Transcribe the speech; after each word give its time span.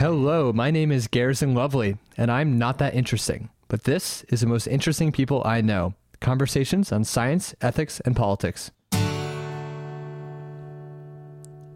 Hello, 0.00 0.50
my 0.50 0.70
name 0.70 0.90
is 0.90 1.08
Garrison 1.08 1.54
Lovely, 1.54 1.98
and 2.16 2.30
I'm 2.30 2.56
not 2.56 2.78
that 2.78 2.94
interesting. 2.94 3.50
But 3.68 3.84
this 3.84 4.22
is 4.30 4.40
the 4.40 4.46
most 4.46 4.66
interesting 4.66 5.12
people 5.12 5.42
I 5.44 5.60
know 5.60 5.92
conversations 6.22 6.90
on 6.90 7.04
science, 7.04 7.54
ethics, 7.60 8.00
and 8.00 8.16
politics. 8.16 8.70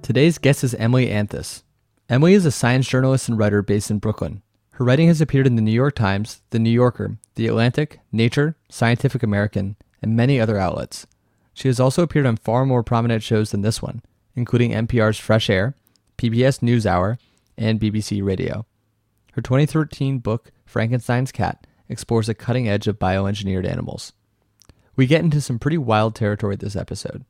Today's 0.00 0.38
guest 0.38 0.64
is 0.64 0.72
Emily 0.76 1.10
Anthes. 1.10 1.64
Emily 2.08 2.32
is 2.32 2.46
a 2.46 2.50
science 2.50 2.88
journalist 2.88 3.28
and 3.28 3.38
writer 3.38 3.60
based 3.60 3.90
in 3.90 3.98
Brooklyn. 3.98 4.40
Her 4.70 4.86
writing 4.86 5.08
has 5.08 5.20
appeared 5.20 5.46
in 5.46 5.56
the 5.56 5.60
New 5.60 5.70
York 5.70 5.94
Times, 5.94 6.40
The 6.48 6.58
New 6.58 6.70
Yorker, 6.70 7.18
The 7.34 7.46
Atlantic, 7.46 8.00
Nature, 8.10 8.56
Scientific 8.70 9.22
American, 9.22 9.76
and 10.00 10.16
many 10.16 10.40
other 10.40 10.56
outlets. 10.56 11.06
She 11.52 11.68
has 11.68 11.78
also 11.78 12.02
appeared 12.02 12.24
on 12.24 12.38
far 12.38 12.64
more 12.64 12.82
prominent 12.82 13.22
shows 13.22 13.50
than 13.50 13.60
this 13.60 13.82
one, 13.82 14.00
including 14.34 14.70
NPR's 14.70 15.18
Fresh 15.18 15.50
Air, 15.50 15.74
PBS 16.16 16.60
NewsHour, 16.60 17.18
and 17.56 17.80
BBC 17.80 18.24
Radio. 18.24 18.66
Her 19.32 19.42
2013 19.42 20.18
book, 20.18 20.52
Frankenstein's 20.64 21.32
Cat, 21.32 21.66
explores 21.88 22.26
the 22.26 22.34
cutting 22.34 22.68
edge 22.68 22.86
of 22.86 22.98
bioengineered 22.98 23.68
animals. 23.68 24.12
We 24.96 25.06
get 25.06 25.22
into 25.22 25.40
some 25.40 25.58
pretty 25.58 25.78
wild 25.78 26.14
territory 26.14 26.56
this 26.56 26.76
episode. 26.76 27.24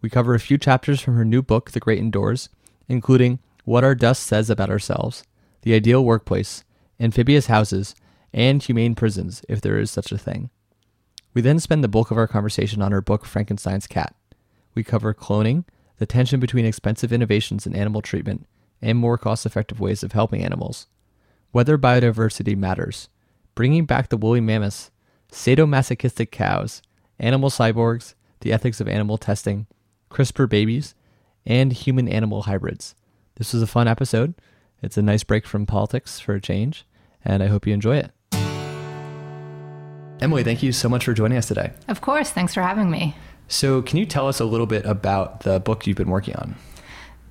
We 0.00 0.08
cover 0.08 0.34
a 0.34 0.40
few 0.40 0.58
chapters 0.58 1.00
from 1.00 1.16
her 1.16 1.24
new 1.24 1.42
book, 1.42 1.72
The 1.72 1.80
Great 1.80 1.98
Indoors, 1.98 2.48
including 2.88 3.40
What 3.64 3.84
Our 3.84 3.94
Dust 3.94 4.22
Says 4.22 4.48
About 4.48 4.70
Ourselves, 4.70 5.24
The 5.62 5.74
Ideal 5.74 6.04
Workplace, 6.04 6.64
Amphibious 6.98 7.46
Houses, 7.46 7.94
and 8.32 8.62
Humane 8.62 8.94
Prisons, 8.94 9.42
if 9.48 9.60
there 9.60 9.78
is 9.78 9.90
such 9.90 10.12
a 10.12 10.18
thing. 10.18 10.50
We 11.34 11.42
then 11.42 11.60
spend 11.60 11.84
the 11.84 11.88
bulk 11.88 12.10
of 12.10 12.16
our 12.16 12.28
conversation 12.28 12.80
on 12.80 12.92
her 12.92 13.00
book, 13.00 13.24
Frankenstein's 13.24 13.86
Cat. 13.86 14.14
We 14.74 14.84
cover 14.84 15.12
cloning, 15.12 15.64
the 15.98 16.06
tension 16.06 16.40
between 16.40 16.64
expensive 16.64 17.12
innovations 17.12 17.66
in 17.66 17.76
animal 17.76 18.02
treatment 18.02 18.46
and 18.82 18.98
more 18.98 19.18
cost 19.18 19.46
effective 19.46 19.80
ways 19.80 20.02
of 20.02 20.12
helping 20.12 20.44
animals, 20.44 20.86
whether 21.52 21.76
biodiversity 21.76 22.56
matters, 22.56 23.08
bringing 23.54 23.84
back 23.84 24.08
the 24.08 24.16
woolly 24.16 24.40
mammoths, 24.40 24.90
sadomasochistic 25.30 26.30
cows, 26.30 26.82
animal 27.18 27.50
cyborgs, 27.50 28.14
the 28.40 28.52
ethics 28.52 28.80
of 28.80 28.88
animal 28.88 29.18
testing, 29.18 29.66
CRISPR 30.10 30.48
babies, 30.48 30.94
and 31.46 31.72
human 31.72 32.08
animal 32.08 32.42
hybrids. 32.42 32.94
This 33.36 33.52
was 33.52 33.62
a 33.62 33.66
fun 33.66 33.88
episode. 33.88 34.34
It's 34.82 34.96
a 34.96 35.02
nice 35.02 35.24
break 35.24 35.46
from 35.46 35.66
politics 35.66 36.20
for 36.20 36.34
a 36.34 36.40
change, 36.40 36.86
and 37.24 37.42
I 37.42 37.46
hope 37.46 37.66
you 37.66 37.74
enjoy 37.74 37.98
it. 37.98 38.10
Emily, 40.20 40.44
thank 40.44 40.62
you 40.62 40.72
so 40.72 40.88
much 40.88 41.04
for 41.04 41.14
joining 41.14 41.38
us 41.38 41.48
today. 41.48 41.72
Of 41.88 42.00
course. 42.00 42.30
Thanks 42.30 42.52
for 42.52 42.62
having 42.62 42.90
me. 42.90 43.14
So, 43.48 43.82
can 43.82 43.98
you 43.98 44.06
tell 44.06 44.28
us 44.28 44.38
a 44.38 44.44
little 44.44 44.66
bit 44.66 44.84
about 44.84 45.40
the 45.40 45.58
book 45.58 45.86
you've 45.86 45.96
been 45.96 46.10
working 46.10 46.36
on? 46.36 46.56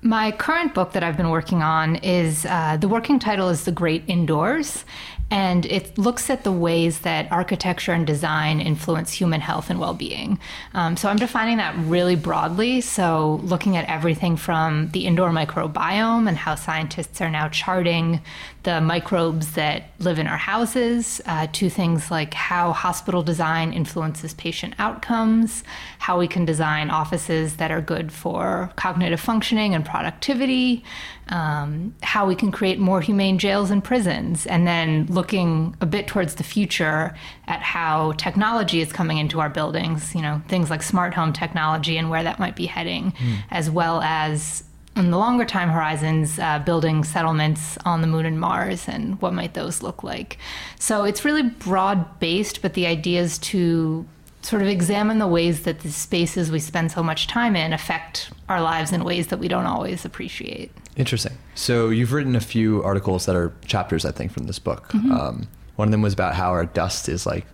My 0.02 0.30
current 0.30 0.72
book 0.72 0.92
that 0.92 1.02
I've 1.02 1.18
been 1.18 1.28
working 1.28 1.62
on 1.62 1.96
is 1.96 2.46
uh, 2.46 2.78
the 2.78 2.88
working 2.88 3.18
title 3.18 3.50
is 3.50 3.64
The 3.64 3.72
Great 3.72 4.02
Indoors, 4.06 4.86
and 5.30 5.66
it 5.66 5.98
looks 5.98 6.30
at 6.30 6.42
the 6.42 6.50
ways 6.50 7.00
that 7.00 7.30
architecture 7.30 7.92
and 7.92 8.06
design 8.06 8.62
influence 8.62 9.12
human 9.12 9.42
health 9.42 9.68
and 9.68 9.78
well 9.78 9.92
being. 9.92 10.38
Um, 10.72 10.96
so 10.96 11.10
I'm 11.10 11.18
defining 11.18 11.58
that 11.58 11.76
really 11.76 12.16
broadly. 12.16 12.80
So, 12.80 13.40
looking 13.42 13.76
at 13.76 13.86
everything 13.90 14.38
from 14.38 14.90
the 14.92 15.06
indoor 15.06 15.28
microbiome 15.28 16.26
and 16.26 16.36
how 16.38 16.54
scientists 16.54 17.20
are 17.20 17.30
now 17.30 17.48
charting 17.48 18.22
the 18.62 18.80
microbes 18.80 19.52
that 19.52 19.84
live 20.00 20.18
in 20.18 20.26
our 20.26 20.36
houses, 20.36 21.20
uh, 21.24 21.46
to 21.52 21.70
things 21.70 22.10
like 22.10 22.34
how 22.34 22.72
hospital 22.72 23.22
design 23.22 23.72
influences 23.72 24.34
patient 24.34 24.74
outcomes, 24.78 25.64
how 25.98 26.18
we 26.18 26.28
can 26.28 26.44
design 26.44 26.90
offices 26.90 27.56
that 27.56 27.70
are 27.70 27.80
good 27.80 28.12
for 28.12 28.70
cognitive 28.76 29.20
functioning 29.20 29.74
and 29.74 29.84
productivity, 29.84 30.84
um, 31.28 31.94
how 32.02 32.26
we 32.26 32.34
can 32.34 32.50
create 32.52 32.78
more 32.78 33.00
humane 33.00 33.38
jails 33.38 33.70
and 33.70 33.82
prisons, 33.82 34.46
and 34.46 34.66
then 34.66 35.06
looking 35.06 35.74
a 35.80 35.86
bit 35.86 36.06
towards 36.06 36.34
the 36.34 36.44
future 36.44 37.14
at 37.46 37.62
how 37.62 38.12
technology 38.12 38.80
is 38.80 38.92
coming 38.92 39.16
into 39.16 39.40
our 39.40 39.48
buildings, 39.48 40.14
you 40.14 40.20
know, 40.20 40.42
things 40.48 40.68
like 40.68 40.82
smart 40.82 41.14
home 41.14 41.32
technology 41.32 41.96
and 41.96 42.10
where 42.10 42.22
that 42.22 42.38
might 42.38 42.56
be 42.56 42.66
heading, 42.66 43.12
mm. 43.12 43.36
as 43.50 43.70
well 43.70 44.02
as 44.02 44.64
in 44.96 45.10
the 45.10 45.18
longer 45.18 45.44
time 45.44 45.68
horizons, 45.70 46.38
uh, 46.38 46.58
building 46.58 47.04
settlements 47.04 47.78
on 47.84 48.00
the 48.00 48.06
moon 48.06 48.26
and 48.26 48.40
Mars 48.40 48.88
and 48.88 49.20
what 49.22 49.32
might 49.32 49.54
those 49.54 49.82
look 49.82 50.02
like. 50.02 50.38
So 50.78 51.04
it's 51.04 51.24
really 51.24 51.42
broad 51.42 52.18
based, 52.18 52.60
but 52.60 52.74
the 52.74 52.86
idea 52.86 53.20
is 53.20 53.38
to 53.38 54.06
sort 54.42 54.62
of 54.62 54.68
examine 54.68 55.18
the 55.18 55.26
ways 55.26 55.62
that 55.62 55.80
the 55.80 55.92
spaces 55.92 56.50
we 56.50 56.58
spend 56.58 56.90
so 56.90 57.02
much 57.02 57.26
time 57.26 57.54
in 57.54 57.72
affect 57.72 58.30
our 58.48 58.60
lives 58.60 58.90
in 58.92 59.04
ways 59.04 59.28
that 59.28 59.38
we 59.38 59.48
don't 59.48 59.66
always 59.66 60.04
appreciate. 60.04 60.72
Interesting. 60.96 61.36
So 61.54 61.90
you've 61.90 62.12
written 62.12 62.34
a 62.34 62.40
few 62.40 62.82
articles 62.82 63.26
that 63.26 63.36
are 63.36 63.52
chapters, 63.66 64.04
I 64.04 64.12
think, 64.12 64.32
from 64.32 64.44
this 64.44 64.58
book. 64.58 64.88
Mm-hmm. 64.88 65.12
Um, 65.12 65.48
one 65.76 65.88
of 65.88 65.92
them 65.92 66.02
was 66.02 66.12
about 66.12 66.34
how 66.34 66.50
our 66.50 66.66
dust 66.66 67.08
is 67.08 67.26
like 67.26 67.46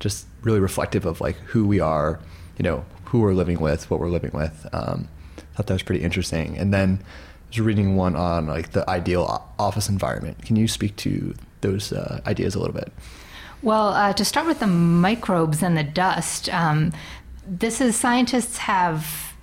just 0.00 0.26
really 0.42 0.60
reflective 0.60 1.04
of 1.04 1.20
like 1.20 1.36
who 1.36 1.66
we 1.66 1.80
are, 1.80 2.20
you 2.56 2.62
know, 2.62 2.84
who 3.06 3.20
we're 3.20 3.34
living 3.34 3.60
with, 3.60 3.90
what 3.90 4.00
we're 4.00 4.08
living 4.08 4.30
with. 4.32 4.66
Um, 4.72 5.08
thought 5.58 5.66
that 5.66 5.74
was 5.74 5.82
pretty 5.82 6.04
interesting. 6.04 6.56
And 6.56 6.72
then 6.72 7.00
I 7.02 7.48
was 7.48 7.60
reading 7.60 7.96
one 7.96 8.14
on 8.14 8.46
like 8.46 8.70
the 8.70 8.88
ideal 8.88 9.44
office 9.58 9.88
environment. 9.88 10.44
Can 10.44 10.54
you 10.54 10.68
speak 10.68 10.94
to 10.96 11.34
those 11.62 11.92
uh, 11.92 12.20
ideas 12.26 12.54
a 12.54 12.60
little 12.60 12.74
bit? 12.74 12.92
Well, 13.60 13.88
uh, 13.88 14.12
to 14.12 14.24
start 14.24 14.46
with 14.46 14.60
the 14.60 14.68
microbes 14.68 15.60
and 15.64 15.76
the 15.76 15.82
dust, 15.82 16.48
um, 16.54 16.92
this 17.44 17.80
is 17.80 17.96
scientists 17.96 18.58
have. 18.58 19.34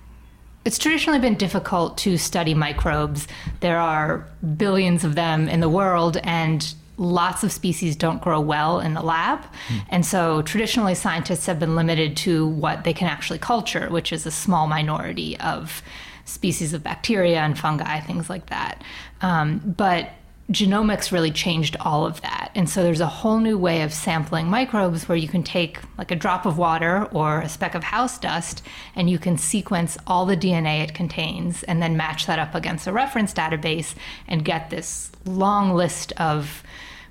It's 0.64 0.78
traditionally 0.78 1.20
been 1.20 1.36
difficult 1.36 1.98
to 1.98 2.16
study 2.16 2.54
microbes. 2.54 3.28
There 3.60 3.78
are 3.78 4.26
billions 4.56 5.04
of 5.04 5.14
them 5.14 5.48
in 5.48 5.60
the 5.60 5.68
world, 5.68 6.16
and 6.24 6.74
lots 6.96 7.44
of 7.44 7.52
species 7.52 7.94
don't 7.94 8.22
grow 8.22 8.40
well 8.40 8.80
in 8.80 8.94
the 8.94 9.02
lab. 9.02 9.42
Mm. 9.68 9.82
And 9.90 10.06
so 10.06 10.42
traditionally, 10.42 10.94
scientists 10.94 11.46
have 11.46 11.60
been 11.60 11.76
limited 11.76 12.16
to 12.18 12.48
what 12.48 12.84
they 12.84 12.94
can 12.94 13.06
actually 13.06 13.38
culture, 13.38 13.88
which 13.90 14.12
is 14.12 14.26
a 14.26 14.30
small 14.30 14.66
minority 14.66 15.38
of 15.38 15.82
species 16.26 16.74
of 16.74 16.82
bacteria 16.82 17.40
and 17.40 17.58
fungi, 17.58 18.00
things 18.00 18.28
like 18.28 18.46
that. 18.46 18.82
Um, 19.22 19.74
but 19.76 20.10
genomics 20.50 21.10
really 21.10 21.32
changed 21.32 21.76
all 21.80 22.06
of 22.06 22.20
that. 22.20 22.52
And 22.54 22.68
so 22.70 22.82
there's 22.82 23.00
a 23.00 23.06
whole 23.06 23.40
new 23.40 23.58
way 23.58 23.82
of 23.82 23.92
sampling 23.92 24.48
microbes 24.48 25.08
where 25.08 25.18
you 25.18 25.26
can 25.26 25.42
take 25.42 25.80
like 25.98 26.12
a 26.12 26.16
drop 26.16 26.46
of 26.46 26.56
water 26.56 27.04
or 27.06 27.40
a 27.40 27.48
speck 27.48 27.74
of 27.74 27.82
house 27.82 28.18
dust 28.18 28.62
and 28.94 29.10
you 29.10 29.18
can 29.18 29.38
sequence 29.38 29.98
all 30.06 30.24
the 30.24 30.36
DNA 30.36 30.84
it 30.84 30.94
contains 30.94 31.64
and 31.64 31.82
then 31.82 31.96
match 31.96 32.26
that 32.26 32.38
up 32.38 32.54
against 32.54 32.86
a 32.86 32.92
reference 32.92 33.34
database 33.34 33.96
and 34.28 34.44
get 34.44 34.70
this 34.70 35.10
long 35.24 35.74
list 35.74 36.12
of 36.12 36.62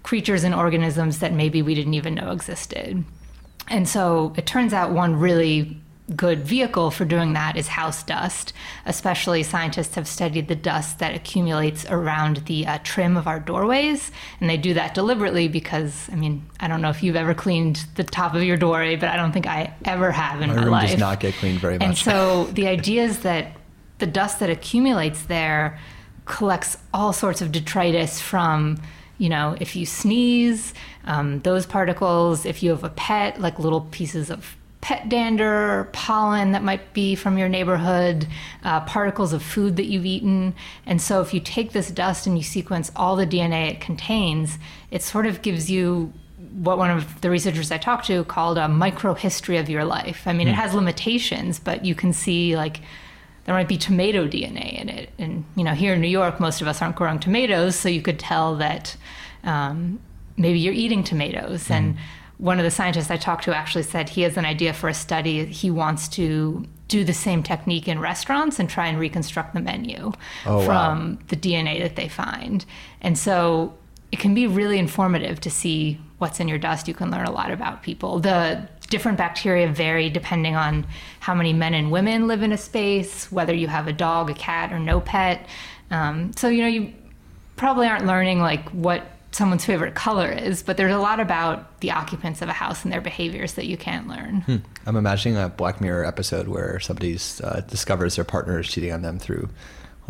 creatures 0.03 0.43
and 0.43 0.55
organisms 0.55 1.19
that 1.19 1.33
maybe 1.33 1.61
we 1.61 1.75
didn't 1.75 1.95
even 1.95 2.13
know 2.13 2.31
existed. 2.31 3.03
And 3.67 3.89
so 3.89 4.33
it 4.37 4.45
turns 4.45 4.71
out 4.71 4.91
one 4.91 5.19
really 5.19 5.81
good 6.15 6.45
vehicle 6.45 6.91
for 6.91 7.03
doing 7.05 7.33
that 7.33 7.57
is 7.57 7.67
house 7.67 8.03
dust. 8.03 8.53
Especially, 8.85 9.41
scientists 9.43 9.95
have 9.95 10.07
studied 10.07 10.47
the 10.47 10.55
dust 10.55 10.99
that 10.99 11.15
accumulates 11.15 11.85
around 11.89 12.37
the 12.45 12.67
uh, 12.67 12.79
trim 12.83 13.17
of 13.17 13.27
our 13.27 13.39
doorways, 13.39 14.11
and 14.39 14.49
they 14.49 14.57
do 14.57 14.73
that 14.73 14.93
deliberately 14.93 15.47
because, 15.47 16.07
I 16.11 16.15
mean, 16.15 16.47
I 16.59 16.67
don't 16.67 16.81
know 16.81 16.89
if 16.89 17.01
you've 17.01 17.15
ever 17.15 17.33
cleaned 17.33 17.85
the 17.95 18.03
top 18.03 18.35
of 18.35 18.43
your 18.43 18.57
doorway, 18.57 18.95
but 18.95 19.09
I 19.09 19.15
don't 19.15 19.31
think 19.31 19.47
I 19.47 19.73
ever 19.85 20.11
have 20.11 20.41
in 20.41 20.49
my, 20.49 20.55
my 20.55 20.61
room 20.61 20.71
life. 20.71 20.91
does 20.91 20.99
not 20.99 21.19
get 21.19 21.33
cleaned 21.35 21.59
very 21.59 21.79
much. 21.79 21.87
And 21.87 21.97
so 21.97 22.45
the 22.45 22.67
idea 22.67 23.03
is 23.03 23.19
that 23.19 23.57
the 23.97 24.07
dust 24.07 24.39
that 24.41 24.49
accumulates 24.49 25.23
there 25.23 25.79
collects 26.25 26.77
all 26.93 27.13
sorts 27.13 27.41
of 27.41 27.51
detritus 27.51 28.19
from 28.19 28.77
you 29.17 29.29
know, 29.29 29.55
if 29.61 29.77
you 29.77 29.85
sneeze, 29.85 30.73
um, 31.05 31.39
those 31.41 31.65
particles, 31.65 32.45
if 32.45 32.61
you 32.61 32.71
have 32.71 32.83
a 32.83 32.89
pet, 32.89 33.39
like 33.39 33.59
little 33.59 33.79
pieces 33.79 34.29
of 34.29 34.57
pet 34.85 35.09
dander, 35.09 35.89
pollen 35.93 36.51
that 36.51 36.61
might 36.61 36.93
be 36.93 37.15
from 37.15 37.39
your 37.39 37.49
neighborhood, 37.49 38.27
uh, 38.63 38.79
particles 38.81 39.33
of 39.33 39.41
food 39.41 39.77
that 39.77 39.85
you've 39.85 40.05
eaten. 40.05 40.53
And 40.85 41.01
so, 41.01 41.21
if 41.21 41.33
you 41.33 41.39
take 41.39 41.71
this 41.71 41.89
dust 41.89 42.27
and 42.27 42.37
you 42.37 42.43
sequence 42.43 42.91
all 42.95 43.15
the 43.15 43.25
DNA 43.25 43.71
it 43.71 43.81
contains, 43.81 44.59
it 44.91 45.01
sort 45.01 45.25
of 45.25 45.41
gives 45.41 45.71
you 45.71 46.13
what 46.53 46.77
one 46.77 46.91
of 46.91 47.19
the 47.21 47.31
researchers 47.31 47.71
I 47.71 47.79
talked 47.79 48.05
to 48.05 48.25
called 48.25 48.59
a 48.59 48.67
microhistory 48.67 49.59
of 49.59 49.69
your 49.69 49.85
life. 49.85 50.21
I 50.27 50.33
mean, 50.33 50.45
mm. 50.45 50.51
it 50.51 50.53
hmm. 50.53 50.61
has 50.61 50.75
limitations, 50.75 51.57
but 51.57 51.83
you 51.83 51.95
can 51.95 52.13
see 52.13 52.55
like 52.55 52.81
there 53.45 53.55
might 53.55 53.67
be 53.67 53.77
tomato 53.77 54.27
DNA 54.27 54.79
in 54.79 54.89
it. 54.89 55.09
And 55.17 55.45
you 55.55 55.63
know, 55.63 55.73
here 55.73 55.95
in 55.95 56.01
New 56.01 56.09
York, 56.09 56.39
most 56.39 56.61
of 56.61 56.67
us 56.67 56.79
aren't 56.83 56.95
growing 56.95 57.17
tomatoes, 57.17 57.75
so 57.75 57.89
you 57.89 58.03
could 58.03 58.19
tell 58.19 58.55
that 58.57 58.95
um, 59.43 59.99
maybe 60.37 60.59
you're 60.59 60.75
eating 60.75 61.03
tomatoes. 61.03 61.69
Mm. 61.69 61.71
And 61.71 61.97
one 62.37 62.59
of 62.59 62.65
the 62.65 62.71
scientists 62.71 63.09
I 63.09 63.17
talked 63.17 63.45
to 63.45 63.55
actually 63.55 63.83
said 63.83 64.09
he 64.09 64.21
has 64.23 64.37
an 64.37 64.45
idea 64.45 64.73
for 64.73 64.89
a 64.89 64.93
study. 64.93 65.45
He 65.45 65.69
wants 65.71 66.07
to 66.09 66.65
do 66.87 67.03
the 67.03 67.13
same 67.13 67.41
technique 67.41 67.87
in 67.87 67.99
restaurants 67.99 68.59
and 68.59 68.69
try 68.69 68.87
and 68.87 68.99
reconstruct 68.99 69.53
the 69.53 69.61
menu 69.61 70.11
oh, 70.45 70.65
from 70.65 71.15
wow. 71.15 71.17
the 71.29 71.35
DNA 71.35 71.79
that 71.81 71.95
they 71.95 72.07
find. 72.07 72.65
And 73.01 73.17
so 73.17 73.73
it 74.11 74.19
can 74.19 74.33
be 74.33 74.47
really 74.47 74.77
informative 74.77 75.39
to 75.41 75.49
see 75.49 75.99
what's 76.19 76.39
in 76.39 76.47
your 76.47 76.57
dust. 76.57 76.87
You 76.87 76.93
can 76.93 77.09
learn 77.09 77.25
a 77.25 77.31
lot 77.31 77.51
about 77.51 77.83
people. 77.83 78.19
The 78.19 78.67
different 78.89 79.17
bacteria 79.17 79.67
vary 79.67 80.09
depending 80.09 80.55
on 80.55 80.85
how 81.19 81.33
many 81.33 81.53
men 81.53 81.73
and 81.73 81.91
women 81.91 82.27
live 82.27 82.43
in 82.43 82.51
a 82.51 82.57
space, 82.57 83.31
whether 83.31 83.53
you 83.53 83.67
have 83.67 83.87
a 83.87 83.93
dog, 83.93 84.29
a 84.29 84.33
cat, 84.33 84.71
or 84.71 84.79
no 84.79 84.99
pet. 85.01 85.47
Um, 85.89 86.33
so, 86.33 86.49
you 86.49 86.61
know, 86.61 86.67
you 86.67 86.93
probably 87.55 87.87
aren't 87.87 88.05
learning 88.05 88.39
like 88.39 88.69
what 88.69 89.03
someone's 89.35 89.65
favorite 89.65 89.95
color 89.95 90.31
is, 90.31 90.63
but 90.63 90.77
there's 90.77 90.93
a 90.93 90.97
lot 90.97 91.19
about 91.19 91.81
the 91.81 91.91
occupants 91.91 92.41
of 92.41 92.47
a 92.47 92.53
house 92.53 92.85
and 92.85 92.93
their 92.93 93.01
behaviors 93.01 93.55
that 93.55 93.65
you 93.65 93.75
can't 93.75 94.07
learn. 94.07 94.41
Hmm. 94.41 94.55
I'm 94.85 94.95
imagining 94.95 95.37
a 95.37 95.49
Black 95.49 95.81
Mirror 95.81 96.05
episode 96.05 96.47
where 96.47 96.79
somebody 96.79 97.19
uh, 97.43 97.59
discovers 97.61 98.15
their 98.15 98.23
partner 98.23 98.61
is 98.61 98.67
cheating 98.69 98.93
on 98.93 99.01
them 99.01 99.19
through, 99.19 99.49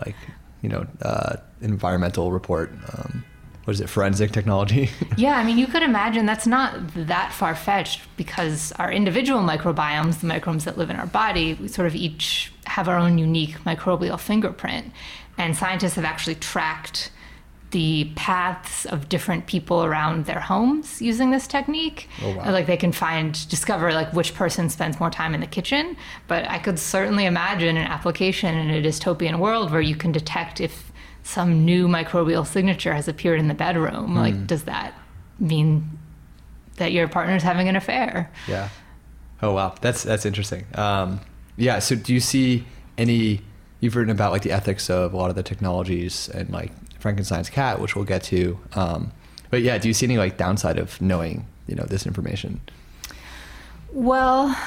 like, 0.06 0.16
you 0.62 0.70
know, 0.70 0.86
uh, 1.02 1.38
environmental 1.62 2.32
report. 2.32 2.72
Um, 2.94 3.26
what 3.64 3.74
is 3.74 3.82
it, 3.82 3.90
forensic 3.90 4.32
technology? 4.32 4.92
yeah, 5.18 5.40
I 5.40 5.44
mean, 5.44 5.58
you 5.58 5.66
could 5.66 5.82
imagine 5.82 6.28
that's 6.28 6.46
not 6.46 6.76
that 6.94 7.34
far 7.34 7.56
fetched 7.56 8.02
because 8.18 8.72
our 8.74 8.92
individual 8.92 9.42
microbiomes, 9.42 10.20
the 10.20 10.28
microbes 10.28 10.66
that 10.66 10.78
live 10.78 10.92
in 10.92 10.98
our 10.98 11.08
body, 11.08 11.56
we 11.56 11.68
sort 11.68 11.88
of 11.88 11.96
each 11.96 12.54
have 12.68 12.88
our 12.88 13.00
own 13.00 13.18
unique 13.18 13.58
microbial 13.66 14.20
fingerprint. 14.20 14.92
And 15.36 15.58
scientists 15.58 15.96
have 15.96 16.06
actually 16.06 16.36
tracked 16.36 17.10
the 17.72 18.12
paths 18.16 18.86
of 18.86 19.10
different 19.10 19.48
people 19.48 19.84
around 19.84 20.26
their 20.26 20.40
homes 20.40 21.02
using 21.02 21.32
this 21.32 21.48
technique. 21.48 22.08
Oh, 22.24 22.36
wow. 22.36 22.52
Like 22.52 22.68
they 22.68 22.78
can 22.78 22.92
find, 22.92 23.34
discover 23.50 23.92
like 23.92 24.14
which 24.14 24.34
person 24.34 24.70
spends 24.70 25.00
more 25.00 25.10
time 25.10 25.34
in 25.34 25.42
the 25.42 25.48
kitchen. 25.48 25.98
But 26.28 26.50
I 26.50 26.60
could 26.60 26.80
certainly 26.80 27.26
imagine 27.26 27.76
an 27.76 27.88
application 27.88 28.56
in 28.56 28.70
a 28.70 28.82
dystopian 28.82 29.40
world 29.40 29.72
where 29.72 29.82
you 29.82 29.96
can 29.96 30.12
detect 30.12 30.62
if 30.62 30.92
some 31.24 31.66
new 31.66 31.88
microbial 31.88 32.46
signature 32.46 32.94
has 32.94 33.08
appeared 33.08 33.40
in 33.40 33.48
the 33.48 33.54
bedroom. 33.54 34.12
Mm. 34.12 34.16
Like, 34.16 34.48
does 34.48 34.64
that 34.66 34.94
mean 35.40 35.98
that 36.78 36.92
your 36.92 37.08
partner's 37.08 37.44
having 37.44 37.68
an 37.68 37.76
affair? 37.76 38.32
Yeah. 38.48 38.70
Oh 39.42 39.54
wow, 39.54 39.76
that's 39.82 40.04
that's 40.04 40.26
interesting. 40.26 40.66
Um, 40.76 41.20
yeah. 41.58 41.80
So 41.80 41.96
do 41.96 42.14
you 42.14 42.20
see 42.20 42.66
any? 42.98 43.42
You've 43.82 43.96
written 43.96 44.12
about 44.12 44.32
like 44.32 44.44
the 44.44 44.52
ethics 44.52 44.90
of 44.90 45.14
a 45.14 45.18
lot 45.18 45.30
of 45.30 45.36
the 45.36 45.44
technologies 45.44 46.30
and 46.30 46.50
like 46.50 46.72
Frankenstein's 47.06 47.52
cat, 47.52 47.80
which 47.80 47.96
we'll 47.96 48.04
get 48.04 48.24
to. 48.24 48.58
Um, 48.74 49.12
but 49.52 49.62
yeah, 49.62 49.78
do 49.78 49.88
you 49.88 49.94
see 49.94 50.08
any 50.08 50.18
like 50.18 50.38
downside 50.38 50.80
of 50.80 51.00
knowing 51.00 51.46
you 51.68 51.76
know 51.76 51.84
this 51.84 52.08
information? 52.08 52.62
Well, 53.94 54.58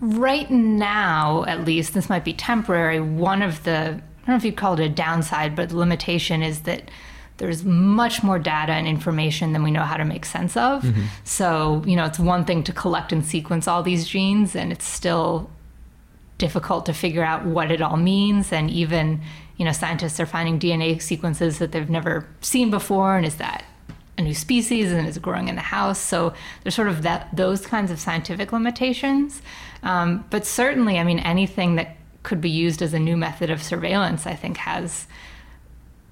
right 0.00 0.50
now, 0.50 1.44
at 1.46 1.66
least, 1.66 1.92
this 1.92 2.08
might 2.08 2.24
be 2.24 2.32
temporary. 2.32 2.98
One 2.98 3.42
of 3.42 3.64
the 3.64 3.72
I 3.72 4.26
don't 4.26 4.28
know 4.28 4.36
if 4.36 4.44
you'd 4.46 4.56
call 4.56 4.72
it 4.72 4.80
a 4.80 4.88
downside, 4.88 5.54
but 5.54 5.68
the 5.68 5.76
limitation 5.76 6.42
is 6.42 6.60
that 6.60 6.90
there's 7.36 7.62
much 7.62 8.22
more 8.22 8.38
data 8.38 8.72
and 8.72 8.86
information 8.86 9.52
than 9.52 9.62
we 9.62 9.70
know 9.70 9.82
how 9.82 9.98
to 9.98 10.06
make 10.06 10.24
sense 10.24 10.56
of. 10.56 10.82
Mm-hmm. 10.82 11.04
So, 11.24 11.82
you 11.84 11.96
know, 11.96 12.06
it's 12.06 12.18
one 12.18 12.46
thing 12.46 12.64
to 12.64 12.72
collect 12.72 13.12
and 13.12 13.22
sequence 13.22 13.68
all 13.68 13.82
these 13.82 14.08
genes, 14.08 14.56
and 14.56 14.72
it's 14.72 14.86
still 14.86 15.50
difficult 16.38 16.86
to 16.86 16.94
figure 16.94 17.22
out 17.22 17.44
what 17.44 17.70
it 17.70 17.82
all 17.82 17.98
means. 17.98 18.50
And 18.50 18.70
even 18.70 19.20
you 19.56 19.64
know, 19.64 19.72
scientists 19.72 20.18
are 20.20 20.26
finding 20.26 20.58
DNA 20.58 21.00
sequences 21.00 21.58
that 21.58 21.72
they've 21.72 21.90
never 21.90 22.26
seen 22.40 22.70
before, 22.70 23.16
and 23.16 23.26
is 23.26 23.36
that 23.36 23.64
a 24.18 24.22
new 24.22 24.34
species 24.34 24.92
and 24.92 25.06
is 25.06 25.18
growing 25.18 25.48
in 25.48 25.54
the 25.54 25.62
house? 25.62 25.98
So 25.98 26.34
there's 26.62 26.74
sort 26.74 26.88
of 26.88 27.02
that 27.02 27.34
those 27.34 27.66
kinds 27.66 27.90
of 27.90 27.98
scientific 27.98 28.52
limitations. 28.52 29.42
Um, 29.82 30.24
but 30.30 30.46
certainly, 30.46 30.98
I 30.98 31.04
mean, 31.04 31.18
anything 31.18 31.76
that 31.76 31.96
could 32.22 32.40
be 32.40 32.50
used 32.50 32.82
as 32.82 32.94
a 32.94 32.98
new 32.98 33.16
method 33.16 33.50
of 33.50 33.62
surveillance, 33.62 34.26
I 34.26 34.34
think, 34.34 34.56
has 34.58 35.06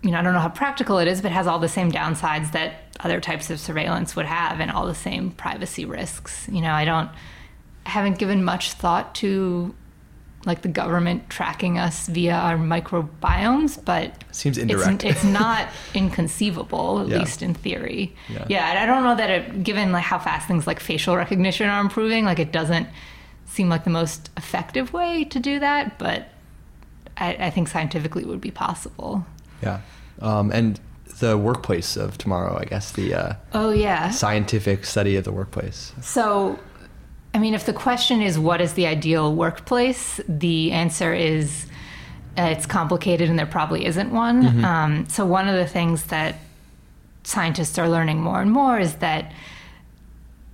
you 0.02 0.10
know, 0.10 0.18
I 0.18 0.22
don't 0.22 0.32
know 0.32 0.40
how 0.40 0.48
practical 0.48 0.98
it 0.98 1.08
is, 1.08 1.20
but 1.20 1.30
has 1.30 1.46
all 1.46 1.58
the 1.58 1.68
same 1.68 1.92
downsides 1.92 2.52
that 2.52 2.96
other 3.00 3.20
types 3.20 3.50
of 3.50 3.60
surveillance 3.60 4.16
would 4.16 4.26
have 4.26 4.60
and 4.60 4.70
all 4.70 4.86
the 4.86 4.94
same 4.94 5.30
privacy 5.32 5.84
risks. 5.84 6.48
You 6.50 6.62
know, 6.62 6.72
I 6.72 6.84
don't 6.84 7.10
I 7.86 7.90
haven't 7.90 8.18
given 8.18 8.44
much 8.44 8.72
thought 8.72 9.14
to 9.16 9.74
like 10.46 10.62
the 10.62 10.68
government 10.68 11.28
tracking 11.28 11.78
us 11.78 12.06
via 12.06 12.32
our 12.32 12.56
microbiomes, 12.56 13.82
but 13.84 14.14
seems 14.32 14.56
indirect. 14.56 15.04
It's, 15.04 15.16
it's 15.16 15.24
not 15.24 15.68
inconceivable, 15.94 17.00
at 17.00 17.08
yeah. 17.08 17.18
least 17.18 17.42
in 17.42 17.54
theory. 17.54 18.16
Yeah. 18.28 18.46
yeah, 18.48 18.82
I 18.82 18.86
don't 18.86 19.04
know 19.04 19.16
that 19.16 19.30
it, 19.30 19.62
given 19.62 19.92
like 19.92 20.04
how 20.04 20.18
fast 20.18 20.48
things 20.48 20.66
like 20.66 20.80
facial 20.80 21.16
recognition 21.16 21.68
are 21.68 21.80
improving, 21.80 22.24
like 22.24 22.38
it 22.38 22.52
doesn't 22.52 22.88
seem 23.46 23.68
like 23.68 23.84
the 23.84 23.90
most 23.90 24.30
effective 24.36 24.92
way 24.92 25.24
to 25.24 25.38
do 25.38 25.58
that, 25.58 25.98
but 25.98 26.28
I, 27.18 27.34
I 27.34 27.50
think 27.50 27.68
scientifically 27.68 28.22
it 28.22 28.28
would 28.28 28.40
be 28.40 28.50
possible. 28.50 29.26
Yeah, 29.62 29.80
um, 30.20 30.50
and 30.52 30.80
the 31.18 31.36
workplace 31.36 31.96
of 31.96 32.16
tomorrow, 32.16 32.56
I 32.58 32.64
guess 32.64 32.92
the 32.92 33.12
uh, 33.12 33.34
oh 33.52 33.70
yeah 33.70 34.10
scientific 34.10 34.86
study 34.86 35.16
of 35.16 35.24
the 35.24 35.32
workplace. 35.32 35.92
So 36.00 36.58
I 37.32 37.38
mean, 37.38 37.54
if 37.54 37.64
the 37.64 37.72
question 37.72 38.22
is 38.22 38.38
what 38.38 38.60
is 38.60 38.74
the 38.74 38.86
ideal 38.86 39.34
workplace, 39.34 40.20
the 40.28 40.72
answer 40.72 41.14
is 41.14 41.66
uh, 42.36 42.42
it's 42.42 42.66
complicated 42.66 43.28
and 43.28 43.38
there 43.38 43.46
probably 43.46 43.84
isn't 43.86 44.10
one. 44.10 44.42
Mm-hmm. 44.42 44.64
Um, 44.64 45.08
so, 45.08 45.24
one 45.26 45.48
of 45.48 45.54
the 45.54 45.66
things 45.66 46.04
that 46.04 46.36
scientists 47.22 47.78
are 47.78 47.88
learning 47.88 48.20
more 48.20 48.40
and 48.40 48.50
more 48.50 48.78
is 48.78 48.96
that 48.96 49.32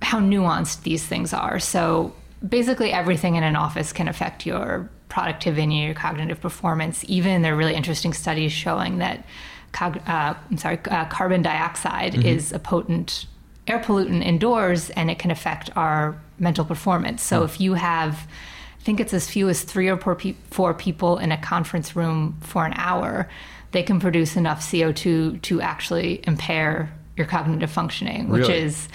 how 0.01 0.19
nuanced 0.19 0.83
these 0.83 1.05
things 1.05 1.33
are. 1.33 1.59
So, 1.59 2.13
basically, 2.47 2.91
everything 2.91 3.35
in 3.35 3.43
an 3.43 3.55
office 3.55 3.91
can 3.91 4.07
affect 4.07 4.45
your 4.45 4.89
productivity 5.09 5.75
your 5.75 5.93
cognitive 5.93 6.41
performance. 6.41 7.03
Even 7.07 7.41
there 7.41 7.53
are 7.53 7.57
really 7.57 7.75
interesting 7.75 8.13
studies 8.13 8.51
showing 8.51 8.99
that. 8.99 9.25
Cog- 9.73 10.01
uh, 10.07 10.33
I'm 10.49 10.57
sorry, 10.57 10.79
uh, 10.89 11.05
carbon 11.05 11.41
dioxide 11.41 12.13
mm-hmm. 12.13 12.25
is 12.25 12.53
a 12.53 12.57
potent 12.57 13.25
air 13.67 13.79
pollutant 13.79 14.23
indoors 14.23 14.89
and 14.91 15.11
it 15.11 15.19
can 15.19 15.31
affect 15.31 15.69
our 15.75 16.19
mental 16.39 16.65
performance. 16.65 17.21
So 17.21 17.39
hmm. 17.39 17.45
if 17.45 17.61
you 17.61 17.73
have, 17.73 18.27
I 18.79 18.83
think 18.83 18.99
it's 18.99 19.13
as 19.13 19.29
few 19.29 19.49
as 19.49 19.63
three 19.63 19.87
or 19.89 19.97
four, 19.97 20.15
pe- 20.15 20.35
four 20.49 20.73
people 20.73 21.17
in 21.17 21.31
a 21.31 21.37
conference 21.37 21.95
room 21.95 22.37
for 22.41 22.65
an 22.65 22.73
hour, 22.75 23.29
they 23.71 23.83
can 23.83 23.99
produce 23.99 24.35
enough 24.35 24.61
CO2 24.61 25.41
to 25.41 25.61
actually 25.61 26.21
impair 26.25 26.91
your 27.17 27.27
cognitive 27.27 27.71
functioning, 27.71 28.29
which 28.29 28.47
is 28.47 28.87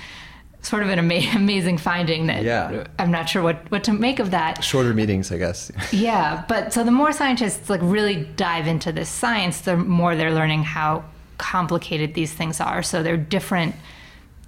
sort 0.62 0.82
of 0.82 0.88
an 0.88 0.98
ama- 0.98 1.30
amazing 1.34 1.76
finding 1.76 2.26
that 2.28 2.42
yeah. 2.44 2.86
I'm 2.98 3.10
not 3.10 3.28
sure 3.28 3.42
what, 3.42 3.70
what 3.70 3.84
to 3.84 3.92
make 3.92 4.18
of 4.18 4.30
that. 4.30 4.64
Shorter 4.64 4.94
meetings, 4.94 5.30
I 5.30 5.38
guess. 5.38 5.70
yeah, 5.92 6.44
but 6.48 6.72
so 6.72 6.84
the 6.84 6.90
more 6.90 7.12
scientists 7.12 7.68
like 7.68 7.80
really 7.82 8.24
dive 8.36 8.66
into 8.66 8.92
this 8.92 9.08
science, 9.08 9.62
the 9.62 9.76
more 9.76 10.16
they're 10.16 10.32
learning 10.32 10.62
how 10.62 11.04
complicated 11.38 12.14
these 12.14 12.32
things 12.32 12.60
are. 12.60 12.82
So 12.82 13.02
they're 13.02 13.16
different 13.16 13.74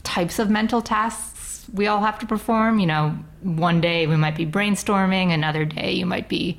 types 0.05 0.39
of 0.39 0.49
mental 0.49 0.81
tasks 0.81 1.35
we 1.73 1.87
all 1.87 2.01
have 2.01 2.19
to 2.19 2.27
perform. 2.27 2.79
You 2.79 2.87
know, 2.87 3.19
one 3.43 3.81
day 3.81 4.07
we 4.07 4.17
might 4.17 4.37
be 4.37 4.47
brainstorming, 4.47 5.33
another 5.33 5.65
day 5.65 5.93
you 5.93 6.07
might 6.07 6.29
be 6.29 6.59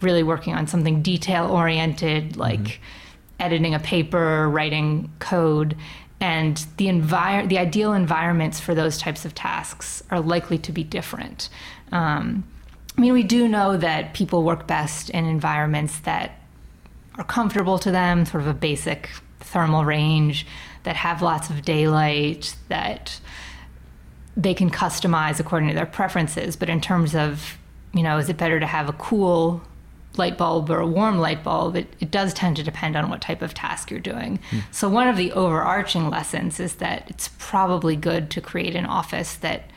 really 0.00 0.22
working 0.22 0.54
on 0.54 0.66
something 0.66 1.02
detail 1.02 1.46
oriented, 1.46 2.36
like 2.36 2.60
mm-hmm. 2.60 3.42
editing 3.42 3.74
a 3.74 3.78
paper, 3.78 4.48
writing 4.48 5.12
code. 5.18 5.76
And 6.20 6.64
the 6.76 6.86
envir- 6.86 7.48
the 7.48 7.58
ideal 7.58 7.94
environments 7.94 8.60
for 8.60 8.74
those 8.74 8.98
types 8.98 9.24
of 9.24 9.34
tasks 9.34 10.02
are 10.10 10.20
likely 10.20 10.58
to 10.58 10.72
be 10.72 10.84
different. 10.84 11.48
Um, 11.92 12.44
I 12.96 13.00
mean, 13.00 13.12
we 13.14 13.22
do 13.22 13.48
know 13.48 13.76
that 13.78 14.12
people 14.12 14.42
work 14.42 14.66
best 14.66 15.08
in 15.10 15.24
environments 15.24 16.00
that 16.00 16.32
are 17.16 17.24
comfortable 17.24 17.78
to 17.78 17.90
them, 17.90 18.26
sort 18.26 18.42
of 18.42 18.48
a 18.48 18.54
basic 18.54 19.08
thermal 19.40 19.84
range, 19.86 20.46
that 20.82 20.96
have 20.96 21.22
lots 21.22 21.50
of 21.50 21.62
daylight, 21.62 22.56
that 22.68 23.20
they 24.36 24.54
can 24.54 24.70
customize 24.70 25.40
according 25.40 25.68
to 25.68 25.74
their 25.74 25.86
preferences. 25.86 26.56
But 26.56 26.70
in 26.70 26.80
terms 26.80 27.14
of, 27.14 27.58
you 27.92 28.02
know, 28.02 28.18
is 28.18 28.28
it 28.28 28.36
better 28.36 28.60
to 28.60 28.66
have 28.66 28.88
a 28.88 28.92
cool 28.94 29.62
light 30.16 30.36
bulb 30.36 30.70
or 30.70 30.80
a 30.80 30.86
warm 30.86 31.18
light 31.18 31.44
bulb, 31.44 31.76
it, 31.76 31.94
it 32.00 32.10
does 32.10 32.34
tend 32.34 32.56
to 32.56 32.62
depend 32.62 32.96
on 32.96 33.10
what 33.10 33.20
type 33.20 33.42
of 33.42 33.54
task 33.54 33.90
you're 33.90 34.00
doing. 34.00 34.40
Mm. 34.50 34.62
So, 34.70 34.88
one 34.88 35.08
of 35.08 35.16
the 35.16 35.32
overarching 35.32 36.10
lessons 36.10 36.58
is 36.58 36.76
that 36.76 37.08
it's 37.08 37.30
probably 37.38 37.96
good 37.96 38.30
to 38.30 38.40
create 38.40 38.74
an 38.74 38.86
office 38.86 39.34
that 39.36 39.70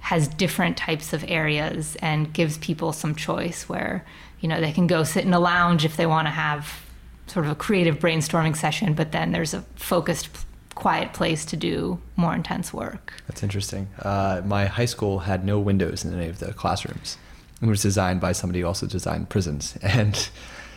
has 0.00 0.28
different 0.28 0.76
types 0.76 1.12
of 1.12 1.24
areas 1.28 1.96
and 2.00 2.32
gives 2.32 2.58
people 2.58 2.92
some 2.92 3.14
choice 3.14 3.68
where, 3.68 4.04
you 4.40 4.48
know, 4.48 4.60
they 4.60 4.72
can 4.72 4.86
go 4.86 5.04
sit 5.04 5.24
in 5.24 5.34
a 5.34 5.40
lounge 5.40 5.84
if 5.84 5.96
they 5.96 6.06
want 6.06 6.26
to 6.26 6.32
have 6.32 6.84
sort 7.30 7.46
of 7.46 7.52
a 7.52 7.54
creative 7.54 7.98
brainstorming 7.98 8.56
session, 8.56 8.94
but 8.94 9.12
then 9.12 9.32
there's 9.32 9.54
a 9.54 9.62
focused 9.76 10.28
quiet 10.74 11.12
place 11.12 11.44
to 11.44 11.56
do 11.56 12.00
more 12.16 12.34
intense 12.34 12.72
work. 12.72 13.12
That's 13.28 13.42
interesting. 13.42 13.88
Uh, 14.00 14.42
my 14.44 14.66
high 14.66 14.86
school 14.86 15.20
had 15.20 15.44
no 15.44 15.58
windows 15.58 16.04
in 16.04 16.14
any 16.14 16.28
of 16.28 16.38
the 16.38 16.52
classrooms. 16.54 17.18
It 17.60 17.66
was 17.66 17.82
designed 17.82 18.20
by 18.20 18.32
somebody 18.32 18.60
who 18.60 18.66
also 18.66 18.86
designed 18.86 19.28
prisons. 19.28 19.78
And, 19.82 20.28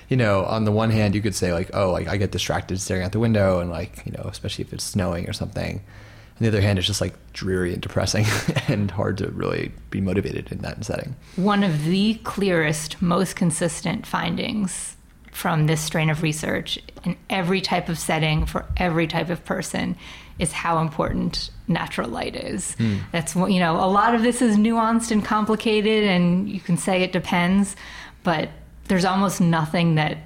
you 0.10 0.18
know, 0.18 0.44
on 0.44 0.66
the 0.66 0.72
one 0.72 0.90
hand, 0.92 1.16
you 1.16 1.22
could 1.22 1.34
say, 1.34 1.54
like, 1.54 1.72
oh, 1.74 1.92
like 1.92 2.08
I 2.08 2.18
get 2.18 2.32
distracted 2.32 2.80
staring 2.82 3.04
out 3.04 3.14
the 3.14 3.20
window, 3.20 3.60
and, 3.60 3.70
like, 3.72 4.06
you 4.06 4.12
know, 4.12 4.26
especially 4.26 4.66
if 4.66 4.74
it's 4.74 4.84
snowing 4.84 5.30
or 5.30 5.34
something. 5.34 5.78
On 5.78 6.38
the 6.40 6.48
other 6.48 6.62
hand, 6.62 6.78
it's 6.78 6.88
just 6.88 7.00
like 7.00 7.14
dreary 7.32 7.74
and 7.74 7.82
depressing 7.82 8.26
and 8.68 8.92
hard 8.92 9.18
to 9.20 9.30
really 9.32 9.72
be 9.90 10.02
motivated 10.02 10.52
in 10.52 10.58
that 10.60 10.84
setting. 10.84 11.16
One 11.38 11.64
of 11.64 11.86
the 11.86 12.16
clearest, 12.24 13.02
most 13.02 13.36
consistent 13.36 14.06
findings 14.06 14.98
from 15.34 15.66
this 15.68 15.82
strain 15.82 16.10
of 16.10 16.22
research 16.24 16.80
in 17.04 17.18
every 17.30 17.60
type 17.60 17.90
of 17.90 17.98
setting 18.00 18.46
for 18.46 18.66
every 18.78 19.08
type 19.08 19.30
of 19.30 19.44
person 19.44 19.96
is 20.40 20.52
how 20.52 20.80
important 20.80 21.50
natural 21.68 22.08
light 22.10 22.36
is. 22.36 22.76
Mm. 22.80 23.00
That's 23.12 23.36
you 23.36 23.60
know 23.60 23.76
a 23.84 23.90
lot 23.90 24.16
of 24.16 24.22
this 24.24 24.42
is 24.42 24.58
nuanced 24.58 25.12
and 25.12 25.24
complicated 25.26 26.04
and 26.06 26.48
you 26.50 26.60
can 26.60 26.78
say 26.78 27.02
it 27.02 27.12
depends, 27.12 27.76
but 28.24 28.50
there's 28.88 29.06
almost 29.06 29.42
nothing 29.42 29.96
that 29.96 30.18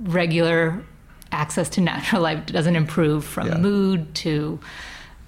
regular 0.00 0.82
access 1.30 1.68
to 1.70 1.80
natural 1.80 2.22
light 2.22 2.46
doesn't 2.46 2.76
improve 2.76 3.24
from 3.24 3.48
Yeah. 3.48 3.58
mood 3.58 4.14
to 4.16 4.60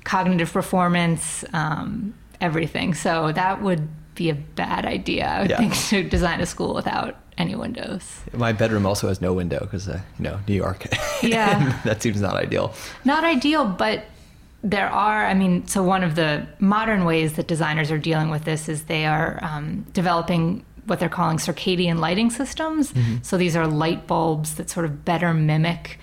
cognitive 0.05 0.53
performance, 0.53 1.45
um, 1.53 2.15
everything. 2.41 2.95
So 2.95 3.33
that 3.33 3.63
would 3.63 3.89
be 4.15 4.31
a 4.31 4.35
bad 4.35 4.85
idea, 4.87 5.27
I 5.27 5.41
would 5.43 5.51
Yeah. 5.51 5.57
think, 5.59 5.75
to 5.89 6.03
design 6.09 6.41
a 6.41 6.47
school 6.47 6.75
without 6.75 7.17
any 7.39 7.55
windows. 7.55 8.21
My 8.33 8.53
bedroom 8.53 8.87
also 8.87 9.09
has 9.09 9.21
no 9.21 9.33
window 9.33 9.61
because, 9.61 9.89
uh, 9.89 10.01
you 10.19 10.25
know, 10.25 10.41
New 10.49 10.55
York. 10.55 10.87
Yeah. 11.23 11.81
that 11.85 12.03
seems 12.03 12.21
not 12.21 12.35
ideal. 12.35 12.75
Not 13.07 13.25
ideal, 13.25 13.65
but 13.65 14.05
there 14.63 14.91
are, 14.91 15.25
I 15.25 15.33
mean, 15.33 15.67
so 15.67 15.83
one 15.83 16.05
of 16.05 16.17
the 16.17 16.47
modern 16.59 17.07
ways 17.07 17.35
that 17.35 17.47
designers 17.47 17.91
are 17.91 17.97
dealing 17.97 18.29
with 18.29 18.45
this 18.45 18.69
is 18.69 18.85
they 18.85 19.07
are 19.07 19.39
um, 19.41 19.87
developing 19.95 20.63
what 20.85 21.01
they're 21.01 21.09
calling 21.09 21.39
circadian 21.39 21.99
lighting 21.99 22.29
systems. 22.31 22.93
So 23.23 23.39
these 23.39 23.57
are 23.57 23.67
light 23.67 24.07
bulbs 24.07 24.57
that 24.57 24.69
sort 24.69 24.85
of 24.85 25.03
better 25.07 25.33
mimic 25.33 25.99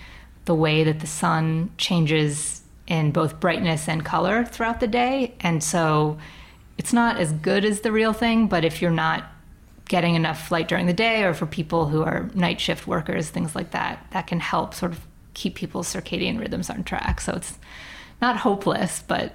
the 0.46 0.56
way 0.56 0.82
that 0.82 0.98
the 0.98 1.06
sun 1.06 1.70
changes 1.78 2.62
in 2.86 3.12
both 3.12 3.38
brightness 3.38 3.88
and 3.88 4.04
color 4.04 4.44
throughout 4.44 4.80
the 4.80 4.88
day. 4.88 5.34
And 5.40 5.62
so 5.62 6.18
it's 6.78 6.92
not 6.92 7.16
as 7.18 7.32
good 7.32 7.64
as 7.64 7.82
the 7.82 7.92
real 7.92 8.12
thing, 8.12 8.48
but 8.48 8.64
if 8.64 8.82
you're 8.82 8.90
not 8.90 9.31
getting 9.88 10.14
enough 10.14 10.50
light 10.50 10.68
during 10.68 10.86
the 10.86 10.92
day 10.92 11.24
or 11.24 11.34
for 11.34 11.46
people 11.46 11.88
who 11.88 12.02
are 12.02 12.30
night 12.34 12.60
shift 12.60 12.86
workers, 12.86 13.28
things 13.28 13.54
like 13.54 13.72
that, 13.72 14.06
that 14.10 14.26
can 14.26 14.40
help 14.40 14.74
sort 14.74 14.92
of 14.92 15.00
keep 15.34 15.54
people's 15.54 15.92
circadian 15.92 16.38
rhythms 16.38 16.70
on 16.70 16.84
track. 16.84 17.20
So 17.20 17.32
it's 17.34 17.58
not 18.20 18.36
hopeless, 18.36 19.02
but 19.06 19.34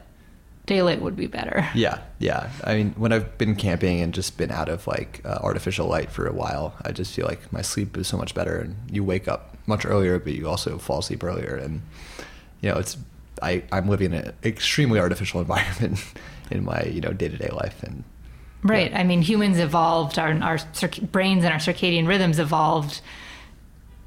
daylight 0.68 1.02
would 1.02 1.16
be 1.16 1.28
better. 1.28 1.68
Yeah, 1.76 2.00
yeah. 2.20 2.50
I 2.64 2.76
mean, 2.76 2.94
when 2.98 3.12
I've 3.12 3.38
been 3.38 3.56
camping 3.56 4.02
and 4.02 4.14
just 4.14 4.38
been 4.38 4.52
out 4.52 4.70
of 4.70 4.88
like 4.88 5.22
uh, 5.26 5.40
artificial 5.42 5.88
light 5.88 6.12
for 6.12 6.28
a 6.28 6.34
while, 6.34 6.76
I 6.84 6.92
just 6.92 7.14
feel 7.14 7.26
like 7.26 7.52
my 7.52 7.62
sleep 7.62 7.98
is 7.98 8.08
so 8.08 8.18
much 8.18 8.34
better, 8.34 8.60
and 8.60 8.76
you 8.92 9.04
wake 9.04 9.28
up 9.28 9.56
much 9.68 9.86
earlier, 9.86 10.18
but 10.18 10.34
you 10.34 10.48
also 10.48 10.78
fall 10.78 11.00
asleep 11.00 11.24
earlier, 11.24 11.56
and 11.56 11.82
you 12.62 12.70
know, 12.70 12.78
it's 12.78 12.98
I 13.42 13.64
I'm 13.72 13.88
living 13.88 14.14
in 14.14 14.20
an 14.20 14.34
extremely 14.44 15.00
artificial 15.00 15.40
environment 15.46 16.04
in 16.50 16.66
my 16.66 16.84
you 16.84 17.02
know 17.02 17.14
day 17.14 17.30
to 17.30 17.38
day 17.38 17.50
life, 17.50 17.84
and 17.84 18.04
Right. 18.64 18.94
I 18.94 19.04
mean, 19.04 19.22
humans 19.22 19.60
evolved, 19.60 20.18
our, 20.20 20.32
our 20.42 20.58
circ- 20.74 21.12
brains 21.12 21.44
and 21.44 21.54
our 21.54 21.60
circadian 21.60 22.08
rhythms 22.08 22.40
evolved 22.40 23.02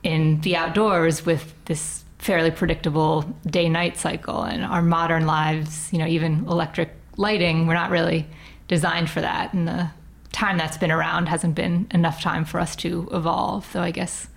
in 0.02 0.40
the 0.42 0.57
outdoors 0.57 1.25
with 1.25 1.54
this 1.66 2.04
fairly 2.19 2.50
predictable 2.50 3.23
day 3.47 3.69
night 3.69 3.97
cycle. 3.97 4.42
And 4.42 4.64
our 4.64 4.83
modern 4.83 5.26
lives, 5.26 5.90
you 5.92 5.99
know, 5.99 6.07
even 6.07 6.47
electric 6.47 6.90
lighting, 7.16 7.66
we're 7.66 7.75
not 7.75 7.90
really 7.90 8.26
designed 8.69 9.09
for 9.09 9.21
that. 9.21 9.54
And 9.54 9.66
the 9.69 9.90
time 10.33 10.59
that's 10.59 10.76
been 10.76 10.90
around 10.90 11.26
hasn't 11.26 11.54
been 11.54 11.87
enough 11.92 12.21
time 12.21 12.45
for 12.45 12.61
us 12.61 12.76
to 12.76 13.09
evolve. 13.12 13.66
So 13.73 13.80
I 13.80 13.90
guess 13.90 14.28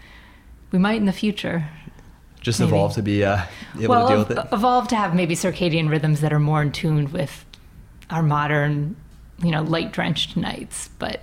we 0.72 0.80
might 0.80 0.98
in 0.98 1.06
the 1.06 1.12
future. 1.14 1.68
just 2.42 2.60
Maybe. 2.60 2.70
evolve 2.70 2.94
to 2.94 3.02
be 3.02 3.24
uh, 3.24 3.44
able 3.80 3.88
well, 3.90 4.08
to 4.08 4.14
deal 4.14 4.26
with 4.26 4.38
it. 4.38 4.48
evolve 4.54 4.88
to 4.90 4.96
have 4.96 5.14
maybe 5.16 5.36
circadian 5.36 5.90
rhythms 5.90 6.22
that 6.22 6.32
are 6.34 6.40
more 6.40 6.62
in 6.62 6.72
tune 6.72 7.12
with 7.12 7.46
our 8.10 8.24
modern, 8.24 8.96
you 9.44 9.52
know, 9.52 9.64
light 9.64 9.92
drenched 9.92 10.38
nights. 10.38 10.90
But 11.00 11.22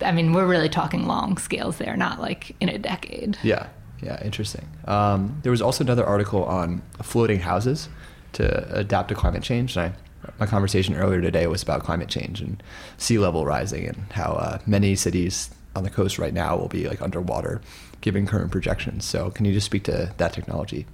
I 0.00 0.12
mean, 0.12 0.32
we're 0.32 0.46
really 0.46 0.68
talking 0.68 1.06
long 1.06 1.38
scales 1.38 1.78
there, 1.78 1.96
not 1.96 2.20
like 2.20 2.56
in 2.60 2.68
a 2.68 2.78
decade. 2.78 3.38
Yeah, 3.42 3.68
yeah, 4.02 4.22
interesting. 4.24 4.68
Um, 4.86 5.40
there 5.42 5.50
was 5.50 5.62
also 5.62 5.84
another 5.84 6.04
article 6.04 6.44
on 6.44 6.82
floating 7.02 7.40
houses 7.40 7.88
to 8.32 8.76
adapt 8.76 9.08
to 9.08 9.14
climate 9.14 9.42
change. 9.42 9.76
And 9.76 9.92
I, 9.92 10.30
my 10.38 10.46
conversation 10.46 10.94
earlier 10.94 11.20
today 11.20 11.46
was 11.46 11.62
about 11.62 11.82
climate 11.82 12.08
change 12.08 12.40
and 12.40 12.62
sea 12.98 13.18
level 13.18 13.44
rising 13.44 13.86
and 13.86 14.12
how 14.12 14.32
uh, 14.32 14.58
many 14.66 14.94
cities 14.94 15.50
on 15.76 15.84
the 15.84 15.90
coast 15.90 16.18
right 16.18 16.34
now 16.34 16.56
will 16.56 16.68
be 16.68 16.88
like 16.88 17.00
underwater, 17.00 17.60
given 18.00 18.26
current 18.26 18.50
projections. 18.50 19.04
So, 19.04 19.30
can 19.30 19.44
you 19.44 19.52
just 19.52 19.66
speak 19.66 19.84
to 19.84 20.12
that 20.16 20.32
technology? 20.32 20.86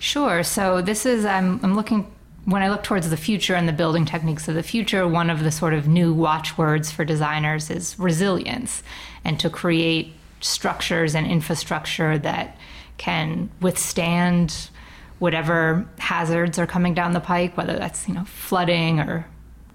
Sure. 0.00 0.42
So 0.42 0.80
this 0.80 1.04
is 1.04 1.24
I'm 1.24 1.60
I'm 1.62 1.76
looking 1.76 2.10
when 2.44 2.62
I 2.62 2.70
look 2.70 2.82
towards 2.82 3.10
the 3.10 3.16
future 3.16 3.54
and 3.54 3.68
the 3.68 3.72
building 3.72 4.04
techniques 4.04 4.48
of 4.48 4.54
the 4.54 4.62
future, 4.62 5.06
one 5.06 5.30
of 5.30 5.44
the 5.44 5.50
sort 5.50 5.74
of 5.74 5.86
new 5.86 6.12
watchwords 6.12 6.90
for 6.90 7.04
designers 7.04 7.70
is 7.70 7.98
resilience 7.98 8.82
and 9.24 9.38
to 9.40 9.50
create 9.50 10.12
structures 10.40 11.14
and 11.14 11.26
infrastructure 11.26 12.18
that 12.18 12.56
can 12.96 13.50
withstand 13.60 14.70
whatever 15.18 15.86
hazards 15.98 16.58
are 16.58 16.66
coming 16.66 16.94
down 16.94 17.12
the 17.12 17.20
pike, 17.20 17.56
whether 17.56 17.76
that's, 17.76 18.08
you 18.08 18.14
know, 18.14 18.24
flooding 18.24 19.00
or 19.00 19.26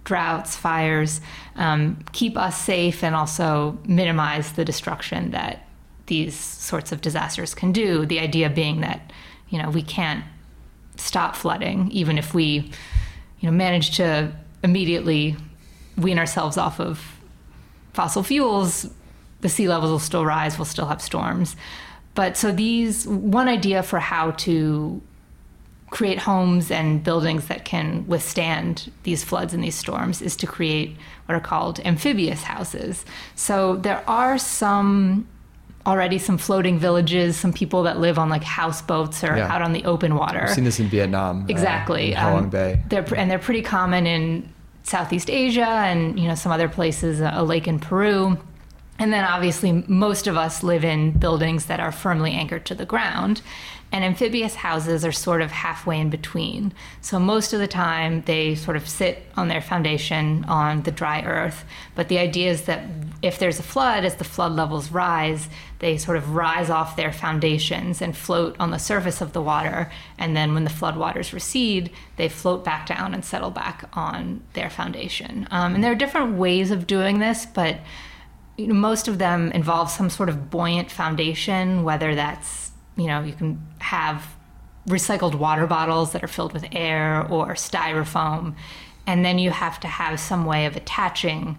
droughts, 0.03 0.55
fires, 0.55 1.22
um, 1.55 1.98
keep 2.13 2.38
us 2.38 2.60
safe 2.60 3.03
and 3.03 3.15
also 3.15 3.77
minimize 3.86 4.53
the 4.53 4.65
destruction 4.65 5.31
that 5.31 5.67
these 6.07 6.36
sorts 6.36 6.91
of 6.91 7.01
disasters 7.01 7.53
can 7.53 7.72
do. 7.72 8.05
The 8.05 8.19
idea 8.19 8.50
being 8.50 8.81
that, 8.81 9.12
you 9.50 9.62
know, 9.62 9.69
we 9.69 9.81
can't 9.81 10.24
stop 10.97 11.35
flooding, 11.35 11.89
even 11.91 12.17
if 12.17 12.33
we, 12.33 12.71
you 13.39 13.49
know, 13.49 13.51
manage 13.51 13.97
to 13.97 14.31
immediately 14.63 15.35
wean 15.97 16.19
ourselves 16.19 16.57
off 16.57 16.79
of 16.79 17.19
fossil 17.93 18.23
fuels, 18.23 18.89
the 19.41 19.49
sea 19.49 19.67
levels 19.67 19.91
will 19.91 19.99
still 19.99 20.25
rise, 20.25 20.57
we'll 20.57 20.65
still 20.65 20.87
have 20.87 21.01
storms. 21.01 21.55
But 22.13 22.37
so 22.37 22.51
these 22.51 23.07
one 23.07 23.47
idea 23.47 23.83
for 23.83 23.99
how 23.99 24.31
to 24.31 25.01
create 25.91 26.19
homes 26.19 26.71
and 26.71 27.03
buildings 27.03 27.47
that 27.47 27.63
can 27.63 28.05
withstand 28.07 28.91
these 29.03 29.23
floods 29.23 29.53
and 29.53 29.63
these 29.63 29.75
storms 29.75 30.21
is 30.21 30.35
to 30.35 30.47
create 30.47 30.97
what 31.25 31.35
are 31.35 31.39
called 31.41 31.79
amphibious 31.85 32.43
houses. 32.43 33.05
So 33.35 33.75
there 33.77 34.03
are 34.09 34.37
some 34.37 35.27
already 35.86 36.18
some 36.18 36.38
floating 36.38 36.80
villages, 36.80 37.38
some 37.38 37.54
people 37.54 37.84
that 37.84 38.00
live 38.00 38.18
on 38.18 38.30
like 38.30 38.44
houseboats 38.44 39.24
or 39.24 39.38
Yeah. 39.38 39.54
out 39.54 39.62
on 39.62 39.74
the 39.74 39.86
open 39.86 40.15
water. 40.15 40.44
I've 40.44 40.50
seen 40.51 40.63
this 40.63 40.80
in 40.80 40.88
Vietnam. 40.88 41.44
uh, 41.44 41.46
Exactly. 41.48 42.13
Halong 42.13 42.38
Um, 42.46 42.50
Bay. 42.50 42.82
They're 42.89 43.06
and 43.15 43.30
they're 43.30 43.39
pretty 43.39 43.62
common 43.62 44.08
in 44.08 44.50
Southeast 44.84 45.30
Asia 45.30 45.68
and 45.68 46.20
you 46.20 46.27
know 46.27 46.36
some 46.36 46.51
other 46.51 46.70
places, 46.70 47.20
a 47.22 47.44
lake 47.44 47.68
in 47.68 47.80
Peru. 47.80 48.38
And 48.98 49.12
then 49.12 49.25
obviously 49.25 49.84
most 49.88 50.25
of 50.25 50.38
us 50.38 50.63
live 50.63 50.86
in 50.86 51.12
buildings 51.12 51.65
that 51.65 51.80
are 51.80 51.92
firmly 51.92 52.32
anchored 52.32 52.65
to 52.68 52.75
the 52.75 52.86
ground. 52.86 53.42
And 53.95 54.03
amphibious 54.03 54.55
houses 54.55 55.05
are 55.05 55.13
sort 55.13 55.41
of 55.41 55.51
halfway 55.51 56.01
in 56.01 56.09
between. 56.09 56.73
So 56.99 57.17
most 57.17 57.53
of 57.53 57.61
the 57.61 57.67
time 57.67 58.23
they 58.23 58.53
sort 58.53 58.75
of 58.75 58.89
sit 58.89 59.25
on 59.37 59.47
their 59.47 59.61
foundation 59.61 60.43
on 60.49 60.81
the 60.81 60.91
dry 60.91 61.21
earth. 61.21 61.63
But 61.95 62.09
the 62.09 62.17
idea 62.17 62.51
is 62.51 62.63
that 62.63 62.89
if 63.21 63.39
there's 63.39 63.57
a 63.57 63.63
flood, 63.63 64.03
as 64.03 64.15
the 64.15 64.25
flood 64.25 64.51
levels 64.51 64.91
rise, 64.91 65.47
they 65.79 65.95
sort 65.97 66.17
of 66.17 66.35
rise 66.35 66.69
off 66.69 66.97
their 66.97 67.13
foundations 67.13 68.01
and 68.01 68.17
float 68.17 68.57
on 68.59 68.71
the 68.71 68.79
surface 68.79 69.21
of 69.21 69.31
the 69.31 69.41
water. 69.41 69.89
And 70.17 70.35
then 70.35 70.53
when 70.53 70.65
the 70.65 70.69
floodwaters 70.69 71.31
recede, 71.31 71.89
they 72.17 72.27
float 72.27 72.65
back 72.65 72.87
down 72.87 73.13
and 73.13 73.23
settle 73.23 73.49
back 73.49 73.85
on 73.93 74.43
their 74.55 74.69
foundation. 74.69 75.47
Um, 75.51 75.73
and 75.73 75.81
there 75.81 75.93
are 75.93 75.95
different 75.95 76.35
ways 76.35 76.69
of 76.69 76.85
doing 76.85 77.19
this, 77.19 77.45
but 77.45 77.77
you 78.57 78.67
know, 78.67 78.73
most 78.73 79.07
of 79.07 79.19
them 79.19 79.53
involve 79.53 79.89
some 79.89 80.09
sort 80.09 80.27
of 80.27 80.49
buoyant 80.49 80.91
foundation, 80.91 81.85
whether 81.85 82.13
that's, 82.13 82.64
you 82.97 83.07
know, 83.07 83.21
you 83.21 83.33
can 83.33 83.65
have 83.79 84.35
recycled 84.87 85.35
water 85.35 85.67
bottles 85.67 86.11
that 86.11 86.23
are 86.23 86.27
filled 86.27 86.53
with 86.53 86.65
air 86.71 87.25
or 87.29 87.53
styrofoam. 87.53 88.55
And 89.07 89.25
then 89.25 89.39
you 89.39 89.51
have 89.51 89.79
to 89.81 89.87
have 89.87 90.19
some 90.19 90.45
way 90.45 90.65
of 90.65 90.75
attaching 90.75 91.57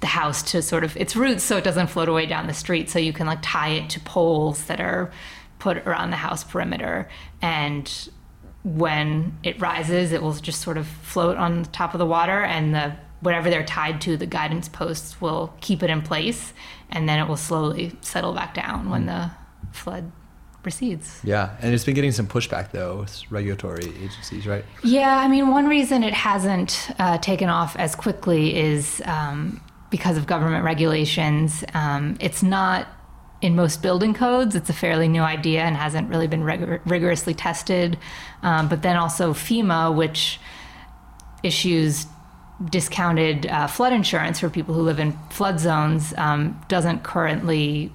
the 0.00 0.06
house 0.06 0.42
to 0.42 0.60
sort 0.62 0.84
of 0.84 0.96
its 0.96 1.16
roots 1.16 1.42
so 1.42 1.56
it 1.56 1.64
doesn't 1.64 1.88
float 1.88 2.08
away 2.08 2.26
down 2.26 2.46
the 2.46 2.54
street. 2.54 2.90
So 2.90 2.98
you 2.98 3.12
can 3.12 3.26
like 3.26 3.38
tie 3.42 3.70
it 3.70 3.90
to 3.90 4.00
poles 4.00 4.64
that 4.64 4.80
are 4.80 5.10
put 5.58 5.78
around 5.78 6.10
the 6.10 6.16
house 6.16 6.44
perimeter. 6.44 7.08
And 7.40 7.90
when 8.64 9.38
it 9.42 9.60
rises, 9.60 10.12
it 10.12 10.22
will 10.22 10.34
just 10.34 10.60
sort 10.60 10.76
of 10.76 10.86
float 10.86 11.36
on 11.36 11.62
the 11.62 11.68
top 11.68 11.94
of 11.94 11.98
the 11.98 12.06
water 12.06 12.42
and 12.42 12.74
the 12.74 12.96
whatever 13.20 13.48
they're 13.48 13.64
tied 13.64 14.00
to, 14.02 14.16
the 14.16 14.26
guidance 14.26 14.68
posts 14.68 15.20
will 15.20 15.54
keep 15.60 15.82
it 15.82 15.88
in 15.88 16.02
place 16.02 16.52
and 16.90 17.08
then 17.08 17.18
it 17.18 17.26
will 17.26 17.36
slowly 17.36 17.96
settle 18.02 18.34
back 18.34 18.54
down 18.54 18.90
when 18.90 19.02
hmm. 19.02 19.08
the 19.08 19.30
flood 19.72 20.12
recedes. 20.66 21.20
Yeah, 21.24 21.56
and 21.62 21.72
it's 21.72 21.84
been 21.84 21.94
getting 21.94 22.12
some 22.12 22.26
pushback 22.26 22.72
though 22.72 22.98
with 22.98 23.30
regulatory 23.30 23.86
agencies, 24.02 24.46
right? 24.46 24.64
Yeah, 24.84 25.16
I 25.16 25.28
mean, 25.28 25.48
one 25.48 25.66
reason 25.68 26.02
it 26.02 26.12
hasn't 26.12 26.90
uh, 26.98 27.16
taken 27.18 27.48
off 27.48 27.76
as 27.76 27.94
quickly 27.94 28.54
is 28.54 29.00
um, 29.06 29.62
because 29.90 30.18
of 30.18 30.26
government 30.26 30.64
regulations. 30.64 31.64
Um, 31.72 32.18
it's 32.20 32.42
not 32.42 32.88
in 33.40 33.54
most 33.54 33.82
building 33.82 34.12
codes. 34.12 34.54
It's 34.54 34.68
a 34.68 34.74
fairly 34.74 35.08
new 35.08 35.22
idea 35.22 35.62
and 35.62 35.76
hasn't 35.76 36.08
really 36.10 36.26
been 36.26 36.42
rigor- 36.42 36.82
rigorously 36.84 37.34
tested. 37.34 37.98
Um, 38.42 38.68
but 38.68 38.82
then 38.82 38.96
also 38.96 39.32
FEMA, 39.32 39.94
which 39.94 40.40
issues 41.42 42.06
discounted 42.70 43.46
uh, 43.46 43.66
flood 43.66 43.92
insurance 43.92 44.40
for 44.40 44.48
people 44.48 44.74
who 44.74 44.80
live 44.80 44.98
in 44.98 45.12
flood 45.30 45.60
zones, 45.60 46.14
um, 46.16 46.58
doesn't 46.68 47.04
currently 47.04 47.92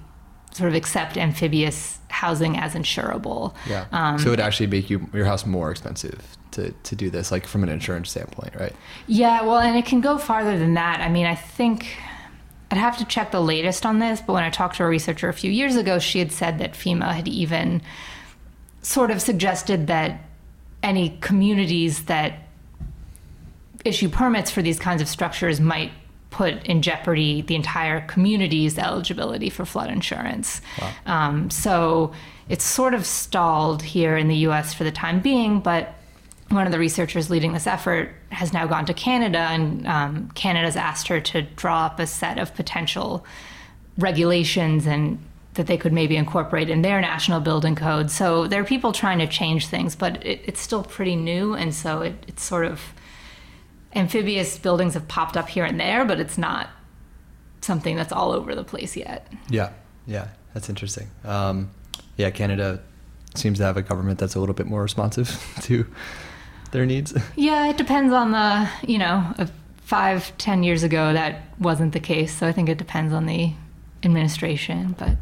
sort 0.52 0.68
of 0.68 0.74
accept 0.74 1.16
amphibious 1.16 1.98
housing 2.08 2.58
as 2.58 2.74
insurable. 2.74 3.54
Yeah. 3.68 3.86
Um, 3.90 4.18
so 4.18 4.28
it 4.28 4.30
would 4.30 4.40
actually 4.40 4.66
make 4.66 4.90
you 4.90 5.08
your 5.12 5.24
house 5.24 5.46
more 5.46 5.70
expensive 5.70 6.36
to, 6.52 6.70
to 6.70 6.96
do 6.96 7.10
this, 7.10 7.32
like 7.32 7.46
from 7.46 7.62
an 7.62 7.68
insurance 7.68 8.10
standpoint, 8.10 8.54
right? 8.54 8.74
Yeah, 9.06 9.42
well, 9.42 9.58
and 9.58 9.76
it 9.76 9.86
can 9.86 10.00
go 10.00 10.18
farther 10.18 10.58
than 10.58 10.74
that. 10.74 11.00
I 11.00 11.08
mean, 11.08 11.26
I 11.26 11.34
think 11.34 11.96
I'd 12.70 12.78
have 12.78 12.98
to 12.98 13.04
check 13.04 13.30
the 13.30 13.40
latest 13.40 13.84
on 13.84 13.98
this, 13.98 14.20
but 14.20 14.34
when 14.34 14.44
I 14.44 14.50
talked 14.50 14.76
to 14.76 14.84
a 14.84 14.86
researcher 14.86 15.28
a 15.28 15.34
few 15.34 15.50
years 15.50 15.76
ago, 15.76 15.98
she 15.98 16.18
had 16.18 16.32
said 16.32 16.58
that 16.58 16.74
FEMA 16.74 17.12
had 17.12 17.28
even 17.28 17.82
sort 18.82 19.10
of 19.10 19.22
suggested 19.22 19.86
that 19.86 20.20
any 20.82 21.16
communities 21.20 22.04
that 22.04 22.40
issue 23.84 24.08
permits 24.08 24.50
for 24.50 24.62
these 24.62 24.78
kinds 24.78 25.00
of 25.00 25.08
structures 25.08 25.60
might 25.60 25.92
put 26.32 26.66
in 26.66 26.82
jeopardy 26.82 27.42
the 27.42 27.54
entire 27.54 28.00
community's 28.02 28.78
eligibility 28.78 29.50
for 29.50 29.64
flood 29.64 29.90
insurance. 29.90 30.60
Wow. 30.80 30.92
Um, 31.06 31.50
so 31.50 32.12
it's 32.48 32.64
sort 32.64 32.94
of 32.94 33.06
stalled 33.06 33.82
here 33.82 34.16
in 34.16 34.28
the 34.28 34.36
US 34.48 34.74
for 34.74 34.84
the 34.84 34.90
time 34.90 35.20
being, 35.20 35.60
but 35.60 35.94
one 36.48 36.66
of 36.66 36.72
the 36.72 36.78
researchers 36.78 37.30
leading 37.30 37.52
this 37.52 37.66
effort 37.66 38.10
has 38.30 38.52
now 38.52 38.66
gone 38.66 38.84
to 38.86 38.94
Canada, 38.94 39.38
and 39.38 39.86
um, 39.86 40.30
Canada's 40.34 40.76
asked 40.76 41.08
her 41.08 41.20
to 41.20 41.42
draw 41.42 41.86
up 41.86 41.98
a 41.98 42.06
set 42.06 42.38
of 42.38 42.54
potential 42.54 43.24
regulations 43.96 44.86
and 44.86 45.18
that 45.54 45.66
they 45.66 45.76
could 45.76 45.92
maybe 45.92 46.16
incorporate 46.16 46.70
in 46.70 46.82
their 46.82 47.00
national 47.00 47.40
building 47.40 47.74
code. 47.74 48.10
So 48.10 48.46
there 48.46 48.60
are 48.60 48.64
people 48.64 48.92
trying 48.92 49.18
to 49.18 49.26
change 49.26 49.66
things, 49.66 49.94
but 49.94 50.24
it, 50.24 50.40
it's 50.44 50.60
still 50.60 50.82
pretty 50.82 51.16
new, 51.16 51.54
and 51.54 51.74
so 51.74 52.02
it, 52.02 52.14
it's 52.26 52.42
sort 52.42 52.66
of 52.66 52.80
amphibious 53.94 54.58
buildings 54.58 54.94
have 54.94 55.08
popped 55.08 55.36
up 55.36 55.48
here 55.48 55.64
and 55.64 55.78
there, 55.78 56.04
but 56.04 56.20
it's 56.20 56.38
not 56.38 56.68
something 57.60 57.96
that's 57.96 58.12
all 58.12 58.32
over 58.32 58.54
the 58.54 58.64
place 58.64 58.96
yet. 58.96 59.30
Yeah, 59.48 59.70
yeah, 60.06 60.28
that's 60.54 60.68
interesting. 60.68 61.10
Um, 61.24 61.70
yeah, 62.16 62.30
Canada 62.30 62.80
seems 63.34 63.58
to 63.58 63.64
have 63.64 63.76
a 63.76 63.82
government 63.82 64.18
that's 64.18 64.34
a 64.34 64.40
little 64.40 64.54
bit 64.54 64.66
more 64.66 64.82
responsive 64.82 65.56
to 65.62 65.86
their 66.72 66.86
needs. 66.86 67.14
Yeah, 67.36 67.68
it 67.68 67.76
depends 67.76 68.12
on 68.12 68.32
the, 68.32 68.68
you 68.86 68.98
know, 68.98 69.34
five, 69.78 70.36
ten 70.38 70.62
years 70.62 70.82
ago 70.82 71.12
that 71.12 71.42
wasn't 71.58 71.92
the 71.92 72.00
case. 72.00 72.36
So 72.36 72.46
I 72.46 72.52
think 72.52 72.68
it 72.68 72.78
depends 72.78 73.12
on 73.12 73.26
the 73.26 73.52
administration, 74.02 74.94
but 74.98 75.16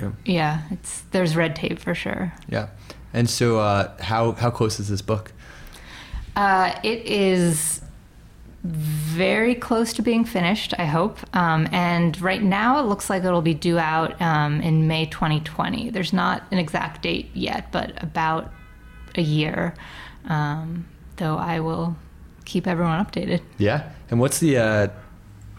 yeah, 0.00 0.12
yeah 0.24 0.62
it's 0.70 1.02
there's 1.12 1.36
red 1.36 1.56
tape 1.56 1.78
for 1.78 1.94
sure. 1.94 2.32
Yeah, 2.48 2.68
and 3.12 3.28
so 3.28 3.58
uh, 3.58 3.96
how 4.02 4.32
how 4.32 4.50
close 4.50 4.78
is 4.80 4.88
this 4.88 5.02
book? 5.02 5.32
Uh, 6.34 6.78
it 6.82 7.06
is 7.06 7.80
very 8.66 9.54
close 9.54 9.92
to 9.94 10.02
being 10.02 10.24
finished, 10.24 10.74
I 10.78 10.84
hope. 10.84 11.18
Um, 11.34 11.68
and 11.72 12.20
right 12.20 12.42
now, 12.42 12.78
it 12.78 12.82
looks 12.82 13.08
like 13.08 13.24
it'll 13.24 13.42
be 13.42 13.54
due 13.54 13.78
out 13.78 14.20
um, 14.20 14.60
in 14.60 14.86
May 14.86 15.06
2020. 15.06 15.90
There's 15.90 16.12
not 16.12 16.42
an 16.50 16.58
exact 16.58 17.02
date 17.02 17.30
yet, 17.34 17.72
but 17.72 18.02
about 18.02 18.52
a 19.16 19.22
year. 19.22 19.74
Um, 20.26 20.86
though 21.16 21.36
I 21.36 21.60
will 21.60 21.96
keep 22.44 22.66
everyone 22.66 23.04
updated. 23.04 23.42
Yeah. 23.58 23.90
And 24.10 24.20
what's 24.20 24.38
the, 24.38 24.56
uh, 24.58 24.88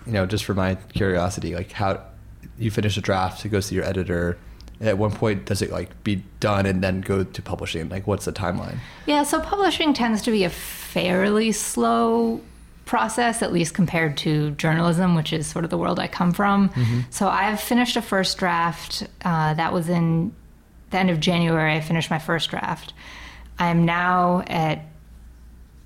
you 0.05 0.13
know, 0.13 0.25
just 0.25 0.45
for 0.45 0.53
my 0.53 0.75
curiosity, 0.75 1.55
like 1.55 1.71
how 1.71 2.01
you 2.57 2.71
finish 2.71 2.97
a 2.97 3.01
draft, 3.01 3.45
it 3.45 3.49
goes 3.49 3.69
to 3.69 3.75
your 3.75 3.83
editor. 3.83 4.37
At 4.79 4.97
one 4.97 5.11
point, 5.11 5.45
does 5.45 5.61
it 5.61 5.71
like 5.71 6.03
be 6.03 6.23
done 6.39 6.65
and 6.65 6.83
then 6.83 7.01
go 7.01 7.23
to 7.23 7.41
publishing? 7.41 7.89
Like, 7.89 8.05
what's 8.05 8.25
the 8.25 8.31
timeline? 8.31 8.77
Yeah, 9.07 9.23
so 9.23 9.41
publishing 9.41 9.93
tends 9.93 10.21
to 10.23 10.31
be 10.31 10.43
a 10.43 10.49
fairly 10.49 11.51
slow 11.51 12.41
process, 12.87 13.41
at 13.41 13.53
least 13.53 13.73
compared 13.73 14.17
to 14.17 14.51
journalism, 14.51 15.13
which 15.13 15.31
is 15.31 15.45
sort 15.45 15.63
of 15.63 15.69
the 15.69 15.77
world 15.77 15.99
I 15.99 16.07
come 16.07 16.31
from. 16.31 16.69
Mm-hmm. 16.69 17.01
So 17.11 17.27
I've 17.27 17.59
finished 17.59 17.95
a 17.97 18.01
first 18.01 18.37
draft. 18.37 19.03
Uh, 19.23 19.53
that 19.53 19.73
was 19.73 19.89
in 19.89 20.33
the 20.89 20.97
end 20.97 21.09
of 21.09 21.19
January. 21.19 21.75
I 21.75 21.81
finished 21.81 22.09
my 22.09 22.19
first 22.19 22.49
draft. 22.49 22.93
I'm 23.59 23.85
now 23.85 24.43
at 24.47 24.85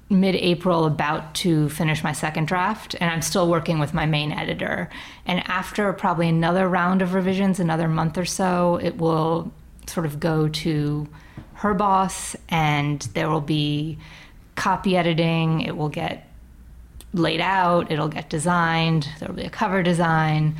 mid 0.10 0.36
April 0.36 0.86
about 0.86 1.34
to 1.36 1.70
finish 1.70 2.03
my 2.03 2.12
second 2.12 2.48
draft, 2.48 2.96
and 3.00 3.10
I'm 3.10 3.22
still 3.22 3.50
working 3.50 3.79
with 3.79 3.93
my 3.93 4.05
main 4.05 4.31
editor. 4.31 4.89
And 5.25 5.39
after 5.48 5.91
probably 5.93 6.27
another 6.27 6.68
round 6.68 7.01
of 7.01 7.14
revisions, 7.14 7.59
another 7.59 7.87
month 7.87 8.18
or 8.18 8.25
so, 8.25 8.79
it 8.81 8.98
will 8.98 9.51
sort 9.87 10.05
of 10.05 10.20
go 10.20 10.48
to 10.48 11.07
her 11.53 11.74
boss, 11.74 12.35
and 12.50 13.01
there 13.14 13.29
will 13.29 13.42
be 13.42 13.98
copy 14.55 14.98
editing. 14.98 15.61
It 15.61 15.77
will 15.77 15.90
get 15.90 16.27
laid 17.13 17.41
out, 17.41 17.91
it'll 17.91 18.07
get 18.07 18.29
designed, 18.29 19.09
there'll 19.19 19.35
be 19.35 19.43
a 19.43 19.50
cover 19.50 19.83
design. 19.83 20.55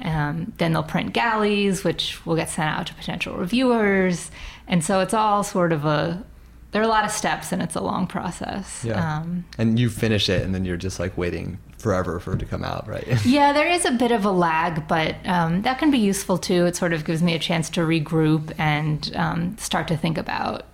Um, 0.00 0.52
then 0.58 0.72
they'll 0.72 0.82
print 0.82 1.12
galleys, 1.12 1.84
which 1.84 2.24
will 2.26 2.36
get 2.36 2.50
sent 2.50 2.68
out 2.68 2.86
to 2.88 2.94
potential 2.94 3.36
reviewers. 3.36 4.30
And 4.66 4.84
so 4.84 5.00
it's 5.00 5.14
all 5.14 5.44
sort 5.44 5.72
of 5.72 5.84
a, 5.84 6.24
there 6.72 6.82
are 6.82 6.84
a 6.84 6.88
lot 6.88 7.04
of 7.04 7.10
steps 7.10 7.52
and 7.52 7.62
it's 7.62 7.76
a 7.76 7.80
long 7.80 8.06
process. 8.06 8.84
Yeah. 8.84 9.18
Um, 9.18 9.44
and 9.56 9.78
you 9.78 9.88
finish 9.88 10.28
it 10.28 10.42
and 10.42 10.54
then 10.54 10.64
you're 10.64 10.76
just 10.76 10.98
like 10.98 11.16
waiting 11.16 11.58
forever 11.78 12.18
for 12.18 12.34
it 12.34 12.38
to 12.38 12.46
come 12.46 12.64
out, 12.64 12.88
right? 12.88 13.06
yeah, 13.24 13.52
there 13.52 13.68
is 13.68 13.84
a 13.84 13.92
bit 13.92 14.10
of 14.10 14.24
a 14.24 14.30
lag, 14.30 14.88
but 14.88 15.14
um, 15.26 15.62
that 15.62 15.78
can 15.78 15.90
be 15.90 15.98
useful 15.98 16.38
too. 16.38 16.66
It 16.66 16.76
sort 16.76 16.92
of 16.92 17.04
gives 17.04 17.22
me 17.22 17.34
a 17.34 17.38
chance 17.38 17.70
to 17.70 17.80
regroup 17.80 18.52
and 18.58 19.14
um, 19.14 19.56
start 19.58 19.88
to 19.88 19.96
think 19.96 20.18
about 20.18 20.64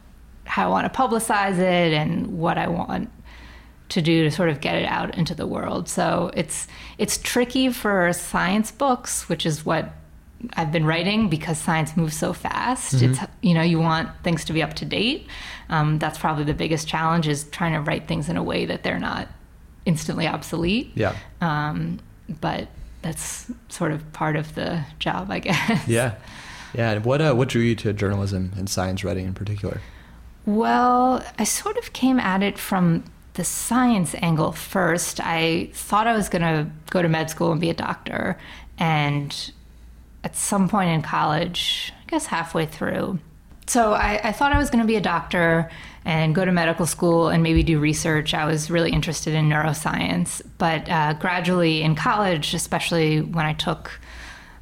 how 0.45 0.67
I 0.67 0.71
want 0.71 0.93
to 0.93 0.99
publicize 0.99 1.59
it 1.59 1.93
and 1.93 2.39
what 2.39 2.59
I 2.59 2.69
want 2.69 3.11
to 3.91 4.03
do 4.03 4.25
to 4.25 4.31
sort 4.31 4.49
of 4.49 4.61
get 4.61 4.77
it 4.77 4.87
out 4.87 5.17
into 5.17 5.35
the 5.35 5.47
world. 5.47 5.89
So 5.89 6.31
it's 6.35 6.67
it's 6.99 7.19
tricky 7.19 7.71
for 7.71 8.13
science 8.13 8.71
books, 8.71 9.29
which 9.29 9.45
is 9.45 9.65
what 9.65 9.93
I've 10.55 10.73
been 10.73 10.87
writing 10.87 11.29
because 11.29 11.59
science 11.59 11.97
moves 11.97 12.17
so 12.17 12.33
fast. 12.33 12.97
Mm-hmm. 12.97 13.13
It's 13.13 13.21
you 13.43 13.55
know 13.55 13.63
you 13.63 13.79
want 13.79 14.09
things 14.23 14.45
to 14.47 14.53
be 14.53 14.63
up 14.63 14.75
to 14.75 14.85
date. 14.85 15.27
Um, 15.69 15.99
that's 15.99 16.19
probably 16.19 16.45
the 16.45 16.55
biggest 16.55 16.89
challenge 16.89 17.29
is 17.29 17.45
trying 17.45 17.75
to 17.75 17.81
write 17.81 18.09
things 18.09 18.29
in 18.29 18.37
a 18.37 18.43
way 18.43 18.67
that 18.67 18.83
they're 18.83 18.99
not 18.99 19.29
instantly 19.87 20.27
obsolete. 20.27 20.93
Yeah. 20.95 21.17
Um, 21.41 22.01
but 22.41 22.69
that's 23.03 23.51
sort 23.69 23.93
of 23.93 24.13
part 24.13 24.37
of 24.37 24.55
the 24.55 24.85
job, 24.99 25.31
I 25.31 25.39
guess. 25.41 25.89
Yeah. 25.89 26.15
Yeah. 26.75 26.93
And 26.93 27.05
what 27.05 27.21
uh, 27.21 27.35
what 27.35 27.49
drew 27.49 27.63
you 27.63 27.75
to 27.77 27.93
journalism 27.93 28.53
and 28.57 28.69
science 28.69 29.05
writing 29.05 29.27
in 29.27 29.35
particular? 29.35 29.81
Well, 30.47 31.25
I 31.39 31.45
sort 31.45 31.77
of 31.77 31.93
came 31.93 32.19
at 32.19 32.43
it 32.43 32.59
from 32.59 33.05
the 33.35 33.45
science 33.45 34.15
angle 34.21 34.53
first. 34.53 35.21
I 35.21 35.71
thought 35.73 36.07
I 36.07 36.15
was 36.15 36.29
going 36.29 36.43
to 36.43 36.71
go 36.91 37.03
to 37.03 37.09
med 37.09 37.31
school 37.31 37.53
and 37.53 37.61
be 37.61 37.71
a 37.71 37.75
doctor. 37.75 38.39
And 38.79 39.53
at 40.25 40.37
some 40.37 40.69
point 40.69 40.91
in 40.91 41.03
college, 41.03 41.93
I 42.03 42.11
guess 42.11 42.27
halfway 42.27 42.67
through, 42.67 43.19
so 43.71 43.93
I, 43.93 44.21
I 44.25 44.33
thought 44.33 44.53
I 44.53 44.59
was 44.59 44.69
going 44.69 44.81
to 44.81 44.87
be 44.87 44.97
a 44.97 45.01
doctor 45.01 45.71
and 46.05 46.35
go 46.35 46.45
to 46.45 46.51
medical 46.51 46.87
school 46.87 47.29
and 47.29 47.41
maybe 47.41 47.63
do 47.63 47.79
research. 47.79 48.35
I 48.35 48.45
was 48.45 48.69
really 48.69 48.91
interested 48.91 49.33
in 49.33 49.49
neuroscience. 49.49 50.43
But 50.59 50.91
uh, 50.91 51.13
gradually 51.13 51.83
in 51.83 51.95
college, 51.95 52.53
especially 52.53 53.21
when 53.21 53.47
I 53.47 53.53
took 53.53 54.01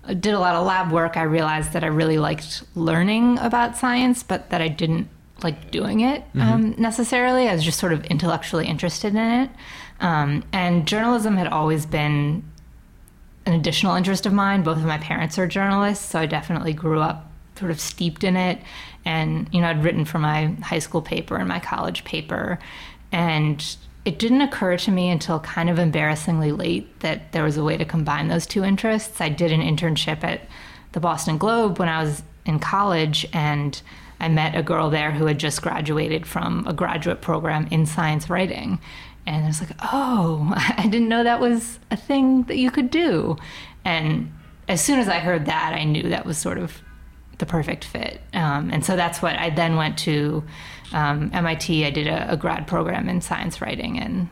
did 0.09 0.35
a 0.35 0.39
lot 0.39 0.55
of 0.55 0.67
lab 0.67 0.93
work, 0.93 1.17
I 1.17 1.23
realized 1.23 1.73
that 1.73 1.85
I 1.85 1.87
really 1.87 2.19
liked 2.19 2.63
learning 2.75 3.39
about 3.39 3.79
science, 3.79 4.23
but 4.23 4.51
that 4.51 4.61
I 4.61 4.69
didn't 4.69 5.09
like 5.43 5.71
doing 5.71 6.01
it 6.01 6.23
mm-hmm. 6.29 6.41
um, 6.41 6.75
necessarily. 6.79 7.49
I 7.49 7.55
was 7.55 7.65
just 7.65 7.79
sort 7.79 7.93
of 7.93 8.05
intellectually 8.07 8.67
interested 8.67 9.15
in 9.15 9.19
it. 9.19 9.51
Um, 10.01 10.45
and 10.53 10.87
journalism 10.87 11.37
had 11.37 11.49
always 11.49 11.87
been 11.87 12.45
an 13.47 13.55
additional 13.55 13.95
interest 13.95 14.27
of 14.27 14.33
mine. 14.33 14.63
Both 14.63 14.79
of 14.79 14.85
my 14.85 14.99
parents 14.99 15.39
are 15.39 15.47
journalists, 15.47 16.05
so 16.05 16.19
I 16.21 16.27
definitely 16.27 16.73
grew 16.73 17.01
up 17.01 17.31
sort 17.57 17.71
of 17.71 17.81
steeped 17.81 18.25
in 18.25 18.37
it. 18.37 18.61
And, 19.05 19.49
you 19.53 19.61
know, 19.61 19.69
I'd 19.69 19.83
written 19.83 20.05
for 20.05 20.19
my 20.19 20.47
high 20.63 20.79
school 20.79 21.03
paper 21.03 21.37
and 21.37 21.49
my 21.49 21.59
college 21.59 22.05
paper. 22.05 22.59
And 23.11 23.65
it 24.05 24.19
didn't 24.19 24.43
occur 24.43 24.77
to 24.77 24.91
me 24.91 25.11
until 25.11 25.41
kind 25.41 25.69
of 25.69 25.79
embarrassingly 25.79 26.53
late 26.53 27.01
that 27.01 27.33
there 27.33 27.45
was 27.45 27.57
a 27.57 27.65
way 27.65 27.77
to 27.77 27.85
combine 27.85 28.29
those 28.29 28.47
two 28.47 28.65
interests. 28.65 29.21
I 29.21 29.29
did 29.29 29.51
an 29.51 29.61
internship 29.61 30.23
at 30.25 30.43
the 30.93 31.01
Boston 31.01 31.39
Globe 31.39 31.79
when 31.79 31.89
I 31.89 32.03
was 32.03 32.23
in 32.49 32.59
college, 32.59 33.29
and 33.33 33.81
I 34.19 34.29
met 34.29 34.57
a 34.57 34.63
girl 34.63 34.91
there 34.91 35.13
who 35.13 35.27
had 35.27 35.39
just 35.39 35.63
graduated 35.63 36.27
from 36.27 36.67
a 36.67 36.73
graduate 36.73 37.21
program 37.21 37.69
in 37.71 37.87
science 37.87 38.29
writing. 38.29 38.81
And 39.27 39.45
I 39.45 39.47
was 39.47 39.61
like, 39.61 39.77
oh, 39.93 40.53
I 40.77 40.89
didn't 40.89 41.09
know 41.09 41.23
that 41.23 41.39
was 41.39 41.79
a 41.91 41.97
thing 41.97 42.45
that 42.45 42.57
you 42.57 42.71
could 42.71 42.91
do. 42.91 43.37
And 43.85 44.33
as 44.67 44.81
soon 44.81 44.99
as 44.99 45.09
I 45.09 45.19
heard 45.19 45.47
that, 45.47 45.75
I 45.75 45.85
knew 45.85 46.09
that 46.09 46.25
was 46.27 46.39
sort 46.39 46.59
of 46.59 46.81
the 47.37 47.47
perfect 47.47 47.85
fit. 47.85 48.21
Um, 48.33 48.71
and 48.73 48.85
so 48.85 48.97
that's 48.97 49.23
what 49.23 49.37
I 49.37 49.51
then 49.51 49.77
went 49.77 49.99
to 49.99 50.43
um, 50.93 51.31
MIT. 51.33 51.85
I 51.85 51.91
did 51.91 52.07
a, 52.09 52.33
a, 52.33 52.37
grad 52.37 52.67
program 52.67 53.09
in 53.09 53.21
science 53.21 53.61
writing, 53.61 53.99
and 53.99 54.29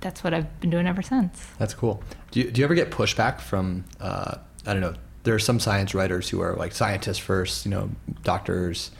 that's 0.00 0.24
what 0.24 0.34
I've 0.34 0.58
been 0.60 0.70
doing 0.70 0.86
ever 0.86 1.02
since. 1.02 1.46
That's 1.58 1.74
cool. 1.74 2.02
Do 2.32 2.40
you, 2.40 2.50
do 2.50 2.60
you 2.60 2.64
ever 2.64 2.74
get 2.74 2.90
pushback 2.90 3.40
from, 3.40 3.84
uh, 4.00 4.38
I 4.66 4.72
don't 4.72 4.80
know, 4.80 4.94
there 5.22 5.34
are 5.34 5.40
some 5.40 5.60
science 5.60 5.94
writers 5.94 6.28
who 6.28 6.40
are 6.40 6.54
like 6.54 6.72
scientists 6.72 7.18
first, 7.18 7.64
you 7.66 7.70
know, 7.70 7.90
doctors, 8.22 8.90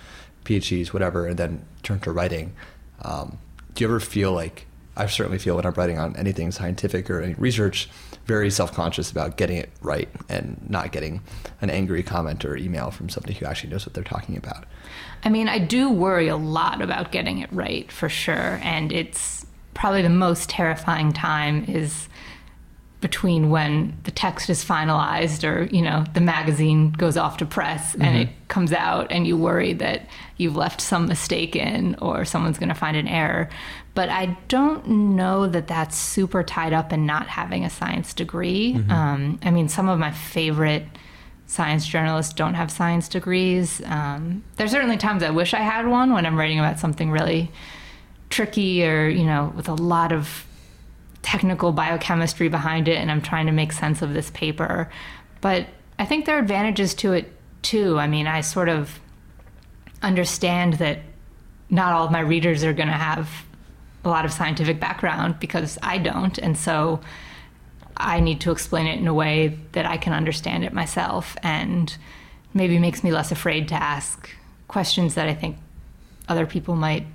PhDs, 0.44 0.88
whatever, 0.88 1.26
and 1.26 1.38
then 1.38 1.64
turn 1.82 2.00
to 2.00 2.12
writing. 2.12 2.54
Um, 3.02 3.38
do 3.74 3.84
you 3.84 3.88
ever 3.88 4.00
feel 4.00 4.32
like 4.32 4.66
I 4.96 5.06
certainly 5.06 5.38
feel 5.38 5.56
when 5.56 5.64
I'm 5.64 5.72
writing 5.72 5.98
on 5.98 6.14
anything 6.16 6.50
scientific 6.50 7.08
or 7.08 7.22
any 7.22 7.34
research, 7.34 7.88
very 8.26 8.50
self 8.50 8.74
conscious 8.74 9.10
about 9.10 9.38
getting 9.38 9.56
it 9.56 9.70
right 9.80 10.08
and 10.28 10.60
not 10.68 10.92
getting 10.92 11.22
an 11.62 11.70
angry 11.70 12.02
comment 12.02 12.44
or 12.44 12.54
email 12.56 12.90
from 12.90 13.08
somebody 13.08 13.34
who 13.34 13.46
actually 13.46 13.70
knows 13.70 13.86
what 13.86 13.94
they're 13.94 14.04
talking 14.04 14.36
about. 14.36 14.66
I 15.24 15.30
mean, 15.30 15.48
I 15.48 15.58
do 15.58 15.90
worry 15.90 16.28
a 16.28 16.36
lot 16.36 16.82
about 16.82 17.12
getting 17.12 17.38
it 17.38 17.50
right 17.50 17.90
for 17.90 18.10
sure. 18.10 18.60
And 18.62 18.92
it's 18.92 19.46
probably 19.72 20.02
the 20.02 20.10
most 20.10 20.50
terrifying 20.50 21.14
time 21.14 21.64
is 21.64 22.09
between 23.00 23.48
when 23.48 23.96
the 24.04 24.10
text 24.10 24.50
is 24.50 24.62
finalized 24.64 25.48
or 25.48 25.64
you 25.74 25.80
know 25.80 26.04
the 26.12 26.20
magazine 26.20 26.92
goes 26.92 27.16
off 27.16 27.38
to 27.38 27.46
press 27.46 27.94
and 27.94 28.16
it 28.16 28.28
comes 28.48 28.72
out 28.72 29.06
and 29.10 29.26
you 29.26 29.36
worry 29.36 29.72
that 29.72 30.06
you've 30.36 30.56
left 30.56 30.80
some 30.80 31.06
mistake 31.06 31.56
in 31.56 31.94
or 32.02 32.24
someone's 32.24 32.58
going 32.58 32.68
to 32.68 32.74
find 32.74 32.96
an 32.96 33.08
error. 33.08 33.48
But 33.94 34.10
i 34.10 34.36
don't 34.48 34.86
know 34.86 35.46
that 35.46 35.66
that's 35.66 35.96
super 35.96 36.42
tied 36.42 36.72
up 36.72 36.92
in 36.92 37.06
not 37.06 37.26
having 37.26 37.64
a 37.64 37.70
science 37.70 38.12
degree. 38.12 38.74
Um, 38.88 39.38
i 39.42 39.50
mean 39.50 39.68
some 39.68 39.88
of 39.88 39.98
my 39.98 40.10
favorite 40.10 40.84
science 41.46 41.86
journalists 41.86 42.32
don't 42.32 42.54
have 42.54 42.70
science 42.70 43.08
degrees. 43.08 43.82
Um, 43.86 44.44
there's 44.56 44.70
certainly 44.70 44.98
times 44.98 45.22
i 45.22 45.30
wish 45.30 45.54
i 45.54 45.60
had 45.60 45.86
one 45.86 46.12
when 46.12 46.26
i'm 46.26 46.38
writing 46.38 46.58
about 46.58 46.78
something 46.78 47.10
really 47.10 47.50
tricky 48.28 48.86
or 48.86 49.08
you 49.08 49.24
know 49.24 49.52
with 49.56 49.68
a 49.68 49.74
lot 49.74 50.12
of 50.12 50.44
technical 51.22 51.72
biochemistry 51.72 52.48
behind 52.48 52.88
it 52.88 52.96
and 52.96 53.10
I'm 53.10 53.22
trying 53.22 53.46
to 53.46 53.52
make 53.52 53.72
sense 53.72 54.02
of 54.02 54.14
this 54.14 54.30
paper. 54.30 54.90
But 55.40 55.66
I 55.98 56.06
think 56.06 56.24
there 56.24 56.36
are 56.36 56.40
advantages 56.40 56.94
to 56.94 57.12
it 57.12 57.32
too. 57.62 57.98
I 57.98 58.06
mean, 58.06 58.26
I 58.26 58.40
sort 58.40 58.68
of 58.68 58.98
understand 60.02 60.74
that 60.74 61.00
not 61.68 61.92
all 61.92 62.06
of 62.06 62.10
my 62.10 62.20
readers 62.20 62.64
are 62.64 62.72
going 62.72 62.88
to 62.88 62.94
have 62.94 63.30
a 64.04 64.08
lot 64.08 64.24
of 64.24 64.32
scientific 64.32 64.80
background 64.80 65.38
because 65.38 65.78
I 65.82 65.98
don't. 65.98 66.38
And 66.38 66.56
so 66.56 67.00
I 67.96 68.20
need 68.20 68.40
to 68.42 68.50
explain 68.50 68.86
it 68.86 68.98
in 68.98 69.06
a 69.06 69.14
way 69.14 69.58
that 69.72 69.86
I 69.86 69.98
can 69.98 70.12
understand 70.12 70.64
it 70.64 70.72
myself 70.72 71.36
and 71.42 71.94
maybe 72.54 72.78
makes 72.78 73.04
me 73.04 73.12
less 73.12 73.30
afraid 73.30 73.68
to 73.68 73.74
ask 73.74 74.30
questions 74.68 75.14
that 75.14 75.28
I 75.28 75.34
think 75.34 75.58
other 76.28 76.46
people 76.46 76.76
might 76.76 77.06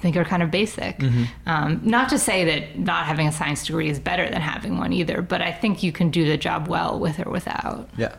think 0.00 0.16
are 0.16 0.24
kind 0.24 0.42
of 0.42 0.50
basic. 0.50 1.02
Um, 1.46 1.80
not 1.82 2.08
to 2.10 2.18
say 2.18 2.44
that 2.44 2.78
not 2.78 3.06
having 3.06 3.26
a 3.28 3.32
science 3.32 3.66
degree 3.66 3.88
is 3.88 3.98
better 3.98 4.28
than 4.28 4.40
having 4.40 4.78
one 4.78 4.92
either, 4.92 5.22
but 5.22 5.40
I 5.42 5.52
think 5.52 5.82
you 5.82 5.92
can 5.92 6.10
do 6.10 6.26
the 6.26 6.36
job 6.36 6.68
well 6.68 6.98
with 6.98 7.18
or 7.24 7.30
without. 7.30 7.88
Yeah. 7.96 8.14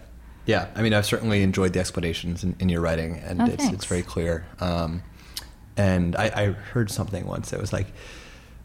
Yeah. 0.46 0.68
I 0.76 0.82
mean, 0.82 0.94
I've 0.94 1.06
certainly 1.06 1.44
enjoyed 1.44 1.74
the 1.74 1.80
explanations 1.80 2.44
in, 2.44 2.56
in 2.60 2.70
your 2.70 2.82
writing, 2.82 3.18
and 3.18 3.42
Oh, 3.42 3.46
it's, 3.46 3.58
thanks. 3.58 3.74
it's 3.76 3.86
very 3.86 4.02
clear. 4.04 4.46
Um, 4.60 5.04
and 5.76 6.16
I, 6.16 6.26
I 6.36 6.46
heard 6.52 6.90
something 6.90 7.26
once 7.26 7.52
that 7.52 7.60
was 7.60 7.72
like, 7.74 7.88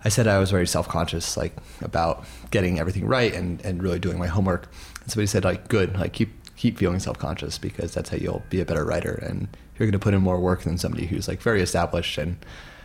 I 0.04 0.08
said 0.08 0.26
I 0.26 0.38
was 0.38 0.50
very 0.50 0.66
self 0.66 0.88
conscious, 0.88 1.36
like 1.36 1.54
about 1.80 2.24
getting 2.50 2.78
everything 2.80 3.06
right 3.06 3.32
and, 3.34 3.60
and 3.64 3.82
really 3.82 3.98
doing 3.98 4.18
my 4.18 4.26
homework. 4.26 4.68
And 5.02 5.10
somebody 5.10 5.26
said, 5.26 5.44
like, 5.44 5.68
good, 5.68 5.96
like 5.98 6.12
keep 6.12 6.30
keep 6.56 6.78
feeling 6.78 7.00
self 7.00 7.18
conscious 7.18 7.58
because 7.58 7.92
that's 7.94 8.08
how 8.10 8.16
you'll 8.16 8.42
be 8.48 8.60
a 8.60 8.64
better 8.64 8.84
writer, 8.84 9.14
and 9.14 9.48
you're 9.78 9.86
going 9.86 9.92
to 9.92 9.98
put 9.98 10.14
in 10.14 10.20
more 10.22 10.40
work 10.40 10.62
than 10.62 10.78
somebody 10.78 11.06
who's 11.06 11.28
like 11.28 11.40
very 11.42 11.60
established. 11.62 12.16
And 12.18 12.36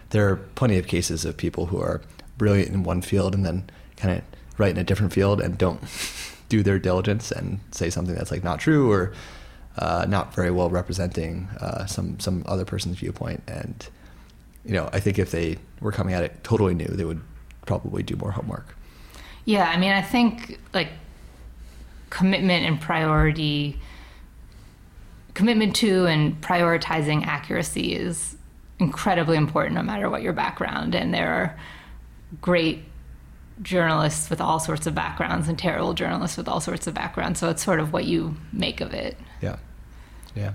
there 0.09 0.29
are 0.29 0.35
plenty 0.35 0.77
of 0.77 0.87
cases 0.87 1.25
of 1.25 1.37
people 1.37 1.67
who 1.67 1.79
are 1.79 2.01
brilliant 2.37 2.69
in 2.69 2.83
one 2.83 3.01
field 3.01 3.33
and 3.33 3.45
then 3.45 3.69
kind 3.95 4.17
of 4.17 4.23
write 4.59 4.71
in 4.71 4.77
a 4.77 4.83
different 4.83 5.13
field 5.13 5.41
and 5.41 5.57
don't 5.57 5.81
do 6.49 6.63
their 6.63 6.79
diligence 6.79 7.31
and 7.31 7.59
say 7.71 7.89
something 7.89 8.15
that's 8.15 8.31
like 8.31 8.43
not 8.43 8.59
true 8.59 8.91
or 8.91 9.13
uh, 9.77 10.05
not 10.07 10.33
very 10.33 10.51
well 10.51 10.69
representing 10.69 11.47
uh, 11.59 11.85
some 11.85 12.19
some 12.19 12.43
other 12.47 12.65
person's 12.65 12.97
viewpoint. 12.97 13.43
And 13.47 13.87
you 14.65 14.73
know, 14.73 14.89
I 14.91 14.99
think 14.99 15.19
if 15.19 15.31
they 15.31 15.57
were 15.81 15.91
coming 15.91 16.13
at 16.13 16.23
it 16.23 16.43
totally 16.43 16.73
new, 16.73 16.87
they 16.87 17.05
would 17.05 17.21
probably 17.65 18.03
do 18.03 18.15
more 18.15 18.31
homework. 18.31 18.75
Yeah, 19.45 19.69
I 19.69 19.77
mean, 19.77 19.91
I 19.91 20.01
think 20.01 20.59
like 20.73 20.89
commitment 22.09 22.65
and 22.65 22.81
priority, 22.81 23.79
commitment 25.33 25.75
to 25.77 26.05
and 26.05 26.39
prioritizing 26.41 27.25
accuracy 27.25 27.93
is 27.95 28.35
incredibly 28.79 29.37
important 29.37 29.75
no 29.75 29.81
matter 29.83 30.09
what 30.09 30.21
your 30.21 30.33
background. 30.33 30.93
And 30.95 31.13
there 31.13 31.33
are 31.33 31.59
great 32.41 32.83
journalists 33.61 34.29
with 34.29 34.39
all 34.39 34.59
sorts 34.59 34.85
of 34.85 34.93
backgrounds 34.93 35.47
and 35.47 35.57
terrible 35.57 35.93
journalists 35.93 36.37
with 36.37 36.47
all 36.47 36.59
sorts 36.59 36.85
of 36.87 36.93
backgrounds. 36.93 37.39
So 37.39 37.49
it's 37.49 37.63
sort 37.63 37.79
of 37.79 37.91
what 37.93 38.05
you 38.05 38.35
make 38.53 38.81
of 38.81 38.93
it. 38.93 39.17
Yeah, 39.41 39.57
yeah. 40.35 40.53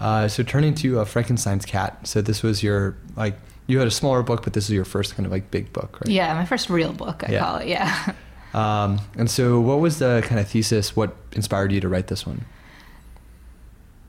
Uh, 0.00 0.26
so 0.28 0.42
turning 0.42 0.74
to 0.76 1.00
uh, 1.00 1.04
Frankenstein's 1.04 1.64
cat. 1.66 2.06
So 2.08 2.22
this 2.22 2.42
was 2.42 2.62
your 2.62 2.96
like 3.16 3.36
you 3.66 3.78
had 3.78 3.86
a 3.86 3.90
smaller 3.92 4.22
book, 4.22 4.42
but 4.42 4.52
this 4.54 4.64
is 4.64 4.70
your 4.70 4.84
first 4.84 5.14
kind 5.14 5.26
of 5.26 5.30
like 5.30 5.50
big 5.52 5.72
book, 5.72 6.00
right? 6.00 6.10
Yeah, 6.10 6.34
my 6.34 6.44
first 6.44 6.70
real 6.70 6.92
book, 6.92 7.22
I 7.28 7.32
Yeah. 7.32 7.38
call 7.40 7.56
it. 7.56 7.68
Yeah. 7.68 8.12
Um, 8.52 8.98
and 9.16 9.30
so, 9.30 9.60
what 9.60 9.78
was 9.78 10.00
the 10.00 10.24
kind 10.26 10.40
of 10.40 10.48
thesis? 10.48 10.96
What 10.96 11.14
inspired 11.30 11.70
you 11.70 11.80
to 11.82 11.88
write 11.88 12.08
this 12.08 12.26
one? 12.26 12.46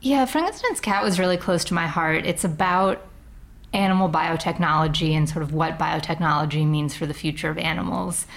Yeah, 0.01 0.25
Frankenstein's 0.25 0.79
cat 0.79 1.03
was 1.03 1.19
really 1.19 1.37
close 1.37 1.63
to 1.65 1.75
my 1.75 1.85
heart. 1.85 2.25
It's 2.25 2.43
about 2.43 3.05
animal 3.73 4.09
biotechnology 4.09 5.11
and 5.11 5.29
sort 5.29 5.43
of 5.43 5.53
what 5.53 5.79
biotechnology 5.79 6.67
means 6.67 6.95
for 6.95 7.05
the 7.05 7.13
future 7.13 7.49
of 7.49 7.57
animals. 7.57 8.27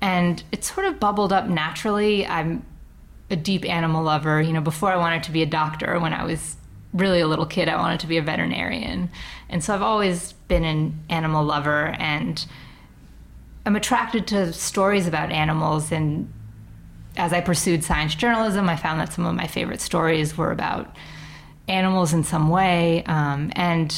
And 0.00 0.42
it 0.52 0.64
sort 0.64 0.86
of 0.86 1.00
bubbled 1.00 1.32
up 1.32 1.46
naturally. 1.48 2.26
I'm 2.26 2.64
a 3.30 3.36
deep 3.36 3.68
animal 3.68 4.02
lover. 4.02 4.40
You 4.40 4.52
know, 4.52 4.60
before 4.60 4.90
I 4.90 4.96
wanted 4.96 5.22
to 5.24 5.32
be 5.32 5.42
a 5.42 5.46
doctor, 5.46 5.98
when 5.98 6.12
I 6.12 6.24
was 6.24 6.56
really 6.92 7.20
a 7.20 7.26
little 7.26 7.46
kid, 7.46 7.68
I 7.68 7.76
wanted 7.76 8.00
to 8.00 8.06
be 8.06 8.18
a 8.18 8.22
veterinarian. 8.22 9.10
And 9.48 9.64
so 9.64 9.74
I've 9.74 9.82
always 9.82 10.32
been 10.48 10.64
an 10.64 11.00
animal 11.08 11.44
lover 11.44 11.94
and 11.98 12.44
I'm 13.66 13.76
attracted 13.76 14.26
to 14.28 14.52
stories 14.52 15.06
about 15.06 15.32
animals 15.32 15.90
and 15.90 16.32
as 17.16 17.32
I 17.32 17.40
pursued 17.40 17.84
science 17.84 18.14
journalism, 18.14 18.68
I 18.68 18.76
found 18.76 19.00
that 19.00 19.12
some 19.12 19.24
of 19.24 19.34
my 19.34 19.46
favorite 19.46 19.80
stories 19.80 20.36
were 20.36 20.50
about 20.50 20.96
animals 21.68 22.12
in 22.12 22.24
some 22.24 22.48
way. 22.48 23.04
Um, 23.04 23.52
and 23.54 23.94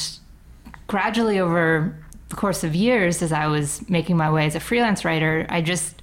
gradually, 0.87 1.39
over 1.39 1.97
the 2.29 2.37
course 2.37 2.65
of 2.65 2.75
years, 2.75 3.23
as 3.23 3.33
I 3.33 3.47
was 3.47 3.89
making 3.89 4.17
my 4.17 4.31
way 4.31 4.47
as 4.47 4.55
a 4.55 4.61
freelance 4.61 5.05
writer, 5.05 5.47
I 5.49 5.61
just 5.61 6.03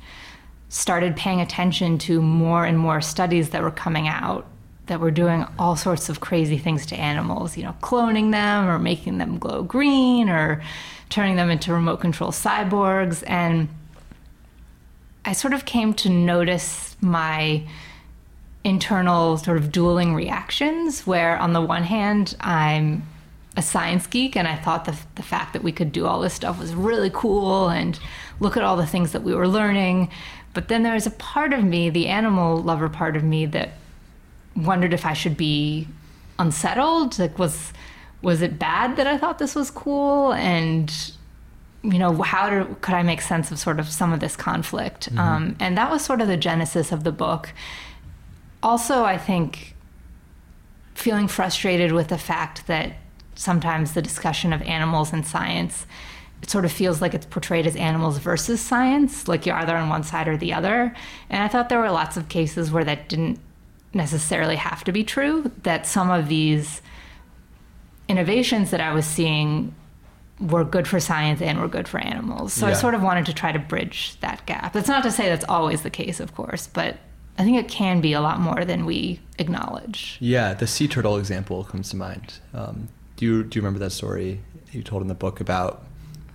started 0.69 1.15
paying 1.15 1.39
attention 1.41 1.97
to 1.99 2.21
more 2.21 2.65
and 2.65 2.79
more 2.79 3.01
studies 3.01 3.51
that 3.51 3.61
were 3.61 3.71
coming 3.71 4.07
out 4.07 4.47
that 4.87 4.99
were 4.99 5.11
doing 5.11 5.45
all 5.57 5.75
sorts 5.75 6.09
of 6.09 6.19
crazy 6.19 6.57
things 6.57 6.85
to 6.87 6.95
animals, 6.95 7.55
you 7.55 7.63
know, 7.63 7.75
cloning 7.81 8.31
them 8.31 8.67
or 8.67 8.77
making 8.79 9.17
them 9.17 9.37
glow 9.39 9.63
green 9.63 10.29
or 10.29 10.61
turning 11.09 11.35
them 11.35 11.49
into 11.49 11.71
remote 11.71 12.01
control 12.01 12.31
cyborgs. 12.31 13.23
And 13.27 13.69
I 15.23 15.33
sort 15.33 15.53
of 15.53 15.65
came 15.65 15.93
to 15.95 16.09
notice 16.09 16.97
my 16.99 17.63
internal 18.65 19.37
sort 19.37 19.57
of 19.57 19.71
dueling 19.71 20.15
reactions, 20.15 21.07
where 21.07 21.37
on 21.37 21.53
the 21.53 21.61
one 21.61 21.83
hand, 21.83 22.35
I'm 22.41 23.07
a 23.55 23.61
science 23.61 24.07
geek 24.07 24.35
and 24.35 24.47
I 24.47 24.55
thought 24.55 24.85
the, 24.85 24.97
the 25.15 25.23
fact 25.23 25.53
that 25.53 25.63
we 25.63 25.71
could 25.71 25.91
do 25.91 26.05
all 26.05 26.21
this 26.21 26.33
stuff 26.33 26.59
was 26.59 26.73
really 26.73 27.11
cool 27.13 27.69
and 27.69 27.99
look 28.39 28.57
at 28.57 28.63
all 28.63 28.75
the 28.75 28.87
things 28.87 29.11
that 29.11 29.21
we 29.21 29.35
were 29.35 29.47
learning. 29.47 30.09
But 30.53 30.67
then 30.67 30.83
there 30.83 30.93
was 30.93 31.05
a 31.05 31.11
part 31.11 31.53
of 31.53 31.63
me, 31.63 31.89
the 31.89 32.07
animal 32.07 32.57
lover 32.57 32.89
part 32.89 33.15
of 33.15 33.23
me, 33.23 33.45
that 33.47 33.71
wondered 34.55 34.93
if 34.93 35.05
I 35.05 35.13
should 35.13 35.37
be 35.37 35.87
unsettled. 36.39 37.17
Like, 37.19 37.37
was 37.39 37.73
was 38.21 38.41
it 38.41 38.57
bad 38.57 38.95
that 38.95 39.05
I 39.05 39.17
thought 39.17 39.39
this 39.39 39.55
was 39.55 39.69
cool? 39.69 40.33
And 40.33 40.93
you 41.83 41.99
know, 41.99 42.21
how 42.21 42.49
do, 42.49 42.77
could 42.81 42.93
I 42.93 43.03
make 43.03 43.21
sense 43.21 43.51
of 43.51 43.59
sort 43.59 43.79
of 43.79 43.89
some 43.89 44.13
of 44.13 44.21
this 44.21 44.37
conflict? 44.37 45.09
Um, 45.17 45.57
and 45.59 45.77
that 45.77 45.91
was 45.91 46.03
sort 46.03 46.21
of 46.21 46.27
the 46.27 46.37
genesis 46.37 46.93
of 46.93 47.03
the 47.03 47.11
book. 47.11 47.51
Also, 48.61 49.03
I 49.03 49.17
think 49.17 49.75
feeling 50.95 51.27
frustrated 51.27 51.91
with 51.91 52.07
the 52.07 52.17
fact 52.17 52.67
that 52.67 52.93
sometimes 53.35 53.93
the 53.93 54.01
discussion 54.01 54.53
of 54.53 54.61
animals 54.63 55.13
and 55.13 55.25
science 55.25 55.85
it 56.43 56.49
sort 56.49 56.65
of 56.65 56.73
feels 56.73 57.01
like 57.01 57.13
it's 57.13 57.25
portrayed 57.25 57.65
as 57.65 57.77
animals 57.77 58.17
versus 58.17 58.59
science, 58.59 59.29
like 59.29 59.45
you're 59.45 59.55
either 59.55 59.77
on 59.77 59.87
one 59.87 60.03
side 60.03 60.27
or 60.27 60.35
the 60.35 60.51
other. 60.51 60.93
And 61.29 61.41
I 61.41 61.47
thought 61.47 61.69
there 61.69 61.79
were 61.79 61.89
lots 61.89 62.17
of 62.17 62.27
cases 62.27 62.69
where 62.69 62.83
that 62.83 63.07
didn't 63.07 63.39
necessarily 63.93 64.57
have 64.57 64.83
to 64.83 64.91
be 64.91 65.05
true, 65.05 65.49
that 65.63 65.87
some 65.87 66.11
of 66.11 66.27
these 66.27 66.81
innovations 68.09 68.71
that 68.71 68.81
I 68.81 68.93
was 68.93 69.05
seeing 69.05 69.73
were 70.37 70.65
good 70.65 70.85
for 70.85 70.99
science 70.99 71.41
and 71.41 71.61
were 71.61 71.69
good 71.69 71.87
for 71.87 72.01
animals. 72.01 72.51
So 72.51 72.67
I 72.67 72.73
sort 72.73 72.93
of 72.93 73.01
wanted 73.01 73.25
to 73.27 73.33
try 73.33 73.53
to 73.53 73.59
bridge 73.59 74.17
that 74.19 74.45
gap. 74.45 74.73
That's 74.73 74.89
not 74.89 75.03
to 75.03 75.11
say 75.11 75.29
that's 75.29 75.45
always 75.47 75.83
the 75.83 75.89
case, 75.89 76.19
of 76.19 76.35
course, 76.35 76.67
but 76.67 76.97
I 77.37 77.45
think 77.45 77.57
it 77.57 77.69
can 77.69 78.01
be 78.01 78.11
a 78.11 78.19
lot 78.19 78.41
more 78.41 78.65
than 78.65 78.85
we 78.85 79.21
acknowledge. 79.39 80.17
Yeah, 80.19 80.53
the 80.53 80.67
sea 80.67 80.89
turtle 80.89 81.15
example 81.15 81.63
comes 81.63 81.89
to 81.91 81.95
mind. 81.95 82.39
Um, 82.53 82.89
do 83.23 83.29
you 83.29 83.43
do 83.43 83.57
you 83.57 83.61
remember 83.61 83.79
that 83.79 83.91
story 83.91 84.41
you 84.71 84.83
told 84.83 85.01
in 85.01 85.07
the 85.07 85.13
book 85.13 85.39
about 85.39 85.85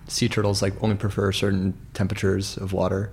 sea 0.07 0.27
turtles 0.27 0.61
like 0.61 0.73
only 0.81 0.95
prefer 0.95 1.31
certain 1.31 1.75
temperatures 1.93 2.57
of 2.57 2.73
water, 2.73 3.11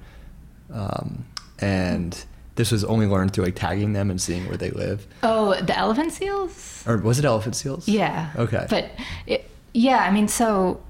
um, 0.72 1.26
and 1.58 2.24
this 2.54 2.72
was 2.72 2.84
only 2.84 3.06
learned 3.06 3.34
through 3.34 3.44
like 3.44 3.54
tagging 3.54 3.92
them 3.92 4.10
and 4.10 4.20
seeing 4.20 4.46
where 4.48 4.56
they 4.56 4.70
live. 4.70 5.06
Oh, 5.22 5.60
the 5.60 5.76
elephant 5.76 6.12
seals? 6.12 6.84
Or 6.86 6.96
was 6.96 7.18
it 7.18 7.24
elephant 7.24 7.54
seals? 7.54 7.86
Yeah. 7.86 8.30
Okay. 8.36 8.66
But 8.70 8.92
it, 9.26 9.50
yeah, 9.74 9.98
I 9.98 10.10
mean, 10.10 10.28
so. 10.28 10.80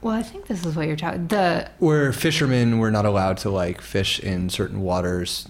Well, 0.00 0.14
I 0.14 0.22
think 0.22 0.46
this 0.46 0.64
is 0.64 0.76
what 0.76 0.86
you're 0.86 0.96
talking. 0.96 1.26
The 1.26 1.68
where 1.78 2.12
fishermen 2.12 2.78
were 2.78 2.90
not 2.90 3.04
allowed 3.04 3.36
to 3.38 3.50
like 3.50 3.82
fish 3.82 4.20
in 4.20 4.48
certain 4.48 4.80
waters 4.80 5.48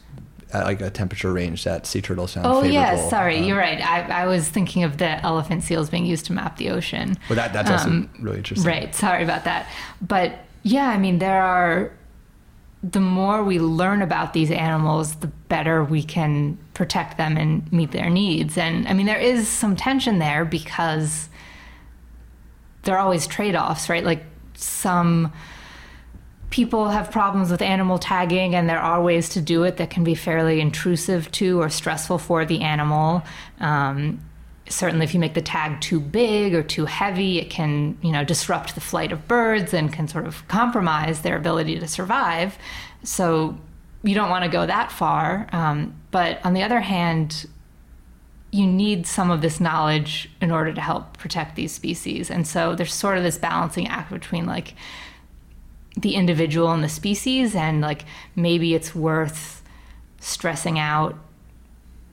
at 0.53 0.65
like 0.65 0.81
a 0.81 0.91
temperature 0.91 1.33
range 1.33 1.65
that 1.65 1.87
sea 1.87 2.01
turtles 2.01 2.35
found 2.35 2.47
oh 2.47 2.63
favorable. 2.63 2.73
yeah, 2.73 3.09
sorry, 3.09 3.39
Um, 3.39 3.45
you're 3.45 3.59
right. 3.59 3.81
I, 3.81 4.23
I 4.23 4.27
was 4.27 4.49
thinking 4.49 4.85
of 4.85 4.99
the 4.99 5.21
elephant 5.25 5.65
seals 5.65 5.91
being 5.91 6.07
used 6.07 6.27
to 6.27 6.33
map 6.33 6.57
the 6.57 6.71
ocean. 6.71 7.17
Well, 7.29 7.37
that 7.37 7.53
that's 7.53 7.71
also 7.71 7.89
Um, 7.89 8.11
really 8.21 8.39
interesting. 8.39 8.67
Right. 8.69 8.95
Sorry 8.95 9.25
about 9.25 9.45
that. 9.45 9.69
But 10.01 10.39
yeah, 10.63 10.89
I 10.89 10.99
mean, 10.99 11.19
there 11.19 11.43
are 11.43 11.93
the 12.83 13.01
more 13.01 13.43
we 13.43 13.59
learn 13.59 14.03
about 14.03 14.33
these 14.33 14.51
animals, 14.53 15.17
the 15.17 15.27
better 15.49 15.83
we 15.83 16.03
can 16.05 16.57
protect 16.75 17.17
them 17.17 17.37
and 17.37 17.71
meet 17.73 17.91
their 17.91 18.09
needs. 18.09 18.57
And 18.57 18.87
I 18.87 18.93
mean, 18.93 19.07
there 19.07 19.19
is 19.19 19.49
some 19.49 19.75
tension 19.75 20.21
there 20.21 20.45
because 20.45 21.29
there 22.83 22.95
are 22.97 23.01
always 23.01 23.27
trade 23.27 23.57
offs, 23.57 23.89
right? 23.89 24.05
Like 24.05 24.23
some 24.55 25.33
people 26.51 26.89
have 26.89 27.11
problems 27.11 27.51
with 27.51 27.63
animal 27.63 27.99
tagging, 27.99 28.55
and 28.55 28.69
there 28.69 28.79
are 28.79 29.03
ways 29.03 29.29
to 29.31 29.41
do 29.41 29.65
it 29.65 29.77
that 29.79 29.91
can 29.91 30.05
be 30.05 30.15
fairly 30.15 30.61
intrusive 30.61 31.31
to 31.33 31.61
or 31.61 31.69
stressful 31.69 32.19
for 32.19 32.45
the 32.45 32.63
animal. 32.63 33.23
Um, 33.61 34.21
certainly 34.69 35.05
if 35.05 35.15
you 35.15 35.21
make 35.21 35.35
the 35.35 35.43
tag 35.43 35.81
too 35.81 36.01
big 36.01 36.55
or 36.55 36.63
too 36.63 36.87
heavy 36.87 37.39
it 37.39 37.51
can 37.51 37.97
you 38.03 38.11
know 38.11 38.25
disrupt 38.25 38.75
the 38.75 38.81
flight 38.81 39.13
of 39.13 39.29
birds 39.29 39.73
and 39.73 39.93
can 39.93 40.09
sort 40.09 40.27
of 40.27 40.47
compromise 40.49 41.23
their 41.23 41.37
ability 41.37 41.79
to 41.79 41.87
survive. 41.87 42.59
So 43.03 43.57
you 44.03 44.15
don't 44.15 44.31
want 44.31 44.45
to 44.45 44.51
go 44.51 44.67
that 44.67 44.93
far. 44.93 45.49
Um, 45.53 45.95
but 46.11 46.45
on 46.45 46.55
the 46.55 46.63
other 46.63 46.81
hand 46.81 47.47
you 48.53 48.67
need 48.67 49.07
some 49.07 49.31
of 49.31 49.43
this 49.43 49.61
knowledge 49.61 50.31
in 50.41 50.51
order 50.51 50.73
to 50.73 50.81
help 50.81 51.19
protect 51.19 51.57
these 51.57 51.73
species. 51.73 52.31
And 52.31 52.47
so 52.47 52.75
there's 52.75 52.95
sort 52.95 53.19
of 53.19 53.25
this 53.25 53.37
balancing 53.37 53.87
act 53.89 54.11
between 54.11 54.47
like 54.47 54.75
the 55.97 56.15
individual 56.15 56.73
and 56.73 56.85
the 56.85 56.89
species 56.89 57.55
and 57.55 57.81
like 57.81 58.05
maybe 58.35 58.75
it's 58.75 58.95
worth 58.95 59.63
stressing 60.21 60.79
out 60.79 61.19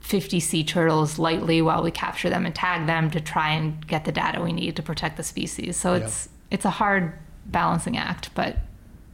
50 0.00 0.38
sea 0.40 0.64
turtles 0.64 1.18
lightly 1.18 1.62
while 1.62 1.82
we 1.82 1.90
capture 1.90 2.28
them 2.28 2.44
and 2.44 2.54
tag 2.54 2.86
them 2.86 3.10
to 3.10 3.20
try 3.20 3.50
and 3.50 3.86
get 3.86 4.04
the 4.04 4.12
data 4.12 4.42
we 4.42 4.52
need 4.52 4.76
to 4.76 4.82
protect 4.82 5.16
the 5.16 5.22
species. 5.22 5.76
So 5.76 5.94
it's 5.94 6.28
it's 6.50 6.64
a 6.64 6.70
hard 6.70 7.14
balancing 7.46 7.96
act, 7.96 8.30
but 8.34 8.58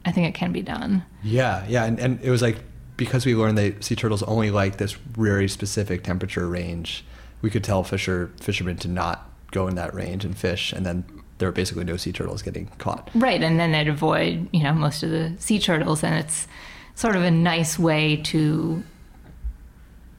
I 0.05 0.11
think 0.11 0.27
it 0.27 0.37
can 0.37 0.51
be 0.51 0.61
done. 0.61 1.03
Yeah, 1.23 1.65
yeah, 1.67 1.85
and, 1.85 1.99
and 1.99 2.19
it 2.21 2.29
was 2.29 2.41
like 2.41 2.57
because 2.97 3.25
we 3.25 3.35
learned 3.35 3.57
that 3.57 3.83
sea 3.83 3.95
turtles 3.95 4.21
only 4.23 4.51
like 4.51 4.77
this 4.77 4.93
very 4.93 5.47
specific 5.47 6.03
temperature 6.03 6.47
range, 6.47 7.05
we 7.41 7.49
could 7.49 7.63
tell 7.63 7.83
fisher 7.83 8.31
fishermen 8.39 8.77
to 8.77 8.87
not 8.87 9.29
go 9.51 9.67
in 9.67 9.75
that 9.75 9.93
range 9.93 10.25
and 10.25 10.37
fish, 10.37 10.73
and 10.73 10.85
then 10.85 11.05
there 11.41 11.49
are 11.49 11.51
basically 11.51 11.83
no 11.83 11.97
sea 11.97 12.11
turtles 12.11 12.43
getting 12.43 12.67
caught. 12.77 13.09
Right, 13.15 13.41
and 13.41 13.59
then 13.59 13.71
they'd 13.71 13.87
avoid 13.87 14.47
you 14.53 14.63
know 14.63 14.73
most 14.73 15.01
of 15.01 15.09
the 15.09 15.33
sea 15.39 15.59
turtles, 15.59 16.03
and 16.03 16.15
it's 16.15 16.47
sort 16.95 17.15
of 17.15 17.23
a 17.23 17.31
nice 17.31 17.79
way 17.79 18.17
to 18.17 18.83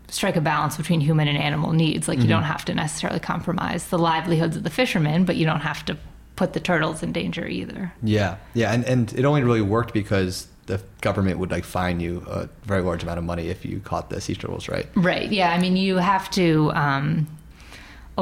strike 0.09 0.35
a 0.35 0.41
balance 0.41 0.77
between 0.77 1.01
human 1.01 1.29
and 1.29 1.39
animal 1.39 1.73
needs. 1.73 2.09
Like 2.09 2.19
mm-hmm. 2.19 2.25
you 2.25 2.29
don't 2.29 2.43
have 2.43 2.65
to 2.67 2.75
necessarily 2.75 3.21
compromise 3.21 3.87
the 3.87 3.99
livelihoods 3.99 4.57
of 4.57 4.65
the 4.65 4.71
fishermen, 4.71 5.25
but 5.25 5.37
you 5.37 5.47
don't 5.47 5.61
have 5.61 5.85
to 5.87 5.97
put 6.35 6.55
the 6.55 6.61
turtles 6.61 7.05
in 7.05 7.13
danger 7.13 7.47
either. 7.47 7.95
Yeah, 8.03 8.37
yeah, 8.53 8.73
and 8.73 8.85
and 8.85 9.13
it 9.15 9.25
only 9.25 9.45
really 9.45 9.63
worked 9.63 9.95
because 9.95 10.49
the 10.67 10.83
government 11.03 11.39
would 11.39 11.53
like 11.53 11.65
fine 11.65 12.01
you 12.01 12.25
a 12.27 12.49
very 12.65 12.83
large 12.83 13.05
amount 13.05 13.19
of 13.19 13.25
money 13.25 13.49
if 13.49 13.65
you 13.65 13.79
caught 13.79 14.11
the 14.11 14.21
sea 14.21 14.35
turtles, 14.35 14.69
right? 14.69 14.87
Right. 14.97 15.31
Yeah. 15.31 15.53
I 15.53 15.59
mean, 15.61 15.77
you 15.77 15.97
have 15.97 16.29
to. 16.33 16.73
Um, 16.75 17.29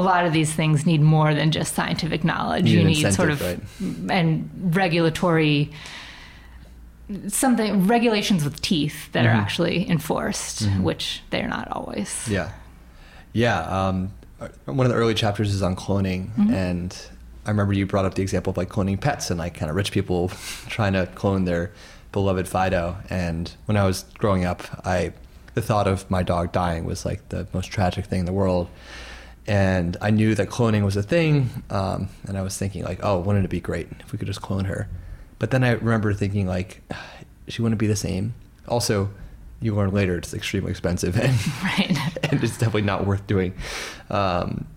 a 0.01 0.03
lot 0.03 0.25
of 0.25 0.33
these 0.33 0.51
things 0.51 0.85
need 0.85 1.01
more 1.01 1.33
than 1.35 1.51
just 1.51 1.75
scientific 1.75 2.23
knowledge. 2.23 2.67
You, 2.67 2.79
you 2.79 2.85
need 2.85 3.13
sort 3.13 3.29
of 3.29 3.41
right? 3.41 3.59
and 4.09 4.49
regulatory 4.75 5.71
something 7.27 7.87
regulations 7.87 8.43
with 8.43 8.61
teeth 8.61 9.11
that 9.11 9.25
mm-hmm. 9.25 9.37
are 9.37 9.41
actually 9.41 9.89
enforced, 9.89 10.63
mm-hmm. 10.63 10.83
which 10.83 11.21
they're 11.29 11.47
not 11.47 11.71
always. 11.71 12.27
Yeah, 12.27 12.51
yeah. 13.33 13.61
Um, 13.61 14.13
one 14.65 14.85
of 14.85 14.91
the 14.91 14.97
early 14.97 15.13
chapters 15.13 15.53
is 15.53 15.61
on 15.61 15.75
cloning, 15.75 16.29
mm-hmm. 16.29 16.53
and 16.53 16.97
I 17.45 17.49
remember 17.49 17.73
you 17.73 17.85
brought 17.85 18.05
up 18.05 18.15
the 18.15 18.23
example 18.23 18.51
of 18.51 18.57
like 18.57 18.69
cloning 18.69 18.99
pets 18.99 19.29
and 19.29 19.37
like 19.37 19.53
kind 19.53 19.69
of 19.69 19.75
rich 19.75 19.91
people 19.91 20.29
trying 20.67 20.93
to 20.93 21.07
clone 21.13 21.45
their 21.45 21.71
beloved 22.11 22.47
Fido. 22.47 22.97
And 23.09 23.53
when 23.65 23.77
I 23.77 23.85
was 23.85 24.05
growing 24.17 24.45
up, 24.45 24.63
I 24.85 25.13
the 25.53 25.61
thought 25.61 25.87
of 25.87 26.09
my 26.09 26.23
dog 26.23 26.51
dying 26.51 26.85
was 26.85 27.05
like 27.05 27.27
the 27.29 27.47
most 27.53 27.67
tragic 27.67 28.05
thing 28.05 28.21
in 28.21 28.25
the 28.25 28.33
world. 28.33 28.69
And 29.51 29.97
I 29.99 30.11
knew 30.11 30.33
that 30.35 30.47
cloning 30.47 30.85
was 30.85 30.95
a 30.95 31.03
thing, 31.03 31.49
um, 31.69 32.07
and 32.25 32.37
I 32.37 32.41
was 32.41 32.57
thinking 32.57 32.85
like, 32.85 32.99
oh, 33.03 33.19
wouldn't 33.19 33.43
it 33.43 33.49
be 33.49 33.59
great 33.59 33.89
if 33.99 34.13
we 34.13 34.17
could 34.17 34.27
just 34.27 34.41
clone 34.41 34.63
her? 34.63 34.87
But 35.39 35.51
then 35.51 35.61
I 35.61 35.71
remember 35.71 36.13
thinking 36.13 36.47
like, 36.47 36.81
she 37.49 37.61
wouldn't 37.61 37.77
be 37.77 37.87
the 37.87 37.97
same. 37.97 38.33
Also, 38.69 39.09
you 39.59 39.75
learn 39.75 39.91
later 39.91 40.17
it's 40.17 40.33
extremely 40.33 40.71
expensive 40.71 41.17
and 41.21 41.35
right. 41.61 41.97
and 42.31 42.41
it's 42.41 42.53
definitely 42.53 42.83
not 42.83 43.05
worth 43.05 43.27
doing. 43.27 43.53
Um, 44.09 44.67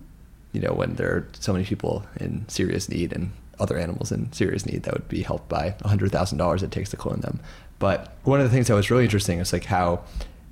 you 0.51 0.59
know, 0.59 0.73
when 0.73 0.95
there 0.95 1.09
are 1.09 1.27
so 1.39 1.53
many 1.53 1.63
people 1.63 2.05
in 2.17 2.43
serious 2.49 2.89
need 2.89 3.13
and 3.13 3.31
other 3.61 3.77
animals 3.77 4.11
in 4.11 4.33
serious 4.33 4.65
need 4.65 4.83
that 4.83 4.93
would 4.93 5.07
be 5.07 5.21
helped 5.21 5.47
by 5.47 5.73
hundred 5.85 6.11
thousand 6.11 6.37
dollars 6.37 6.63
it 6.63 6.71
takes 6.71 6.89
to 6.89 6.97
clone 6.97 7.21
them. 7.21 7.39
But 7.79 8.13
one 8.25 8.41
of 8.41 8.45
the 8.45 8.53
things 8.53 8.67
that 8.67 8.75
was 8.75 8.91
really 8.91 9.05
interesting 9.05 9.39
is 9.39 9.53
like 9.53 9.63
how 9.63 10.03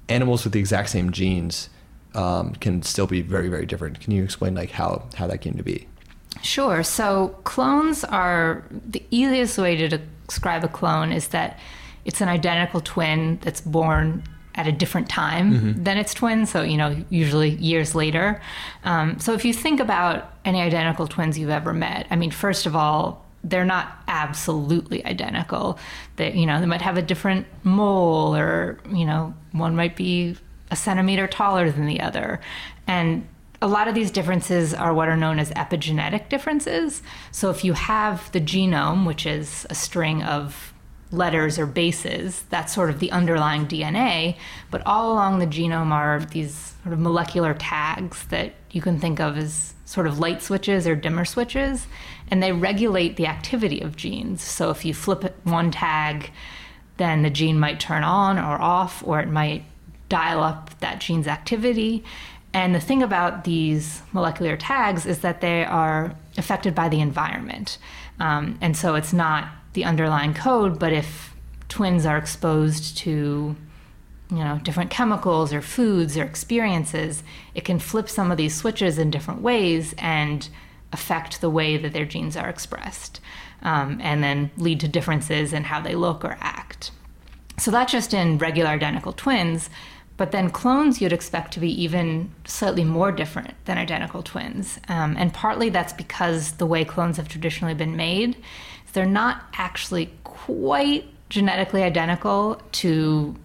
animals 0.08 0.46
with 0.46 0.54
the 0.54 0.60
exact 0.60 0.92
same 0.92 1.12
genes 1.12 1.68
um, 2.16 2.54
can 2.56 2.82
still 2.84 3.08
be 3.08 3.22
very, 3.22 3.50
very 3.50 3.66
different. 3.66 4.00
Can 4.00 4.12
you 4.12 4.24
explain 4.24 4.56
like 4.56 4.72
how 4.72 5.08
how 5.16 5.28
that 5.28 5.40
came 5.40 5.56
to 5.56 5.64
be? 5.64 5.88
Sure. 6.42 6.84
So 6.84 7.30
clones 7.44 8.04
are 8.04 8.64
the 8.70 9.04
easiest 9.12 9.58
way 9.58 9.76
to 9.76 10.00
describe 10.28 10.64
a 10.64 10.68
clone 10.68 11.12
is 11.12 11.30
that 11.30 11.60
it's 12.06 12.22
an 12.22 12.28
identical 12.28 12.82
twin 12.82 13.40
that's 13.42 13.62
born 13.62 14.24
at 14.56 14.68
a 14.68 14.72
different 14.72 15.10
time 15.10 15.54
mm-hmm. 15.54 15.84
than 15.84 15.98
its 15.98 16.14
twin. 16.14 16.46
So, 16.46 16.62
you 16.62 16.78
know, 16.78 17.04
usually 17.10 17.50
years 17.50 17.96
later. 17.96 18.42
Um, 18.84 19.20
so, 19.20 19.34
if 19.34 19.46
you 19.46 19.54
think 19.54 19.80
about 19.80 20.32
any 20.46 20.62
identical 20.62 21.08
twins 21.08 21.38
you've 21.38 21.50
ever 21.50 21.74
met, 21.74 22.08
I 22.12 22.16
mean, 22.16 22.32
first 22.32 22.66
of 22.66 22.76
all, 22.76 23.26
they're 23.44 23.66
not 23.66 24.04
absolutely 24.08 25.04
identical. 25.06 25.80
That 26.18 26.36
you 26.36 26.46
know, 26.46 26.60
they 26.60 26.66
might 26.66 26.82
have 26.82 26.98
a 26.98 27.02
different 27.02 27.48
mole, 27.64 28.36
or 28.36 28.80
you 28.92 29.06
know, 29.06 29.34
one 29.52 29.76
might 29.76 29.96
be 29.96 30.38
a 30.74 30.76
centimeter 30.76 31.28
taller 31.28 31.70
than 31.70 31.86
the 31.86 32.02
other, 32.02 32.42
and 32.88 33.28
a 33.62 33.68
lot 33.68 33.88
of 33.88 33.94
these 33.94 34.12
differences 34.12 34.74
are 34.74 34.94
what 34.94 35.08
are 35.08 35.16
known 35.16 35.38
as 35.40 35.52
epigenetic 35.52 36.28
differences. 36.28 37.02
So 37.32 37.50
if 37.52 37.64
you 37.64 37.74
have 37.74 38.30
the 38.34 38.42
genome, 38.42 39.06
which 39.06 39.26
is 39.26 39.68
a 39.70 39.76
string 39.76 40.24
of 40.24 40.74
letters 41.12 41.60
or 41.60 41.68
bases, 41.68 42.44
that's 42.50 42.74
sort 42.74 42.90
of 42.90 43.00
the 43.00 43.12
underlying 43.12 43.68
DNA, 43.68 44.36
but 44.72 44.82
all 44.86 45.14
along 45.14 45.38
the 45.38 45.48
genome 45.48 45.92
are 45.92 46.20
these 46.26 46.74
sort 46.82 46.92
of 46.92 47.00
molecular 47.00 47.54
tags 47.54 48.26
that 48.26 48.54
you 48.72 48.82
can 48.82 49.00
think 49.00 49.20
of 49.20 49.38
as 49.38 49.76
sort 49.86 50.08
of 50.08 50.18
light 50.18 50.42
switches 50.42 50.88
or 50.88 50.96
dimmer 50.96 51.24
switches, 51.24 51.86
and 52.32 52.42
they 52.42 52.52
regulate 52.52 53.16
the 53.16 53.28
activity 53.28 53.80
of 53.80 53.96
genes. 53.96 54.42
So 54.42 54.72
if 54.72 54.84
you 54.84 54.94
flip 54.96 55.36
one 55.44 55.70
tag, 55.70 56.32
then 56.98 57.22
the 57.22 57.30
gene 57.30 57.60
might 57.60 57.80
turn 57.80 58.04
on 58.04 58.40
or 58.40 58.60
off, 58.60 59.04
or 59.06 59.20
it 59.20 59.30
might 59.30 59.64
dial 60.14 60.44
up 60.44 60.70
that 60.80 61.00
gene's 61.00 61.26
activity. 61.26 62.04
And 62.54 62.76
the 62.76 62.80
thing 62.80 63.02
about 63.02 63.46
these 63.46 64.04
molecular 64.12 64.56
tags 64.56 65.08
is 65.08 65.20
that 65.20 65.42
they 65.42 65.66
are 65.66 66.16
affected 66.38 66.76
by 66.76 66.88
the 66.88 67.02
environment. 67.02 67.80
Um, 68.20 68.60
and 68.62 68.78
so 68.78 68.94
it's 68.94 69.12
not 69.12 69.48
the 69.74 69.86
underlying 69.86 70.36
code, 70.36 70.78
but 70.78 70.94
if 70.94 71.34
twins 71.68 72.06
are 72.06 72.20
exposed 72.20 72.96
to 72.98 73.56
you 74.30 74.38
know 74.38 74.60
different 74.64 74.92
chemicals 74.92 75.52
or 75.52 75.62
foods 75.62 76.18
or 76.18 76.24
experiences 76.24 77.24
it 77.56 77.66
can 77.66 77.78
flip 77.80 78.08
some 78.08 78.32
of 78.32 78.38
these 78.38 78.56
switches 78.56 78.98
in 78.98 79.12
different 79.12 79.42
ways 79.42 79.94
and 79.98 80.50
affect 80.92 81.42
the 81.42 81.50
way 81.50 81.78
that 81.78 81.94
their 81.94 82.06
genes 82.06 82.38
are 82.38 82.50
expressed 82.50 83.20
um, 83.64 84.00
and 84.02 84.24
then 84.24 84.50
lead 84.58 84.80
to 84.80 84.88
differences 84.88 85.54
in 85.54 85.64
how 85.66 85.82
they 85.82 85.96
look 85.96 86.24
or 86.24 86.38
act 86.40 86.92
so 87.58 87.70
that's 87.70 87.92
just 87.92 88.14
in 88.14 88.38
regular 88.38 88.70
identical 88.70 89.14
twins 89.14 89.70
but 90.24 90.32
then 90.32 90.50
clones 90.50 91.02
you'd 91.02 91.12
expect 91.12 91.52
to 91.52 91.60
be 91.60 91.70
even 91.84 92.32
slightly 92.46 92.86
more 92.86 93.12
different 93.12 93.56
than 93.66 93.78
identical 93.78 94.24
twins. 94.24 94.80
Um, 94.88 95.18
and 95.20 95.34
partly 95.34 95.68
that's 95.68 95.92
because 95.92 96.54
the 96.54 96.66
way 96.66 96.86
clones 96.86 97.18
have 97.18 97.28
traditionally 97.28 97.74
been 97.74 97.98
made, 97.98 98.38
they're 98.94 99.06
not 99.06 99.42
actually 99.56 100.14
quite 100.24 101.04
genetically 101.28 101.84
identical 101.84 102.62
to 102.72 103.36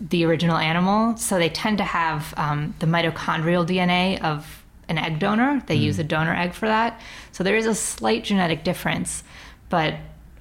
the 0.00 0.24
original 0.24 0.56
animal. 0.56 1.16
So 1.16 1.40
they 1.40 1.48
tend 1.48 1.78
to 1.78 1.84
have 1.84 2.32
um, 2.36 2.72
the 2.78 2.86
mitochondrial 2.86 3.66
DNA 3.66 4.22
of 4.22 4.64
an 4.88 4.96
egg 4.96 5.18
donor. 5.18 5.60
They 5.66 5.76
mm. 5.76 5.82
use 5.82 5.98
a 5.98 6.04
donor 6.04 6.36
egg 6.36 6.54
for 6.54 6.68
that. 6.68 7.00
So 7.32 7.42
there 7.42 7.56
is 7.56 7.66
a 7.66 7.74
slight 7.74 8.22
genetic 8.22 8.62
difference, 8.62 9.24
but 9.70 9.96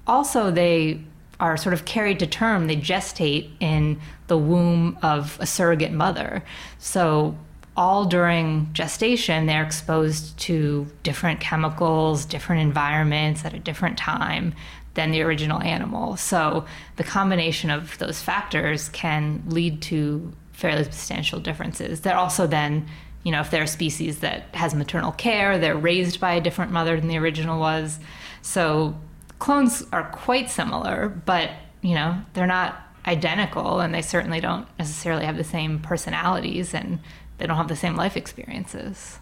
also 0.05 0.51
they 0.51 1.01
are 1.39 1.57
sort 1.57 1.73
of 1.73 1.85
carried 1.85 2.19
to 2.19 2.27
term, 2.27 2.67
they 2.67 2.75
gestate 2.75 3.49
in 3.59 3.99
the 4.27 4.37
womb 4.37 4.97
of 5.01 5.37
a 5.39 5.45
surrogate 5.45 5.91
mother. 5.91 6.43
So, 6.79 7.37
all 7.75 8.05
during 8.05 8.69
gestation, 8.73 9.45
they're 9.45 9.63
exposed 9.63 10.35
to 10.39 10.87
different 11.03 11.39
chemicals, 11.39 12.25
different 12.25 12.63
environments 12.63 13.45
at 13.45 13.53
a 13.53 13.59
different 13.59 13.99
time 13.99 14.55
than 14.95 15.11
the 15.11 15.21
original 15.21 15.61
animal. 15.61 16.17
So, 16.17 16.65
the 16.95 17.03
combination 17.03 17.69
of 17.69 17.97
those 17.99 18.19
factors 18.19 18.89
can 18.89 19.43
lead 19.47 19.81
to 19.83 20.33
fairly 20.53 20.83
substantial 20.85 21.39
differences. 21.39 22.01
They're 22.01 22.17
also 22.17 22.47
then, 22.47 22.87
you 23.23 23.31
know, 23.31 23.41
if 23.41 23.51
they're 23.51 23.63
a 23.63 23.67
species 23.67 24.19
that 24.19 24.45
has 24.55 24.73
maternal 24.73 25.11
care, 25.11 25.59
they're 25.59 25.77
raised 25.77 26.19
by 26.19 26.33
a 26.33 26.41
different 26.41 26.71
mother 26.71 26.99
than 26.99 27.07
the 27.07 27.17
original 27.17 27.59
was. 27.59 27.99
So, 28.41 28.95
clones 29.39 29.83
are 29.91 30.09
quite 30.11 30.49
similar, 30.49 31.09
but 31.25 31.51
you 31.81 31.95
know 31.95 32.21
they're 32.33 32.47
not 32.47 32.81
identical, 33.05 33.79
and 33.79 33.93
they 33.93 34.01
certainly 34.01 34.39
don't 34.39 34.67
necessarily 34.77 35.25
have 35.25 35.37
the 35.37 35.43
same 35.43 35.79
personalities, 35.79 36.73
and 36.73 36.99
they 37.37 37.47
don't 37.47 37.57
have 37.57 37.67
the 37.67 37.75
same 37.75 37.95
life 37.95 38.17
experiences. 38.17 39.19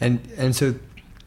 And 0.00 0.26
and 0.36 0.54
so 0.54 0.74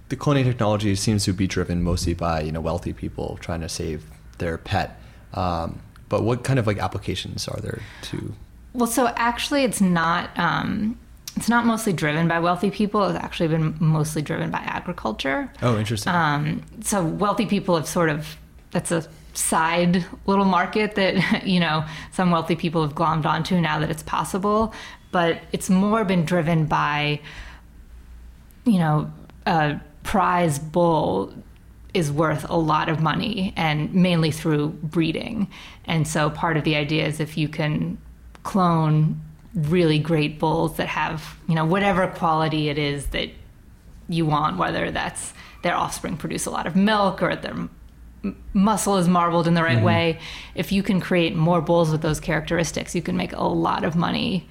the 0.09 0.15
cloning 0.15 0.43
technology 0.43 0.95
seems 0.95 1.23
to 1.25 1.33
be 1.33 1.47
driven 1.47 1.83
mostly 1.83 2.13
by 2.13 2.41
you 2.41 2.51
know 2.51 2.61
wealthy 2.61 2.93
people 2.93 3.37
trying 3.41 3.61
to 3.61 3.69
save 3.69 4.09
their 4.39 4.57
pet. 4.57 4.99
Um, 5.33 5.81
but 6.07 6.23
what 6.23 6.43
kind 6.43 6.57
of 6.57 6.65
like 6.65 6.79
applications 6.79 7.47
are 7.47 7.59
there 7.59 7.81
to? 8.03 8.33
Well, 8.73 8.87
so 8.87 9.07
actually, 9.15 9.63
it's 9.63 9.81
not. 9.81 10.37
Um, 10.37 10.97
it's 11.39 11.47
not 11.47 11.65
mostly 11.65 11.93
driven 11.93 12.27
by 12.27 12.37
wealthy 12.37 12.69
people. 12.69 13.05
It's 13.05 13.17
actually 13.17 13.47
been 13.47 13.73
mostly 13.79 14.21
driven 14.21 14.51
by 14.51 14.57
agriculture. 14.57 15.49
Oh, 15.61 15.79
interesting. 15.79 16.11
Um, 16.11 16.63
so 16.81 17.01
wealthy 17.01 17.45
people 17.45 17.77
have 17.77 17.87
sort 17.87 18.09
of 18.09 18.35
that's 18.71 18.91
a 18.91 19.07
side 19.33 20.05
little 20.25 20.43
market 20.43 20.95
that 20.95 21.47
you 21.47 21.61
know 21.61 21.85
some 22.11 22.29
wealthy 22.29 22.57
people 22.57 22.81
have 22.81 22.93
glommed 22.93 23.25
onto 23.25 23.57
now 23.61 23.79
that 23.79 23.89
it's 23.89 24.03
possible. 24.03 24.73
But 25.11 25.39
it's 25.53 25.69
more 25.69 26.03
been 26.03 26.25
driven 26.25 26.65
by 26.65 27.21
you 28.65 28.77
know 28.77 29.09
a 29.45 29.79
prize 30.03 30.59
bull 30.59 31.33
is 31.93 32.11
worth 32.11 32.49
a 32.49 32.57
lot 32.57 32.89
of 32.89 32.99
money 32.99 33.53
and 33.55 33.93
mainly 33.95 34.31
through 34.31 34.71
breeding. 34.83 35.47
And 35.85 36.05
so 36.05 36.29
part 36.29 36.57
of 36.57 36.65
the 36.65 36.75
idea 36.75 37.07
is 37.07 37.21
if 37.21 37.37
you 37.37 37.47
can 37.47 37.97
clone 38.43 39.21
really 39.53 39.99
great 39.99 40.39
bulls 40.39 40.77
that 40.77 40.87
have, 40.87 41.35
you 41.47 41.55
know, 41.55 41.65
whatever 41.65 42.07
quality 42.07 42.69
it 42.69 42.77
is 42.77 43.07
that 43.07 43.29
you 44.07 44.25
want, 44.25 44.57
whether 44.57 44.91
that's 44.91 45.33
their 45.63 45.75
offspring 45.75 46.17
produce 46.17 46.45
a 46.45 46.51
lot 46.51 46.67
of 46.67 46.75
milk 46.75 47.21
or 47.21 47.35
their 47.35 47.67
muscle 48.53 48.97
is 48.97 49.07
marbled 49.07 49.47
in 49.47 49.53
the 49.53 49.63
right 49.63 49.77
mm-hmm. 49.77 49.85
way, 49.85 50.19
if 50.55 50.71
you 50.71 50.83
can 50.83 50.99
create 50.99 51.35
more 51.35 51.61
bulls 51.61 51.91
with 51.91 52.01
those 52.01 52.19
characteristics, 52.19 52.93
you 52.93 53.01
can 53.01 53.15
make 53.15 53.33
a 53.33 53.43
lot 53.43 53.83
of 53.83 53.95
money 53.95 54.47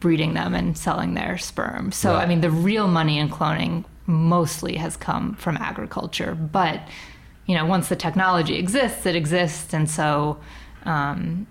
breeding 0.00 0.34
them 0.34 0.54
and 0.54 0.76
selling 0.76 1.14
their 1.14 1.38
sperm. 1.38 1.92
So, 1.92 2.12
right. 2.12 2.22
I 2.22 2.26
mean, 2.26 2.40
the 2.40 2.50
real 2.50 2.88
money 2.88 3.18
in 3.18 3.28
cloning 3.28 3.84
mostly 4.06 4.76
has 4.76 4.96
come 4.96 5.34
from 5.36 5.56
agriculture. 5.56 6.34
But 6.34 6.80
you 7.46 7.56
know, 7.56 7.66
once 7.66 7.88
the 7.88 7.96
technology 7.96 8.56
exists, 8.56 9.06
it 9.06 9.16
exists, 9.16 9.74
and 9.74 9.90
so 9.90 10.38
um, 10.84 11.46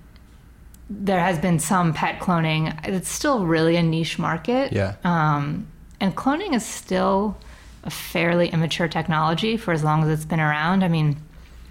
there 0.99 1.19
has 1.19 1.39
been 1.39 1.59
some 1.59 1.93
pet 1.93 2.19
cloning. 2.19 2.77
It's 2.87 3.09
still 3.09 3.45
really 3.45 3.75
a 3.77 3.83
niche 3.83 4.19
market. 4.19 4.73
Yeah. 4.73 4.95
Um, 5.03 5.67
and 5.99 6.15
cloning 6.15 6.53
is 6.53 6.65
still 6.65 7.37
a 7.83 7.89
fairly 7.89 8.49
immature 8.49 8.87
technology 8.87 9.57
for 9.57 9.71
as 9.71 9.83
long 9.83 10.03
as 10.03 10.09
it's 10.09 10.25
been 10.25 10.39
around. 10.39 10.83
I 10.83 10.87
mean, 10.87 11.17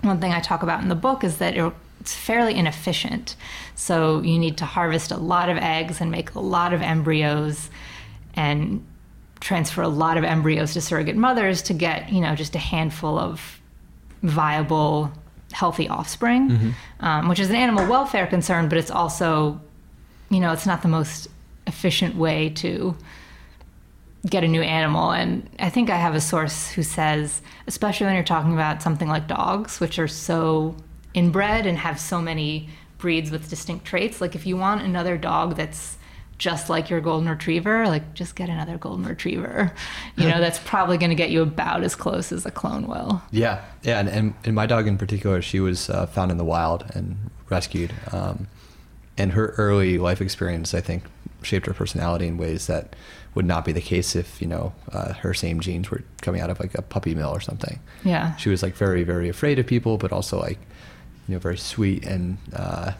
one 0.00 0.20
thing 0.20 0.32
I 0.32 0.40
talk 0.40 0.62
about 0.62 0.82
in 0.82 0.88
the 0.88 0.94
book 0.94 1.22
is 1.22 1.38
that 1.38 1.54
it's 2.00 2.14
fairly 2.14 2.54
inefficient. 2.54 3.36
So 3.74 4.20
you 4.22 4.38
need 4.38 4.56
to 4.58 4.64
harvest 4.64 5.10
a 5.10 5.18
lot 5.18 5.48
of 5.50 5.58
eggs 5.58 6.00
and 6.00 6.10
make 6.10 6.34
a 6.34 6.40
lot 6.40 6.72
of 6.72 6.80
embryos 6.80 7.70
and 8.34 8.84
transfer 9.40 9.82
a 9.82 9.88
lot 9.88 10.16
of 10.16 10.24
embryos 10.24 10.72
to 10.74 10.80
surrogate 10.80 11.16
mothers 11.16 11.62
to 11.62 11.74
get, 11.74 12.10
you 12.10 12.20
know, 12.20 12.34
just 12.34 12.54
a 12.54 12.58
handful 12.58 13.18
of 13.18 13.60
viable, 14.22 15.12
healthy 15.52 15.88
offspring, 15.88 16.50
mm-hmm. 16.50 16.70
um, 17.00 17.28
which 17.28 17.40
is 17.40 17.50
an 17.50 17.56
animal 17.56 17.86
welfare 17.86 18.26
concern, 18.26 18.68
but 18.68 18.78
it's 18.78 18.90
also, 18.90 19.60
you 20.28 20.40
know, 20.40 20.52
it's 20.52 20.66
not 20.66 20.82
the 20.82 20.88
most 20.88 21.28
efficient 21.66 22.16
way 22.16 22.50
to 22.50 22.96
get 24.28 24.44
a 24.44 24.48
new 24.48 24.62
animal. 24.62 25.12
And 25.12 25.48
I 25.58 25.70
think 25.70 25.90
I 25.90 25.96
have 25.96 26.14
a 26.14 26.20
source 26.20 26.70
who 26.70 26.82
says, 26.82 27.42
especially 27.66 28.06
when 28.06 28.14
you're 28.14 28.24
talking 28.24 28.52
about 28.52 28.82
something 28.82 29.08
like 29.08 29.26
dogs, 29.26 29.80
which 29.80 29.98
are 29.98 30.08
so 30.08 30.76
inbred 31.14 31.66
and 31.66 31.78
have 31.78 31.98
so 31.98 32.20
many 32.20 32.68
breeds 32.98 33.30
with 33.30 33.48
distinct 33.48 33.86
traits, 33.86 34.20
like 34.20 34.34
if 34.34 34.46
you 34.46 34.56
want 34.56 34.82
another 34.82 35.16
dog 35.16 35.56
that's 35.56 35.96
just 36.40 36.70
like 36.70 36.88
your 36.88 37.02
golden 37.02 37.28
retriever, 37.28 37.86
like 37.86 38.14
just 38.14 38.34
get 38.34 38.48
another 38.48 38.78
golden 38.78 39.06
retriever. 39.06 39.72
You 40.16 40.26
know, 40.28 40.40
that's 40.40 40.58
probably 40.58 40.96
going 40.96 41.10
to 41.10 41.16
get 41.16 41.30
you 41.30 41.42
about 41.42 41.82
as 41.82 41.94
close 41.94 42.32
as 42.32 42.46
a 42.46 42.50
clone 42.50 42.88
will. 42.88 43.22
Yeah, 43.30 43.62
yeah, 43.82 44.00
and 44.00 44.08
and, 44.08 44.34
and 44.44 44.54
my 44.54 44.66
dog 44.66 44.88
in 44.88 44.98
particular, 44.98 45.42
she 45.42 45.60
was 45.60 45.90
uh, 45.90 46.06
found 46.06 46.30
in 46.30 46.38
the 46.38 46.44
wild 46.44 46.90
and 46.94 47.30
rescued. 47.48 47.92
Um, 48.10 48.48
and 49.18 49.32
her 49.32 49.48
early 49.58 49.98
life 49.98 50.22
experience, 50.22 50.72
I 50.72 50.80
think, 50.80 51.04
shaped 51.42 51.66
her 51.66 51.74
personality 51.74 52.26
in 52.26 52.38
ways 52.38 52.66
that 52.68 52.96
would 53.34 53.44
not 53.44 53.64
be 53.64 53.72
the 53.72 53.80
case 53.82 54.16
if 54.16 54.40
you 54.40 54.48
know 54.48 54.72
uh, 54.92 55.12
her 55.14 55.34
same 55.34 55.60
genes 55.60 55.90
were 55.90 56.02
coming 56.22 56.40
out 56.40 56.48
of 56.48 56.58
like 56.58 56.74
a 56.74 56.82
puppy 56.82 57.14
mill 57.14 57.30
or 57.30 57.40
something. 57.40 57.78
Yeah, 58.02 58.34
she 58.36 58.48
was 58.48 58.62
like 58.62 58.74
very 58.74 59.02
very 59.02 59.28
afraid 59.28 59.58
of 59.58 59.66
people, 59.66 59.98
but 59.98 60.10
also 60.10 60.40
like 60.40 60.58
you 61.28 61.34
know 61.34 61.38
very 61.38 61.58
sweet 61.58 62.04
and 62.06 62.38
uh, 62.54 62.92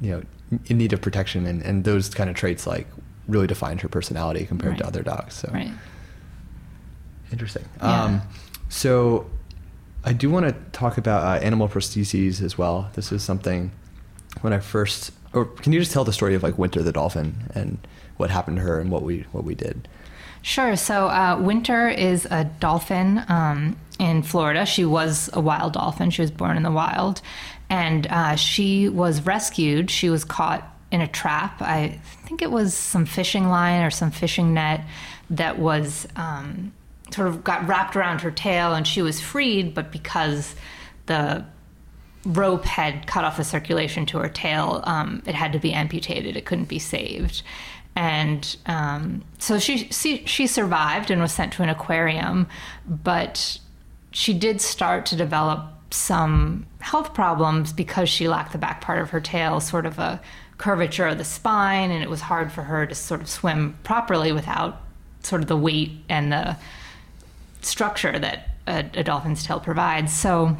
you 0.00 0.10
know 0.10 0.22
in 0.66 0.78
need 0.78 0.92
of 0.92 1.00
protection, 1.00 1.46
and, 1.46 1.62
and 1.62 1.84
those 1.84 2.08
kind 2.08 2.30
of 2.30 2.36
traits 2.36 2.66
like 2.66 2.86
really 3.26 3.46
defined 3.46 3.80
her 3.80 3.88
personality 3.88 4.46
compared 4.46 4.72
right. 4.72 4.78
to 4.78 4.86
other 4.86 5.02
dogs. 5.02 5.34
So 5.34 5.50
right. 5.52 5.70
interesting. 7.32 7.64
Yeah. 7.78 8.04
Um, 8.04 8.22
so 8.68 9.28
I 10.04 10.12
do 10.12 10.30
want 10.30 10.46
to 10.46 10.52
talk 10.70 10.98
about 10.98 11.24
uh, 11.24 11.44
animal 11.44 11.68
prostheses 11.68 12.40
as 12.40 12.56
well. 12.56 12.90
This 12.94 13.10
is 13.10 13.22
something 13.22 13.72
when 14.42 14.52
I 14.52 14.60
first, 14.60 15.10
or 15.32 15.46
can 15.46 15.72
you 15.72 15.80
just 15.80 15.92
tell 15.92 16.04
the 16.04 16.12
story 16.12 16.34
of 16.34 16.42
like 16.42 16.58
Winter 16.58 16.82
the 16.82 16.92
dolphin 16.92 17.50
and 17.54 17.78
what 18.16 18.30
happened 18.30 18.58
to 18.58 18.62
her 18.62 18.80
and 18.80 18.90
what 18.90 19.02
we 19.02 19.26
what 19.32 19.44
we 19.44 19.54
did? 19.54 19.88
Sure. 20.42 20.76
So 20.76 21.08
uh, 21.08 21.36
Winter 21.40 21.88
is 21.88 22.24
a 22.30 22.44
dolphin 22.44 23.24
um, 23.26 23.76
in 23.98 24.22
Florida. 24.22 24.64
She 24.64 24.84
was 24.84 25.28
a 25.32 25.40
wild 25.40 25.72
dolphin. 25.72 26.10
She 26.10 26.22
was 26.22 26.30
born 26.30 26.56
in 26.56 26.62
the 26.62 26.70
wild, 26.70 27.20
and 27.68 28.06
uh, 28.08 28.36
she 28.36 28.88
was 28.88 29.22
rescued. 29.22 29.90
She 29.90 30.08
was 30.08 30.24
caught 30.24 30.64
in 30.90 31.00
a 31.00 31.08
trap. 31.08 31.60
I 31.60 32.00
think 32.24 32.42
it 32.42 32.50
was 32.50 32.74
some 32.74 33.06
fishing 33.06 33.48
line 33.48 33.82
or 33.82 33.90
some 33.90 34.10
fishing 34.10 34.54
net 34.54 34.84
that 35.30 35.58
was 35.58 36.06
um, 36.16 36.72
sort 37.10 37.28
of 37.28 37.42
got 37.42 37.66
wrapped 37.66 37.96
around 37.96 38.20
her 38.20 38.30
tail, 38.30 38.74
and 38.74 38.86
she 38.86 39.02
was 39.02 39.20
freed. 39.20 39.74
But 39.74 39.90
because 39.90 40.54
the 41.06 41.44
rope 42.24 42.64
had 42.64 43.06
cut 43.06 43.24
off 43.24 43.36
the 43.36 43.44
circulation 43.44 44.06
to 44.06 44.18
her 44.18 44.28
tail, 44.28 44.80
um, 44.84 45.22
it 45.26 45.34
had 45.34 45.52
to 45.52 45.58
be 45.58 45.72
amputated. 45.72 46.36
It 46.36 46.46
couldn't 46.46 46.68
be 46.68 46.78
saved. 46.78 47.42
And 47.96 48.56
um, 48.66 49.24
so 49.38 49.58
she, 49.58 49.88
she 49.88 50.24
she 50.26 50.46
survived 50.46 51.10
and 51.10 51.20
was 51.20 51.32
sent 51.32 51.54
to 51.54 51.62
an 51.62 51.70
aquarium, 51.70 52.46
but 52.86 53.58
she 54.10 54.34
did 54.34 54.60
start 54.60 55.06
to 55.06 55.16
develop 55.16 55.72
some 55.90 56.66
health 56.80 57.14
problems 57.14 57.72
because 57.72 58.08
she 58.08 58.28
lacked 58.28 58.52
the 58.52 58.58
back 58.58 58.80
part 58.80 59.00
of 59.00 59.10
her 59.10 59.20
tail, 59.20 59.60
sort 59.60 59.86
of 59.86 59.98
a 59.98 60.20
curvature 60.58 61.06
of 61.06 61.18
the 61.18 61.24
spine, 61.24 61.90
and 61.90 62.02
it 62.02 62.10
was 62.10 62.22
hard 62.22 62.50
for 62.50 62.62
her 62.62 62.86
to 62.86 62.94
sort 62.94 63.20
of 63.20 63.28
swim 63.28 63.76
properly 63.82 64.32
without 64.32 64.80
sort 65.22 65.42
of 65.42 65.48
the 65.48 65.56
weight 65.56 65.92
and 66.08 66.32
the 66.32 66.56
structure 67.60 68.18
that 68.18 68.50
a, 68.66 68.84
a 68.94 69.04
dolphin's 69.04 69.44
tail 69.44 69.60
provides. 69.60 70.12
So, 70.12 70.56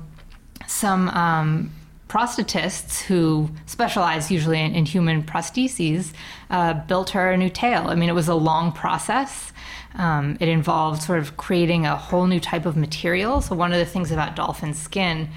some 0.66 1.08
um, 1.10 1.70
prosthetists 2.08 3.00
who 3.02 3.50
specialize 3.66 4.30
usually 4.30 4.60
in, 4.60 4.74
in 4.74 4.84
human 4.84 5.22
prostheses 5.22 6.12
uh, 6.50 6.74
built 6.74 7.10
her 7.10 7.30
a 7.30 7.36
new 7.36 7.50
tail. 7.50 7.88
I 7.88 7.94
mean, 7.94 8.08
it 8.08 8.14
was 8.14 8.28
a 8.28 8.34
long 8.34 8.72
process. 8.72 9.52
Um, 9.94 10.36
it 10.40 10.48
involved 10.48 11.02
sort 11.02 11.18
of 11.18 11.36
creating 11.36 11.86
a 11.86 11.96
whole 11.96 12.26
new 12.26 12.40
type 12.40 12.66
of 12.66 12.76
material. 12.76 13.40
So 13.40 13.56
one 13.56 13.72
of 13.72 13.78
the 13.78 13.86
things 13.86 14.12
about 14.12 14.36
dolphin 14.36 14.74
skin 14.74 15.28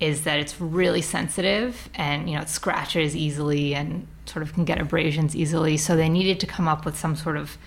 is 0.00 0.22
that 0.22 0.38
it's 0.38 0.60
really 0.60 1.02
sensitive 1.02 1.88
and 1.94 2.28
you 2.28 2.36
know 2.36 2.42
it 2.42 2.48
scratches 2.48 3.14
easily 3.14 3.74
and 3.74 4.06
sort 4.26 4.42
of 4.42 4.52
can 4.52 4.64
get 4.64 4.80
abrasions 4.80 5.36
easily. 5.36 5.76
So 5.76 5.96
they 5.96 6.08
needed 6.08 6.40
to 6.40 6.46
come 6.46 6.68
up 6.68 6.84
with 6.84 6.98
some 6.98 7.16
sort 7.16 7.36
of 7.36 7.58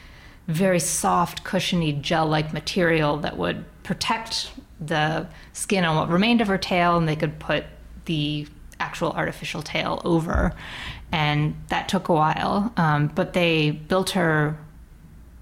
very 0.48 0.80
soft, 0.80 1.44
cushiony, 1.44 1.94
gel-like 1.94 2.54
material 2.54 3.18
that 3.18 3.38
would 3.38 3.66
protect 3.84 4.52
the 4.80 5.28
skin 5.54 5.84
on 5.84 5.96
what 5.96 6.10
remained 6.10 6.42
of 6.42 6.48
her 6.48 6.58
tail, 6.58 6.98
and 6.98 7.08
they 7.08 7.16
could 7.16 7.38
put 7.40 7.66
the 8.06 8.48
actual 8.80 9.12
artificial 9.12 9.62
tail 9.62 10.02
over. 10.06 10.54
And 11.12 11.56
that 11.70 11.88
took 11.90 12.10
a 12.10 12.14
while, 12.14 12.74
um, 12.78 13.08
but 13.08 13.34
they 13.34 13.72
built 13.72 14.12
her 14.12 14.58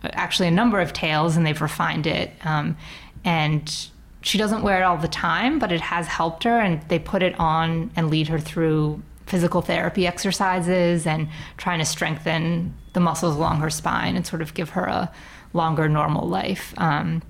actually 0.03 0.47
a 0.47 0.51
number 0.51 0.79
of 0.79 0.93
tails 0.93 1.35
and 1.35 1.45
they've 1.45 1.61
refined 1.61 2.07
it. 2.07 2.31
Um, 2.43 2.77
and 3.23 3.87
she 4.21 4.37
doesn't 4.37 4.63
wear 4.63 4.79
it 4.79 4.83
all 4.83 4.97
the 4.97 5.07
time, 5.07 5.59
but 5.59 5.71
it 5.71 5.81
has 5.81 6.07
helped 6.07 6.43
her. 6.43 6.59
And 6.59 6.81
they 6.89 6.99
put 6.99 7.23
it 7.23 7.39
on 7.39 7.91
and 7.95 8.09
lead 8.09 8.27
her 8.27 8.39
through 8.39 9.01
physical 9.25 9.61
therapy 9.61 10.05
exercises 10.05 11.07
and 11.07 11.27
trying 11.57 11.79
to 11.79 11.85
strengthen 11.85 12.73
the 12.93 12.99
muscles 12.99 13.35
along 13.35 13.59
her 13.59 13.69
spine 13.69 14.15
and 14.15 14.25
sort 14.25 14.41
of 14.41 14.53
give 14.53 14.69
her 14.69 14.85
a 14.85 15.11
longer 15.53 15.89
normal 15.89 16.27
life. 16.27 16.73
Um, 16.77 17.23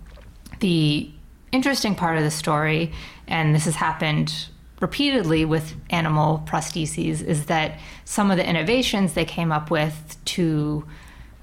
the 0.59 1.09
interesting 1.51 1.95
part 1.95 2.17
of 2.17 2.23
the 2.23 2.31
story, 2.31 2.91
and 3.27 3.55
this 3.55 3.65
has 3.65 3.75
happened 3.75 4.47
repeatedly 4.85 5.45
with 5.45 5.73
animal 5.89 6.43
prostheses, 6.45 7.23
is 7.23 7.47
that 7.47 7.79
some 8.03 8.29
of 8.29 8.37
the 8.37 8.47
innovations 8.47 9.13
they 9.13 9.25
came 9.25 9.51
up 9.51 9.71
with 9.71 10.15
to 10.25 10.85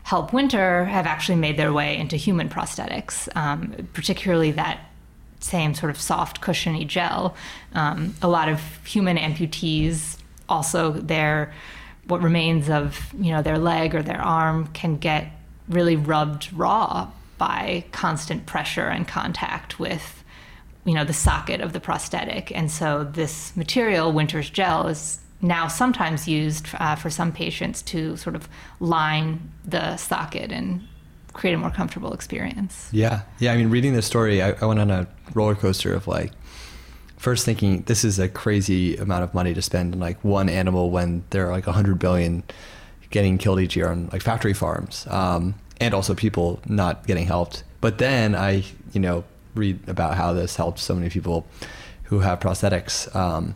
help 0.04 0.32
winter 0.32 0.84
have 0.84 1.06
actually 1.06 1.34
made 1.46 1.56
their 1.56 1.72
way 1.72 1.96
into 1.96 2.16
human 2.16 2.48
prosthetics, 2.48 3.28
um, 3.34 3.88
particularly 3.94 4.52
that 4.52 4.78
same 5.40 5.74
sort 5.74 5.90
of 5.90 6.00
soft, 6.00 6.40
cushiony 6.40 6.84
gel. 6.84 7.34
Um, 7.74 8.14
a 8.22 8.28
lot 8.28 8.48
of 8.48 8.60
human 8.86 9.16
amputees 9.16 10.18
also 10.48 10.92
their 10.92 11.52
what 12.06 12.22
remains 12.22 12.70
of 12.70 13.12
you 13.18 13.32
know 13.32 13.42
their 13.42 13.58
leg 13.58 13.94
or 13.94 14.02
their 14.02 14.20
arm 14.20 14.68
can 14.68 14.98
get 14.98 15.32
really 15.68 15.96
rubbed 15.96 16.52
raw 16.52 17.10
by 17.38 17.84
constant 17.90 18.46
pressure 18.46 18.86
and 18.86 19.08
contact 19.08 19.80
with 19.80 20.21
you 20.84 20.94
know 20.94 21.04
the 21.04 21.12
socket 21.12 21.60
of 21.60 21.72
the 21.72 21.80
prosthetic. 21.80 22.50
And 22.56 22.70
so 22.70 23.04
this 23.04 23.56
material 23.56 24.12
winter's 24.12 24.50
gel 24.50 24.88
is 24.88 25.20
now 25.40 25.68
sometimes 25.68 26.28
used 26.28 26.68
uh, 26.74 26.94
for 26.94 27.10
some 27.10 27.32
patients 27.32 27.82
to 27.82 28.16
sort 28.16 28.36
of 28.36 28.48
line 28.80 29.50
the 29.64 29.96
socket 29.96 30.52
and 30.52 30.86
create 31.32 31.54
a 31.54 31.58
more 31.58 31.70
comfortable 31.70 32.12
experience. 32.12 32.88
Yeah. 32.92 33.22
Yeah 33.38 33.52
i 33.52 33.56
mean 33.56 33.70
reading 33.70 33.94
this 33.94 34.06
story 34.06 34.42
I, 34.42 34.52
I 34.52 34.64
went 34.66 34.80
on 34.80 34.90
a 34.90 35.06
roller 35.34 35.54
coaster 35.54 35.94
of 35.94 36.06
like 36.06 36.32
first 37.16 37.44
thinking 37.44 37.82
this 37.82 38.04
is 38.04 38.18
a 38.18 38.28
crazy 38.28 38.96
amount 38.96 39.24
of 39.24 39.32
money 39.32 39.54
to 39.54 39.62
spend 39.62 39.94
on 39.94 40.00
like 40.00 40.22
one 40.24 40.48
animal 40.48 40.90
when 40.90 41.24
there 41.30 41.46
are 41.46 41.52
like 41.52 41.66
100 41.66 41.98
billion 41.98 42.42
getting 43.10 43.38
killed 43.38 43.60
each 43.60 43.76
year 43.76 43.88
on 43.88 44.08
like 44.12 44.22
factory 44.22 44.54
farms 44.54 45.06
um, 45.08 45.54
and 45.80 45.94
also 45.94 46.14
people 46.14 46.60
not 46.66 47.06
getting 47.06 47.26
helped. 47.26 47.64
But 47.80 47.98
then 47.98 48.34
i 48.34 48.64
you 48.92 49.00
know 49.00 49.24
read 49.54 49.78
about 49.88 50.16
how 50.16 50.32
this 50.32 50.56
helped 50.56 50.78
so 50.78 50.94
many 50.94 51.08
people 51.08 51.46
who 52.04 52.20
have 52.20 52.40
prosthetics 52.40 53.14
um, 53.14 53.54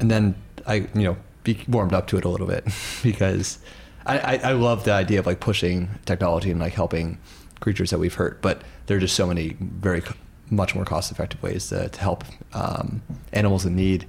and 0.00 0.10
then 0.10 0.34
i 0.66 0.74
you 0.74 1.02
know 1.02 1.16
be 1.42 1.62
warmed 1.68 1.92
up 1.92 2.06
to 2.06 2.16
it 2.16 2.24
a 2.24 2.28
little 2.28 2.46
bit 2.46 2.64
because 3.02 3.58
I, 4.06 4.18
I, 4.18 4.34
I 4.36 4.52
love 4.52 4.84
the 4.84 4.92
idea 4.92 5.18
of 5.18 5.26
like 5.26 5.40
pushing 5.40 5.88
technology 6.06 6.50
and 6.50 6.60
like 6.60 6.72
helping 6.72 7.18
creatures 7.60 7.90
that 7.90 7.98
we've 7.98 8.14
hurt 8.14 8.40
but 8.42 8.62
there 8.86 8.96
are 8.96 9.00
just 9.00 9.14
so 9.14 9.26
many 9.26 9.56
very 9.60 10.02
much 10.50 10.74
more 10.74 10.84
cost 10.84 11.10
effective 11.10 11.42
ways 11.42 11.68
to, 11.68 11.88
to 11.88 12.00
help 12.00 12.24
um, 12.52 13.02
animals 13.32 13.64
in 13.64 13.74
need. 13.74 14.06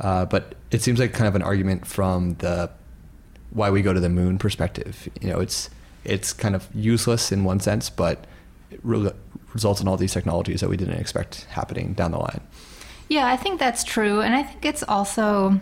Uh, 0.00 0.24
but 0.24 0.54
it 0.70 0.82
seems 0.82 0.98
like 0.98 1.12
kind 1.12 1.28
of 1.28 1.34
an 1.34 1.42
argument 1.42 1.86
from 1.86 2.34
the 2.34 2.70
why 3.50 3.70
we 3.70 3.82
go 3.82 3.92
to 3.92 4.00
the 4.00 4.08
moon 4.08 4.38
perspective. 4.38 5.08
You 5.20 5.28
know, 5.28 5.40
it's 5.40 5.70
it's 6.04 6.32
kind 6.32 6.54
of 6.54 6.68
useless 6.74 7.30
in 7.30 7.44
one 7.44 7.60
sense, 7.60 7.88
but 7.90 8.24
it 8.70 8.80
re- 8.82 9.12
results 9.54 9.80
in 9.80 9.88
all 9.88 9.96
these 9.96 10.12
technologies 10.12 10.60
that 10.60 10.68
we 10.68 10.76
didn't 10.76 10.98
expect 10.98 11.44
happening 11.44 11.92
down 11.92 12.12
the 12.12 12.18
line. 12.18 12.40
Yeah, 13.08 13.26
I 13.26 13.36
think 13.36 13.60
that's 13.60 13.84
true, 13.84 14.20
and 14.20 14.34
I 14.34 14.42
think 14.42 14.64
it's 14.64 14.82
also. 14.82 15.60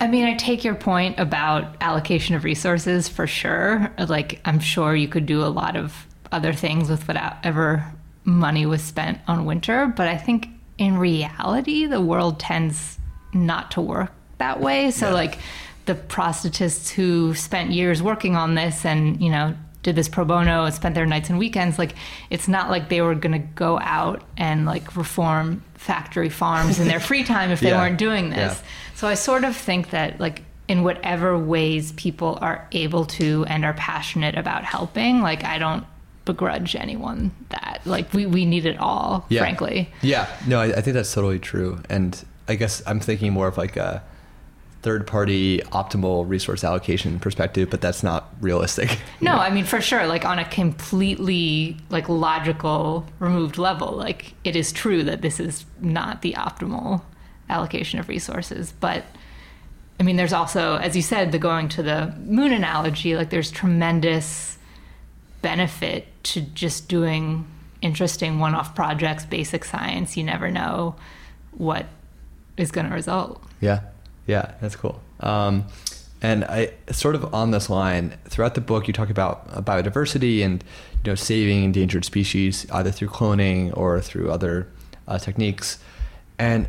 I 0.00 0.08
mean, 0.08 0.24
I 0.24 0.34
take 0.34 0.64
your 0.64 0.74
point 0.74 1.18
about 1.18 1.76
allocation 1.80 2.34
of 2.34 2.44
resources 2.44 3.08
for 3.08 3.26
sure. 3.26 3.92
Like, 3.96 4.40
I'm 4.44 4.58
sure 4.58 4.94
you 4.94 5.08
could 5.08 5.24
do 5.24 5.42
a 5.42 5.46
lot 5.46 5.76
of 5.76 6.06
other 6.32 6.52
things 6.52 6.90
with 6.90 7.06
whatever 7.06 7.90
money 8.24 8.66
was 8.66 8.82
spent 8.82 9.20
on 9.28 9.46
winter, 9.46 9.86
but 9.86 10.08
I 10.08 10.16
think 10.16 10.48
in 10.78 10.98
reality, 10.98 11.86
the 11.86 12.00
world 12.00 12.40
tends 12.40 12.98
not 13.32 13.70
to 13.72 13.80
work 13.80 14.12
that 14.38 14.60
way. 14.60 14.90
So, 14.90 15.08
yeah. 15.08 15.14
like, 15.14 15.38
the 15.86 15.94
prosthetists 15.94 16.90
who 16.90 17.34
spent 17.34 17.70
years 17.70 18.02
working 18.02 18.36
on 18.36 18.54
this 18.54 18.84
and, 18.84 19.20
you 19.20 19.30
know, 19.30 19.54
did 19.84 19.94
this 19.94 20.08
pro 20.08 20.24
bono 20.24 20.64
and 20.64 20.74
spent 20.74 20.96
their 20.96 21.06
nights 21.06 21.30
and 21.30 21.38
weekends, 21.38 21.78
like, 21.78 21.94
it's 22.30 22.48
not 22.48 22.70
like 22.70 22.88
they 22.88 23.00
were 23.00 23.14
going 23.14 23.40
to 23.40 23.46
go 23.54 23.78
out 23.78 24.24
and, 24.36 24.66
like, 24.66 24.96
reform 24.96 25.62
factory 25.74 26.28
farms 26.28 26.80
in 26.80 26.88
their 26.88 26.98
free 27.08 27.22
time 27.22 27.50
if 27.52 27.60
they 27.60 27.68
yeah. 27.68 27.80
weren't 27.80 27.98
doing 27.98 28.30
this. 28.30 28.58
Yeah. 28.58 28.68
So, 28.96 29.06
I 29.06 29.14
sort 29.14 29.44
of 29.44 29.54
think 29.54 29.90
that, 29.90 30.18
like, 30.18 30.42
in 30.66 30.82
whatever 30.82 31.38
ways 31.38 31.92
people 31.92 32.38
are 32.40 32.66
able 32.72 33.04
to 33.04 33.44
and 33.44 33.64
are 33.64 33.74
passionate 33.74 34.36
about 34.36 34.64
helping, 34.64 35.20
like, 35.20 35.44
I 35.44 35.58
don't 35.58 35.86
begrudge 36.24 36.74
anyone 36.74 37.30
that. 37.50 37.82
Like 37.84 38.14
we, 38.14 38.24
we 38.24 38.46
need 38.46 38.64
it 38.64 38.78
all, 38.78 39.26
yeah. 39.28 39.40
frankly. 39.40 39.92
Yeah. 40.00 40.26
No, 40.46 40.58
I, 40.58 40.68
I, 40.68 40.80
think 40.80 40.94
that's 40.94 41.12
totally 41.12 41.38
true. 41.38 41.82
And 41.90 42.24
I 42.48 42.54
guess 42.54 42.82
I'm 42.86 42.98
thinking 42.98 43.34
more 43.34 43.46
of 43.46 43.58
like 43.58 43.76
a 43.76 44.02
third 44.84 45.06
party 45.06 45.60
optimal 45.72 46.28
resource 46.28 46.62
allocation 46.62 47.18
perspective, 47.18 47.70
but 47.70 47.80
that's 47.80 48.02
not 48.02 48.32
realistic. 48.40 49.00
No, 49.20 49.32
know? 49.32 49.38
I 49.38 49.48
mean 49.50 49.64
for 49.64 49.80
sure, 49.80 50.06
like 50.06 50.26
on 50.26 50.38
a 50.38 50.44
completely 50.44 51.78
like 51.88 52.08
logical 52.10 53.06
removed 53.18 53.56
level, 53.56 53.92
like 53.92 54.34
it 54.44 54.54
is 54.54 54.70
true 54.70 55.02
that 55.04 55.22
this 55.22 55.40
is 55.40 55.64
not 55.80 56.20
the 56.20 56.34
optimal 56.34 57.00
allocation 57.48 57.98
of 57.98 58.08
resources. 58.08 58.72
But 58.78 59.04
I 59.98 60.02
mean 60.02 60.16
there's 60.16 60.34
also, 60.34 60.76
as 60.76 60.94
you 60.94 61.02
said, 61.02 61.32
the 61.32 61.38
going 61.38 61.70
to 61.70 61.82
the 61.82 62.14
moon 62.18 62.52
analogy, 62.52 63.16
like 63.16 63.30
there's 63.30 63.50
tremendous 63.50 64.58
benefit 65.40 66.06
to 66.24 66.42
just 66.42 66.88
doing 66.88 67.46
interesting 67.80 68.38
one 68.38 68.54
off 68.54 68.74
projects, 68.74 69.24
basic 69.24 69.64
science. 69.64 70.16
You 70.16 70.24
never 70.24 70.50
know 70.50 70.96
what 71.52 71.86
is 72.58 72.70
going 72.70 72.88
to 72.88 72.94
result. 72.94 73.42
Yeah. 73.62 73.80
Yeah. 74.26 74.52
That's 74.60 74.76
cool. 74.76 75.00
Um, 75.20 75.66
and 76.22 76.44
I 76.44 76.72
sort 76.90 77.14
of 77.14 77.34
on 77.34 77.50
this 77.50 77.68
line 77.68 78.16
throughout 78.24 78.54
the 78.54 78.62
book, 78.62 78.86
you 78.86 78.94
talk 78.94 79.10
about 79.10 79.46
biodiversity 79.64 80.42
and 80.42 80.64
you 81.04 81.10
know 81.10 81.14
saving 81.14 81.64
endangered 81.64 82.04
species 82.06 82.66
either 82.70 82.90
through 82.90 83.08
cloning 83.08 83.76
or 83.76 84.00
through 84.00 84.30
other 84.30 84.66
uh, 85.06 85.18
techniques. 85.18 85.78
And 86.38 86.66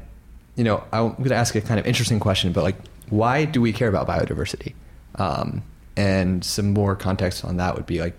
you 0.56 0.64
know, 0.64 0.84
I'm 0.91 1.14
going 1.16 1.30
to 1.30 1.36
ask 1.36 1.56
a 1.56 1.62
kind 1.62 1.80
of 1.80 1.86
interesting 1.86 2.20
question, 2.20 2.51
but 2.51 2.64
like, 2.64 2.76
why 3.10 3.45
do 3.45 3.62
we 3.62 3.72
care 3.72 3.88
about 3.88 4.08
biodiversity? 4.08 4.74
Um, 5.16 5.64
and 5.95 6.43
some 6.43 6.74
more 6.74 6.95
context 6.95 7.45
on 7.45 7.58
that 7.58 7.76
would 7.76 7.86
be 7.86 7.99
like, 7.99 8.18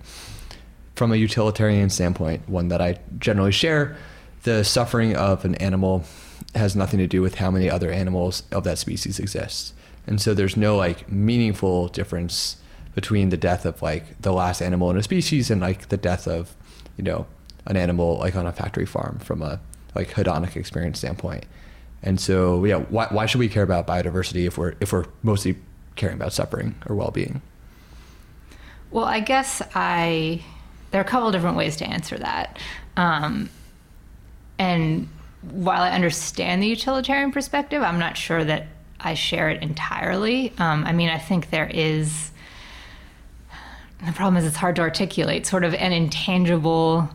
from 0.95 1.12
a 1.12 1.16
utilitarian 1.16 1.91
standpoint, 1.91 2.49
one 2.49 2.68
that 2.68 2.80
I 2.80 2.99
generally 3.18 3.53
share, 3.53 3.97
the 4.45 4.64
suffering 4.64 5.16
of 5.16 5.45
an 5.45 5.55
animal 5.57 6.05
has 6.57 6.74
nothing 6.76 6.98
to 6.98 7.07
do 7.07 7.22
with 7.22 7.36
how 7.36 7.50
many 7.50 7.70
other 7.70 7.90
animals 7.90 8.42
of 8.52 8.64
that 8.64 8.78
species 8.78 9.18
exist. 9.18 9.74
And 10.07 10.20
so 10.20 10.34
there's 10.34 10.57
no 10.57 10.76
like 10.76 11.11
meaningful 11.11 11.88
difference 11.88 12.57
between 12.94 13.28
the 13.28 13.36
death 13.36 13.66
of 13.66 13.82
like 13.82 14.20
the 14.20 14.32
last 14.32 14.62
animal 14.62 14.90
in 14.90 14.96
a 14.96 15.02
species 15.02 15.50
and 15.50 15.61
like 15.61 15.88
the 15.88 15.96
death 15.96 16.26
of, 16.26 16.54
you 16.96 17.04
know, 17.04 17.26
an 17.66 17.76
animal 17.76 18.18
like 18.18 18.36
on 18.36 18.46
a 18.46 18.52
factory 18.52 18.86
farm 18.86 19.18
from 19.18 19.42
a 19.42 19.61
like 19.94 20.11
hedonic 20.11 20.57
experience 20.57 20.98
standpoint. 20.98 21.44
And 22.02 22.20
so 22.20 22.64
yeah, 22.64 22.76
why, 22.76 23.07
why 23.11 23.26
should 23.26 23.40
we 23.40 23.48
care 23.48 23.62
about 23.62 23.86
biodiversity 23.86 24.46
if 24.46 24.57
we're 24.57 24.74
if 24.80 24.92
we're 24.92 25.07
mostly 25.22 25.57
caring 25.96 26.16
about 26.16 26.32
suffering 26.32 26.76
or 26.86 26.94
well-being? 26.94 27.42
Well, 28.90 29.04
I 29.04 29.20
guess 29.20 29.61
I 29.74 30.42
there 30.90 31.00
are 31.00 31.04
a 31.04 31.09
couple 31.09 31.30
different 31.32 31.57
ways 31.57 31.76
to 31.76 31.86
answer 31.86 32.16
that. 32.18 32.59
Um, 32.96 33.50
and 34.59 35.09
while 35.51 35.82
I 35.82 35.90
understand 35.90 36.62
the 36.62 36.66
utilitarian 36.66 37.32
perspective, 37.32 37.82
I'm 37.82 37.99
not 37.99 38.16
sure 38.16 38.44
that 38.44 38.66
I 39.01 39.14
share 39.14 39.49
it 39.51 39.62
entirely. 39.62 40.53
Um, 40.59 40.84
I 40.84 40.92
mean, 40.92 41.09
I 41.09 41.18
think 41.18 41.51
there 41.51 41.68
is. 41.72 42.30
The 44.05 44.12
problem 44.12 44.36
is 44.36 44.44
it's 44.44 44.57
hard 44.57 44.76
to 44.76 44.82
articulate, 44.82 45.47
sort 45.47 45.64
of 45.64 45.74
an 45.74 45.92
intangible 45.92 47.09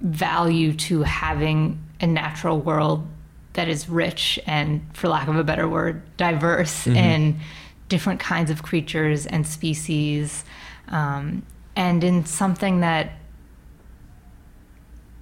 value 0.00 0.72
to 0.72 1.02
having 1.02 1.78
a 2.00 2.06
natural 2.06 2.58
world 2.58 3.06
that 3.52 3.68
is 3.68 3.88
rich 3.88 4.38
and, 4.46 4.80
for 4.94 5.08
lack 5.08 5.28
of 5.28 5.36
a 5.36 5.44
better 5.44 5.68
word, 5.68 6.00
diverse 6.16 6.84
mm-hmm. 6.86 6.96
in 6.96 7.40
different 7.88 8.20
kinds 8.20 8.50
of 8.50 8.62
creatures 8.62 9.26
and 9.26 9.46
species 9.46 10.44
um, 10.88 11.42
and 11.76 12.04
in 12.04 12.24
something 12.24 12.80
that 12.80 13.12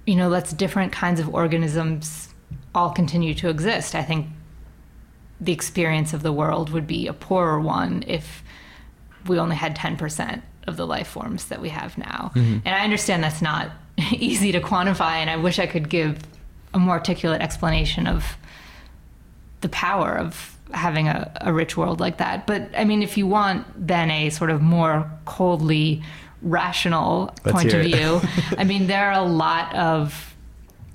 you 0.07 0.15
know 0.15 0.29
lets 0.29 0.53
different 0.53 0.91
kinds 0.91 1.19
of 1.19 1.31
organisms 1.31 2.33
all 2.73 2.89
continue 2.89 3.35
to 3.35 3.49
exist. 3.49 3.93
I 3.93 4.01
think 4.01 4.27
the 5.39 5.51
experience 5.51 6.13
of 6.13 6.23
the 6.23 6.31
world 6.31 6.71
would 6.71 6.87
be 6.87 7.05
a 7.05 7.13
poorer 7.13 7.59
one 7.59 8.03
if 8.07 8.43
we 9.27 9.37
only 9.37 9.55
had 9.55 9.75
10% 9.75 10.41
of 10.65 10.77
the 10.77 10.87
life 10.87 11.07
forms 11.07 11.45
that 11.45 11.61
we 11.61 11.69
have 11.69 11.97
now. 11.97 12.31
Mm-hmm. 12.33 12.59
And 12.65 12.75
I 12.75 12.83
understand 12.83 13.23
that's 13.23 13.41
not 13.41 13.71
easy 14.13 14.51
to 14.53 14.61
quantify, 14.61 15.17
and 15.17 15.29
I 15.29 15.35
wish 15.35 15.59
I 15.59 15.67
could 15.67 15.89
give 15.89 16.19
a 16.73 16.79
more 16.79 16.95
articulate 16.95 17.41
explanation 17.41 18.07
of 18.07 18.37
the 19.61 19.69
power 19.69 20.17
of 20.17 20.55
having 20.73 21.07
a, 21.07 21.31
a 21.41 21.53
rich 21.53 21.77
world 21.77 21.99
like 21.99 22.17
that. 22.17 22.47
But 22.47 22.69
I 22.75 22.85
mean, 22.85 23.01
if 23.01 23.17
you 23.17 23.27
want 23.27 23.65
then 23.87 24.09
a 24.11 24.29
sort 24.29 24.49
of 24.49 24.61
more 24.61 25.09
coldly 25.25 26.03
rational 26.41 27.33
Let's 27.43 27.55
point 27.55 27.73
of 27.73 27.81
view, 27.83 28.21
I 28.57 28.63
mean, 28.63 28.87
there 28.87 29.11
are 29.11 29.19
a 29.19 29.27
lot 29.27 29.73
of 29.75 30.35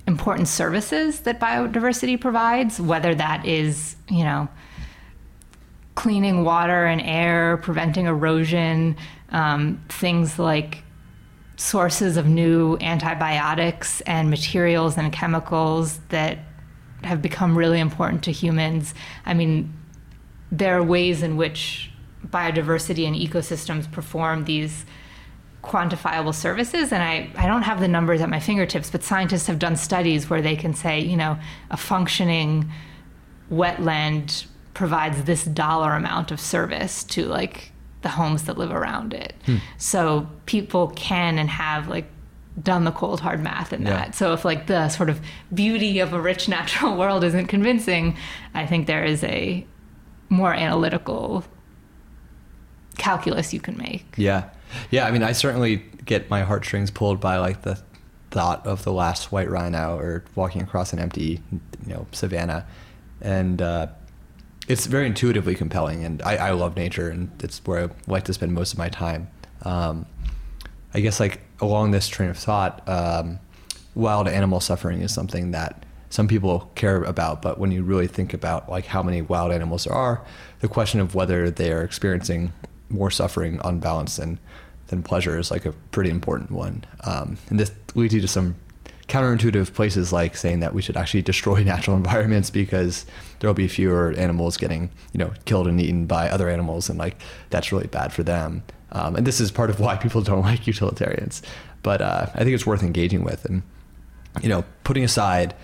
important 0.06 0.48
services 0.48 1.20
that 1.20 1.40
biodiversity 1.40 2.20
provides, 2.20 2.80
whether 2.80 3.14
that 3.14 3.46
is, 3.46 3.96
you 4.08 4.24
know, 4.24 4.48
cleaning 5.94 6.44
water 6.44 6.86
and 6.86 7.00
air, 7.02 7.58
preventing 7.58 8.06
erosion, 8.06 8.96
um, 9.30 9.82
things 9.88 10.38
like 10.38 10.82
sources 11.56 12.16
of 12.16 12.26
new 12.26 12.76
antibiotics 12.80 14.00
and 14.02 14.30
materials 14.30 14.96
and 14.98 15.12
chemicals 15.12 15.98
that 16.08 16.38
have 17.04 17.22
become 17.22 17.56
really 17.56 17.78
important 17.78 18.24
to 18.24 18.32
humans. 18.32 18.94
I 19.26 19.34
mean, 19.34 19.72
there 20.50 20.76
are 20.78 20.82
ways 20.82 21.22
in 21.22 21.36
which 21.36 21.90
biodiversity 22.26 23.06
and 23.06 23.16
ecosystems 23.16 23.90
perform 23.90 24.44
these 24.44 24.84
quantifiable 25.62 26.34
services 26.34 26.92
and 26.92 27.02
I, 27.02 27.30
I 27.36 27.46
don't 27.46 27.62
have 27.62 27.78
the 27.80 27.86
numbers 27.88 28.20
at 28.20 28.28
my 28.28 28.40
fingertips 28.40 28.90
but 28.90 29.04
scientists 29.04 29.46
have 29.46 29.58
done 29.60 29.76
studies 29.76 30.28
where 30.28 30.42
they 30.42 30.56
can 30.56 30.74
say 30.74 30.98
you 30.98 31.16
know 31.16 31.38
a 31.70 31.76
functioning 31.76 32.70
wetland 33.50 34.46
provides 34.74 35.24
this 35.24 35.44
dollar 35.44 35.92
amount 35.94 36.30
of 36.30 36.40
service 36.40 37.04
to 37.04 37.26
like 37.26 37.70
the 38.00 38.08
homes 38.08 38.44
that 38.44 38.58
live 38.58 38.72
around 38.72 39.14
it. 39.14 39.34
Hmm. 39.46 39.56
So 39.78 40.26
people 40.46 40.88
can 40.96 41.38
and 41.38 41.48
have 41.48 41.86
like 41.88 42.06
done 42.60 42.82
the 42.84 42.90
cold 42.90 43.20
hard 43.20 43.40
math 43.40 43.72
in 43.72 43.82
Yeah. 43.82 43.90
that. 43.90 44.14
So 44.16 44.32
if 44.32 44.44
like 44.44 44.66
the 44.66 44.88
sort 44.88 45.08
of 45.08 45.20
beauty 45.54 46.00
of 46.00 46.12
a 46.12 46.20
rich 46.20 46.48
natural 46.48 46.96
world 47.02 47.22
isn't 47.22 47.46
convincing, 47.46 48.16
I 48.54 48.66
think 48.66 48.86
there 48.88 49.04
is 49.04 49.22
a 49.22 49.64
more 50.30 50.52
analytical 50.52 51.44
calculus 52.98 53.52
you 53.54 53.60
can 53.60 53.76
make. 53.76 54.06
Yeah. 54.16 54.48
Yeah. 54.90 55.06
I 55.06 55.10
mean, 55.10 55.22
I 55.22 55.32
certainly 55.32 55.76
get 56.04 56.30
my 56.30 56.42
heartstrings 56.42 56.90
pulled 56.90 57.20
by 57.20 57.38
like 57.38 57.62
the 57.62 57.80
thought 58.30 58.66
of 58.66 58.84
the 58.84 58.92
last 58.92 59.30
white 59.30 59.50
rhino 59.50 59.98
or 59.98 60.24
walking 60.34 60.62
across 60.62 60.92
an 60.92 60.98
empty, 60.98 61.40
you 61.50 61.60
know, 61.94 62.06
savannah. 62.12 62.66
And, 63.20 63.60
uh, 63.60 63.88
it's 64.68 64.86
very 64.86 65.06
intuitively 65.06 65.54
compelling 65.54 66.04
and 66.04 66.22
I, 66.22 66.36
I 66.36 66.50
love 66.52 66.76
nature 66.76 67.08
and 67.08 67.30
it's 67.42 67.60
where 67.66 67.84
I 67.84 67.88
like 68.06 68.24
to 68.24 68.32
spend 68.32 68.52
most 68.52 68.72
of 68.72 68.78
my 68.78 68.88
time. 68.88 69.28
Um, 69.62 70.06
I 70.94 71.00
guess 71.00 71.20
like 71.20 71.40
along 71.60 71.90
this 71.90 72.08
train 72.08 72.30
of 72.30 72.38
thought, 72.38 72.86
um, 72.88 73.38
wild 73.94 74.28
animal 74.28 74.60
suffering 74.60 75.00
is 75.00 75.12
something 75.12 75.50
that 75.50 75.84
some 76.10 76.28
people 76.28 76.70
care 76.74 77.02
about, 77.04 77.42
but 77.42 77.58
when 77.58 77.72
you 77.72 77.82
really 77.82 78.06
think 78.06 78.34
about 78.34 78.68
like 78.68 78.86
how 78.86 79.02
many 79.02 79.22
wild 79.22 79.50
animals 79.50 79.84
there 79.84 79.94
are, 79.94 80.24
the 80.60 80.68
question 80.68 81.00
of 81.00 81.14
whether 81.14 81.50
they 81.50 81.72
are 81.72 81.82
experiencing 81.82 82.52
more 82.88 83.10
suffering 83.10 83.58
on 83.60 83.80
balance 83.80 84.16
than 84.16 84.38
than 84.92 85.02
pleasure 85.02 85.38
is 85.38 85.50
like 85.50 85.66
a 85.66 85.72
pretty 85.90 86.10
important 86.10 86.52
one. 86.52 86.84
Um, 87.04 87.38
and 87.48 87.58
this 87.58 87.72
leads 87.94 88.14
you 88.14 88.20
to 88.20 88.28
some 88.28 88.54
counterintuitive 89.08 89.72
places 89.74 90.12
like 90.12 90.36
saying 90.36 90.60
that 90.60 90.74
we 90.74 90.80
should 90.80 90.96
actually 90.96 91.22
destroy 91.22 91.62
natural 91.64 91.96
environments 91.96 92.50
because 92.50 93.04
there'll 93.40 93.54
be 93.54 93.68
fewer 93.68 94.14
animals 94.16 94.56
getting 94.56 94.90
you 95.12 95.18
know 95.18 95.32
killed 95.44 95.66
and 95.66 95.80
eaten 95.80 96.06
by 96.06 96.28
other 96.28 96.48
animals 96.48 96.88
and 96.88 96.98
like 96.98 97.20
that's 97.50 97.72
really 97.72 97.88
bad 97.88 98.12
for 98.12 98.22
them 98.22 98.62
um, 98.92 99.16
and 99.16 99.26
this 99.26 99.40
is 99.40 99.50
part 99.50 99.70
of 99.70 99.80
why 99.80 99.96
people 100.04 100.22
don't 100.22 100.42
like 100.42 100.66
utilitarians 100.66 101.42
but 101.82 102.00
uh, 102.00 102.26
i 102.34 102.38
think 102.38 102.54
it's 102.54 102.64
worth 102.64 102.82
engaging 102.82 103.24
with 103.24 103.44
and 103.44 103.62
you 104.40 104.48
know 104.48 104.64
putting 104.84 105.04
aside 105.04 105.54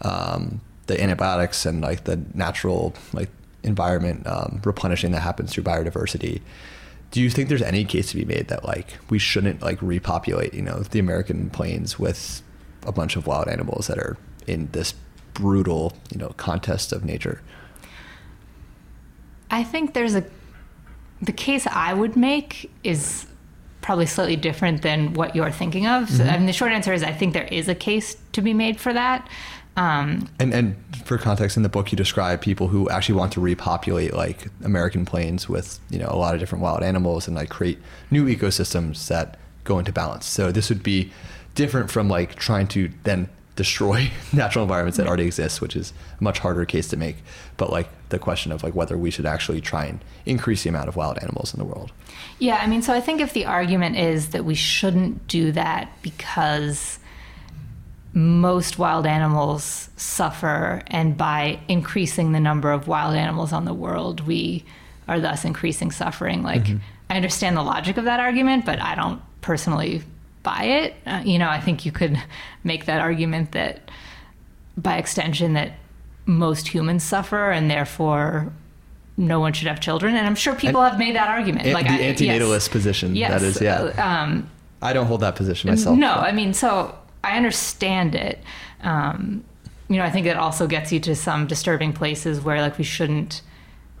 um, 0.00 0.60
the 0.86 1.00
antibiotics 1.00 1.66
and 1.66 1.82
like 1.82 2.04
the 2.04 2.20
natural 2.34 2.94
like 3.12 3.28
environment 3.62 4.26
um, 4.26 4.60
replenishing 4.64 5.12
that 5.12 5.20
happens 5.20 5.52
through 5.52 5.64
biodiversity 5.64 6.40
do 7.10 7.20
you 7.22 7.30
think 7.30 7.48
there's 7.48 7.62
any 7.62 7.84
case 7.84 8.10
to 8.10 8.16
be 8.16 8.24
made 8.24 8.48
that 8.48 8.64
like 8.64 8.98
we 9.08 9.18
shouldn't 9.18 9.62
like 9.62 9.80
repopulate 9.80 10.52
you 10.54 10.62
know 10.62 10.80
the 10.80 10.98
american 10.98 11.50
plains 11.50 11.98
with 11.98 12.42
a 12.84 12.92
bunch 12.92 13.16
of 13.16 13.26
wild 13.26 13.48
animals 13.48 13.86
that 13.86 13.98
are 13.98 14.16
in 14.46 14.68
this 14.72 14.94
brutal 15.34 15.92
you 16.12 16.18
know 16.18 16.28
contest 16.36 16.92
of 16.92 17.04
nature 17.04 17.42
I 19.50 19.64
think 19.64 19.94
there's 19.94 20.14
a 20.14 20.24
the 21.22 21.32
case 21.32 21.66
I 21.66 21.94
would 21.94 22.16
make 22.16 22.70
is 22.84 23.26
probably 23.80 24.06
slightly 24.06 24.36
different 24.36 24.82
than 24.82 25.14
what 25.14 25.34
you're 25.34 25.50
thinking 25.50 25.86
of. 25.86 26.10
So, 26.10 26.22
mm-hmm. 26.22 26.30
I 26.30 26.36
mean, 26.36 26.46
the 26.46 26.52
short 26.52 26.72
answer 26.72 26.92
is 26.92 27.02
I 27.02 27.12
think 27.12 27.32
there 27.32 27.48
is 27.50 27.68
a 27.68 27.74
case 27.74 28.16
to 28.32 28.42
be 28.42 28.52
made 28.52 28.78
for 28.78 28.92
that. 28.92 29.28
Um, 29.76 30.28
and 30.38 30.54
and 30.54 30.76
for 31.04 31.18
context 31.18 31.56
in 31.56 31.62
the 31.62 31.68
book 31.68 31.92
you 31.92 31.96
describe 31.96 32.40
people 32.40 32.68
who 32.68 32.88
actually 32.88 33.16
want 33.16 33.32
to 33.34 33.40
repopulate 33.42 34.14
like 34.14 34.48
american 34.64 35.04
plains 35.04 35.50
with 35.50 35.78
you 35.90 35.98
know 35.98 36.08
a 36.08 36.16
lot 36.16 36.32
of 36.32 36.40
different 36.40 36.62
wild 36.62 36.82
animals 36.82 37.28
and 37.28 37.36
like 37.36 37.50
create 37.50 37.78
new 38.10 38.24
ecosystems 38.24 39.06
that 39.08 39.36
go 39.66 39.78
into 39.78 39.92
balance. 39.92 40.24
So 40.24 40.50
this 40.50 40.70
would 40.70 40.82
be 40.82 41.12
different 41.54 41.90
from 41.90 42.08
like 42.08 42.36
trying 42.36 42.68
to 42.68 42.90
then 43.04 43.28
destroy 43.56 44.10
natural 44.32 44.62
environments 44.62 44.98
that 44.98 45.06
already 45.06 45.24
exist 45.24 45.62
which 45.62 45.74
is 45.74 45.92
a 46.20 46.24
much 46.24 46.38
harder 46.38 46.64
case 46.64 46.88
to 46.88 46.96
make. 46.96 47.16
But 47.58 47.70
like 47.70 47.88
the 48.08 48.18
question 48.18 48.52
of 48.52 48.62
like 48.62 48.74
whether 48.74 48.96
we 48.96 49.10
should 49.10 49.26
actually 49.26 49.60
try 49.60 49.84
and 49.84 50.00
increase 50.24 50.62
the 50.62 50.70
amount 50.70 50.88
of 50.88 50.96
wild 50.96 51.18
animals 51.18 51.52
in 51.52 51.58
the 51.58 51.66
world. 51.66 51.92
Yeah, 52.38 52.56
I 52.56 52.66
mean, 52.66 52.82
so 52.82 52.94
I 52.94 53.00
think 53.00 53.20
if 53.20 53.32
the 53.32 53.44
argument 53.44 53.96
is 53.96 54.28
that 54.30 54.44
we 54.44 54.54
shouldn't 54.54 55.26
do 55.26 55.52
that 55.52 55.90
because 56.02 56.98
most 58.16 58.78
wild 58.78 59.06
animals 59.06 59.90
suffer, 59.98 60.80
and 60.86 61.18
by 61.18 61.60
increasing 61.68 62.32
the 62.32 62.40
number 62.40 62.72
of 62.72 62.88
wild 62.88 63.14
animals 63.14 63.52
on 63.52 63.66
the 63.66 63.74
world, 63.74 64.26
we 64.26 64.64
are 65.06 65.20
thus 65.20 65.44
increasing 65.44 65.90
suffering. 65.90 66.42
Like, 66.42 66.66
I 67.10 67.16
understand 67.16 67.58
the 67.58 67.62
logic 67.62 67.98
of 67.98 68.04
that 68.06 68.18
argument, 68.18 68.64
but 68.64 68.80
I 68.80 68.94
don't 68.94 69.20
personally 69.42 70.02
buy 70.42 70.62
it. 70.64 70.94
Uh, 71.06 71.20
you 71.26 71.38
know, 71.38 71.50
I 71.50 71.60
think 71.60 71.84
you 71.84 71.92
could 71.92 72.18
make 72.64 72.86
that 72.86 73.02
argument 73.02 73.52
that 73.52 73.90
by 74.78 74.96
extension, 74.96 75.52
that 75.52 75.72
most 76.24 76.68
humans 76.68 77.04
suffer, 77.04 77.50
and 77.50 77.70
therefore 77.70 78.50
no 79.18 79.40
one 79.40 79.52
should 79.52 79.68
have 79.68 79.78
children. 79.80 80.16
And 80.16 80.26
I'm 80.26 80.34
sure 80.34 80.54
people 80.54 80.80
And- 80.80 80.90
have 80.92 80.98
made 80.98 81.16
that 81.16 81.28
argument. 81.28 81.66
An- 81.66 81.74
like 81.74 81.86
the 81.86 81.92
I- 81.92 81.98
yes. 81.98 82.68
position 82.68 83.14
Yes. 83.14 83.30
that 83.30 83.42
is 83.42 83.60
yeah 83.60 83.74
Uh, 83.98 84.02
Um, 84.02 84.50
i 84.82 84.92
don't 84.92 85.06
hold 85.06 85.20
that 85.20 85.36
position 85.36 85.68
myself 85.70 85.98
no, 85.98 86.14
but- 86.16 86.24
I 86.24 86.32
mean, 86.32 86.52
so 86.54 86.94
I 87.26 87.36
understand 87.36 88.14
it. 88.14 88.38
Um, 88.82 89.44
you 89.88 89.96
know, 89.96 90.04
I 90.04 90.10
think 90.10 90.26
it 90.26 90.36
also 90.36 90.66
gets 90.66 90.92
you 90.92 91.00
to 91.00 91.14
some 91.16 91.46
disturbing 91.46 91.92
places 91.92 92.40
where, 92.40 92.60
like, 92.60 92.78
we 92.78 92.84
shouldn't, 92.84 93.42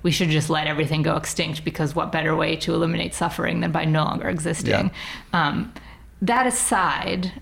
we 0.02 0.12
should 0.12 0.30
just 0.30 0.48
let 0.48 0.68
everything 0.68 1.02
go 1.02 1.16
extinct 1.16 1.64
because 1.64 1.94
what 1.94 2.12
better 2.12 2.36
way 2.36 2.54
to 2.56 2.72
eliminate 2.72 3.14
suffering 3.14 3.60
than 3.60 3.72
by 3.72 3.84
no 3.84 4.04
longer 4.04 4.28
existing? 4.28 4.90
Um, 5.32 5.72
that 6.22 6.46
aside, 6.46 7.32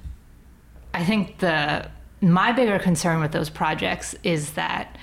I 0.94 1.04
think 1.04 1.38
the 1.38 1.90
my 2.20 2.52
bigger 2.52 2.78
concern 2.78 3.20
with 3.20 3.32
those 3.32 3.50
projects 3.50 4.14
is 4.22 4.52
that 4.52 4.96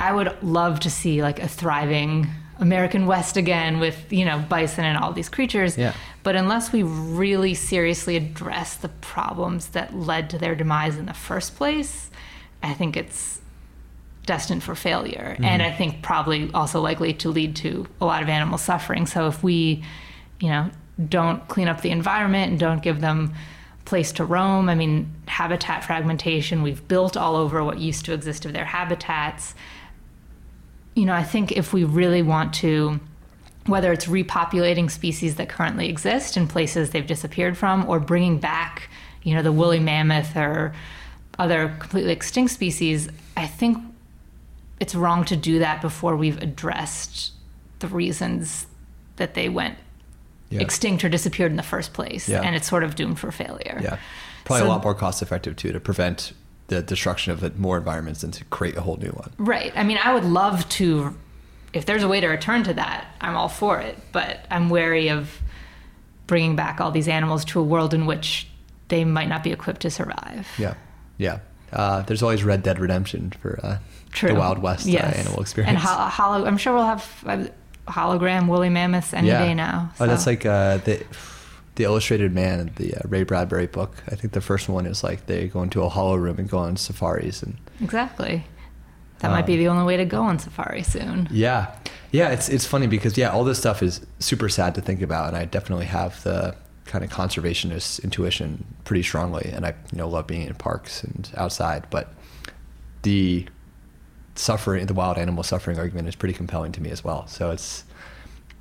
I 0.00 0.12
would 0.12 0.42
love 0.42 0.80
to 0.80 0.90
see 0.90 1.22
like 1.22 1.38
a 1.38 1.48
thriving 1.48 2.28
American 2.58 3.06
West 3.06 3.36
again 3.36 3.78
with, 3.78 4.12
you 4.12 4.24
know, 4.24 4.38
bison 4.48 4.84
and 4.84 4.96
all 4.98 5.12
these 5.12 5.28
creatures. 5.28 5.76
Yeah. 5.76 5.92
But 6.22 6.36
unless 6.36 6.72
we 6.72 6.82
really 6.82 7.54
seriously 7.54 8.16
address 8.16 8.76
the 8.76 8.88
problems 8.88 9.68
that 9.68 9.94
led 9.94 10.30
to 10.30 10.38
their 10.38 10.54
demise 10.54 10.96
in 10.96 11.06
the 11.06 11.14
first 11.14 11.56
place, 11.56 12.10
I 12.62 12.74
think 12.74 12.96
it's 12.96 13.40
destined 14.24 14.62
for 14.62 14.74
failure. 14.74 15.34
Mm-hmm. 15.34 15.44
And 15.44 15.62
I 15.62 15.70
think 15.70 16.02
probably 16.02 16.50
also 16.52 16.80
likely 16.80 17.12
to 17.14 17.30
lead 17.30 17.56
to 17.56 17.86
a 18.00 18.04
lot 18.04 18.22
of 18.22 18.28
animal 18.28 18.58
suffering. 18.58 19.06
So 19.06 19.28
if 19.28 19.42
we, 19.42 19.84
you 20.40 20.48
know, 20.48 20.70
don't 21.08 21.46
clean 21.48 21.68
up 21.68 21.82
the 21.82 21.90
environment 21.90 22.50
and 22.50 22.58
don't 22.58 22.82
give 22.82 23.00
them 23.00 23.34
place 23.84 24.10
to 24.12 24.24
roam, 24.24 24.68
I 24.68 24.74
mean, 24.74 25.14
habitat 25.28 25.84
fragmentation, 25.84 26.62
we've 26.62 26.86
built 26.88 27.16
all 27.16 27.36
over 27.36 27.62
what 27.62 27.78
used 27.78 28.04
to 28.06 28.14
exist 28.14 28.44
of 28.44 28.52
their 28.52 28.64
habitats. 28.64 29.54
You 30.96 31.04
know, 31.04 31.14
I 31.14 31.22
think 31.22 31.52
if 31.52 31.72
we 31.72 31.84
really 31.84 32.22
want 32.22 32.52
to 32.54 32.98
whether 33.66 33.92
it's 33.92 34.06
repopulating 34.06 34.88
species 34.90 35.34
that 35.36 35.48
currently 35.48 35.88
exist 35.88 36.36
in 36.36 36.46
places 36.46 36.90
they've 36.90 37.06
disappeared 37.06 37.58
from 37.58 37.84
or 37.88 37.98
bringing 37.98 38.38
back 38.38 38.88
you 39.24 39.34
know 39.34 39.42
the 39.42 39.50
woolly 39.50 39.80
mammoth 39.80 40.36
or 40.36 40.72
other 41.36 41.74
completely 41.80 42.12
extinct 42.12 42.52
species 42.52 43.08
i 43.36 43.44
think 43.44 43.76
it's 44.78 44.94
wrong 44.94 45.24
to 45.24 45.34
do 45.34 45.58
that 45.58 45.82
before 45.82 46.14
we've 46.14 46.40
addressed 46.40 47.32
the 47.80 47.88
reasons 47.88 48.68
that 49.16 49.34
they 49.34 49.48
went 49.48 49.76
Yeah. 50.48 50.60
extinct 50.60 51.04
or 51.04 51.08
disappeared 51.08 51.50
in 51.50 51.56
the 51.56 51.64
first 51.64 51.92
place 51.92 52.28
Yeah. 52.28 52.42
and 52.42 52.54
it's 52.54 52.68
sort 52.68 52.84
of 52.84 52.94
doomed 52.94 53.18
for 53.18 53.32
failure 53.32 53.80
Yeah, 53.82 53.96
probably 54.44 54.60
So- 54.60 54.66
a 54.68 54.68
lot 54.68 54.84
more 54.84 54.94
cost 54.94 55.22
effective 55.22 55.56
too 55.56 55.72
to 55.72 55.80
prevent 55.80 56.34
the 56.68 56.82
destruction 56.82 57.32
of 57.32 57.58
more 57.58 57.78
environments 57.78 58.22
than 58.22 58.30
to 58.32 58.44
create 58.46 58.76
a 58.76 58.80
whole 58.80 58.96
new 58.96 59.10
one. 59.10 59.32
Right. 59.38 59.72
I 59.76 59.84
mean, 59.84 59.98
I 60.02 60.12
would 60.14 60.24
love 60.24 60.68
to, 60.70 61.16
if 61.72 61.86
there's 61.86 62.02
a 62.02 62.08
way 62.08 62.20
to 62.20 62.26
return 62.26 62.64
to 62.64 62.74
that, 62.74 63.06
I'm 63.20 63.36
all 63.36 63.48
for 63.48 63.80
it. 63.80 63.96
But 64.12 64.44
I'm 64.50 64.68
wary 64.68 65.08
of 65.10 65.40
bringing 66.26 66.56
back 66.56 66.80
all 66.80 66.90
these 66.90 67.08
animals 67.08 67.44
to 67.46 67.60
a 67.60 67.62
world 67.62 67.94
in 67.94 68.06
which 68.06 68.48
they 68.88 69.04
might 69.04 69.28
not 69.28 69.42
be 69.42 69.52
equipped 69.52 69.82
to 69.82 69.90
survive. 69.90 70.48
Yeah, 70.58 70.74
yeah. 71.18 71.38
Uh, 71.72 72.02
there's 72.02 72.22
always 72.22 72.44
Red 72.44 72.62
Dead 72.62 72.78
Redemption 72.78 73.32
for 73.40 73.60
uh, 73.62 73.78
True. 74.10 74.30
the 74.30 74.34
Wild 74.34 74.58
West 74.58 74.88
uh, 74.88 74.98
animal 74.98 75.40
experience. 75.40 75.70
And 75.70 75.78
hol- 75.78 76.46
I'm 76.46 76.56
sure 76.56 76.74
we'll 76.74 76.84
have 76.84 77.24
uh, 77.26 77.46
hologram 77.88 78.48
woolly 78.48 78.70
mammoths 78.70 79.12
any 79.12 79.28
yeah. 79.28 79.44
day 79.44 79.54
now. 79.54 79.92
Oh, 80.00 80.06
that's 80.06 80.26
like 80.26 80.46
uh, 80.46 80.78
the 80.78 81.04
the 81.76 81.84
Illustrated 81.84 82.32
Man, 82.34 82.72
the 82.76 82.94
uh, 82.94 83.00
Ray 83.06 83.22
Bradbury 83.22 83.66
book. 83.66 84.02
I 84.10 84.14
think 84.16 84.32
the 84.32 84.40
first 84.40 84.68
one 84.68 84.84
is 84.86 85.04
like 85.04 85.26
they 85.26 85.46
go 85.48 85.62
into 85.62 85.82
a 85.82 85.88
hollow 85.88 86.16
room 86.16 86.38
and 86.38 86.48
go 86.48 86.58
on 86.58 86.76
safaris 86.76 87.42
and 87.42 87.56
exactly. 87.80 88.44
That 89.20 89.30
might 89.30 89.46
be 89.46 89.54
Um, 89.54 89.58
the 89.60 89.68
only 89.68 89.84
way 89.84 89.96
to 89.96 90.04
go 90.04 90.22
on 90.22 90.38
safari 90.38 90.82
soon. 90.82 91.28
Yeah, 91.30 91.74
yeah. 92.12 92.30
It's 92.30 92.48
it's 92.50 92.66
funny 92.66 92.86
because 92.86 93.16
yeah, 93.16 93.30
all 93.30 93.44
this 93.44 93.58
stuff 93.58 93.82
is 93.82 94.04
super 94.18 94.48
sad 94.50 94.74
to 94.74 94.82
think 94.82 95.00
about, 95.00 95.28
and 95.28 95.36
I 95.36 95.46
definitely 95.46 95.86
have 95.86 96.22
the 96.22 96.54
kind 96.84 97.02
of 97.02 97.10
conservationist 97.10 98.04
intuition 98.04 98.64
pretty 98.84 99.02
strongly, 99.02 99.50
and 99.54 99.64
I 99.64 99.70
you 99.90 99.98
know 99.98 100.06
love 100.08 100.26
being 100.26 100.42
in 100.46 100.54
parks 100.54 101.02
and 101.02 101.30
outside, 101.36 101.86
but 101.90 102.12
the 103.02 103.46
suffering, 104.34 104.84
the 104.84 104.92
wild 104.94 105.16
animal 105.16 105.42
suffering 105.42 105.78
argument 105.78 106.08
is 106.08 106.14
pretty 106.14 106.34
compelling 106.34 106.72
to 106.72 106.82
me 106.82 106.90
as 106.90 107.02
well. 107.02 107.26
So 107.26 107.50
it's 107.50 107.84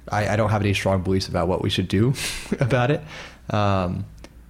I, 0.09 0.29
I 0.29 0.35
don't 0.35 0.49
have 0.49 0.61
any 0.61 0.73
strong 0.73 1.01
beliefs 1.01 1.27
about 1.27 1.47
what 1.47 1.61
we 1.61 1.69
should 1.69 1.87
do 1.87 2.13
about 2.59 2.91
it. 2.91 3.01
Um, 3.49 4.05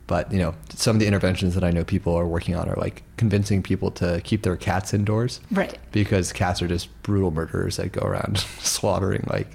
but 0.08 0.32
you 0.32 0.40
know, 0.40 0.54
some 0.70 0.96
of 0.96 1.00
the 1.00 1.08
interventions 1.08 1.56
that 1.56 1.64
I 1.64 1.72
know 1.72 1.84
people 1.84 2.16
are 2.16 2.28
working 2.28 2.56
on 2.56 2.70
are 2.70 2.76
like 2.76 3.04
convincing 3.18 3.64
people 3.64 3.92
to 3.92 4.22
keep 4.24 4.44
their 4.44 4.56
cats 4.56 4.94
indoors, 4.94 5.40
right? 5.52 5.78
Because 5.92 6.32
cats 6.32 6.62
are 6.62 6.68
just 6.68 6.90
brutal 7.04 7.32
murderers 7.32 7.78
that 7.78 7.92
go 7.92 8.06
around 8.06 8.38
slaughtering 8.60 9.26
like, 9.30 9.50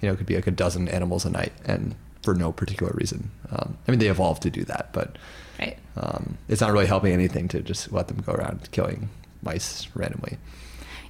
you 0.00 0.08
know, 0.08 0.12
it 0.12 0.16
could 0.16 0.26
be 0.26 0.36
like 0.36 0.46
a 0.46 0.52
dozen 0.52 0.88
animals 0.88 1.24
a 1.24 1.30
night, 1.30 1.52
and 1.64 1.96
for 2.22 2.34
no 2.34 2.52
particular 2.52 2.92
reason. 2.94 3.30
Um, 3.50 3.76
I 3.86 3.90
mean, 3.90 3.98
they 3.98 4.08
evolved 4.08 4.42
to 4.42 4.50
do 4.50 4.64
that, 4.64 4.92
but 4.92 5.16
right. 5.58 5.76
um, 5.96 6.38
it's 6.48 6.60
not 6.60 6.72
really 6.72 6.86
helping 6.86 7.12
anything 7.12 7.48
to 7.48 7.60
just 7.60 7.90
let 7.92 8.08
them 8.08 8.18
go 8.18 8.32
around 8.32 8.70
killing 8.70 9.08
mice 9.42 9.88
randomly. 9.94 10.38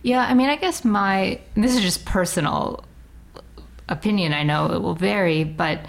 Yeah, 0.02 0.20
I 0.20 0.34
mean, 0.34 0.48
I 0.48 0.56
guess 0.56 0.84
my 0.84 1.40
this 1.54 1.74
is 1.74 1.82
just 1.82 2.04
personal 2.04 2.84
opinion. 3.88 4.32
I 4.32 4.42
know 4.42 4.72
it 4.72 4.82
will 4.82 4.94
vary, 4.94 5.44
but 5.44 5.80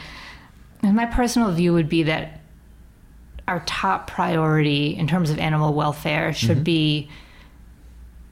my 0.81 1.05
personal 1.05 1.51
view 1.51 1.73
would 1.73 1.89
be 1.89 2.03
that 2.03 2.41
our 3.47 3.61
top 3.65 4.07
priority 4.07 4.95
in 4.95 5.07
terms 5.07 5.29
of 5.29 5.39
animal 5.39 5.73
welfare 5.73 6.33
should 6.33 6.57
mm-hmm. 6.57 6.63
be 6.63 7.09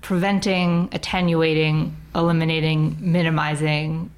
preventing, 0.01 0.89
attenuating, 0.91 1.95
eliminating, 2.13 2.97
minimizing 2.99 4.11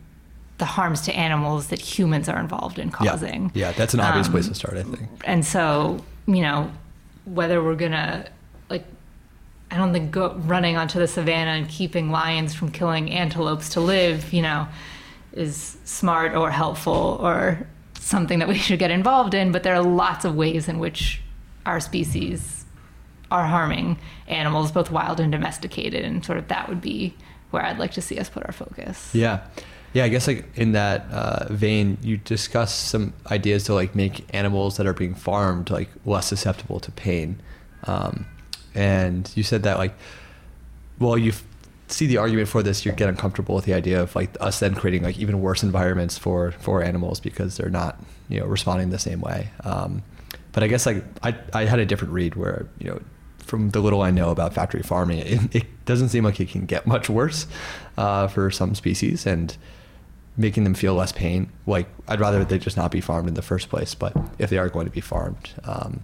the 0.57 0.65
harms 0.65 1.01
to 1.01 1.15
animals 1.15 1.67
that 1.67 1.79
humans 1.79 2.27
are 2.27 2.39
involved 2.39 2.79
in 2.79 2.89
causing. 2.89 3.51
Yeah, 3.53 3.67
yeah 3.67 3.71
that's 3.73 3.93
an 3.93 3.99
obvious 3.99 4.27
um, 4.27 4.33
place 4.33 4.47
to 4.47 4.55
start, 4.55 4.75
I 4.75 4.83
think. 4.83 5.07
And 5.23 5.45
so, 5.45 6.03
you 6.25 6.41
know, 6.41 6.71
whether 7.25 7.63
we're 7.63 7.75
gonna 7.75 8.27
like 8.69 8.83
I 9.69 9.77
don't 9.77 9.93
think 9.93 10.11
go, 10.11 10.33
running 10.33 10.77
onto 10.77 10.97
the 10.99 11.07
savannah 11.07 11.51
and 11.51 11.69
keeping 11.69 12.09
lions 12.09 12.55
from 12.55 12.71
killing 12.71 13.11
antelopes 13.11 13.69
to 13.69 13.79
live, 13.79 14.33
you 14.33 14.41
know, 14.41 14.67
is 15.37 15.77
smart 15.83 16.35
or 16.35 16.51
helpful 16.51 17.19
or 17.21 17.67
something 17.99 18.39
that 18.39 18.47
we 18.47 18.57
should 18.57 18.79
get 18.79 18.91
involved 18.91 19.33
in. 19.33 19.51
But 19.51 19.63
there 19.63 19.75
are 19.75 19.83
lots 19.83 20.25
of 20.25 20.35
ways 20.35 20.67
in 20.67 20.79
which 20.79 21.21
our 21.65 21.79
species 21.79 22.65
are 23.29 23.45
harming 23.45 23.99
animals, 24.27 24.71
both 24.71 24.89
wild 24.89 25.19
and 25.19 25.31
domesticated, 25.31 26.03
and 26.03 26.25
sort 26.25 26.37
of 26.37 26.47
that 26.47 26.69
would 26.69 26.81
be 26.81 27.13
where 27.51 27.63
I'd 27.63 27.77
like 27.77 27.91
to 27.91 28.01
see 28.01 28.17
us 28.17 28.29
put 28.29 28.45
our 28.45 28.53
focus. 28.53 29.13
Yeah. 29.13 29.41
Yeah, 29.93 30.03
I 30.03 30.09
guess 30.09 30.27
like 30.27 30.45
in 30.55 30.73
that 30.73 31.09
uh, 31.11 31.47
vein, 31.51 31.97
you 32.01 32.17
discuss 32.17 32.73
some 32.73 33.13
ideas 33.31 33.63
to 33.65 33.73
like 33.73 33.95
make 33.95 34.25
animals 34.33 34.77
that 34.77 34.85
are 34.85 34.93
being 34.93 35.15
farmed 35.15 35.69
like 35.69 35.89
less 36.05 36.27
susceptible 36.27 36.79
to 36.81 36.91
pain. 36.91 37.41
Um, 37.85 38.25
and 38.75 39.29
you 39.35 39.43
said 39.43 39.63
that 39.63 39.77
like 39.77 39.93
well 40.99 41.17
you 41.17 41.33
see 41.87 42.05
the 42.05 42.17
argument 42.17 42.47
for 42.49 42.61
this 42.61 42.85
you 42.85 42.91
get 42.91 43.09
uncomfortable 43.09 43.55
with 43.55 43.65
the 43.65 43.73
idea 43.73 44.01
of 44.01 44.15
like 44.15 44.35
us 44.41 44.59
then 44.59 44.75
creating 44.75 45.03
like 45.03 45.17
even 45.17 45.41
worse 45.41 45.63
environments 45.63 46.17
for 46.17 46.51
for 46.51 46.83
animals 46.83 47.19
because 47.19 47.57
they're 47.57 47.69
not 47.69 47.99
you 48.29 48.39
know 48.39 48.45
responding 48.45 48.89
the 48.89 48.99
same 48.99 49.21
way. 49.21 49.49
Um, 49.63 50.03
but 50.57 50.63
i 50.63 50.67
guess 50.67 50.87
like 50.87 51.03
I, 51.21 51.35
I 51.53 51.65
had 51.65 51.77
a 51.77 51.85
different 51.85 52.15
read 52.15 52.33
where 52.33 52.65
you 52.79 52.89
know 52.89 52.99
from 53.37 53.69
the 53.69 53.79
little 53.79 54.01
i 54.01 54.09
know 54.09 54.31
about 54.31 54.55
factory 54.55 54.81
farming 54.81 55.19
it, 55.19 55.55
it 55.55 55.85
doesn't 55.85 56.09
seem 56.09 56.23
like 56.23 56.39
it 56.39 56.49
can 56.49 56.65
get 56.65 56.87
much 56.87 57.09
worse 57.09 57.45
uh, 57.95 58.27
for 58.27 58.49
some 58.49 58.73
species 58.73 59.27
and 59.27 59.55
making 60.35 60.65
them 60.65 60.73
feel 60.73 60.95
less 60.95 61.11
pain. 61.11 61.51
Like 61.67 61.87
i'd 62.07 62.19
rather 62.19 62.43
they 62.43 62.57
just 62.57 62.75
not 62.75 62.89
be 62.89 63.01
farmed 63.01 63.27
in 63.27 63.35
the 63.35 63.43
first 63.43 63.69
place 63.69 63.93
but 63.93 64.17
if 64.39 64.49
they 64.49 64.57
are 64.57 64.67
going 64.67 64.87
to 64.87 64.91
be 64.91 64.99
farmed 64.99 65.53
um, 65.63 66.01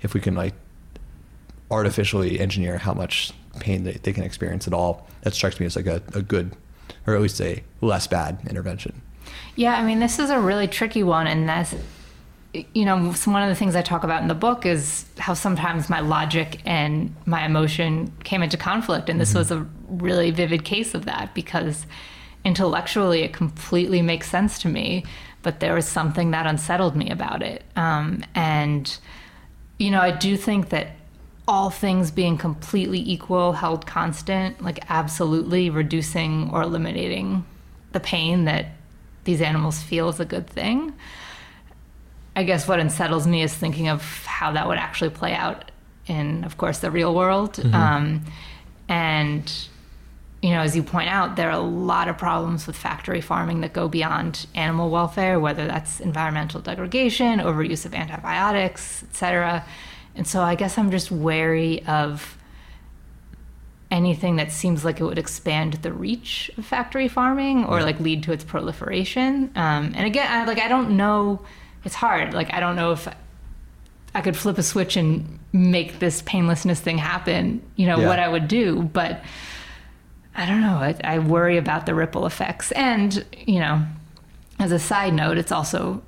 if 0.00 0.14
we 0.14 0.20
can 0.20 0.34
like 0.34 0.54
artificially 1.70 2.40
engineer 2.40 2.78
how 2.78 2.94
much 2.94 3.32
pain 3.60 3.84
that 3.84 4.02
they 4.02 4.12
can 4.12 4.24
experience 4.24 4.66
at 4.66 4.74
all. 4.74 5.06
That 5.22 5.34
strikes 5.34 5.60
me 5.60 5.66
as 5.66 5.76
like 5.76 5.86
a, 5.86 6.02
a 6.14 6.22
good, 6.22 6.56
or 7.06 7.14
at 7.14 7.20
least 7.20 7.40
a 7.40 7.62
less 7.80 8.06
bad 8.06 8.38
intervention. 8.48 9.02
Yeah, 9.56 9.74
I 9.74 9.84
mean, 9.84 10.00
this 10.00 10.18
is 10.18 10.30
a 10.30 10.40
really 10.40 10.66
tricky 10.66 11.02
one, 11.02 11.26
and 11.26 11.48
that's 11.48 11.74
you 12.74 12.84
know, 12.84 13.12
one 13.24 13.42
of 13.42 13.48
the 13.48 13.54
things 13.54 13.74
I 13.74 13.82
talk 13.82 14.04
about 14.04 14.20
in 14.20 14.28
the 14.28 14.34
book 14.34 14.66
is 14.66 15.06
how 15.18 15.32
sometimes 15.32 15.88
my 15.88 16.00
logic 16.00 16.60
and 16.66 17.14
my 17.24 17.46
emotion 17.46 18.12
came 18.24 18.42
into 18.42 18.58
conflict. 18.58 19.08
And 19.08 19.20
this 19.20 19.30
mm-hmm. 19.30 19.38
was 19.38 19.50
a 19.50 19.66
really 19.88 20.30
vivid 20.30 20.64
case 20.64 20.94
of 20.94 21.06
that 21.06 21.34
because 21.34 21.86
intellectually 22.44 23.22
it 23.22 23.32
completely 23.32 24.02
makes 24.02 24.28
sense 24.28 24.58
to 24.60 24.68
me, 24.68 25.04
but 25.42 25.60
there 25.60 25.74
was 25.74 25.88
something 25.88 26.32
that 26.32 26.46
unsettled 26.46 26.94
me 26.94 27.08
about 27.08 27.42
it. 27.42 27.64
Um, 27.74 28.22
and, 28.34 28.98
you 29.78 29.90
know, 29.90 30.00
I 30.00 30.10
do 30.10 30.36
think 30.36 30.68
that 30.68 30.88
all 31.52 31.68
things 31.68 32.10
being 32.10 32.38
completely 32.38 32.98
equal, 32.98 33.52
held 33.52 33.84
constant, 33.84 34.62
like 34.62 34.78
absolutely 34.88 35.68
reducing 35.68 36.48
or 36.50 36.62
eliminating 36.62 37.44
the 37.92 38.00
pain 38.00 38.46
that 38.46 38.64
these 39.24 39.42
animals 39.42 39.82
feel 39.82 40.08
is 40.08 40.18
a 40.18 40.24
good 40.24 40.46
thing. 40.46 40.94
I 42.34 42.44
guess 42.44 42.66
what 42.66 42.80
unsettles 42.80 43.26
me 43.26 43.42
is 43.42 43.52
thinking 43.52 43.88
of 43.88 44.00
how 44.24 44.52
that 44.52 44.66
would 44.66 44.78
actually 44.78 45.10
play 45.10 45.34
out 45.34 45.70
in, 46.06 46.44
of 46.44 46.56
course, 46.56 46.78
the 46.78 46.90
real 46.90 47.14
world. 47.14 47.52
Mm-hmm. 47.56 47.74
Um, 47.74 48.24
and, 48.88 49.52
you 50.40 50.52
know, 50.52 50.62
as 50.62 50.74
you 50.74 50.82
point 50.82 51.10
out, 51.10 51.36
there 51.36 51.50
are 51.50 51.60
a 51.60 51.68
lot 51.90 52.08
of 52.08 52.16
problems 52.16 52.66
with 52.66 52.76
factory 52.76 53.20
farming 53.20 53.60
that 53.60 53.74
go 53.74 53.88
beyond 53.88 54.46
animal 54.54 54.88
welfare, 54.88 55.38
whether 55.38 55.66
that's 55.66 56.00
environmental 56.00 56.62
degradation, 56.62 57.40
overuse 57.40 57.84
of 57.84 57.92
antibiotics, 57.92 59.02
et 59.02 59.14
cetera. 59.14 59.64
And 60.14 60.26
so 60.26 60.42
I 60.42 60.54
guess 60.54 60.78
I'm 60.78 60.90
just 60.90 61.10
wary 61.10 61.84
of 61.86 62.36
anything 63.90 64.36
that 64.36 64.50
seems 64.50 64.84
like 64.84 65.00
it 65.00 65.04
would 65.04 65.18
expand 65.18 65.74
the 65.74 65.92
reach 65.92 66.50
of 66.56 66.64
factory 66.64 67.08
farming 67.08 67.64
or 67.64 67.82
like 67.82 68.00
lead 68.00 68.22
to 68.22 68.32
its 68.32 68.42
proliferation. 68.42 69.50
Um, 69.54 69.92
and 69.94 70.06
again, 70.06 70.26
I, 70.28 70.44
like 70.44 70.58
I 70.58 70.68
don't 70.68 70.96
know. 70.96 71.42
It's 71.84 71.94
hard. 71.94 72.32
Like 72.32 72.52
I 72.54 72.60
don't 72.60 72.74
know 72.74 72.92
if 72.92 73.06
I 74.14 74.20
could 74.22 74.36
flip 74.36 74.58
a 74.58 74.62
switch 74.62 74.96
and 74.96 75.38
make 75.52 75.98
this 75.98 76.22
painlessness 76.22 76.80
thing 76.80 76.98
happen. 76.98 77.62
You 77.76 77.86
know 77.86 78.00
yeah. 78.00 78.08
what 78.08 78.18
I 78.18 78.28
would 78.28 78.48
do, 78.48 78.82
but 78.82 79.22
I 80.34 80.46
don't 80.46 80.62
know. 80.62 80.76
I, 80.76 80.96
I 81.04 81.18
worry 81.18 81.58
about 81.58 81.84
the 81.84 81.94
ripple 81.94 82.24
effects. 82.24 82.72
And 82.72 83.24
you 83.46 83.60
know, 83.60 83.84
as 84.58 84.72
a 84.72 84.78
side 84.78 85.12
note, 85.12 85.36
it's 85.36 85.52
also 85.52 86.02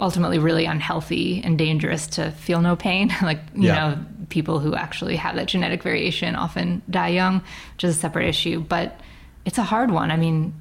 ultimately 0.00 0.38
really 0.38 0.64
unhealthy 0.64 1.42
and 1.44 1.58
dangerous 1.58 2.06
to 2.08 2.30
feel 2.32 2.60
no 2.60 2.76
pain. 2.76 3.12
like, 3.22 3.40
you 3.54 3.68
yeah. 3.68 3.74
know, 3.74 4.06
people 4.28 4.58
who 4.58 4.74
actually 4.74 5.16
have 5.16 5.36
that 5.36 5.48
genetic 5.48 5.82
variation 5.82 6.34
often 6.34 6.82
die 6.88 7.08
young, 7.08 7.42
which 7.74 7.84
is 7.84 7.96
a 7.96 7.98
separate 7.98 8.28
issue. 8.28 8.60
But 8.60 9.00
it's 9.44 9.58
a 9.58 9.62
hard 9.62 9.90
one. 9.90 10.10
I 10.10 10.16
mean, 10.16 10.54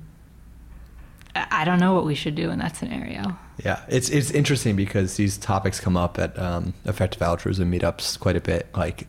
I 1.35 1.63
don't 1.65 1.79
know 1.79 1.93
what 1.93 2.05
we 2.05 2.15
should 2.15 2.35
do 2.35 2.49
in 2.49 2.59
that 2.59 2.75
scenario. 2.75 3.37
Yeah, 3.63 3.81
it's 3.89 4.09
it's 4.09 4.31
interesting 4.31 4.75
because 4.75 5.17
these 5.17 5.37
topics 5.37 5.79
come 5.79 5.97
up 5.97 6.17
at 6.17 6.37
um, 6.39 6.73
effective 6.85 7.21
altruism 7.21 7.71
meetups 7.71 8.19
quite 8.19 8.35
a 8.35 8.41
bit. 8.41 8.67
Like, 8.75 9.07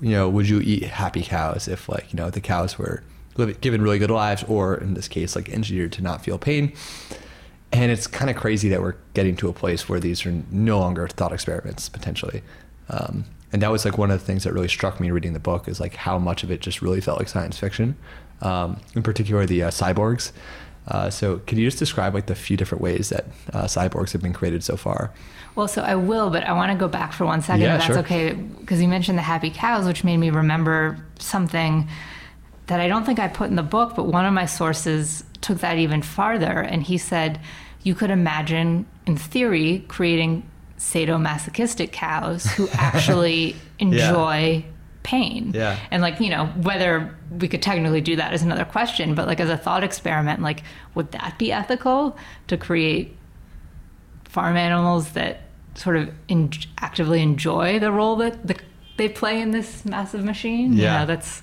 you 0.00 0.10
know, 0.10 0.28
would 0.28 0.48
you 0.48 0.60
eat 0.60 0.84
happy 0.84 1.22
cows 1.22 1.66
if, 1.66 1.88
like, 1.88 2.12
you 2.12 2.16
know, 2.18 2.30
the 2.30 2.40
cows 2.40 2.78
were 2.78 3.02
given 3.60 3.80
really 3.80 3.98
good 3.98 4.10
lives, 4.10 4.44
or 4.48 4.76
in 4.76 4.94
this 4.94 5.08
case, 5.08 5.34
like 5.34 5.48
engineered 5.48 5.92
to 5.92 6.02
not 6.02 6.22
feel 6.22 6.38
pain? 6.38 6.72
And 7.72 7.90
it's 7.90 8.06
kind 8.06 8.30
of 8.30 8.36
crazy 8.36 8.68
that 8.68 8.80
we're 8.80 8.96
getting 9.14 9.36
to 9.36 9.48
a 9.48 9.52
place 9.52 9.88
where 9.88 10.00
these 10.00 10.26
are 10.26 10.32
no 10.50 10.78
longer 10.78 11.06
thought 11.08 11.32
experiments 11.32 11.88
potentially. 11.88 12.42
Um, 12.88 13.24
and 13.52 13.62
that 13.62 13.70
was 13.70 13.84
like 13.84 13.98
one 13.98 14.10
of 14.10 14.18
the 14.18 14.24
things 14.24 14.44
that 14.44 14.52
really 14.52 14.68
struck 14.68 15.00
me 15.00 15.10
reading 15.10 15.32
the 15.32 15.40
book 15.40 15.68
is 15.68 15.80
like 15.80 15.94
how 15.94 16.18
much 16.18 16.42
of 16.42 16.50
it 16.50 16.60
just 16.60 16.82
really 16.82 17.00
felt 17.00 17.18
like 17.18 17.28
science 17.28 17.58
fiction 17.58 17.96
um, 18.42 18.80
in 18.94 19.02
particular 19.02 19.46
the 19.46 19.64
uh, 19.64 19.70
cyborgs. 19.70 20.32
Uh, 20.88 21.10
so 21.10 21.38
can 21.46 21.58
you 21.58 21.66
just 21.66 21.78
describe 21.78 22.14
like 22.14 22.26
the 22.26 22.34
few 22.34 22.56
different 22.56 22.82
ways 22.82 23.10
that 23.10 23.26
uh, 23.52 23.64
cyborgs 23.64 24.12
have 24.12 24.22
been 24.22 24.32
created 24.32 24.64
so 24.64 24.76
far? 24.76 25.12
Well 25.56 25.68
so 25.68 25.82
i 25.82 25.94
will 25.96 26.30
but 26.30 26.44
i 26.44 26.52
want 26.52 26.70
to 26.72 26.78
go 26.78 26.88
back 26.88 27.12
for 27.12 27.26
one 27.26 27.42
second 27.42 27.62
yeah, 27.62 27.74
if 27.74 27.80
that's 27.80 27.92
sure. 27.92 27.98
okay 27.98 28.32
because 28.32 28.80
you 28.80 28.88
mentioned 28.88 29.18
the 29.18 29.22
happy 29.22 29.50
cows 29.50 29.84
which 29.84 30.04
made 30.04 30.16
me 30.16 30.30
remember 30.30 31.04
something 31.18 31.88
that 32.70 32.80
i 32.80 32.88
don't 32.88 33.04
think 33.04 33.18
i 33.18 33.28
put 33.28 33.50
in 33.50 33.56
the 33.56 33.62
book 33.62 33.94
but 33.94 34.06
one 34.06 34.24
of 34.24 34.32
my 34.32 34.46
sources 34.46 35.22
took 35.40 35.58
that 35.58 35.78
even 35.78 36.02
farther, 36.02 36.60
and 36.60 36.82
he 36.82 36.98
said 36.98 37.40
you 37.82 37.94
could 37.94 38.10
imagine, 38.10 38.86
in 39.06 39.16
theory, 39.16 39.84
creating 39.88 40.48
sadomasochistic 40.78 41.92
cows 41.92 42.44
who 42.44 42.68
actually 42.74 43.56
enjoy 43.78 44.64
yeah. 44.64 44.72
pain. 45.02 45.52
Yeah. 45.54 45.78
And 45.90 46.02
like, 46.02 46.20
you 46.20 46.30
know, 46.30 46.46
whether 46.62 47.16
we 47.30 47.48
could 47.48 47.62
technically 47.62 48.00
do 48.00 48.16
that 48.16 48.34
is 48.34 48.42
another 48.42 48.64
question, 48.64 49.14
but 49.14 49.26
like 49.26 49.40
as 49.40 49.48
a 49.48 49.56
thought 49.56 49.82
experiment, 49.82 50.42
like 50.42 50.62
would 50.94 51.12
that 51.12 51.38
be 51.38 51.52
ethical 51.52 52.18
to 52.48 52.56
create 52.56 53.16
farm 54.24 54.56
animals 54.56 55.12
that 55.12 55.42
sort 55.74 55.96
of 55.96 56.10
in- 56.28 56.52
actively 56.78 57.22
enjoy 57.22 57.78
the 57.78 57.90
role 57.90 58.16
that 58.16 58.46
the, 58.46 58.56
they 58.98 59.08
play 59.08 59.40
in 59.40 59.52
this 59.52 59.86
massive 59.86 60.22
machine? 60.22 60.74
Yeah. 60.74 60.92
You 60.92 60.98
know, 61.00 61.06
that's 61.06 61.42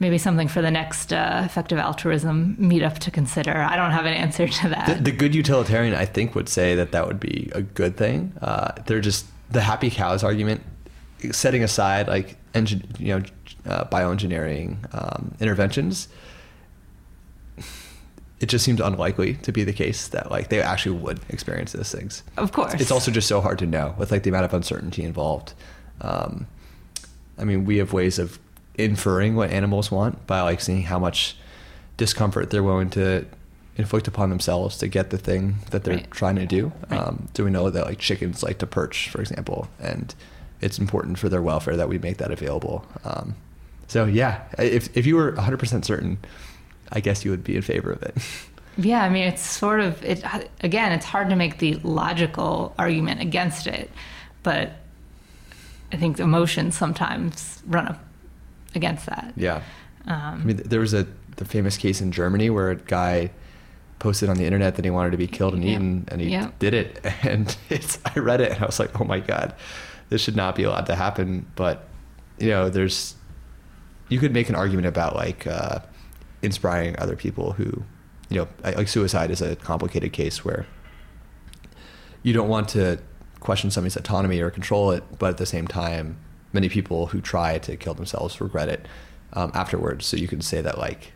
maybe 0.00 0.18
something 0.18 0.48
for 0.48 0.60
the 0.60 0.70
next 0.70 1.12
uh, 1.12 1.42
effective 1.44 1.78
altruism 1.78 2.56
meetup 2.60 2.98
to 2.98 3.10
consider. 3.10 3.56
I 3.56 3.76
don't 3.76 3.92
have 3.92 4.06
an 4.06 4.14
answer 4.14 4.48
to 4.48 4.68
that. 4.70 4.86
The, 4.86 5.02
the 5.02 5.12
good 5.12 5.34
utilitarian, 5.34 5.94
I 5.94 6.04
think, 6.04 6.34
would 6.34 6.48
say 6.48 6.74
that 6.74 6.92
that 6.92 7.06
would 7.06 7.20
be 7.20 7.50
a 7.54 7.62
good 7.62 7.96
thing. 7.96 8.32
Uh, 8.42 8.72
they're 8.86 9.00
just 9.00 9.26
the 9.50 9.60
happy 9.60 9.90
cows 9.90 10.24
argument, 10.24 10.62
setting 11.30 11.62
aside 11.62 12.08
like 12.08 12.36
engine, 12.54 12.86
you 12.98 13.18
know, 13.18 13.22
uh, 13.66 13.84
bioengineering 13.84 14.76
um, 14.94 15.34
interventions. 15.40 16.08
it 18.40 18.46
just 18.46 18.64
seems 18.64 18.80
unlikely 18.80 19.34
to 19.34 19.52
be 19.52 19.64
the 19.64 19.72
case 19.72 20.08
that 20.08 20.30
like 20.30 20.48
they 20.48 20.60
actually 20.60 20.98
would 20.98 21.20
experience 21.28 21.72
those 21.72 21.90
things. 21.92 22.22
Of 22.36 22.52
course. 22.52 22.74
It's 22.74 22.90
also 22.90 23.10
just 23.10 23.28
so 23.28 23.40
hard 23.40 23.58
to 23.60 23.66
know 23.66 23.94
with 23.96 24.10
like 24.10 24.24
the 24.24 24.30
amount 24.30 24.44
of 24.44 24.54
uncertainty 24.54 25.04
involved. 25.04 25.54
Um, 26.00 26.46
I 27.38 27.44
mean, 27.44 27.64
we 27.64 27.78
have 27.78 27.92
ways 27.92 28.18
of 28.18 28.38
inferring 28.76 29.36
what 29.36 29.50
animals 29.50 29.90
want 29.90 30.26
by 30.26 30.40
like 30.42 30.60
seeing 30.60 30.82
how 30.82 30.98
much 30.98 31.36
discomfort 31.96 32.50
they're 32.50 32.62
willing 32.62 32.90
to 32.90 33.24
inflict 33.76 34.06
upon 34.08 34.30
themselves 34.30 34.78
to 34.78 34.88
get 34.88 35.10
the 35.10 35.18
thing 35.18 35.56
that 35.70 35.84
they're 35.84 35.96
Right. 35.96 36.10
trying 36.10 36.36
to 36.36 36.46
do. 36.46 36.72
Right. 36.90 36.98
Um, 37.00 37.28
do 37.34 37.44
we 37.44 37.50
know 37.50 37.70
that 37.70 37.86
like 37.86 37.98
chickens 37.98 38.42
like 38.42 38.58
to 38.58 38.66
perch, 38.66 39.08
for 39.10 39.20
example, 39.20 39.68
and 39.80 40.14
it's 40.60 40.78
important 40.78 41.18
for 41.18 41.28
their 41.28 41.42
welfare 41.42 41.76
that 41.76 41.88
we 41.88 41.98
make 41.98 42.16
that 42.18 42.30
available. 42.30 42.84
Um, 43.04 43.34
so 43.88 44.04
yeah, 44.06 44.42
if 44.58 44.96
if 44.96 45.06
you 45.06 45.16
were 45.16 45.32
100% 45.32 45.84
certain, 45.84 46.18
I 46.92 47.00
guess 47.00 47.24
you 47.24 47.30
would 47.30 47.44
be 47.44 47.56
in 47.56 47.62
favor 47.62 47.90
of 47.92 48.02
it. 48.02 48.16
Yeah, 48.76 49.04
I 49.04 49.08
mean, 49.08 49.28
it's 49.28 49.40
sort 49.40 49.78
of 49.78 50.02
it. 50.04 50.24
Again, 50.60 50.90
it's 50.90 51.04
hard 51.06 51.28
to 51.30 51.36
make 51.36 51.58
the 51.58 51.74
logical 51.84 52.74
argument 52.76 53.20
against 53.20 53.68
it, 53.68 53.88
but 54.42 54.72
I 55.92 55.96
think 55.96 56.18
emotions 56.18 56.76
sometimes 56.76 57.62
run 57.68 57.86
up 57.86 58.00
against 58.74 59.06
that. 59.06 59.32
Yeah. 59.36 59.62
Um, 60.06 60.14
I 60.42 60.44
mean, 60.44 60.56
there 60.64 60.80
was 60.80 60.92
a 60.94 61.06
the 61.36 61.44
famous 61.44 61.76
case 61.76 62.00
in 62.00 62.12
Germany 62.12 62.48
where 62.50 62.70
a 62.70 62.76
guy 62.76 63.30
posted 63.98 64.28
on 64.28 64.36
the 64.36 64.44
internet 64.44 64.76
that 64.76 64.84
he 64.84 64.90
wanted 64.90 65.10
to 65.12 65.16
be 65.16 65.26
killed 65.26 65.54
and 65.54 65.64
Yeah. 65.64 65.70
eaten, 65.72 66.04
and 66.08 66.20
he 66.20 66.28
Yeah. 66.28 66.50
did 66.58 66.74
it. 66.74 67.04
And 67.22 67.56
it's 67.70 67.98
I 68.04 68.18
read 68.18 68.40
it 68.40 68.52
and 68.52 68.62
I 68.62 68.66
was 68.66 68.78
like, 68.78 69.00
oh 69.00 69.04
my 69.04 69.20
god, 69.20 69.54
this 70.10 70.20
should 70.20 70.36
not 70.36 70.54
be 70.56 70.62
allowed 70.64 70.86
to 70.86 70.94
happen. 70.94 71.46
But 71.56 71.88
you 72.38 72.50
know, 72.50 72.68
there's 72.68 73.14
you 74.08 74.18
could 74.18 74.32
make 74.32 74.48
an 74.48 74.54
argument 74.54 74.86
about 74.86 75.16
like 75.16 75.46
uh, 75.46 75.78
inspiring 76.42 76.94
other 76.98 77.16
people 77.16 77.52
who, 77.52 77.82
you 78.28 78.38
know, 78.38 78.48
like 78.62 78.88
suicide 78.88 79.30
is 79.30 79.40
a 79.40 79.56
complicated 79.56 80.12
case 80.12 80.44
where 80.44 80.66
you 82.22 82.32
don't 82.32 82.48
want 82.48 82.68
to 82.70 82.98
question 83.40 83.70
somebody's 83.70 83.96
autonomy 83.96 84.40
or 84.40 84.50
control 84.50 84.90
it, 84.90 85.02
but 85.18 85.30
at 85.30 85.36
the 85.38 85.46
same 85.46 85.66
time, 85.66 86.16
many 86.54 86.68
people 86.68 87.06
who 87.06 87.20
try 87.20 87.58
to 87.58 87.76
kill 87.76 87.94
themselves 87.94 88.40
regret 88.40 88.68
it 88.68 88.86
um, 89.34 89.50
afterwards. 89.54 90.06
So 90.06 90.16
you 90.16 90.28
can 90.28 90.40
say 90.40 90.60
that 90.60 90.78
like 90.78 91.12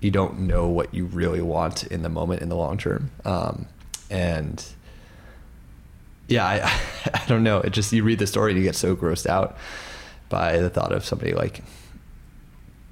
you 0.00 0.10
don't 0.10 0.40
know 0.40 0.68
what 0.68 0.94
you 0.94 1.06
really 1.06 1.42
want 1.42 1.84
in 1.84 2.02
the 2.02 2.08
moment 2.08 2.42
in 2.42 2.48
the 2.48 2.56
long 2.56 2.78
term, 2.78 3.10
um, 3.24 3.66
and 4.10 4.64
yeah, 6.28 6.46
I, 6.46 6.80
I 7.14 7.24
don't 7.26 7.42
know. 7.42 7.58
It 7.58 7.70
just 7.70 7.92
you 7.92 8.02
read 8.02 8.18
the 8.18 8.26
story 8.26 8.52
and 8.52 8.58
you 8.58 8.64
get 8.64 8.76
so 8.76 8.94
grossed 8.96 9.26
out 9.26 9.56
by 10.28 10.58
the 10.58 10.70
thought 10.70 10.92
of 10.92 11.04
somebody 11.04 11.32
like 11.32 11.62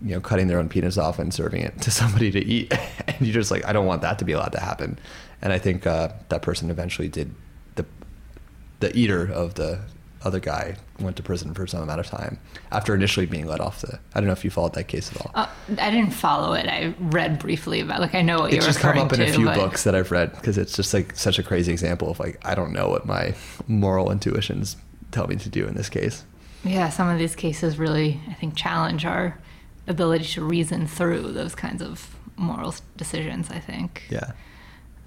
you 0.03 0.15
know 0.15 0.21
cutting 0.21 0.49
their 0.49 0.59
own 0.59 0.69
penis 0.69 0.99
off 0.99 1.19
and 1.19 1.33
serving 1.33 1.63
it 1.63 1.81
to 1.83 1.91
somebody 2.01 2.31
to 2.31 2.45
eat, 2.45 2.73
and 3.07 3.21
you're 3.21 3.35
just 3.35 3.51
like, 3.51 3.65
I 3.65 3.73
don't 3.73 3.87
want 3.87 4.03
that 4.03 4.19
to 4.19 4.25
be 4.25 4.33
allowed 4.33 4.53
to 4.53 4.61
happen. 4.61 4.99
And 5.41 5.53
I 5.53 5.59
think 5.59 5.87
uh, 5.87 6.11
that 6.31 6.43
person 6.43 6.71
eventually 6.71 7.09
did 7.09 7.35
the 7.77 7.87
the 8.81 8.97
eater 8.97 9.31
of 9.31 9.55
the 9.55 9.81
other 10.25 10.41
guy 10.41 10.77
went 10.99 11.17
to 11.17 11.23
prison 11.23 11.55
for 11.55 11.67
some 11.67 11.81
amount 11.83 12.01
of 12.01 12.07
time 12.07 12.39
after 12.73 12.95
initially 12.95 13.27
being 13.27 13.47
let 13.47 13.61
off 13.61 13.81
the. 13.83 13.99
I 14.15 14.21
don't 14.21 14.27
know 14.27 14.33
if 14.33 14.45
you 14.45 14.51
followed 14.51 14.75
that 14.75 14.89
case 14.89 15.11
at 15.13 15.21
all. 15.21 15.31
uh, 15.35 15.47
I 15.79 15.91
didn't 15.91 16.11
follow 16.13 16.55
it. 16.55 16.67
I 16.67 16.95
read 16.99 17.39
briefly 17.39 17.81
about. 17.81 18.01
Like 18.01 18.15
I 18.15 18.23
know 18.23 18.41
what 18.41 18.47
it's 18.53 18.57
you're 18.57 18.65
just 18.73 18.81
come 18.81 18.99
up 18.99 19.13
in 19.13 19.19
to. 19.21 19.27
a 19.27 19.33
few 19.33 19.45
but- 19.45 19.57
books 19.57 19.85
that 19.85 19.95
I've 19.95 20.11
read 20.11 20.33
because 20.33 20.59
it's 20.59 20.75
just 20.75 20.93
like 20.93 21.15
such 21.17 21.39
a 21.39 21.43
crazy 21.43 21.71
example 21.73 22.11
of 22.11 22.19
like 22.19 22.39
I 22.45 22.55
don't 22.55 22.73
know 22.73 22.89
what 22.89 23.07
my 23.07 23.35
moral 23.69 24.11
intuitions 24.11 24.77
tell 25.13 25.27
me 25.27 25.37
to 25.37 25.49
do 25.49 25.67
in 25.67 25.75
this 25.75 25.89
case. 25.89 26.25
Yeah, 26.65 26.89
some 26.89 27.09
of 27.09 27.19
these 27.19 27.37
cases 27.37 27.79
really, 27.79 28.21
I 28.29 28.35
think, 28.35 28.57
challenge 28.57 29.05
our 29.05 29.39
ability 29.87 30.25
to 30.25 30.45
reason 30.45 30.87
through 30.89 31.33
those 31.33 31.55
kinds 31.55 31.81
of 31.83 32.17
moral 32.37 32.75
decisions. 32.97 33.51
I 33.51 33.61
think. 33.61 34.03
Yeah. 34.11 34.33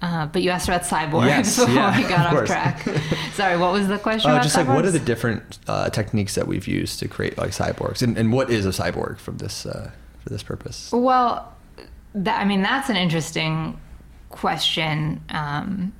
Uh, 0.02 0.26
but 0.26 0.42
you 0.42 0.50
asked 0.50 0.68
about 0.68 0.82
cyborgs 0.82 1.26
Yes, 1.26 1.56
before 1.60 1.74
yeah, 1.74 1.96
we 1.96 2.02
got 2.08 2.34
off 2.34 2.44
track. 2.44 2.82
Sorry, 3.34 3.56
what 3.56 3.72
was 3.72 3.86
the 3.86 3.98
question? 3.98 4.32
Uh, 4.32 4.42
just 4.42 4.56
like 4.56 4.66
what 4.66 4.84
are 4.84 4.90
the 4.90 4.98
different 4.98 5.60
uh, 5.68 5.90
techniques 5.90 6.34
that 6.34 6.48
we've 6.48 6.66
used 6.66 6.98
to 6.98 7.08
create 7.08 7.38
like 7.38 7.52
cyborgs, 7.52 8.02
and, 8.02 8.18
and 8.18 8.32
what 8.32 8.50
is 8.50 8.66
a 8.66 8.70
cyborg 8.70 9.18
from 9.18 9.38
this 9.38 9.64
uh, 9.64 9.92
for 10.18 10.28
this 10.28 10.42
purpose? 10.42 10.90
Well, 10.92 11.54
that, 12.16 12.40
I 12.40 12.44
mean, 12.44 12.62
that's 12.62 12.90
an 12.90 12.96
interesting 12.96 13.80
question. 14.30 15.22
Um, 15.28 15.92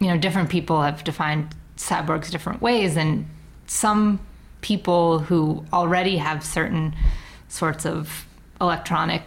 you 0.00 0.08
know, 0.08 0.18
different 0.18 0.50
people 0.50 0.82
have 0.82 1.02
defined 1.02 1.54
cyborgs 1.78 2.30
different 2.30 2.60
ways, 2.60 2.94
and 2.94 3.26
some 3.66 4.20
people 4.60 5.20
who 5.20 5.64
already 5.72 6.18
have 6.18 6.44
certain 6.44 6.94
sorts 7.48 7.86
of 7.86 8.26
electronic 8.60 9.22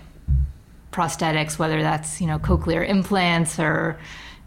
prosthetics, 1.00 1.58
whether 1.58 1.82
that's 1.82 2.20
you 2.22 2.28
know 2.28 2.40
cochlear 2.40 2.88
implants 2.88 3.60
or 3.60 3.98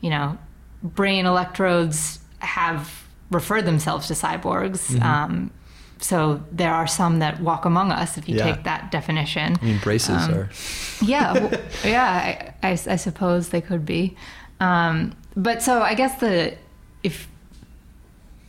you 0.00 0.10
know 0.10 0.36
brain 0.82 1.24
electrodes, 1.26 2.18
have 2.40 3.04
referred 3.30 3.64
themselves 3.64 4.08
to 4.08 4.14
cyborgs. 4.14 4.80
Mm-hmm. 4.90 5.02
Um, 5.02 5.50
so 5.98 6.42
there 6.50 6.74
are 6.74 6.86
some 6.88 7.20
that 7.20 7.40
walk 7.40 7.64
among 7.64 7.92
us, 7.92 8.18
if 8.18 8.28
you 8.28 8.36
Yeah. 8.36 8.44
take 8.52 8.64
that 8.64 8.90
definition. 8.90 9.56
I 9.62 9.64
mean, 9.64 9.78
braces 9.78 10.10
Um, 10.24 10.34
are. 10.34 10.50
yeah, 11.00 11.32
w- 11.42 11.56
yeah, 11.84 12.54
I, 12.62 12.68
I, 12.70 12.70
I 12.72 12.96
suppose 12.96 13.48
they 13.50 13.60
could 13.60 13.86
be. 13.86 14.16
Um, 14.60 15.14
but 15.36 15.62
so 15.62 15.80
I 15.80 15.94
guess 15.94 16.18
the 16.20 16.56
if 17.02 17.28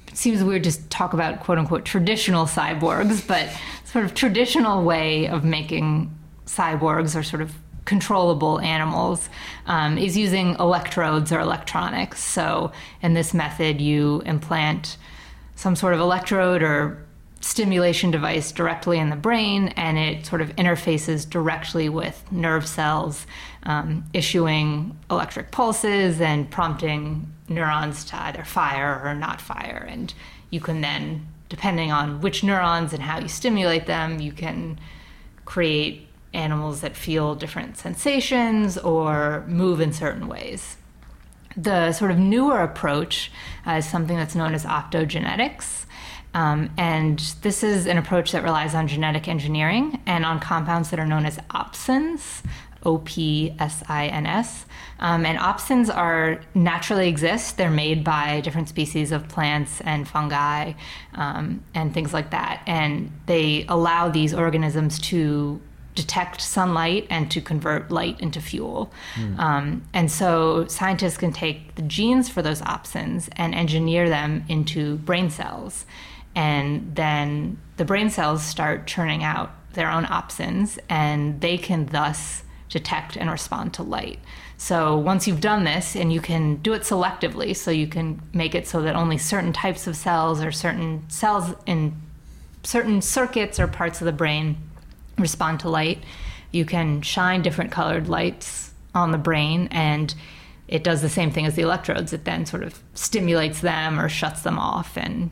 it 0.07 0.17
seems 0.17 0.43
weird 0.43 0.63
to 0.65 0.89
talk 0.89 1.13
about 1.13 1.39
quote 1.41 1.57
unquote 1.59 1.85
traditional 1.85 2.45
cyborgs, 2.45 3.25
but 3.27 3.47
sort 3.85 4.03
of 4.05 4.13
traditional 4.15 4.83
way 4.83 5.27
of 5.27 5.43
making 5.43 6.09
cyborgs 6.47 7.15
or 7.17 7.23
sort 7.23 7.41
of 7.41 7.51
controllable 7.85 8.59
animals 8.61 9.29
um, 9.65 9.97
is 9.97 10.17
using 10.17 10.55
electrodes 10.59 11.31
or 11.31 11.39
electronics. 11.39 12.23
So 12.23 12.71
in 13.01 13.13
this 13.13 13.33
method, 13.33 13.81
you 13.81 14.21
implant 14.25 14.97
some 15.55 15.75
sort 15.75 15.93
of 15.93 15.99
electrode 15.99 16.63
or 16.63 17.03
stimulation 17.41 18.09
device 18.09 18.53
directly 18.53 18.97
in 18.97 19.09
the 19.09 19.17
brain, 19.17 19.67
and 19.75 19.97
it 19.97 20.25
sort 20.25 20.41
of 20.41 20.55
interfaces 20.55 21.29
directly 21.29 21.89
with 21.89 22.23
nerve 22.31 22.65
cells, 22.65 23.27
um, 23.63 24.05
issuing 24.13 24.97
electric 25.11 25.51
pulses 25.51 26.21
and 26.21 26.49
prompting 26.49 27.27
neurons 27.49 28.05
to 28.05 28.15
either 28.23 28.45
fire 28.45 29.01
or 29.03 29.13
not 29.13 29.41
fire. 29.41 29.85
And 29.89 30.13
you 30.51 30.61
can 30.61 30.79
then, 30.79 31.27
depending 31.49 31.91
on 31.91 32.21
which 32.21 32.43
neurons 32.43 32.93
and 32.93 33.03
how 33.03 33.19
you 33.19 33.27
stimulate 33.27 33.87
them, 33.87 34.21
you 34.21 34.31
can 34.31 34.79
create 35.43 36.07
animals 36.33 36.81
that 36.81 36.95
feel 36.95 37.35
different 37.35 37.77
sensations 37.77 38.77
or 38.77 39.43
move 39.47 39.81
in 39.81 39.93
certain 39.93 40.27
ways. 40.27 40.77
The 41.55 41.91
sort 41.91 42.11
of 42.11 42.17
newer 42.17 42.61
approach 42.61 43.31
uh, 43.67 43.73
is 43.73 43.87
something 43.87 44.17
that's 44.17 44.35
known 44.35 44.53
as 44.53 44.65
optogenetics. 44.65 45.85
Um, 46.33 46.71
and 46.77 47.19
this 47.41 47.63
is 47.63 47.85
an 47.85 47.97
approach 47.97 48.31
that 48.31 48.41
relies 48.43 48.73
on 48.73 48.87
genetic 48.87 49.27
engineering 49.27 50.01
and 50.07 50.25
on 50.25 50.39
compounds 50.39 50.89
that 50.89 50.99
are 50.99 51.05
known 51.05 51.27
as 51.27 51.37
opsins, 51.51 52.41
O 52.81 52.97
P 52.97 53.55
S 53.59 53.83
I 53.87 54.07
N 54.07 54.25
S. 54.25 54.65
Um, 54.99 55.25
and 55.25 55.37
opsins 55.37 55.95
are 55.95 56.41
naturally 56.55 57.07
exist. 57.07 57.57
They're 57.57 57.69
made 57.69 58.03
by 58.03 58.41
different 58.41 58.67
species 58.67 59.11
of 59.11 59.27
plants 59.29 59.79
and 59.81 60.07
fungi 60.07 60.73
um, 61.13 61.63
and 61.75 61.93
things 61.93 62.13
like 62.13 62.31
that. 62.31 62.63
And 62.65 63.11
they 63.27 63.65
allow 63.69 64.09
these 64.09 64.33
organisms 64.33 64.97
to 64.99 65.61
detect 65.95 66.41
sunlight 66.41 67.05
and 67.09 67.29
to 67.31 67.41
convert 67.41 67.91
light 67.91 68.19
into 68.19 68.41
fuel. 68.41 68.91
Um, 69.39 69.83
and 69.93 70.11
so 70.11 70.67
scientists 70.67 71.17
can 71.17 71.31
take 71.31 71.75
the 71.75 71.81
genes 71.83 72.29
for 72.29 72.41
those 72.41 72.61
opsins 72.61 73.29
and 73.35 73.53
engineer 73.53 74.09
them 74.09 74.43
into 74.47 74.97
brain 74.97 75.29
cells. 75.29 75.85
And 76.35 76.95
then 76.95 77.59
the 77.77 77.85
brain 77.85 78.09
cells 78.09 78.43
start 78.43 78.87
churning 78.87 79.23
out 79.23 79.51
their 79.73 79.89
own 79.89 80.05
opsins, 80.05 80.79
and 80.89 81.41
they 81.41 81.57
can 81.57 81.87
thus 81.87 82.43
detect 82.69 83.15
and 83.15 83.29
respond 83.29 83.73
to 83.73 83.83
light. 83.83 84.19
So 84.57 84.97
once 84.97 85.27
you've 85.27 85.41
done 85.41 85.63
this, 85.63 85.95
and 85.95 86.13
you 86.13 86.21
can 86.21 86.57
do 86.57 86.73
it 86.73 86.83
selectively, 86.83 87.55
so 87.55 87.69
you 87.69 87.87
can 87.87 88.21
make 88.33 88.55
it 88.55 88.67
so 88.67 88.81
that 88.81 88.95
only 88.95 89.17
certain 89.17 89.53
types 89.53 89.87
of 89.87 89.95
cells 89.95 90.41
or 90.41 90.51
certain 90.51 91.07
cells 91.09 91.55
in 91.65 91.95
certain 92.63 93.01
circuits 93.01 93.59
or 93.59 93.67
parts 93.67 94.01
of 94.01 94.05
the 94.05 94.11
brain 94.11 94.57
respond 95.17 95.59
to 95.61 95.69
light. 95.69 96.03
You 96.51 96.65
can 96.65 97.01
shine 97.01 97.41
different 97.41 97.71
colored 97.71 98.07
lights 98.07 98.71
on 98.93 99.11
the 99.11 99.17
brain, 99.17 99.67
and 99.71 100.13
it 100.67 100.83
does 100.83 101.01
the 101.01 101.09
same 101.09 101.31
thing 101.31 101.45
as 101.45 101.55
the 101.55 101.61
electrodes. 101.61 102.13
It 102.13 102.25
then 102.25 102.45
sort 102.45 102.63
of 102.63 102.79
stimulates 102.93 103.61
them 103.61 103.99
or 103.99 104.09
shuts 104.09 104.41
them 104.41 104.59
off, 104.59 104.97
and 104.97 105.31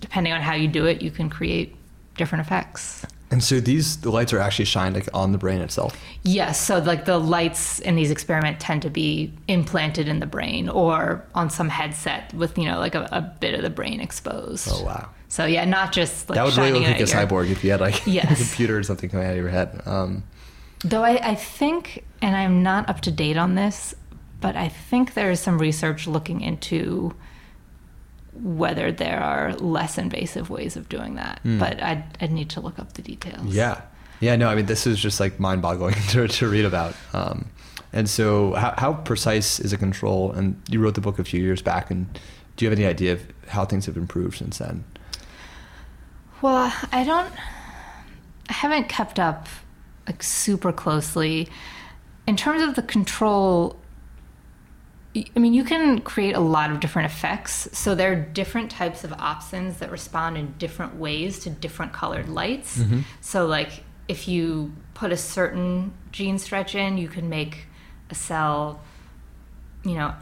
depending 0.00 0.32
on 0.32 0.40
how 0.40 0.54
you 0.54 0.68
do 0.68 0.86
it, 0.86 1.02
you 1.02 1.10
can 1.10 1.28
create 1.30 1.74
different 2.16 2.44
effects. 2.44 3.04
And 3.32 3.42
so 3.42 3.60
these 3.60 3.96
the 4.02 4.10
lights 4.10 4.34
are 4.34 4.38
actually 4.38 4.66
shined 4.66 4.94
like 4.94 5.08
on 5.14 5.32
the 5.32 5.38
brain 5.38 5.62
itself. 5.62 5.98
Yes, 6.22 6.60
so 6.60 6.78
like 6.78 7.06
the 7.06 7.18
lights 7.18 7.80
in 7.80 7.96
these 7.96 8.10
experiments 8.10 8.62
tend 8.62 8.82
to 8.82 8.90
be 8.90 9.32
implanted 9.48 10.06
in 10.06 10.20
the 10.20 10.26
brain 10.26 10.68
or 10.68 11.24
on 11.34 11.48
some 11.48 11.70
headset 11.70 12.32
with 12.34 12.58
you 12.58 12.66
know 12.66 12.78
like 12.78 12.94
a, 12.94 13.08
a 13.10 13.22
bit 13.22 13.54
of 13.54 13.62
the 13.62 13.70
brain 13.70 14.00
exposed. 14.00 14.68
Oh 14.70 14.84
wow. 14.84 15.08
So 15.32 15.46
yeah, 15.46 15.64
not 15.64 15.92
just 15.92 16.28
like 16.28 16.36
that 16.36 16.44
would 16.44 16.58
really 16.58 16.72
look 16.80 16.82
like 16.82 16.96
a 16.96 16.98
your- 16.98 17.06
cyborg 17.06 17.50
if 17.50 17.64
you 17.64 17.70
had 17.70 17.80
like 17.80 18.06
Yes. 18.06 18.38
a 18.38 18.44
computer 18.44 18.76
or 18.76 18.82
something 18.82 19.08
coming 19.08 19.24
out 19.26 19.30
of 19.30 19.38
your 19.38 19.48
head. 19.48 19.80
Um, 19.86 20.24
Though 20.84 21.02
I, 21.02 21.30
I 21.30 21.34
think, 21.36 22.04
and 22.20 22.36
I'm 22.36 22.62
not 22.62 22.86
up 22.90 23.00
to 23.02 23.10
date 23.10 23.38
on 23.38 23.54
this, 23.54 23.94
but 24.42 24.56
I 24.56 24.68
think 24.68 25.14
there 25.14 25.30
is 25.30 25.40
some 25.40 25.58
research 25.58 26.06
looking 26.06 26.42
into 26.42 27.14
whether 28.34 28.92
there 28.92 29.20
are 29.22 29.54
less 29.54 29.96
invasive 29.96 30.50
ways 30.50 30.76
of 30.76 30.90
doing 30.90 31.14
that. 31.14 31.40
But 31.44 31.82
I'd, 31.82 32.04
I'd 32.20 32.30
need 32.30 32.50
to 32.50 32.60
look 32.60 32.78
up 32.78 32.92
the 32.92 33.00
details. 33.02 33.46
Yeah. 33.54 33.80
Yeah, 34.20 34.36
no, 34.36 34.48
I 34.48 34.54
mean, 34.54 34.66
this 34.66 34.86
is 34.86 35.00
just 35.00 35.18
like 35.18 35.40
mind 35.40 35.62
boggling 35.62 35.94
to, 36.10 36.28
to 36.28 36.48
read 36.48 36.66
about. 36.66 36.94
Um, 37.14 37.46
and 37.90 38.06
so, 38.08 38.52
how, 38.52 38.74
how 38.76 38.92
precise 38.92 39.60
is 39.60 39.72
a 39.72 39.78
control? 39.78 40.30
And 40.32 40.60
you 40.68 40.78
wrote 40.80 40.94
the 40.94 41.00
book 41.00 41.18
a 41.18 41.24
few 41.24 41.42
years 41.42 41.62
back, 41.62 41.90
and 41.90 42.06
do 42.56 42.64
you 42.66 42.70
have 42.70 42.78
any 42.78 42.86
idea 42.86 43.14
of 43.14 43.22
how 43.48 43.64
things 43.64 43.86
have 43.86 43.96
improved 43.96 44.36
since 44.36 44.58
then? 44.58 44.84
Well, 46.42 46.72
I 46.90 47.04
don't. 47.04 47.32
I 48.48 48.52
haven't 48.52 48.88
kept 48.88 49.18
up 49.18 49.46
like 50.06 50.22
super 50.22 50.72
closely. 50.72 51.48
In 52.26 52.36
terms 52.36 52.62
of 52.62 52.74
the 52.74 52.82
control, 52.82 53.76
I 55.14 55.38
mean, 55.38 55.54
you 55.54 55.62
can 55.62 56.00
create 56.00 56.34
a 56.34 56.40
lot 56.40 56.70
of 56.70 56.80
different 56.80 57.12
effects. 57.12 57.68
So 57.72 57.94
there 57.94 58.12
are 58.12 58.16
different 58.16 58.70
types 58.70 59.04
of 59.04 59.10
opsins 59.12 59.78
that 59.78 59.90
respond 59.90 60.36
in 60.36 60.54
different 60.58 60.96
ways 60.96 61.38
to 61.40 61.50
different 61.50 61.92
colored 61.92 62.28
lights. 62.28 62.78
Mm-hmm. 62.78 63.00
So, 63.20 63.46
like, 63.46 63.84
if 64.08 64.26
you 64.26 64.72
put 64.94 65.12
a 65.12 65.16
certain 65.16 65.92
gene 66.10 66.38
stretch 66.38 66.74
in, 66.74 66.98
you 66.98 67.08
can 67.08 67.28
make 67.28 67.66
a 68.10 68.14
cell, 68.14 68.82
you 69.84 69.94
know, 69.94 70.14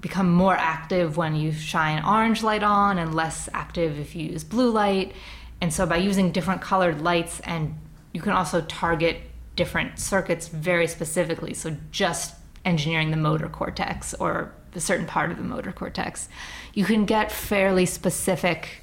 become 0.00 0.30
more 0.30 0.54
active 0.54 1.16
when 1.16 1.34
you 1.34 1.52
shine 1.52 2.04
orange 2.04 2.42
light 2.42 2.62
on 2.62 2.98
and 2.98 3.14
less 3.14 3.48
active 3.54 3.98
if 3.98 4.14
you 4.14 4.28
use 4.30 4.44
blue 4.44 4.70
light. 4.70 5.12
And 5.60 5.72
so 5.72 5.86
by 5.86 5.96
using 5.96 6.32
different 6.32 6.60
colored 6.60 7.00
lights 7.00 7.40
and 7.40 7.78
you 8.12 8.20
can 8.20 8.32
also 8.32 8.60
target 8.62 9.22
different 9.56 9.98
circuits 9.98 10.48
very 10.48 10.86
specifically. 10.86 11.54
So 11.54 11.76
just 11.90 12.34
engineering 12.64 13.10
the 13.10 13.16
motor 13.16 13.48
cortex 13.48 14.14
or 14.14 14.52
a 14.74 14.80
certain 14.80 15.06
part 15.06 15.30
of 15.30 15.38
the 15.38 15.42
motor 15.42 15.72
cortex, 15.72 16.28
you 16.74 16.84
can 16.84 17.06
get 17.06 17.32
fairly 17.32 17.86
specific 17.86 18.82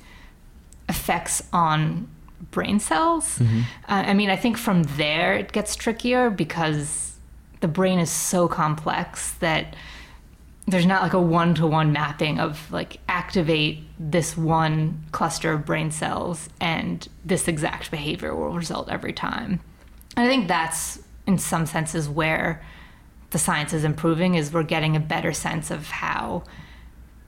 effects 0.89 1.43
on 1.53 2.07
brain 2.51 2.79
cells. 2.79 3.39
Uh, 3.87 4.03
I 4.11 4.13
mean, 4.13 4.29
I 4.29 4.35
think 4.35 4.57
from 4.57 4.83
there 4.83 5.33
it 5.33 5.51
gets 5.51 5.75
trickier 5.75 6.29
because 6.29 7.15
the 7.61 7.67
brain 7.67 7.99
is 7.99 8.09
so 8.09 8.47
complex 8.47 9.33
that 9.35 9.75
there's 10.67 10.85
not 10.85 11.01
like 11.01 11.13
a 11.13 11.21
one 11.21 11.53
to 11.55 11.67
one 11.67 11.91
mapping 11.91 12.39
of 12.39 12.71
like 12.71 12.99
activate 13.09 13.83
this 13.99 14.37
one 14.37 15.03
cluster 15.11 15.51
of 15.51 15.65
brain 15.65 15.91
cells 15.91 16.47
and 16.61 17.07
this 17.25 17.47
exact 17.47 17.91
behavior 17.91 18.33
will 18.33 18.53
result 18.53 18.89
every 18.89 19.13
time. 19.13 19.59
And 20.15 20.25
I 20.25 20.29
think 20.29 20.47
that's 20.47 20.99
in 21.27 21.37
some 21.37 21.65
senses 21.65 22.07
where 22.07 22.63
the 23.31 23.39
science 23.39 23.73
is 23.73 23.83
improving 23.83 24.35
is 24.35 24.53
we're 24.53 24.63
getting 24.63 24.95
a 24.95 24.99
better 24.99 25.33
sense 25.33 25.71
of 25.71 25.89
how 25.89 26.43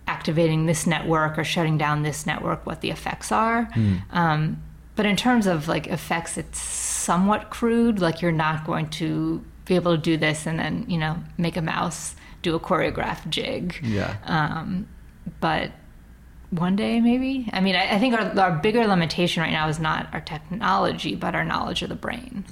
activating 0.07 0.65
this 0.65 0.85
network 0.85 1.37
or 1.37 1.43
shutting 1.43 1.77
down 1.77 2.03
this 2.03 2.25
network 2.25 2.65
what 2.65 2.81
the 2.81 2.91
effects 2.91 3.31
are 3.31 3.67
um, 4.11 4.61
but 4.95 5.05
in 5.05 5.15
terms 5.15 5.47
of 5.47 5.67
like 5.67 5.87
effects 5.87 6.37
it's 6.37 6.61
somewhat 6.61 7.49
crude 7.49 7.99
like 7.99 8.21
you're 8.21 8.31
not 8.31 8.65
going 8.67 8.87
to 8.87 9.43
be 9.65 9.73
able 9.73 9.95
to 9.95 10.01
do 10.01 10.15
this 10.15 10.45
and 10.45 10.59
then 10.59 10.85
you 10.87 10.97
know 10.97 11.17
make 11.39 11.57
a 11.57 11.61
mouse 11.61 12.15
do 12.45 12.55
a 12.55 12.59
choreographed 12.59 13.27
jig 13.29 13.75
Yeah. 13.83 14.15
um, 14.25 14.87
but 15.39 15.71
one 16.51 16.75
day 16.75 17.01
maybe 17.01 17.49
i 17.53 17.59
mean 17.59 17.75
i, 17.75 17.95
I 17.95 17.99
think 17.99 18.13
our, 18.13 18.39
our 18.39 18.51
bigger 18.65 18.85
limitation 18.87 19.41
right 19.43 19.51
now 19.51 19.67
is 19.67 19.79
not 19.79 20.07
our 20.13 20.21
technology 20.21 21.15
but 21.15 21.33
our 21.35 21.43
knowledge 21.43 21.81
of 21.81 21.89
the 21.89 21.95
brain 22.07 22.45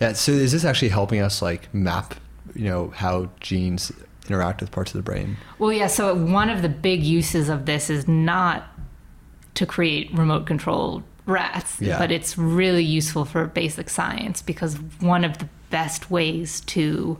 Yeah. 0.00 0.14
So, 0.14 0.32
is 0.32 0.50
this 0.52 0.64
actually 0.64 0.88
helping 0.88 1.20
us 1.20 1.40
like 1.42 1.72
map, 1.72 2.14
you 2.56 2.64
know, 2.64 2.88
how 3.02 3.28
genes 3.40 3.92
interact 4.28 4.60
with 4.60 4.70
parts 4.72 4.90
of 4.92 4.98
the 4.98 5.02
brain? 5.10 5.36
Well, 5.60 5.72
yeah. 5.72 5.86
So 5.86 6.02
one 6.40 6.50
of 6.50 6.62
the 6.62 6.68
big 6.68 7.04
uses 7.04 7.48
of 7.48 7.66
this 7.66 7.88
is 7.88 8.08
not 8.08 8.64
to 9.54 9.64
create 9.66 10.10
remote 10.12 10.44
controlled 10.46 11.02
rats, 11.26 11.76
Yeah. 11.80 11.98
but 11.98 12.10
it's 12.10 12.36
really 12.36 12.82
useful 12.82 13.24
for 13.24 13.46
basic 13.46 13.88
science 13.90 14.42
because 14.42 14.74
one 15.14 15.24
of 15.24 15.38
the 15.38 15.48
best 15.70 16.10
ways 16.10 16.62
to 16.74 17.18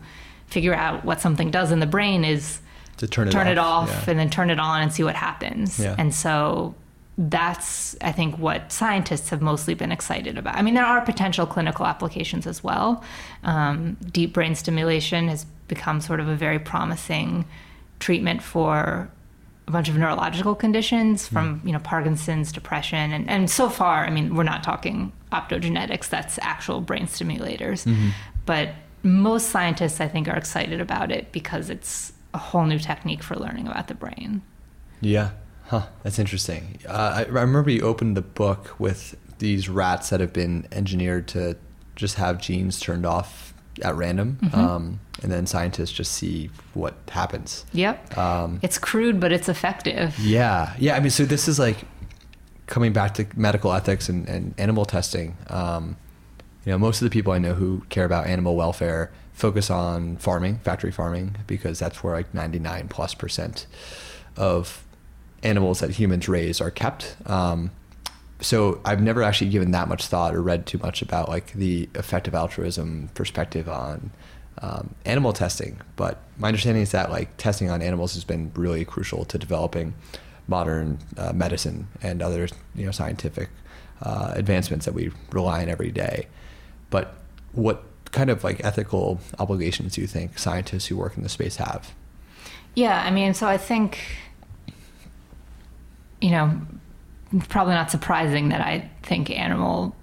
figure 0.53 0.75
out 0.75 1.05
what 1.05 1.21
something 1.21 1.51
does 1.51 1.73
in 1.73 1.81
the 1.81 1.87
brain 1.87 2.25
is 2.25 2.61
To 2.99 3.07
turn 3.07 3.29
it 3.29 3.33
turn 3.33 3.47
off. 3.47 3.53
it 3.53 3.59
off 3.59 3.89
Yeah. 3.91 4.11
and 4.11 4.19
then 4.21 4.31
turn 4.31 4.51
it 4.51 4.61
on 4.61 4.83
and 4.83 4.93
see 4.93 5.03
what 5.05 5.15
happens. 5.17 5.79
Yeah. 5.79 5.95
And 5.99 6.15
so 6.15 6.75
that's 7.19 7.95
I 8.01 8.13
think 8.13 8.39
what 8.39 8.73
scientists 8.73 9.31
have 9.31 9.43
mostly 9.43 9.75
been 9.75 9.93
excited 9.93 10.39
about. 10.39 10.57
I 10.57 10.63
mean, 10.63 10.75
there 10.75 10.85
are 10.85 11.01
potential 11.03 11.47
clinical 11.47 11.87
applications 11.87 12.47
as 12.47 12.65
well. 12.65 13.03
Um, 13.45 13.97
deep 14.11 14.33
brain 14.33 14.55
stimulation 14.55 15.29
has 15.29 15.45
become 15.69 16.01
sort 16.01 16.21
of 16.21 16.29
a 16.29 16.35
very 16.35 16.59
promising 16.59 17.45
treatment 18.01 18.43
for 18.43 19.11
a 19.69 19.71
bunch 19.71 19.89
of 19.89 19.97
neurological 19.97 20.55
conditions 20.55 21.29
from 21.29 21.61
you 21.65 21.73
know 21.73 21.79
Parkinson's, 21.79 22.51
depression, 22.51 23.13
and, 23.13 23.29
and 23.31 23.49
so 23.51 23.69
far, 23.69 24.05
I 24.05 24.11
mean, 24.11 24.35
we're 24.35 24.43
not 24.55 24.63
talking 24.65 25.13
optogenetics. 25.31 26.09
That's 26.09 26.39
actual 26.43 26.81
brain 26.81 27.07
stimulators, 27.07 27.87
but 28.47 28.71
most 29.03 29.49
scientists, 29.49 30.01
I 30.01 30.09
think, 30.09 30.29
are 30.29 30.37
excited 30.37 30.81
about 30.81 31.11
it 31.11 31.33
because 31.33 31.71
it's 31.71 32.13
a 32.35 32.39
whole 32.39 32.65
new 32.65 32.79
technique 32.79 33.23
for 33.23 33.37
learning 33.37 33.67
about 33.67 33.89
the 33.89 33.95
brain. 33.95 34.43
Yeah. 35.01 35.31
Huh. 35.67 35.87
That's 36.03 36.19
interesting. 36.19 36.79
Uh, 36.87 37.13
I, 37.17 37.25
I 37.25 37.43
remember 37.43 37.71
you 37.71 37.83
opened 37.83 38.17
the 38.17 38.23
book 38.23 38.79
with 38.79 39.17
these 39.39 39.69
rats 39.69 40.11
that 40.11 40.21
have 40.21 40.33
been 40.33 40.67
engineered 40.71 41.29
to 41.29 41.57
just 41.97 42.17
have 42.17 42.39
genes 42.39 42.79
turned 42.79 43.05
off 43.05 43.53
at 43.83 43.95
random, 43.97 44.39
um, 44.53 45.01
and 45.23 45.33
then 45.33 45.47
scientists 45.47 45.93
just 45.93 46.13
see 46.13 46.51
what 46.75 46.95
happens. 47.09 47.65
Yep. 47.73 48.17
Um, 48.19 48.61
it's 48.63 48.79
crude, 48.79 49.19
but 49.19 49.33
it's 49.33 49.49
effective. 49.49 50.19
Yeah, 50.19 50.75
yeah. 50.79 50.95
I 50.95 51.01
mean, 51.01 51.11
so 51.11 51.25
this 51.25 51.49
is 51.49 51.59
like 51.59 51.79
coming 52.67 52.93
back 52.93 53.15
to 53.15 53.27
medical 53.35 53.73
ethics 53.73 54.09
and, 54.09 54.29
and 54.29 54.55
animal 54.59 54.85
testing. 54.85 55.37
Um, 55.49 55.97
you 56.65 56.73
know, 56.73 56.79
most 56.79 57.03
of 57.03 57.07
the 57.07 57.13
people 57.13 57.33
I 57.33 57.39
know 57.39 57.55
who 57.55 57.83
care 57.89 58.05
about 58.05 58.27
animal 58.27 58.57
welfare 58.57 59.11
focus 59.33 59.71
on 59.71 60.17
farming, 60.19 60.59
factory 60.59 60.93
farming, 60.93 61.37
because 61.47 61.79
that's 61.79 62.05
where 62.05 62.15
like 62.15 62.33
99 62.33 62.89
plus 62.89 63.15
percent 63.15 63.67
of 64.37 64.85
animals 65.43 65.81
that 65.81 65.91
humans 65.91 66.29
raise 66.29 66.61
are 66.61 66.71
kept. 66.71 67.17
Um, 67.27 67.71
so 68.41 68.81
I've 68.85 69.01
never 69.01 69.23
actually 69.23 69.51
given 69.51 69.71
that 69.71 69.89
much 69.89 70.07
thought 70.07 70.35
or 70.35 70.43
read 70.43 70.67
too 70.67 70.79
much 70.79 71.03
about 71.03 71.29
like 71.29 71.53
the 71.53 71.89
effective 71.95 72.35
altruism 72.35 73.09
perspective 73.15 73.69
on 73.69 74.11
um, 74.61 74.95
animal 75.05 75.33
testing. 75.33 75.81
But 75.97 76.23
my 76.39 76.49
understanding 76.49 76.83
is 76.83 76.93
that 76.93 77.11
like 77.11 77.37
testing 77.37 77.71
on 77.71 77.83
animals 77.83 78.15
has 78.15 78.25
been 78.25 78.53
really 78.55 78.85
crucial 78.85 79.25
to 79.27 79.39
developing 79.39 79.95
modern 80.49 80.99
uh, 81.17 81.33
medicine 81.33 81.87
and 82.03 82.21
other 82.21 82.49
you 82.75 82.85
know 82.85 82.91
scientific 82.91 83.49
uh, 84.03 84.33
advancements 84.35 84.87
that 84.87 84.95
we 84.95 85.13
rely 85.31 85.63
on 85.63 85.69
every 85.69 85.91
day. 85.91 86.27
But 86.93 87.16
what 87.53 87.82
kind 88.12 88.30
of 88.30 88.45
like 88.45 88.64
ethical 88.64 89.18
obligations 89.40 89.95
do 89.95 90.03
you 90.03 90.07
think 90.07 90.38
scientists 90.38 90.86
who 90.86 90.97
work 90.97 91.16
in 91.16 91.24
the 91.24 91.28
space 91.28 91.57
have? 91.57 91.93
Yeah, 92.74 93.03
I 93.03 93.11
mean, 93.11 93.34
so 93.34 93.49
I 93.49 93.59
think, 93.59 93.99
you 96.20 96.30
know, 96.30 96.61
probably 97.49 97.74
not 97.74 97.90
surprising 97.90 98.51
that 98.51 98.61
I 98.61 98.90
think 99.03 99.30
animal 99.30 99.97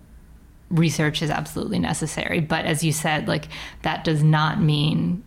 research 0.69 1.21
is 1.21 1.29
absolutely 1.29 1.79
necessary. 1.79 2.39
But 2.39 2.65
as 2.65 2.83
you 2.83 2.91
said, 2.91 3.27
like, 3.27 3.45
that 3.83 4.03
does 4.03 4.23
not 4.23 4.59
mean 4.59 5.23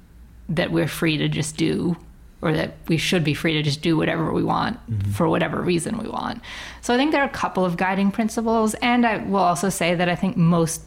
that 0.48 0.72
we're 0.72 0.88
free 0.88 1.16
to 1.16 1.28
just 1.28 1.56
do 1.56 1.96
or 2.42 2.52
that 2.52 2.74
we 2.88 2.96
should 2.96 3.22
be 3.22 3.34
free 3.34 3.52
to 3.52 3.62
just 3.62 3.82
do 3.82 3.96
whatever 3.96 4.32
we 4.32 4.42
want 4.42 4.76
mm-hmm. 4.90 5.12
for 5.12 5.28
whatever 5.28 5.60
reason 5.60 5.96
we 5.98 6.08
want. 6.08 6.42
So 6.80 6.92
I 6.92 6.96
think 6.96 7.12
there 7.12 7.22
are 7.22 7.28
a 7.28 7.30
couple 7.30 7.64
of 7.64 7.76
guiding 7.76 8.10
principles. 8.10 8.74
And 8.74 9.06
I 9.06 9.18
will 9.18 9.36
also 9.36 9.68
say 9.68 9.94
that 9.94 10.08
I 10.08 10.16
think 10.16 10.36
most 10.36 10.82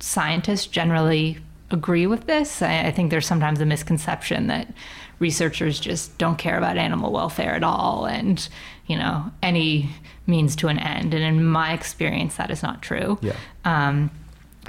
scientists 0.00 0.66
generally 0.66 1.38
agree 1.70 2.06
with 2.06 2.26
this. 2.26 2.62
I, 2.62 2.86
I 2.86 2.90
think 2.90 3.10
there's 3.10 3.26
sometimes 3.26 3.60
a 3.60 3.66
misconception 3.66 4.48
that 4.48 4.72
researchers 5.20 5.78
just 5.78 6.16
don't 6.18 6.38
care 6.38 6.56
about 6.58 6.76
animal 6.76 7.12
welfare 7.12 7.54
at 7.54 7.62
all 7.62 8.06
and, 8.06 8.48
you 8.86 8.96
know, 8.96 9.30
any 9.42 9.90
means 10.26 10.56
to 10.56 10.68
an 10.68 10.78
end. 10.78 11.12
And 11.14 11.22
in 11.22 11.44
my 11.44 11.72
experience, 11.72 12.36
that 12.36 12.50
is 12.50 12.62
not 12.62 12.80
true. 12.80 13.18
Yeah. 13.20 13.36
Um, 13.64 14.10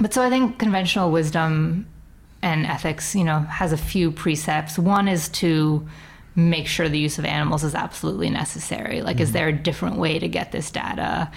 but 0.00 0.12
so 0.12 0.22
I 0.22 0.28
think 0.28 0.58
conventional 0.58 1.10
wisdom 1.10 1.86
and 2.42 2.66
ethics, 2.66 3.14
you 3.14 3.24
know, 3.24 3.40
has 3.40 3.72
a 3.72 3.76
few 3.76 4.10
precepts. 4.10 4.78
One 4.78 5.08
is 5.08 5.28
to 5.30 5.88
make 6.34 6.66
sure 6.66 6.88
the 6.88 6.98
use 6.98 7.18
of 7.18 7.24
animals 7.24 7.64
is 7.64 7.74
absolutely 7.74 8.30
necessary. 8.30 9.00
Like, 9.00 9.20
is 9.20 9.32
there 9.32 9.48
a 9.48 9.52
different 9.52 9.96
way 9.96 10.18
to 10.18 10.28
get 10.28 10.52
this 10.52 10.70
data? 10.70 11.30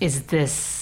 Is 0.00 0.24
this, 0.24 0.81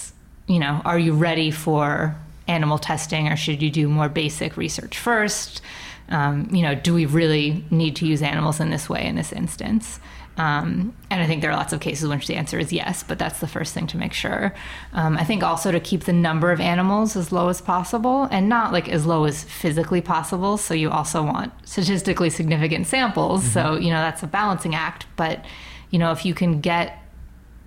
you 0.51 0.59
know, 0.59 0.81
are 0.83 0.99
you 0.99 1.13
ready 1.13 1.49
for 1.49 2.15
animal 2.47 2.77
testing 2.77 3.29
or 3.29 3.37
should 3.37 3.61
you 3.61 3.69
do 3.69 3.87
more 3.87 4.09
basic 4.09 4.57
research 4.57 4.97
first? 4.97 5.61
Um, 6.09 6.49
you 6.51 6.61
know, 6.61 6.75
do 6.75 6.93
we 6.93 7.05
really 7.05 7.63
need 7.71 7.95
to 7.97 8.05
use 8.05 8.21
animals 8.21 8.59
in 8.59 8.69
this 8.69 8.89
way 8.89 9.05
in 9.05 9.15
this 9.15 9.31
instance? 9.31 9.99
Um, 10.37 10.93
and 11.09 11.21
I 11.21 11.27
think 11.27 11.41
there 11.41 11.51
are 11.51 11.55
lots 11.55 11.71
of 11.71 11.79
cases 11.79 12.03
in 12.03 12.09
which 12.09 12.27
the 12.27 12.35
answer 12.35 12.59
is 12.59 12.73
yes, 12.73 13.03
but 13.03 13.19
that's 13.19 13.39
the 13.39 13.47
first 13.47 13.73
thing 13.73 13.87
to 13.87 13.97
make 13.97 14.11
sure. 14.11 14.53
Um, 14.91 15.17
I 15.17 15.23
think 15.23 15.43
also 15.43 15.71
to 15.71 15.79
keep 15.79 16.03
the 16.03 16.13
number 16.13 16.51
of 16.51 16.59
animals 16.59 17.15
as 17.15 17.31
low 17.31 17.47
as 17.47 17.61
possible 17.61 18.23
and 18.23 18.49
not 18.49 18.73
like 18.73 18.89
as 18.89 19.05
low 19.05 19.23
as 19.25 19.43
physically 19.43 20.01
possible. 20.01 20.57
So 20.57 20.73
you 20.73 20.89
also 20.89 21.23
want 21.23 21.53
statistically 21.65 22.29
significant 22.29 22.87
samples. 22.87 23.41
Mm-hmm. 23.41 23.53
So, 23.53 23.75
you 23.75 23.89
know, 23.89 24.01
that's 24.01 24.23
a 24.23 24.27
balancing 24.27 24.75
act. 24.75 25.05
But, 25.15 25.45
you 25.91 25.99
know, 25.99 26.11
if 26.11 26.25
you 26.25 26.33
can 26.33 26.59
get 26.59 26.97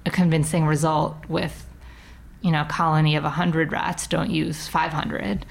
a 0.05 0.11
convincing 0.11 0.67
result 0.67 1.17
with, 1.29 1.67
you 2.45 2.51
know, 2.51 2.63
colony 2.65 3.17
of 3.17 3.25
100 3.25 3.73
rats, 3.73 4.07
don't 4.07 4.31
use 4.31 4.69
500. 4.69 5.47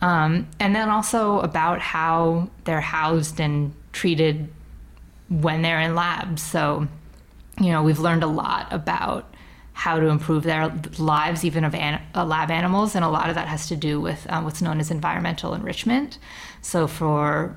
Um, 0.00 0.48
and 0.58 0.74
then 0.74 0.88
also 0.88 1.40
about 1.40 1.80
how 1.80 2.48
they're 2.64 2.80
housed 2.80 3.38
and 3.38 3.74
treated 3.92 4.48
when 5.28 5.60
they're 5.60 5.80
in 5.80 5.94
labs. 5.94 6.40
So, 6.40 6.88
you 7.60 7.70
know, 7.70 7.82
we've 7.82 7.98
learned 7.98 8.22
a 8.22 8.28
lot 8.28 8.66
about 8.72 9.34
how 9.74 10.00
to 10.00 10.06
improve 10.06 10.42
their 10.42 10.72
lives, 10.98 11.44
even 11.44 11.64
of 11.64 11.74
an, 11.74 12.00
uh, 12.14 12.24
lab 12.24 12.50
animals, 12.50 12.94
and 12.94 13.04
a 13.04 13.10
lot 13.10 13.28
of 13.28 13.34
that 13.34 13.46
has 13.46 13.68
to 13.68 13.76
do 13.76 14.00
with 14.00 14.26
um, 14.30 14.44
what's 14.44 14.62
known 14.62 14.80
as 14.80 14.90
environmental 14.90 15.52
enrichment. 15.52 16.18
So, 16.62 16.86
for 16.86 17.54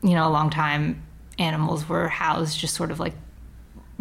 you 0.00 0.10
know, 0.10 0.28
a 0.28 0.30
long 0.30 0.48
time, 0.48 1.02
animals 1.40 1.88
were 1.88 2.06
housed 2.06 2.56
just 2.56 2.76
sort 2.76 2.92
of 2.92 3.00
like 3.00 3.14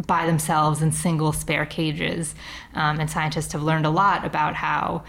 by 0.08 0.26
themselves 0.26 0.82
in 0.82 0.92
single 0.92 1.34
spare 1.34 1.66
cages, 1.66 2.36
um, 2.74 3.00
and 3.00 3.10
scientists 3.10 3.54
have 3.54 3.64
learned 3.64 3.86
a 3.86 3.90
lot 3.90 4.26
about 4.26 4.56
how 4.56 5.04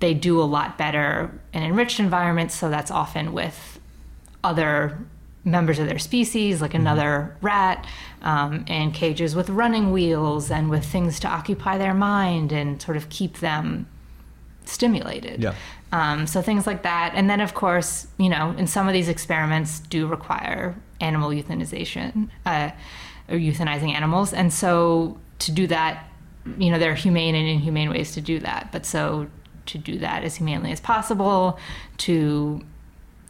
they 0.00 0.14
do 0.14 0.40
a 0.40 0.44
lot 0.44 0.76
better 0.78 1.30
in 1.52 1.62
enriched 1.62 2.00
environments. 2.00 2.54
So 2.54 2.68
that's 2.68 2.90
often 2.90 3.32
with 3.32 3.80
other 4.42 4.98
members 5.44 5.78
of 5.78 5.88
their 5.88 5.98
species, 5.98 6.60
like 6.60 6.72
mm-hmm. 6.72 6.80
another 6.80 7.36
rat, 7.40 7.86
um, 8.22 8.64
in 8.66 8.90
cages 8.90 9.34
with 9.34 9.48
running 9.48 9.92
wheels 9.92 10.50
and 10.50 10.68
with 10.68 10.84
things 10.84 11.20
to 11.20 11.28
occupy 11.28 11.78
their 11.78 11.94
mind 11.94 12.52
and 12.52 12.82
sort 12.82 12.96
of 12.96 13.08
keep 13.08 13.38
them 13.38 13.86
stimulated. 14.64 15.42
Yeah. 15.42 15.54
Um, 15.92 16.26
so 16.26 16.42
things 16.42 16.66
like 16.66 16.82
that. 16.82 17.12
And 17.14 17.30
then, 17.30 17.40
of 17.40 17.54
course, 17.54 18.08
you 18.18 18.28
know, 18.28 18.54
in 18.58 18.66
some 18.66 18.88
of 18.88 18.92
these 18.92 19.08
experiments 19.08 19.78
do 19.78 20.08
require 20.08 20.74
animal 21.00 21.30
euthanization 21.30 22.28
uh, 22.44 22.70
or 23.28 23.36
euthanizing 23.36 23.92
animals. 23.92 24.32
And 24.32 24.52
so 24.52 25.18
to 25.40 25.52
do 25.52 25.66
that, 25.66 26.08
you 26.58 26.70
know, 26.70 26.78
there 26.78 26.92
are 26.92 26.96
humane 26.96 27.34
and 27.34 27.48
inhumane 27.48 27.90
ways 27.90 28.12
to 28.12 28.20
do 28.20 28.38
that. 28.40 28.70
But 28.72 28.86
so 28.86 29.26
to 29.66 29.78
do 29.78 29.98
that 29.98 30.24
as 30.24 30.36
humanely 30.36 30.72
as 30.72 30.80
possible, 30.80 31.58
to, 31.98 32.60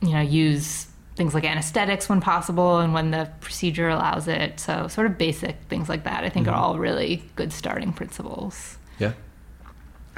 you 0.02 0.10
know, 0.10 0.20
use 0.20 0.86
things 1.16 1.32
like 1.32 1.44
anesthetics 1.44 2.08
when 2.08 2.20
possible 2.20 2.78
and 2.78 2.92
when 2.92 3.10
the 3.10 3.30
procedure 3.40 3.88
allows 3.88 4.28
it. 4.28 4.60
So, 4.60 4.86
sort 4.88 5.06
of 5.06 5.16
basic 5.16 5.56
things 5.68 5.88
like 5.88 6.04
that, 6.04 6.24
I 6.24 6.28
think, 6.28 6.46
mm-hmm. 6.46 6.54
are 6.54 6.58
all 6.58 6.78
really 6.78 7.22
good 7.36 7.52
starting 7.52 7.92
principles. 7.92 8.76
Yeah. 8.98 9.12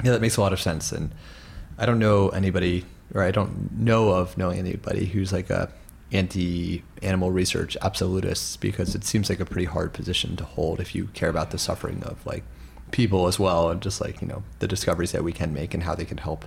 Yeah, 0.03 0.11
that 0.11 0.21
makes 0.21 0.37
a 0.37 0.41
lot 0.41 0.53
of 0.53 0.61
sense. 0.61 0.91
And 0.91 1.11
I 1.77 1.85
don't 1.85 1.99
know 1.99 2.29
anybody, 2.29 2.85
or 3.13 3.23
I 3.23 3.31
don't 3.31 3.71
know 3.79 4.09
of 4.09 4.37
knowing 4.37 4.59
anybody 4.59 5.05
who's 5.05 5.31
like 5.31 5.49
a 5.49 5.71
anti 6.11 6.83
animal 7.01 7.31
research 7.31 7.77
absolutists 7.81 8.57
because 8.57 8.95
it 8.95 9.03
seems 9.03 9.29
like 9.29 9.39
a 9.39 9.45
pretty 9.45 9.65
hard 9.65 9.93
position 9.93 10.35
to 10.35 10.43
hold 10.43 10.79
if 10.79 10.95
you 10.95 11.05
care 11.13 11.29
about 11.29 11.51
the 11.51 11.57
suffering 11.57 12.03
of 12.03 12.25
like 12.25 12.43
people 12.91 13.27
as 13.27 13.39
well 13.39 13.69
and 13.69 13.81
just 13.81 14.01
like, 14.01 14.21
you 14.21 14.27
know, 14.27 14.43
the 14.59 14.67
discoveries 14.67 15.11
that 15.11 15.23
we 15.23 15.31
can 15.31 15.53
make 15.53 15.73
and 15.73 15.83
how 15.83 15.93
they 15.95 16.05
can 16.05 16.17
help 16.17 16.45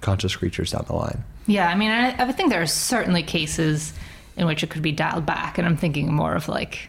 conscious 0.00 0.36
creatures 0.36 0.72
down 0.72 0.84
the 0.86 0.94
line. 0.94 1.24
Yeah, 1.46 1.68
I 1.68 1.74
mean, 1.74 1.90
I, 1.90 2.10
I 2.22 2.32
think 2.32 2.50
there 2.50 2.62
are 2.62 2.66
certainly 2.66 3.22
cases 3.22 3.92
in 4.36 4.46
which 4.46 4.62
it 4.62 4.70
could 4.70 4.82
be 4.82 4.92
dialed 4.92 5.26
back, 5.26 5.58
and 5.58 5.66
I'm 5.66 5.76
thinking 5.76 6.12
more 6.12 6.34
of 6.34 6.48
like, 6.48 6.88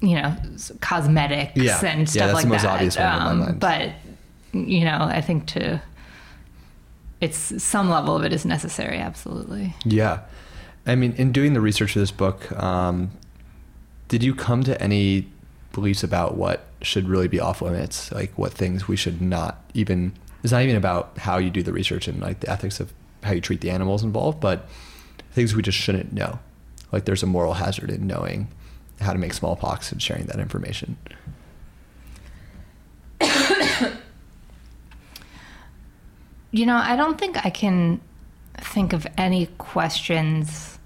you 0.00 0.16
know, 0.16 0.36
cosmetics 0.80 1.56
yeah. 1.56 1.80
and 1.84 2.08
stuff 2.08 2.28
yeah, 2.28 2.32
like 2.32 2.48
that. 2.48 2.64
Obvious 2.64 2.96
one 2.96 3.42
um, 3.42 3.58
but 3.58 3.92
you 4.52 4.84
know, 4.84 4.98
I 5.00 5.20
think 5.20 5.46
to 5.48 5.80
it's 7.20 7.62
some 7.62 7.88
level 7.88 8.16
of 8.16 8.24
it 8.24 8.32
is 8.32 8.44
necessary, 8.44 8.98
absolutely. 8.98 9.74
Yeah, 9.84 10.20
I 10.86 10.94
mean, 10.96 11.12
in 11.12 11.32
doing 11.32 11.52
the 11.52 11.60
research 11.60 11.92
for 11.92 12.00
this 12.00 12.10
book, 12.10 12.50
um, 12.60 13.12
did 14.08 14.22
you 14.22 14.34
come 14.34 14.64
to 14.64 14.80
any 14.82 15.28
beliefs 15.72 16.02
about 16.02 16.36
what 16.36 16.66
should 16.82 17.08
really 17.08 17.28
be 17.28 17.40
off 17.40 17.62
limits, 17.62 18.10
like 18.12 18.36
what 18.36 18.52
things 18.52 18.88
we 18.88 18.96
should 18.96 19.22
not 19.22 19.62
even 19.74 20.12
it's 20.42 20.52
not 20.52 20.62
even 20.62 20.76
about 20.76 21.16
how 21.18 21.38
you 21.38 21.50
do 21.50 21.62
the 21.62 21.72
research 21.72 22.08
and 22.08 22.20
like 22.20 22.40
the 22.40 22.50
ethics 22.50 22.80
of 22.80 22.92
how 23.22 23.32
you 23.32 23.40
treat 23.40 23.60
the 23.60 23.70
animals 23.70 24.02
involved, 24.02 24.40
but 24.40 24.68
things 25.30 25.54
we 25.54 25.62
just 25.62 25.78
shouldn't 25.78 26.12
know. 26.12 26.40
Like 26.90 27.04
there's 27.04 27.22
a 27.22 27.26
moral 27.26 27.54
hazard 27.54 27.90
in 27.90 28.08
knowing 28.08 28.48
how 29.00 29.12
to 29.12 29.18
make 29.18 29.32
smallpox 29.34 29.92
and 29.92 30.02
sharing 30.02 30.26
that 30.26 30.40
information. 30.40 30.96
you 36.50 36.66
know, 36.66 36.76
I 36.76 36.96
don't 36.96 37.18
think 37.18 37.44
I 37.44 37.50
can 37.50 38.00
think 38.64 38.92
of 38.92 39.06
any 39.16 39.46
questions 39.58 40.78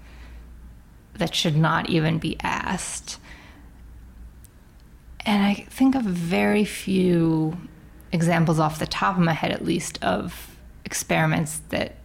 that 1.15 1.33
should 1.33 1.57
not 1.57 1.89
even 1.89 2.19
be 2.19 2.37
asked. 2.41 3.19
And 5.25 5.43
I 5.43 5.65
think 5.69 5.95
of 5.95 6.03
very 6.03 6.63
few 6.63 7.57
examples 8.11 8.59
off 8.59 8.79
the 8.79 8.87
top 8.87 9.17
of 9.17 9.23
my 9.23 9.33
head, 9.33 9.51
at 9.51 9.65
least, 9.65 10.01
of 10.03 10.55
experiments 10.85 11.61
that 11.69 11.95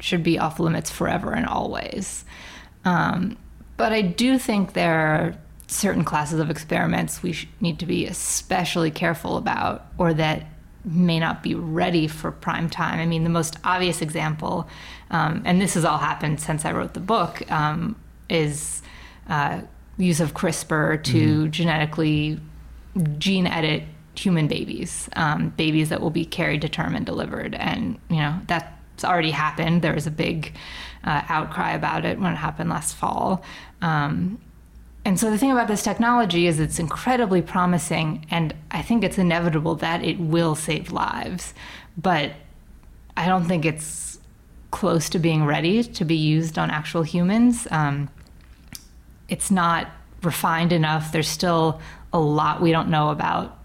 should 0.00 0.22
be 0.22 0.38
off 0.38 0.58
limits 0.58 0.90
forever 0.90 1.32
and 1.32 1.46
always. 1.46 2.24
Um, 2.84 3.36
but 3.76 3.92
I 3.92 4.02
do 4.02 4.38
think 4.38 4.72
there 4.72 4.94
are 4.94 5.34
certain 5.66 6.04
classes 6.04 6.40
of 6.40 6.50
experiments 6.50 7.22
we 7.22 7.36
need 7.60 7.78
to 7.78 7.86
be 7.86 8.06
especially 8.06 8.90
careful 8.90 9.36
about, 9.36 9.86
or 9.98 10.14
that 10.14 10.46
may 10.84 11.18
not 11.18 11.42
be 11.42 11.54
ready 11.54 12.08
for 12.08 12.30
prime 12.32 12.68
time. 12.68 12.98
I 12.98 13.06
mean, 13.06 13.24
the 13.24 13.30
most 13.30 13.56
obvious 13.64 14.02
example, 14.02 14.68
um, 15.10 15.42
and 15.44 15.60
this 15.60 15.74
has 15.74 15.84
all 15.84 15.98
happened 15.98 16.40
since 16.40 16.64
I 16.64 16.72
wrote 16.72 16.94
the 16.94 17.00
book, 17.00 17.50
um, 17.50 17.96
is 18.28 18.82
uh, 19.28 19.60
use 19.96 20.20
of 20.20 20.34
CRISPR 20.34 21.02
to 21.04 21.18
mm-hmm. 21.18 21.50
genetically 21.50 22.40
gene 23.18 23.46
edit 23.46 23.84
human 24.14 24.46
babies, 24.48 25.08
um, 25.16 25.50
babies 25.50 25.88
that 25.88 26.00
will 26.00 26.10
be 26.10 26.24
carried 26.24 26.60
to 26.62 26.68
term 26.68 26.94
and 26.94 27.06
delivered. 27.06 27.54
And, 27.54 27.98
you 28.10 28.16
know, 28.16 28.38
that's 28.46 29.04
already 29.04 29.30
happened. 29.30 29.82
There 29.82 29.94
was 29.94 30.06
a 30.06 30.10
big 30.10 30.54
uh, 31.04 31.22
outcry 31.28 31.72
about 31.72 32.04
it 32.04 32.18
when 32.18 32.32
it 32.32 32.36
happened 32.36 32.70
last 32.70 32.94
fall. 32.94 33.42
Um, 33.80 34.38
and 35.04 35.18
so 35.18 35.30
the 35.30 35.38
thing 35.38 35.50
about 35.50 35.68
this 35.68 35.82
technology 35.82 36.46
is 36.46 36.60
it's 36.60 36.78
incredibly 36.78 37.42
promising, 37.42 38.24
and 38.30 38.54
I 38.70 38.82
think 38.82 39.02
it's 39.02 39.18
inevitable 39.18 39.74
that 39.76 40.04
it 40.04 40.20
will 40.20 40.54
save 40.54 40.92
lives. 40.92 41.54
But 41.96 42.32
I 43.16 43.26
don't 43.26 43.44
think 43.44 43.64
it's 43.64 44.18
close 44.70 45.08
to 45.10 45.18
being 45.18 45.44
ready 45.44 45.82
to 45.82 46.04
be 46.04 46.16
used 46.16 46.58
on 46.58 46.70
actual 46.70 47.02
humans. 47.02 47.66
Um, 47.70 48.08
it's 49.28 49.50
not 49.50 49.88
refined 50.22 50.72
enough. 50.72 51.12
There's 51.12 51.28
still 51.28 51.80
a 52.12 52.20
lot 52.20 52.60
we 52.60 52.70
don't 52.70 52.88
know 52.88 53.10
about 53.10 53.58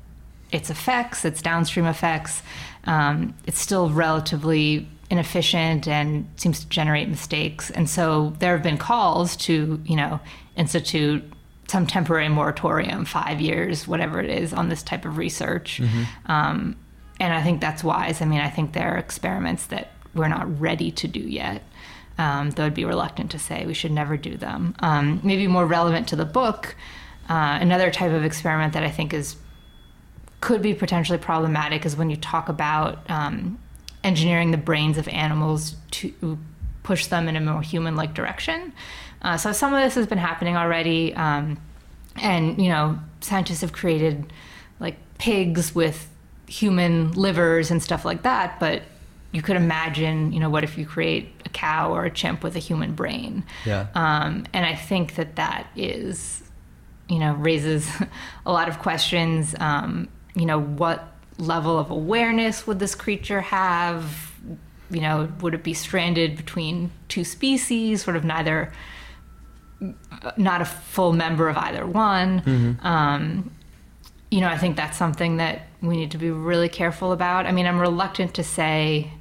its 0.51 0.69
effects, 0.69 1.23
its 1.23 1.41
downstream 1.41 1.85
effects. 1.85 2.41
Um, 2.85 3.35
it's 3.45 3.59
still 3.59 3.89
relatively 3.89 4.87
inefficient 5.09 5.87
and 5.87 6.29
seems 6.35 6.59
to 6.59 6.69
generate 6.69 7.07
mistakes. 7.09 7.69
And 7.71 7.89
so 7.89 8.33
there 8.39 8.53
have 8.53 8.63
been 8.63 8.77
calls 8.77 9.35
to, 9.37 9.81
you 9.85 9.95
know, 9.95 10.19
institute 10.55 11.23
some 11.67 11.85
temporary 11.85 12.29
moratorium, 12.29 13.05
five 13.05 13.41
years, 13.41 13.87
whatever 13.87 14.21
it 14.21 14.29
is, 14.29 14.53
on 14.53 14.69
this 14.69 14.83
type 14.83 15.05
of 15.05 15.17
research. 15.17 15.81
Mm-hmm. 15.81 16.31
Um, 16.31 16.75
and 17.19 17.33
I 17.33 17.41
think 17.41 17.61
that's 17.61 17.83
wise. 17.83 18.21
I 18.21 18.25
mean, 18.25 18.39
I 18.39 18.49
think 18.49 18.73
there 18.73 18.93
are 18.93 18.97
experiments 18.97 19.65
that 19.67 19.91
we're 20.13 20.27
not 20.27 20.59
ready 20.59 20.91
to 20.91 21.07
do 21.07 21.19
yet. 21.19 21.63
Um, 22.19 22.49
though 22.51 22.65
I'd 22.65 22.73
be 22.73 22.83
reluctant 22.83 23.29
to 23.31 23.39
say 23.39 23.67
we 23.67 23.75
should 23.75 23.91
never 23.91 24.17
do 24.17 24.37
them. 24.37 24.75
Um, 24.79 25.21
maybe 25.23 25.47
more 25.47 25.67
relevant 25.67 26.07
to 26.07 26.15
the 26.15 26.25
book, 26.25 26.75
uh, 27.29 27.59
another 27.61 27.91
type 27.91 28.11
of 28.11 28.23
experiment 28.23 28.73
that 28.73 28.81
I 28.81 28.89
think 28.89 29.13
is 29.13 29.35
could 30.41 30.63
be 30.63 30.73
potentially 30.73 31.17
problematic 31.19 31.85
is 31.85 31.95
when 31.95 32.09
you 32.09 32.15
talk 32.15 32.49
about 32.49 33.07
um, 33.09 33.59
engineering 34.07 34.51
the 34.51 34.57
brains 34.57 34.97
of 34.97 35.07
animals 35.09 35.75
to 35.91 36.39
push 36.83 37.07
them 37.07 37.27
in 37.27 37.35
a 37.35 37.41
more 37.41 37.61
human-like 37.61 38.13
direction. 38.13 38.73
Uh, 39.21 39.35
so 39.35 39.51
some 39.51 39.73
of 39.73 39.83
this 39.83 39.95
has 39.95 40.07
been 40.07 40.17
happening 40.17 40.55
already, 40.55 41.13
um, 41.15 41.59
and 42.15 42.61
you 42.61 42.69
know, 42.69 42.97
scientists 43.19 43.61
have 43.61 43.73
created 43.73 44.31
like 44.79 44.95
pigs 45.17 45.75
with 45.75 46.07
human 46.47 47.11
livers 47.11 47.69
and 47.69 47.83
stuff 47.83 48.05
like 48.05 48.23
that. 48.23 48.59
But 48.59 48.83
you 49.33 49.41
could 49.41 49.57
imagine, 49.57 50.31
you 50.31 50.39
know, 50.39 50.49
what 50.49 50.63
if 50.63 50.77
you 50.77 50.85
create 50.85 51.29
a 51.45 51.49
cow 51.49 51.93
or 51.93 52.05
a 52.05 52.11
chimp 52.11 52.43
with 52.43 52.55
a 52.55 52.59
human 52.59 52.93
brain? 52.93 53.43
Yeah. 53.65 53.87
Um, 53.93 54.45
and 54.53 54.65
I 54.65 54.75
think 54.75 55.15
that 55.15 55.35
that 55.35 55.67
is, 55.75 56.41
you 57.09 57.19
know, 57.19 57.33
raises 57.33 57.89
a 58.45 58.51
lot 58.51 58.69
of 58.69 58.79
questions. 58.79 59.55
Um, 59.59 60.07
you 60.35 60.45
know, 60.45 60.61
what 60.61 61.16
level 61.37 61.77
of 61.77 61.89
awareness 61.91 62.65
would 62.67 62.79
this 62.79 62.95
creature 62.95 63.41
have? 63.41 64.33
You 64.89 65.01
know, 65.01 65.31
would 65.41 65.53
it 65.53 65.63
be 65.63 65.73
stranded 65.73 66.37
between 66.37 66.91
two 67.09 67.23
species, 67.23 68.03
sort 68.03 68.15
of 68.15 68.23
neither 68.23 68.71
not 70.37 70.61
a 70.61 70.65
full 70.65 71.13
member 71.13 71.49
of 71.49 71.57
either 71.57 71.85
one. 71.85 72.41
Mm-hmm. 72.41 72.85
Um, 72.85 73.51
you 74.29 74.41
know, 74.41 74.47
I 74.47 74.57
think 74.57 74.75
that's 74.75 74.97
something 74.97 75.37
that 75.37 75.67
we 75.81 75.95
need 75.95 76.11
to 76.11 76.17
be 76.17 76.31
really 76.31 76.69
careful 76.69 77.11
about. 77.11 77.45
I 77.45 77.51
mean, 77.51 77.65
I'm 77.65 77.79
reluctant 77.79 78.33
to 78.35 78.43
say 78.43 79.11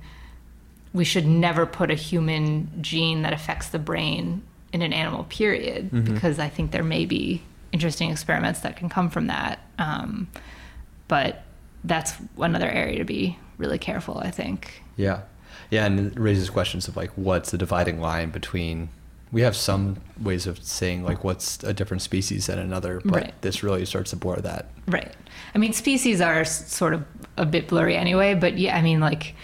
we 0.93 1.05
should 1.05 1.27
never 1.27 1.67
put 1.67 1.91
a 1.91 1.95
human 1.95 2.71
gene 2.81 3.23
that 3.23 3.33
affects 3.33 3.69
the 3.69 3.79
brain 3.79 4.43
in 4.73 4.83
an 4.83 4.93
animal, 4.93 5.25
period, 5.25 5.91
Mm-hmm. 5.91 6.15
because 6.15 6.39
I 6.39 6.49
think 6.49 6.71
there 6.71 6.83
may 6.83 7.05
be 7.05 7.43
interesting 7.73 8.11
experiments 8.11 8.61
that 8.61 8.77
can 8.77 8.89
come 8.89 9.11
from 9.11 9.27
that. 9.27 9.61
Um, 9.79 10.29
but 11.09 11.45
that's 11.85 12.15
another 12.39 12.69
area 12.69 12.99
to 12.99 13.05
be 13.05 13.39
really 13.59 13.79
careful, 13.79 14.19
I 14.19 14.31
think. 14.31 14.83
Yeah. 14.97 15.23
Yeah, 15.71 15.87
and 15.87 16.13
it 16.13 16.19
raises 16.19 16.49
questions 16.51 16.87
of 16.89 16.97
like 16.97 17.11
what's 17.17 17.51
the 17.51 17.59
dividing 17.59 18.01
line 18.01 18.31
between 18.31 18.89
we 19.33 19.43
have 19.43 19.57
some 19.57 19.97
ways 20.21 20.47
of 20.47 20.63
saying 20.63 21.03
like 21.05 21.25
what's 21.25 21.63
a 21.65 21.73
different 21.75 22.01
species 22.03 22.47
than 22.47 22.59
another, 22.61 23.01
but 23.05 23.15
Right. 23.23 23.43
this 23.43 23.63
really 23.63 23.85
starts 23.85 24.11
to 24.11 24.17
blur 24.17 24.37
that. 24.37 24.67
Right. 24.87 25.13
I 25.55 25.59
mean, 25.59 25.73
species 25.73 26.21
are 26.21 26.45
sort 26.45 26.95
of 26.95 27.05
a 27.37 27.45
bit 27.45 27.67
blurry 27.67 27.97
anyway, 27.97 28.35
but 28.35 28.57
yeah, 28.57 28.77
I 28.77 28.83
mean, 28.83 29.01
like, 29.01 29.35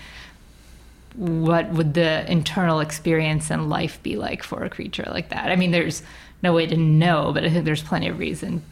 what 1.14 1.68
would 1.70 1.94
the 1.94 2.30
internal 2.30 2.80
experience 2.80 3.50
and 3.50 3.68
life 3.68 4.02
be 4.02 4.16
like 4.16 4.42
for 4.42 4.64
a 4.64 4.70
creature 4.70 5.06
like 5.10 5.28
that? 5.30 5.50
I 5.50 5.56
mean, 5.56 5.72
there's 5.72 6.02
no 6.42 6.52
way 6.54 6.66
to 6.66 6.76
know, 6.76 7.32
but 7.34 7.44
I 7.44 7.50
think 7.50 7.64
there's 7.64 7.82
plenty 7.82 8.08
of 8.08 8.18
reason 8.18 8.62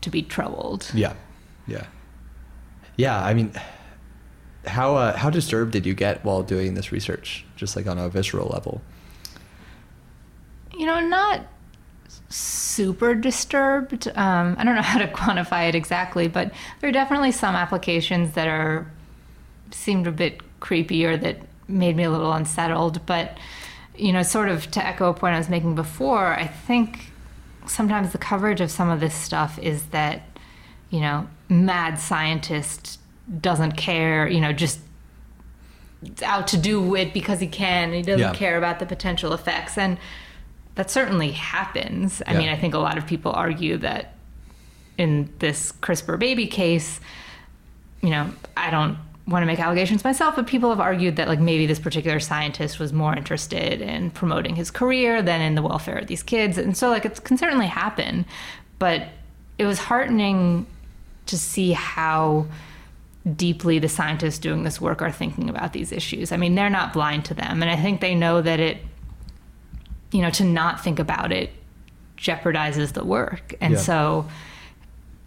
to 0.00 0.10
be 0.10 0.22
troubled. 0.22 0.90
Yeah. 0.94 1.12
Yeah. 1.66 1.84
Yeah, 3.02 3.20
I 3.20 3.34
mean 3.34 3.52
how 4.64 4.94
uh, 4.94 5.16
how 5.16 5.28
disturbed 5.28 5.72
did 5.72 5.84
you 5.84 5.92
get 5.92 6.24
while 6.24 6.44
doing 6.44 6.74
this 6.74 6.92
research 6.92 7.44
just 7.56 7.74
like 7.74 7.88
on 7.88 7.98
a 7.98 8.08
visceral 8.08 8.46
level? 8.46 8.80
You 10.72 10.86
know, 10.86 11.00
not 11.00 11.40
super 12.28 13.16
disturbed. 13.16 14.06
Um, 14.14 14.54
I 14.56 14.62
don't 14.62 14.76
know 14.76 14.82
how 14.94 15.00
to 15.00 15.08
quantify 15.08 15.68
it 15.68 15.74
exactly, 15.74 16.28
but 16.28 16.52
there 16.78 16.90
are 16.90 16.92
definitely 16.92 17.32
some 17.32 17.56
applications 17.56 18.34
that 18.34 18.46
are 18.46 18.88
seemed 19.72 20.06
a 20.06 20.12
bit 20.12 20.40
creepy 20.60 21.04
or 21.04 21.16
that 21.16 21.38
made 21.66 21.96
me 21.96 22.04
a 22.04 22.10
little 22.12 22.32
unsettled. 22.32 23.04
But 23.04 23.36
you 23.96 24.12
know, 24.12 24.22
sort 24.22 24.48
of 24.48 24.70
to 24.70 24.86
echo 24.86 25.10
a 25.10 25.14
point 25.14 25.34
I 25.34 25.38
was 25.38 25.48
making 25.48 25.74
before, 25.74 26.34
I 26.34 26.46
think 26.46 27.10
sometimes 27.66 28.12
the 28.12 28.18
coverage 28.18 28.60
of 28.60 28.70
some 28.70 28.90
of 28.90 29.00
this 29.00 29.12
stuff 29.12 29.58
is 29.58 29.86
that 29.86 30.22
you 30.92 31.00
know, 31.00 31.26
mad 31.52 31.98
scientist 31.98 32.98
doesn't 33.40 33.72
care. 33.72 34.26
You 34.28 34.40
know, 34.40 34.52
just 34.52 34.80
out 36.24 36.48
to 36.48 36.56
do 36.56 36.94
it 36.96 37.12
because 37.14 37.40
he 37.40 37.46
can. 37.46 37.92
He 37.92 38.02
doesn't 38.02 38.20
Yeah. 38.20 38.34
care 38.34 38.58
about 38.58 38.78
the 38.80 38.86
potential 38.86 39.32
effects 39.32 39.78
and 39.78 39.98
that 40.74 40.90
certainly 40.90 41.30
happens. 41.32 42.22
I 42.26 42.32
Yeah. 42.32 42.38
mean, 42.38 42.48
I 42.48 42.56
think 42.56 42.74
a 42.74 42.78
lot 42.78 42.98
of 42.98 43.06
people 43.06 43.30
argue 43.32 43.76
that 43.78 44.14
in 44.98 45.28
this 45.38 45.70
CRISPR 45.70 46.18
baby 46.18 46.46
case, 46.46 46.98
you 48.00 48.10
know, 48.10 48.30
I 48.56 48.70
don't 48.70 48.96
want 49.28 49.42
to 49.42 49.46
make 49.46 49.60
allegations 49.60 50.02
myself, 50.02 50.34
but 50.34 50.46
people 50.48 50.70
have 50.70 50.80
argued 50.80 51.16
that 51.16 51.28
like 51.28 51.38
maybe 51.38 51.66
this 51.66 51.78
particular 51.78 52.18
scientist 52.18 52.80
was 52.80 52.92
more 52.92 53.14
interested 53.14 53.80
in 53.80 54.10
promoting 54.10 54.56
his 54.56 54.70
career 54.70 55.22
than 55.22 55.40
in 55.40 55.54
the 55.54 55.62
welfare 55.62 55.96
of 55.98 56.08
these 56.08 56.22
kids. 56.24 56.58
And 56.58 56.76
so 56.76 56.88
like 56.90 57.04
it 57.04 57.22
can 57.22 57.38
certainly 57.38 57.66
happen, 57.68 58.24
but 58.80 59.08
it 59.58 59.66
was 59.66 59.78
heartening 59.78 60.66
to 61.26 61.38
see 61.38 61.72
how 61.72 62.46
deeply 63.36 63.78
the 63.78 63.88
scientists 63.88 64.38
doing 64.38 64.64
this 64.64 64.80
work 64.80 65.00
are 65.00 65.12
thinking 65.12 65.48
about 65.48 65.72
these 65.72 65.92
issues. 65.92 66.32
I 66.32 66.36
mean, 66.36 66.54
they're 66.54 66.70
not 66.70 66.92
blind 66.92 67.24
to 67.26 67.34
them, 67.34 67.62
and 67.62 67.70
I 67.70 67.76
think 67.76 68.00
they 68.00 68.14
know 68.14 68.42
that 68.42 68.58
it 68.60 68.78
you 70.12 70.20
know, 70.20 70.30
to 70.30 70.44
not 70.44 70.82
think 70.84 70.98
about 70.98 71.32
it 71.32 71.50
jeopardizes 72.16 72.92
the 72.92 73.04
work. 73.04 73.54
And 73.60 73.74
Yeah. 73.74 73.80
so, 73.80 74.28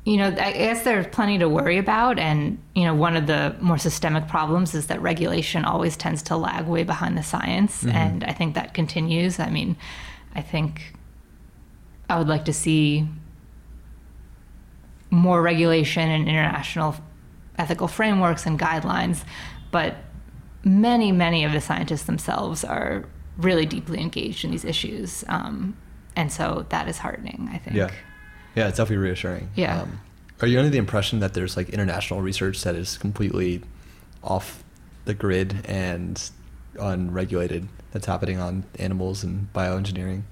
you 0.05 0.17
know, 0.17 0.27
I 0.27 0.51
guess 0.53 0.83
there's 0.83 1.07
plenty 1.07 1.39
to 1.39 1.49
worry 1.49 1.77
about. 1.77 2.19
And, 2.19 2.59
you 2.75 2.85
know, 2.85 2.93
one 2.93 3.17
of 3.17 3.25
the 3.27 3.55
more 3.59 3.79
systemic 3.79 4.27
problems 4.27 4.75
is 4.75 4.87
that 4.87 5.01
regulation 5.01 5.65
always 5.65 5.97
tends 5.97 6.21
to 6.23 6.37
lag 6.37 6.67
way 6.67 6.83
behind 6.83 7.17
the 7.17 7.23
science. 7.23 7.83
Mm-hmm. 7.83 7.97
And 7.97 8.23
I 8.23 8.31
think 8.31 8.53
that 8.53 8.73
continues. 8.73 9.39
I 9.39 9.49
mean, 9.49 9.75
I 10.35 10.41
think 10.41 10.93
I 12.07 12.19
would 12.19 12.27
like 12.27 12.45
to 12.45 12.53
see 12.53 13.07
more 15.09 15.41
regulation 15.41 16.09
and 16.09 16.27
international 16.27 16.95
ethical 17.57 17.87
frameworks 17.87 18.45
and 18.45 18.59
guidelines. 18.59 19.23
But 19.71 19.95
many, 20.63 21.11
many 21.11 21.43
of 21.43 21.51
the 21.51 21.61
scientists 21.61 22.03
themselves 22.03 22.63
are 22.63 23.05
really 23.37 23.65
deeply 23.65 23.99
engaged 23.99 24.45
in 24.45 24.51
these 24.51 24.65
issues. 24.65 25.23
Um, 25.27 25.77
and 26.15 26.31
so 26.31 26.65
that 26.69 26.87
is 26.87 26.97
heartening, 26.97 27.49
I 27.51 27.57
think. 27.57 27.75
Yeah. 27.75 27.91
Yeah, 28.55 28.69
it's 28.69 28.77
definitely 28.77 29.03
reassuring. 29.03 29.49
Yeah. 29.55 29.81
Um, 29.81 29.99
are 30.41 30.47
you 30.47 30.57
under 30.57 30.69
the 30.69 30.77
impression 30.77 31.19
that 31.19 31.33
there's 31.33 31.57
like 31.57 31.69
international 31.69 32.21
research 32.21 32.63
that 32.63 32.75
is 32.75 32.97
completely 32.97 33.61
off 34.23 34.63
the 35.05 35.13
grid 35.13 35.65
and 35.65 36.29
unregulated 36.79 37.67
that's 37.91 38.05
happening 38.05 38.39
on 38.39 38.63
animals 38.79 39.23
and 39.23 39.51
bioengineering? 39.53 40.23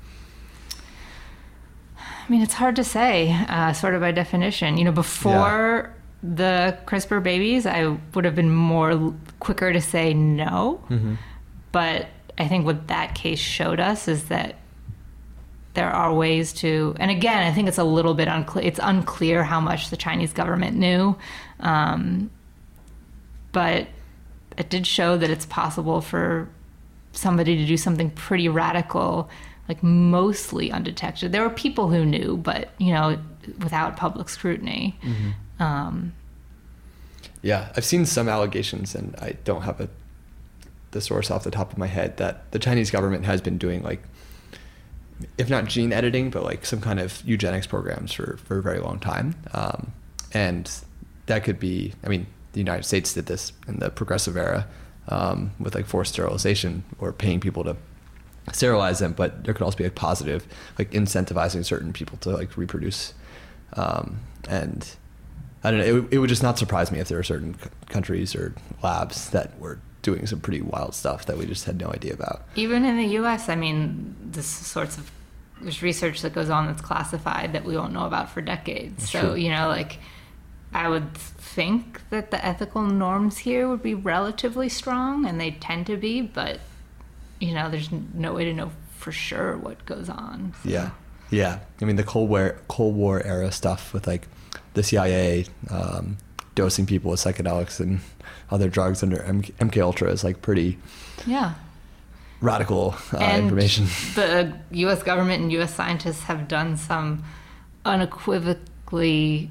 I 2.26 2.32
mean, 2.32 2.42
it's 2.42 2.54
hard 2.54 2.76
to 2.78 2.84
say, 2.84 3.34
uh, 3.50 3.74
sort 3.74 3.96
of 3.96 4.02
by 4.02 4.12
definition. 4.12 4.78
You 4.78 4.86
know, 4.86 4.92
before 4.92 5.94
the 6.22 6.78
CRISPR 6.86 7.22
babies, 7.22 7.66
I 7.66 7.98
would 8.14 8.24
have 8.24 8.36
been 8.36 8.50
more 8.50 9.14
quicker 9.40 9.74
to 9.74 9.82
say 9.82 10.14
no. 10.14 10.82
Mm-hmm. 10.90 11.16
But 11.74 12.08
I 12.38 12.48
think 12.48 12.66
what 12.66 12.88
that 12.88 13.14
case 13.14 13.40
showed 13.40 13.80
us 13.80 14.08
is 14.08 14.26
that 14.26 14.56
there 15.74 15.90
are 15.90 16.14
ways 16.14 16.54
to, 16.54 16.96
and 17.00 17.12
again, 17.12 17.44
I 17.44 17.52
think 17.52 17.68
it's 17.68 17.78
a 17.78 17.84
little 17.84 18.14
bit 18.14 18.28
unclear. 18.28 18.66
It's 18.66 18.80
unclear 18.82 19.44
how 19.44 19.60
much 19.60 19.90
the 19.90 19.98
Chinese 19.98 20.32
government 20.32 20.78
knew, 20.78 21.18
um, 21.60 22.30
but 23.52 23.88
it 24.58 24.70
did 24.70 24.86
show 24.86 25.18
that 25.18 25.30
it's 25.30 25.48
possible 25.48 26.00
for 26.00 26.48
somebody 27.12 27.58
to 27.58 27.66
do 27.66 27.76
something 27.76 28.12
pretty 28.12 28.48
radical, 28.50 29.30
like 29.70 29.82
mostly 29.84 30.72
undetected. 30.72 31.32
There 31.32 31.42
were 31.42 31.50
people 31.50 31.90
who 31.90 32.06
knew, 32.06 32.38
but 32.38 32.70
you 32.78 32.94
know, 32.94 33.18
without 33.60 33.96
public 33.98 34.30
scrutiny. 34.30 35.00
Um, 35.60 36.14
Yeah, 37.42 37.72
I've 37.76 37.86
seen 37.86 38.06
some 38.06 38.30
allegations, 38.30 38.96
and 38.96 39.16
I 39.22 39.36
don't 39.44 39.64
have 39.64 39.80
a, 39.82 39.90
the 40.92 41.02
source 41.02 41.30
off 41.32 41.44
the 41.44 41.52
top 41.52 41.72
of 41.72 41.78
my 41.78 41.88
head 41.88 42.18
that 42.18 42.52
the 42.52 42.60
Chinese 42.60 42.90
government 42.92 43.26
has 43.26 43.42
been 43.42 43.58
doing 43.58 43.84
like, 43.84 44.02
if 45.38 45.50
not 45.50 45.66
gene 45.66 45.94
editing, 45.94 46.30
but 46.30 46.44
like 46.44 46.66
some 46.66 46.82
kind 46.82 47.00
of 47.00 47.22
eugenics 47.26 47.68
programs 47.68 48.12
for 48.14 48.38
for 48.38 48.58
a 48.60 48.62
very 48.62 48.80
long 48.80 49.00
time, 49.00 49.36
um, 49.54 49.92
and 50.34 50.70
that 51.28 51.44
could 51.44 51.60
be. 51.60 51.94
I 52.04 52.10
mean, 52.10 52.28
the 52.54 52.60
United 52.60 52.84
States 52.84 53.14
did 53.14 53.26
this 53.28 53.54
in 53.68 53.80
the 53.80 53.90
progressive 53.90 54.36
era 54.38 54.68
um, 55.08 55.52
with 55.60 55.76
like 55.76 55.86
forced 55.86 56.14
sterilization 56.14 56.84
or 57.00 57.12
paying 57.14 57.40
people 57.40 57.64
to 57.64 57.76
sterilize 58.52 59.00
them, 59.00 59.14
but 59.14 59.44
there 59.44 59.54
could 59.54 59.64
also 59.64 59.78
be 59.78 59.86
a 59.86 59.92
positive, 59.92 60.46
like 60.78 60.92
incentivizing 60.92 61.64
certain 61.64 61.94
people 61.94 62.18
to 62.20 62.30
like 62.32 62.58
reproduce, 62.58 63.14
um, 63.74 64.20
and 64.50 64.96
I 65.64 65.72
don't 65.72 65.80
know. 65.80 65.86
It, 65.86 65.92
would- 65.94 66.14
it 66.14 66.18
would 66.20 66.30
just 66.30 66.44
not 66.44 66.58
surprise 66.60 66.92
me 66.92 67.00
if 67.00 67.08
there 67.08 67.18
were 67.18 67.24
certain 67.24 67.54
c- 67.58 67.70
countries 67.90 68.36
or 68.36 68.54
labs 68.82 69.30
that 69.30 69.58
were 69.60 69.80
doing 70.02 70.28
some 70.28 70.42
pretty 70.42 70.62
wild 70.62 70.94
stuff 70.94 71.26
that 71.28 71.38
we 71.38 71.46
just 71.46 71.64
had 71.64 71.80
no 71.80 71.88
idea 71.88 72.14
about. 72.14 72.44
Even 72.56 72.84
in 72.84 72.98
the 72.98 73.06
U.S., 73.20 73.48
I 73.48 73.56
mean, 73.56 74.16
this 74.22 74.46
sorts 74.46 74.98
of 74.98 75.10
there's 75.62 75.82
research 75.82 76.22
that 76.24 76.34
goes 76.34 76.50
on 76.50 76.68
that's 76.68 76.82
classified 76.82 77.54
that 77.54 77.64
we 77.64 77.78
won't 77.78 77.94
know 77.94 78.06
about 78.06 78.30
for 78.30 78.42
decades. 78.42 78.98
That's 78.98 79.12
so 79.12 79.22
true. 79.22 79.36
you 79.36 79.50
know, 79.50 79.70
like 79.70 80.00
I 80.74 80.90
would 80.90 81.14
think 81.14 82.02
that 82.10 82.32
the 82.32 82.46
ethical 82.46 82.82
norms 82.82 83.38
here 83.38 83.70
would 83.70 83.82
be 83.82 83.94
relatively 83.94 84.68
strong, 84.68 85.26
and 85.26 85.40
they 85.40 85.52
tend 85.52 85.86
to 85.88 85.96
be. 85.96 86.20
But 86.22 86.60
you 87.44 87.54
know, 87.54 87.70
there's 87.70 87.90
no 88.14 88.34
way 88.34 88.46
to 88.46 88.54
know 88.54 88.72
for 88.98 89.12
sure 89.12 89.58
what 89.58 89.86
goes 89.86 90.10
on. 90.10 90.54
So- 90.64 90.70
Yeah, 90.70 90.90
yeah. 91.30 91.60
I 91.82 91.86
mean, 91.86 91.96
the 91.98 92.04
Cold 92.04 92.30
War 92.30 92.56
Cold 92.68 92.96
War 92.96 93.22
era 93.24 93.52
stuff 93.52 93.94
with 93.94 94.08
like 94.08 94.28
the 94.74 94.84
CIA 94.84 95.46
um, 95.70 96.18
dosing 96.56 96.86
people 96.86 97.12
with 97.12 97.20
psychedelics 97.20 97.80
and 97.80 98.00
other 98.50 98.70
drugs 98.70 99.04
under 99.04 99.22
M- 99.24 99.42
MK 99.44 99.82
Ultra 99.82 100.10
is 100.12 100.24
like 100.24 100.42
pretty 100.42 100.78
yeah. 101.26 101.54
radical 102.42 102.96
uh, 103.14 103.18
information. 103.42 103.86
the 104.16 104.54
U.S. 104.72 105.04
government 105.04 105.42
and 105.44 105.52
U.S. 105.54 105.74
scientists 105.74 106.24
have 106.24 106.48
done 106.48 106.78
some 106.78 107.24
unequivocally 107.86 109.50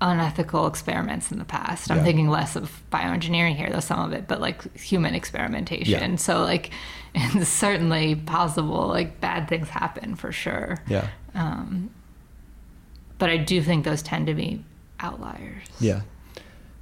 unethical 0.00 0.66
experiments 0.66 1.32
in 1.32 1.38
the 1.38 1.44
past. 1.44 1.90
I'm 1.90 1.98
Yeah. 1.98 2.04
thinking 2.04 2.28
less 2.28 2.54
of 2.56 2.82
bioengineering 2.92 3.56
here, 3.56 3.68
though 3.70 3.80
some 3.80 3.98
of 4.00 4.12
it, 4.12 4.28
but 4.28 4.40
like 4.40 4.76
human 4.78 5.14
experimentation. 5.14 6.10
Yeah. 6.12 6.16
So 6.16 6.42
like, 6.42 6.70
it's 7.14 7.48
certainly 7.48 8.14
possible. 8.14 8.86
Like 8.86 9.20
bad 9.20 9.48
things 9.48 9.68
happen 9.68 10.14
for 10.14 10.30
sure. 10.30 10.78
Yeah, 10.86 11.08
Um, 11.34 11.90
but 13.18 13.28
I 13.30 13.38
do 13.38 13.60
think 13.60 13.84
those 13.84 14.02
tend 14.02 14.26
to 14.28 14.34
be 14.34 14.64
outliers. 15.00 15.64
yeah. 15.80 16.02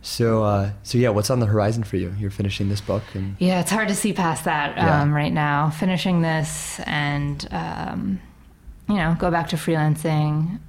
So, 0.03 0.45
uh, 0.45 0.71
so 0.85 0.99
yeah, 0.99 1.09
what's 1.09 1.31
on 1.31 1.41
the 1.41 1.47
horizon 1.47 1.83
for 1.83 1.97
you? 1.97 2.15
You're 2.17 2.31
finishing 2.31 2.69
this 2.69 2.81
book, 2.81 3.03
and 3.15 3.35
Yeah, 3.41 3.59
it's 3.61 3.73
hard 3.73 3.89
to 3.89 3.95
see 3.95 4.13
past 4.13 4.45
that 4.45 4.77
Yeah. 4.77 5.01
um, 5.01 5.13
right 5.13 5.33
now. 5.33 5.71
Finishing 5.71 6.23
this 6.23 6.79
and 6.87 7.45
um, 7.51 8.21
you 8.89 8.95
know, 8.95 9.17
go 9.19 9.33
back 9.33 9.49
to 9.49 9.57
freelancing. 9.57 10.61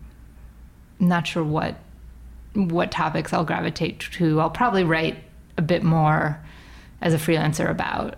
Not 1.00 1.28
sure 1.28 1.44
what 1.44 1.76
what 2.58 2.92
topics 2.92 3.34
I'll 3.34 3.46
gravitate 3.46 4.00
to. 4.00 4.40
I'll 4.40 4.50
probably 4.50 4.84
write 4.84 5.18
a 5.58 5.62
bit 5.62 5.84
more 5.84 6.44
as 7.02 7.14
a 7.14 7.18
freelancer 7.18 7.70
about 7.70 8.16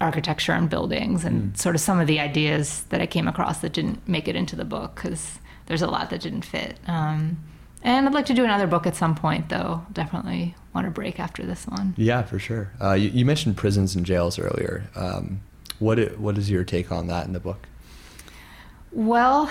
architecture 0.00 0.52
and 0.52 0.70
buildings 0.70 1.24
and 1.24 1.52
mm. 1.52 1.56
sort 1.56 1.74
of 1.74 1.80
some 1.80 1.98
of 1.98 2.06
the 2.06 2.20
ideas 2.20 2.84
that 2.90 3.00
I 3.00 3.06
came 3.06 3.26
across 3.26 3.60
that 3.60 3.72
didn't 3.72 4.06
make 4.06 4.28
it 4.28 4.36
into 4.36 4.54
the 4.54 4.64
book 4.64 4.94
because 4.94 5.38
there's 5.66 5.82
a 5.82 5.88
lot 5.88 6.10
that 6.10 6.20
didn't 6.20 6.42
fit. 6.42 6.78
Um, 6.86 7.38
and 7.82 8.06
I'd 8.06 8.14
like 8.14 8.26
to 8.26 8.34
do 8.34 8.44
another 8.44 8.66
book 8.66 8.86
at 8.86 8.96
some 8.96 9.14
point, 9.14 9.48
though. 9.48 9.86
Definitely 9.92 10.54
want 10.74 10.86
to 10.86 10.90
break 10.90 11.18
after 11.20 11.44
this 11.44 11.66
one. 11.66 11.94
Yeah, 11.96 12.22
for 12.22 12.38
sure. 12.38 12.72
Uh, 12.80 12.92
you, 12.92 13.08
you, 13.10 13.24
mentioned 13.24 13.56
prisons 13.56 13.94
and 13.94 14.04
jails 14.04 14.38
earlier. 14.38 14.90
Um, 14.96 15.40
what 15.78 16.18
what 16.18 16.36
is 16.38 16.50
your 16.50 16.64
take 16.64 16.90
on 16.90 17.06
that 17.06 17.26
in 17.26 17.32
the 17.32 17.40
book? 17.40 17.68
Well, 18.90 19.50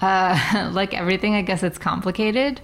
uh, 0.00 0.70
like 0.72 0.94
everything, 0.94 1.34
I 1.34 1.42
guess 1.42 1.62
it's 1.62 1.78
complicated. 1.78 2.60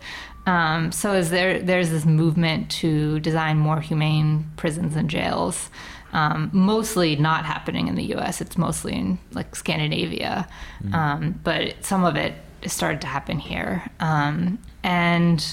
Um, 0.47 0.93
so 0.93 1.15
is 1.15 1.31
there 1.31 1.61
there's 1.61 1.91
this 1.91 2.05
movement 2.05 2.71
to 2.73 3.21
design 3.21 3.59
more 3.59 3.81
humane 3.81 4.51
prisons 4.57 4.97
and 4.97 5.09
jails. 5.09 5.71
Um, 6.13 6.51
mostly 6.53 7.17
not 7.17 7.45
happening 7.45 7.89
in 7.89 7.97
the 7.97 8.05
U.S. 8.05 8.41
It's 8.41 8.57
mostly 8.57 8.95
in 8.95 9.19
like 9.33 9.57
Scandinavia, 9.57 10.47
mm-hmm. 10.81 10.95
um, 10.95 11.41
but 11.43 11.85
some 11.85 12.05
of 12.05 12.15
it 12.15 12.35
started 12.67 13.01
to 13.01 13.09
happen 13.09 13.41
here. 13.41 13.91
Um, 13.99 14.61
and 14.85 15.45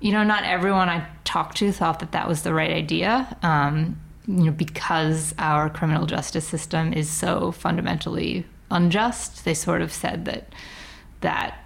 you 0.00 0.12
know, 0.12 0.22
not 0.22 0.44
everyone 0.44 0.90
I 0.90 1.06
talked 1.24 1.56
to 1.58 1.72
thought 1.72 2.00
that 2.00 2.12
that 2.12 2.28
was 2.28 2.42
the 2.42 2.52
right 2.52 2.70
idea. 2.70 3.34
Um, 3.42 3.98
you 4.26 4.44
know, 4.44 4.52
because 4.52 5.34
our 5.38 5.70
criminal 5.70 6.04
justice 6.06 6.46
system 6.46 6.92
is 6.92 7.08
so 7.10 7.52
fundamentally 7.52 8.44
unjust, 8.70 9.44
they 9.44 9.54
sort 9.54 9.80
of 9.80 9.92
said 9.92 10.26
that 10.26 10.52
that 11.20 11.63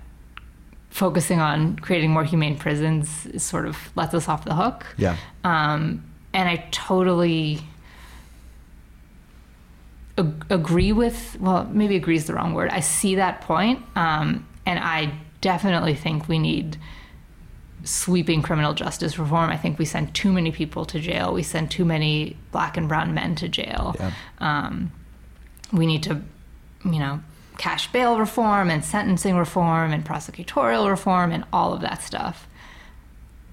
focusing 0.90 1.40
on 1.40 1.76
creating 1.76 2.10
more 2.10 2.24
humane 2.24 2.56
prisons 2.56 3.28
sort 3.42 3.66
of 3.66 3.76
lets 3.94 4.14
us 4.14 4.28
off 4.28 4.44
the 4.44 4.54
hook. 4.54 4.86
Yeah. 4.96 5.16
Um, 5.44 6.04
and 6.32 6.48
I 6.48 6.66
totally 6.70 7.60
ag- 10.16 10.46
agree 10.50 10.92
with, 10.92 11.36
well, 11.40 11.68
maybe 11.70 11.96
agree 11.96 12.16
is 12.16 12.26
the 12.26 12.34
wrong 12.34 12.54
word. 12.54 12.70
I 12.70 12.80
see 12.80 13.14
that 13.16 13.40
point, 13.42 13.82
um, 13.96 14.46
and 14.66 14.78
I 14.78 15.12
definitely 15.40 15.94
think 15.94 16.28
we 16.28 16.38
need 16.38 16.78
sweeping 17.84 18.42
criminal 18.42 18.74
justice 18.74 19.18
reform. 19.18 19.50
I 19.50 19.56
think 19.56 19.78
we 19.78 19.84
send 19.84 20.14
too 20.14 20.32
many 20.32 20.50
people 20.50 20.84
to 20.86 20.98
jail. 21.00 21.32
We 21.32 21.42
send 21.42 21.70
too 21.70 21.84
many 21.84 22.36
black 22.50 22.76
and 22.76 22.88
brown 22.88 23.14
men 23.14 23.34
to 23.36 23.48
jail. 23.48 23.94
Yeah. 23.98 24.12
Um, 24.38 24.92
we 25.72 25.86
need 25.86 26.02
to, 26.02 26.20
you 26.84 26.98
know, 26.98 27.20
cash 27.58 27.92
bail 27.92 28.18
reform 28.18 28.70
and 28.70 28.84
sentencing 28.84 29.36
reform 29.36 29.92
and 29.92 30.04
prosecutorial 30.04 30.88
reform 30.88 31.32
and 31.32 31.44
all 31.52 31.74
of 31.74 31.80
that 31.82 32.02
stuff. 32.02 32.46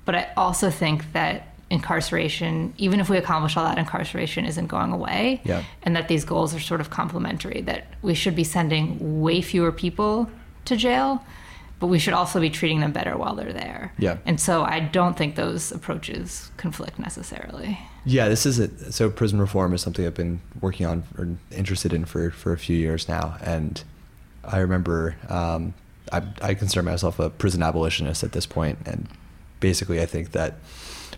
But 0.06 0.16
I 0.16 0.32
also 0.38 0.70
think 0.70 1.12
that 1.14 1.56
incarceration, 1.70 2.74
even 2.78 3.00
if 3.00 3.10
we 3.10 3.18
accomplish 3.18 3.58
all 3.58 3.66
that, 3.66 3.78
incarceration 3.78 4.46
isn't 4.46 4.68
going 4.68 4.92
away. 4.92 5.42
Yeah. 5.44 5.64
And 5.84 5.96
that 5.96 6.08
these 6.08 6.24
goals 6.24 6.54
are 6.54 6.60
sort 6.60 6.80
of 6.80 6.90
complementary, 6.90 7.62
that 7.62 7.88
we 8.02 8.14
should 8.14 8.36
be 8.36 8.44
sending 8.44 9.22
way 9.22 9.42
fewer 9.42 9.72
people 9.72 10.30
to 10.66 10.76
jail, 10.76 11.24
but 11.80 11.88
we 11.88 12.00
should 12.00 12.14
also 12.14 12.40
be 12.40 12.50
treating 12.50 12.80
them 12.80 12.92
better 12.92 13.18
while 13.18 13.36
they're 13.36 13.52
there. 13.52 13.94
Yeah. 13.98 14.18
And 14.26 14.40
so 14.40 14.64
I 14.64 14.80
don't 14.80 15.18
think 15.18 15.36
those 15.36 15.72
approaches 15.72 16.52
conflict 16.58 17.00
necessarily. 17.00 17.80
Yeah, 18.06 18.30
this 18.30 18.46
is 18.46 18.60
it. 18.60 18.94
So 18.94 19.10
prison 19.10 19.42
reform 19.42 19.74
is 19.74 19.82
something 19.82 20.06
I've 20.06 20.14
been 20.14 20.42
working 20.62 20.86
on 20.86 21.04
or 21.18 21.28
interested 21.52 21.92
in 21.92 22.06
for, 22.06 22.30
for 22.30 22.54
a 22.54 22.58
few 22.58 22.78
years 22.78 23.10
now. 23.10 23.38
And 23.42 23.84
I 24.48 24.60
remember 24.60 25.16
um, 25.30 25.74
I, 26.12 26.24
I 26.42 26.54
consider 26.54 26.84
myself 26.84 27.20
a 27.20 27.30
prison 27.30 27.64
abolitionist 27.64 28.24
at 28.24 28.32
this 28.32 28.46
point, 28.46 28.80
and 28.86 29.08
basically 29.60 30.02
I 30.02 30.06
think 30.06 30.32
that 30.32 30.56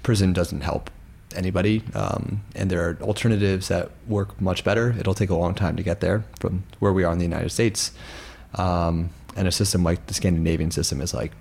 prison 0.03 0.33
doesn't 0.33 0.61
help 0.61 0.89
anybody, 1.35 1.83
um, 1.93 2.41
and 2.55 2.69
there 2.69 2.87
are 2.87 2.97
alternatives 3.01 3.67
that 3.67 3.91
work 4.07 4.39
much 4.41 4.63
better. 4.63 4.95
It'll 4.97 5.13
take 5.13 5.29
a 5.29 5.35
long 5.35 5.53
time 5.53 5.75
to 5.75 5.83
get 5.83 5.99
there 5.99 6.23
from 6.39 6.63
where 6.79 6.93
we 6.93 7.03
are 7.03 7.11
in 7.11 7.19
the 7.19 7.25
United 7.25 7.49
States, 7.49 7.91
um, 8.55 9.09
and 9.35 9.47
a 9.47 9.51
system 9.51 9.83
like 9.83 10.07
the 10.07 10.13
Scandinavian 10.13 10.71
system 10.71 11.01
is 11.01 11.13
like 11.13 11.33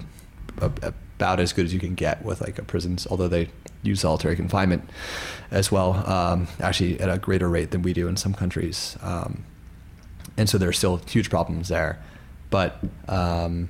a, 0.60 0.70
a, 0.82 0.92
about 1.16 1.40
as 1.40 1.52
good 1.52 1.64
as 1.64 1.72
you 1.72 1.80
can 1.80 1.94
get 1.94 2.22
with 2.24 2.40
like 2.40 2.58
a 2.58 2.62
prisons, 2.62 3.06
although 3.10 3.28
they 3.28 3.48
use 3.82 4.00
solitary 4.00 4.36
confinement 4.36 4.88
as 5.50 5.70
well, 5.70 5.94
um, 6.10 6.48
actually 6.60 7.00
at 7.00 7.08
a 7.08 7.18
greater 7.18 7.48
rate 7.48 7.70
than 7.70 7.82
we 7.82 7.92
do 7.92 8.08
in 8.08 8.16
some 8.16 8.34
countries. 8.34 8.98
And 10.36 10.48
so 10.48 10.58
there's 10.58 10.78
still 10.78 10.98
huge 10.98 11.30
problems 11.30 11.68
there. 11.68 12.02
But 12.50 12.78
um, 13.08 13.68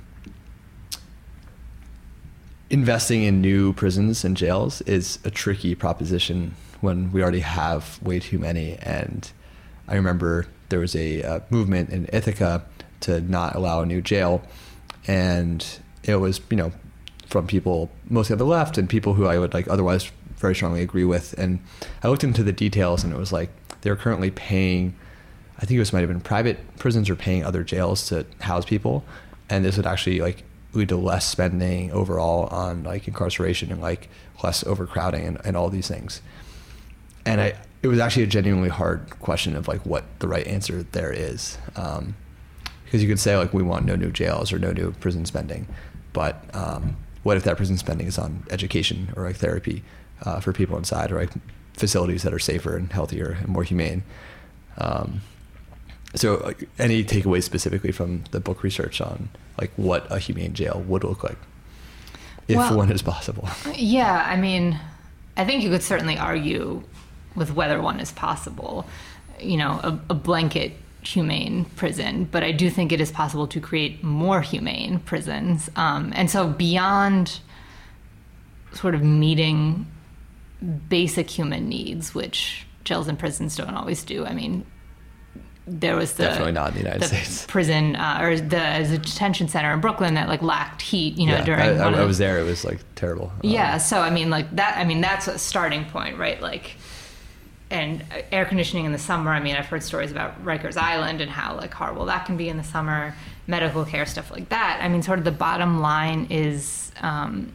investing 2.69 3.23
in 3.23 3.41
new 3.41 3.73
prisons 3.73 4.23
and 4.25 4.35
jails 4.35 4.81
is 4.81 5.19
a 5.23 5.31
tricky 5.31 5.75
proposition 5.75 6.55
when 6.81 7.11
we 7.11 7.21
already 7.21 7.39
have 7.39 8.01
way 8.01 8.19
too 8.19 8.39
many. 8.39 8.77
And 8.81 9.29
I 9.87 9.95
remember 9.95 10.47
there 10.69 10.79
was 10.79 10.95
a 10.95 11.23
uh, 11.23 11.39
movement 11.49 11.89
in 11.89 12.09
Ithaca 12.11 12.65
to 13.01 13.21
not 13.21 13.55
allow 13.55 13.81
a 13.81 13.85
new 13.85 14.01
jail, 14.01 14.41
and 15.07 15.65
it 16.03 16.15
was 16.15 16.41
you 16.49 16.57
know 16.57 16.71
from 17.27 17.47
people 17.47 17.89
mostly 18.09 18.33
on 18.33 18.37
the 18.37 18.45
left 18.45 18.77
and 18.77 18.89
people 18.89 19.13
who 19.13 19.25
I 19.25 19.37
would 19.37 19.53
like 19.53 19.67
otherwise 19.67 20.11
very 20.37 20.55
strongly 20.55 20.81
agree 20.81 21.03
with. 21.03 21.33
And 21.37 21.59
I 22.03 22.09
looked 22.09 22.23
into 22.23 22.43
the 22.43 22.51
details, 22.51 23.03
and 23.03 23.13
it 23.13 23.17
was 23.17 23.31
like 23.31 23.49
they're 23.81 23.95
currently 23.95 24.31
paying 24.31 24.95
I 25.57 25.61
think 25.61 25.77
it 25.77 25.79
was 25.79 25.91
might 25.91 26.01
have 26.01 26.09
been 26.09 26.21
private 26.21 26.59
prisons 26.77 27.09
or 27.09 27.15
paying 27.15 27.43
other 27.43 27.63
jails 27.63 28.07
to 28.09 28.25
house 28.41 28.65
people, 28.65 29.03
and 29.49 29.65
this 29.65 29.77
would 29.77 29.87
actually 29.87 30.19
like 30.19 30.43
lead 30.73 30.89
to 30.89 30.97
less 30.97 31.25
spending 31.25 31.91
overall 31.91 32.45
on 32.47 32.83
like 32.83 33.07
incarceration 33.07 33.71
and 33.71 33.81
like 33.81 34.09
less 34.43 34.63
overcrowding 34.65 35.25
and, 35.25 35.41
and 35.43 35.57
all 35.57 35.69
these 35.69 35.87
things. 35.87 36.21
And 37.25 37.41
I, 37.41 37.55
it 37.81 37.87
was 37.87 37.99
actually 37.99 38.23
a 38.23 38.27
genuinely 38.27 38.69
hard 38.69 39.09
question 39.19 39.55
of 39.55 39.67
like 39.67 39.85
what 39.85 40.03
the 40.19 40.27
right 40.27 40.45
answer 40.45 40.83
there 40.83 41.11
is, 41.11 41.57
um, 41.75 42.15
because 42.85 43.01
you 43.01 43.09
could 43.09 43.19
say 43.19 43.35
like 43.35 43.53
we 43.53 43.63
want 43.63 43.85
no 43.85 43.95
new 43.95 44.11
jails 44.11 44.53
or 44.53 44.59
no 44.59 44.71
new 44.71 44.91
prison 44.93 45.25
spending, 45.25 45.67
but 46.13 46.43
um, 46.53 46.95
what 47.23 47.35
if 47.35 47.43
that 47.43 47.57
prison 47.57 47.77
spending 47.77 48.07
is 48.07 48.17
on 48.17 48.43
education 48.51 49.11
or 49.15 49.25
like 49.25 49.37
therapy 49.37 49.83
uh, 50.23 50.39
for 50.39 50.53
people 50.53 50.77
inside 50.77 51.11
or 51.11 51.19
like 51.19 51.31
facilities 51.73 52.23
that 52.23 52.33
are 52.33 52.39
safer 52.39 52.75
and 52.77 52.91
healthier 52.91 53.37
and 53.41 53.47
more 53.49 53.63
humane? 53.63 54.03
Um, 54.77 55.21
so, 56.15 56.53
any 56.79 57.03
takeaways 57.03 57.43
specifically 57.43 57.91
from 57.91 58.23
the 58.31 58.39
book 58.39 58.63
research 58.63 59.01
on 59.01 59.29
like 59.59 59.71
what 59.75 60.09
a 60.11 60.19
humane 60.19 60.53
jail 60.53 60.83
would 60.87 61.03
look 61.03 61.23
like, 61.23 61.37
if 62.47 62.57
well, 62.57 62.77
one 62.77 62.91
is 62.91 63.01
possible? 63.01 63.49
Yeah, 63.75 64.23
I 64.25 64.37
mean, 64.37 64.79
I 65.35 65.45
think 65.45 65.63
you 65.63 65.69
could 65.69 65.83
certainly 65.83 66.17
argue 66.17 66.83
with 67.35 67.53
whether 67.53 67.81
one 67.81 67.99
is 67.99 68.11
possible. 68.11 68.85
You 69.39 69.57
know, 69.57 69.79
a, 69.83 69.99
a 70.09 70.13
blanket 70.13 70.73
humane 71.01 71.65
prison, 71.75 72.25
but 72.25 72.43
I 72.43 72.51
do 72.51 72.69
think 72.69 72.91
it 72.91 72.99
is 72.99 73.11
possible 73.11 73.47
to 73.47 73.59
create 73.59 74.03
more 74.03 74.41
humane 74.41 74.99
prisons. 74.99 75.69
Um, 75.75 76.11
and 76.15 76.29
so, 76.29 76.47
beyond 76.47 77.39
sort 78.73 78.95
of 78.95 79.03
meeting 79.03 79.85
basic 80.89 81.29
human 81.29 81.69
needs, 81.69 82.15
which 82.15 82.65
jails 82.83 83.07
and 83.07 83.19
prisons 83.19 83.55
don't 83.55 83.75
always 83.75 84.03
do. 84.03 84.25
I 84.25 84.33
mean, 84.33 84.65
there 85.67 85.97
was 85.97 86.13
the 86.13 86.23
definitely 86.23 86.53
not 86.53 86.69
in 86.69 86.73
the 86.75 86.79
United 86.79 87.01
the 87.01 87.07
States 87.07 87.45
prison 87.45 87.95
uh, 87.97 88.19
or 88.21 88.37
the, 88.37 88.87
the, 88.89 88.97
detention 88.97 89.49
center 89.49 89.73
in 89.73 89.81
Brooklyn 89.81 90.13
that 90.13 90.29
like 90.29 90.41
lacked 90.41 90.81
heat. 90.81 91.17
You 91.17 91.27
know, 91.27 91.33
yeah, 91.33 91.45
during 91.45 91.61
I, 91.61 91.83
I, 91.83 91.91
I 91.91 92.05
was 92.05 92.17
there. 92.17 92.39
It 92.39 92.43
was 92.43 92.63
like 92.63 92.79
terrible. 92.95 93.31
Yeah. 93.43 93.73
Um, 93.73 93.79
so 93.79 93.99
I 93.99 94.09
mean, 94.09 94.29
like 94.29 94.49
that. 94.55 94.77
I 94.77 94.85
mean, 94.85 95.01
that's 95.01 95.27
a 95.27 95.37
starting 95.37 95.83
point, 95.85 96.17
right? 96.17 96.41
Like, 96.41 96.75
and 97.69 98.03
air 98.31 98.45
conditioning 98.45 98.85
in 98.85 98.93
the 98.93 98.97
summer. 98.97 99.31
I 99.31 99.41
mean, 99.41 99.55
I've 99.55 99.65
heard 99.65 99.83
stories 99.83 100.11
about 100.11 100.43
Rikers 100.43 100.77
Island 100.77 101.19
and 101.19 101.29
how 101.29 101.57
like 101.57 101.73
horrible 101.73 102.05
that 102.05 102.25
can 102.25 102.37
be 102.37 102.47
in 102.47 102.55
the 102.57 102.63
summer. 102.63 103.13
Medical 103.45 103.83
care 103.83 104.05
stuff 104.05 104.31
like 104.31 104.49
that. 104.49 104.79
I 104.81 104.87
mean, 104.87 105.01
sort 105.01 105.19
of 105.19 105.25
the 105.25 105.31
bottom 105.31 105.79
line 105.81 106.27
is 106.29 106.91
um, 107.01 107.53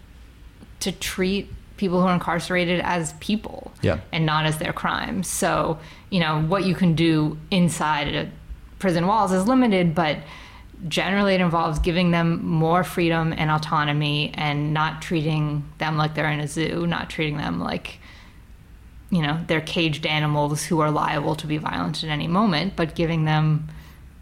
to 0.81 0.93
treat 0.93 1.49
people 1.77 2.01
who 2.01 2.07
are 2.07 2.15
incarcerated 2.15 2.81
as 2.81 3.13
people 3.15 3.73
yeah. 3.83 4.01
and 4.13 4.27
not 4.27 4.47
as 4.47 4.59
their 4.59 4.73
crimes. 4.73 5.29
So, 5.29 5.79
you 6.11 6.21
know, 6.21 6.43
what 6.43 6.65
you 6.65 6.75
can 6.75 6.95
do 6.95 7.39
inside 7.51 8.15
a 8.15 8.31
prison 8.79 9.07
walls 9.07 9.33
is 9.33 9.47
limited, 9.47 9.95
but 9.95 10.19
generally 10.89 11.35
it 11.35 11.41
involves 11.41 11.79
giving 11.79 12.11
them 12.11 12.45
more 12.45 12.83
freedom 12.85 13.33
and 13.37 13.51
autonomy 13.51 14.33
and 14.35 14.75
not 14.75 15.01
treating 15.01 15.65
them 15.79 15.97
like 15.97 16.15
they're 16.15 16.31
in 16.31 16.41
a 16.41 16.49
zoo, 16.49 16.87
not 16.87 17.09
treating 17.09 17.37
them 17.37 17.61
like 17.61 17.99
you 19.13 19.21
know, 19.21 19.39
they're 19.47 19.61
caged 19.61 20.07
animals 20.07 20.65
who 20.65 20.81
are 20.81 20.91
liable 20.91 21.35
to 21.37 21.47
be 21.47 21.59
violent 21.59 22.03
at 22.03 22.09
any 22.09 22.27
moment, 22.27 22.75
but 22.75 22.95
giving 22.95 23.27
them 23.27 23.69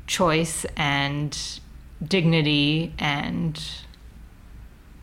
choice 0.09 0.67
and 0.77 1.61
dignity 2.05 2.93
and 2.99 3.63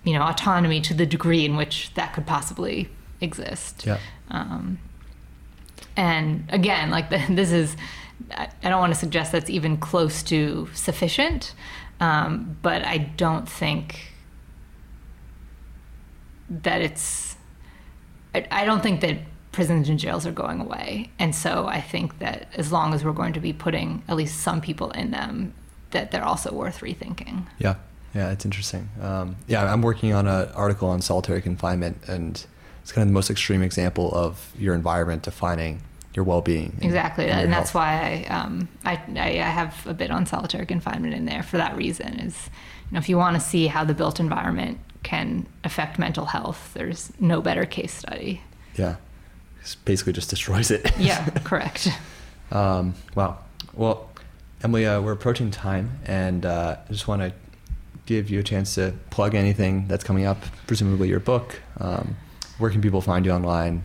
you 0.08 0.14
know 0.14 0.22
autonomy 0.22 0.80
to 0.82 0.94
the 0.94 1.06
degree 1.06 1.44
in 1.44 1.58
which 1.58 1.94
that 1.96 2.14
could 2.14 2.26
possibly 2.26 2.90
exist. 3.20 3.86
Yeah. 3.86 4.00
Um, 4.30 4.80
and 5.98 6.46
again, 6.50 6.90
like 6.90 7.10
the, 7.10 7.22
this 7.30 7.52
is 7.52 7.76
I, 8.32 8.50
don't 8.64 8.80
want 8.80 8.94
to 8.94 9.00
suggest 9.00 9.32
that's 9.32 9.50
even 9.50 9.78
close 9.78 10.24
to 10.24 10.70
sufficient, 10.74 11.54
um, 12.00 12.58
but 12.62 12.84
I 12.86 12.98
don't 12.98 13.48
think 13.48 14.14
that 16.50 16.82
it's. 16.82 17.36
I, 18.34 18.48
I 18.50 18.66
don't 18.66 18.82
think 18.82 19.02
that 19.02 19.18
prisons 19.52 19.90
and 19.90 20.00
jails 20.00 20.26
are 20.26 20.32
going 20.32 20.62
away, 20.62 21.12
and 21.20 21.36
so 21.36 21.68
I 21.68 21.82
think 21.82 22.20
that 22.20 22.48
as 22.56 22.72
long 22.72 22.94
as 22.94 23.04
we're 23.04 23.12
going 23.12 23.34
to 23.34 23.40
be 23.42 23.52
putting 23.52 24.04
at 24.08 24.16
least 24.16 24.40
some 24.40 24.62
people 24.62 24.92
in 24.92 25.12
them, 25.12 25.54
that 25.92 26.12
they're 26.12 26.26
also 26.26 26.54
worth 26.54 26.80
rethinking. 26.80 27.46
Yeah, 27.60 27.76
yeah, 28.18 28.32
it's 28.32 28.46
interesting. 28.46 28.90
Um, 29.00 29.36
yeah, 29.48 29.72
I'm 29.72 29.84
working 29.84 30.12
on 30.12 30.28
an 30.28 30.50
article 30.50 30.90
on 30.90 31.02
solitary 31.02 31.40
confinement, 31.40 32.00
and 32.08 32.44
it's 32.82 32.92
kind 32.92 33.04
of 33.04 33.10
the 33.10 33.14
most 33.14 33.30
extreme 33.30 33.62
example 33.62 34.12
of 34.12 34.52
your 34.58 34.74
environment 34.74 35.22
defining 35.22 35.84
your 36.16 36.26
well-being. 36.26 36.72
And, 36.78 36.84
exactly, 36.84 37.26
and, 37.26 37.42
and 37.42 37.54
that's 37.54 37.76
why 37.76 38.26
I, 38.28 38.34
um, 38.34 38.68
I, 38.84 39.00
I 39.16 39.30
have 39.34 39.86
a 39.86 39.94
bit 39.94 40.10
on 40.10 40.26
solitary 40.26 40.66
confinement 40.66 41.14
in 41.14 41.26
there 41.26 41.44
for 41.44 41.58
that 41.58 41.78
reason. 41.78 42.20
Is 42.20 42.50
you 42.90 42.96
know 42.96 42.98
if 42.98 43.08
you 43.08 43.18
want 43.18 43.36
to 43.36 43.40
see 43.40 43.68
how 43.68 43.84
the 43.84 43.94
built 43.94 44.20
environment 44.20 44.80
can 45.04 45.46
affect 45.64 46.00
mental 46.00 46.26
health, 46.26 46.72
there's 46.74 47.14
no 47.20 47.40
better 47.40 47.68
case 47.68 47.94
study. 47.94 48.42
Yeah, 48.76 48.96
it 49.62 49.76
basically 49.86 50.14
just 50.14 50.32
destroys 50.32 50.72
it. 50.72 50.92
yeah, 50.98 51.24
correct. 51.44 51.90
Um, 52.52 52.96
wow. 53.14 53.38
Well, 53.76 54.10
Emily, 54.64 54.88
uh, 54.88 55.02
we're 55.02 55.12
approaching 55.12 55.52
time, 55.52 56.00
and 56.04 56.48
uh, 56.48 56.78
I 56.84 56.92
just 56.92 57.08
want 57.08 57.22
to 57.22 57.32
give 58.08 58.32
you 58.32 58.40
a 58.40 58.44
chance 58.44 58.74
to 58.76 58.94
plug 59.12 59.36
anything 59.36 59.88
that's 59.88 60.04
coming 60.04 60.26
up, 60.26 60.40
presumably 60.66 61.08
your 61.10 61.20
book. 61.20 61.62
Um, 61.80 62.18
where 62.58 62.72
can 62.72 62.82
people 62.82 63.02
find 63.02 63.24
you 63.24 63.32
online? 63.32 63.84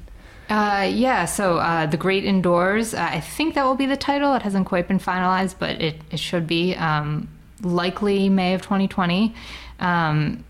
Uh, 0.49 0.91
yeah, 0.91 1.27
so 1.27 1.59
uh, 1.59 1.85
The 1.85 1.99
Great 1.99 2.25
Indoors, 2.25 2.95
uh, 2.95 3.09
I 3.13 3.21
think 3.21 3.55
that 3.55 3.65
will 3.65 3.75
be 3.75 3.87
the 3.87 3.97
title. 3.97 4.35
It 4.35 4.43
hasn't 4.43 4.67
quite 4.67 4.89
been 4.89 4.99
finalized, 4.99 5.57
but 5.59 5.83
it, 5.83 6.01
it 6.11 6.19
should 6.19 6.47
be. 6.47 6.75
Um, 6.75 7.29
likely 7.63 8.29
May 8.29 8.55
of 8.55 8.63
2020. 8.63 9.35
Um, 9.81 10.45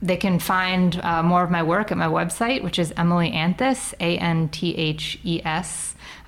they 0.00 0.16
can 0.16 0.38
find 0.38 1.00
uh, 1.02 1.22
more 1.22 1.42
of 1.42 1.50
my 1.50 1.62
work 1.62 1.90
at 1.90 1.98
my 1.98 2.06
website, 2.06 2.62
which 2.62 2.78
is 2.78 2.92
Emily 2.96 3.32
Anthes. 3.32 3.94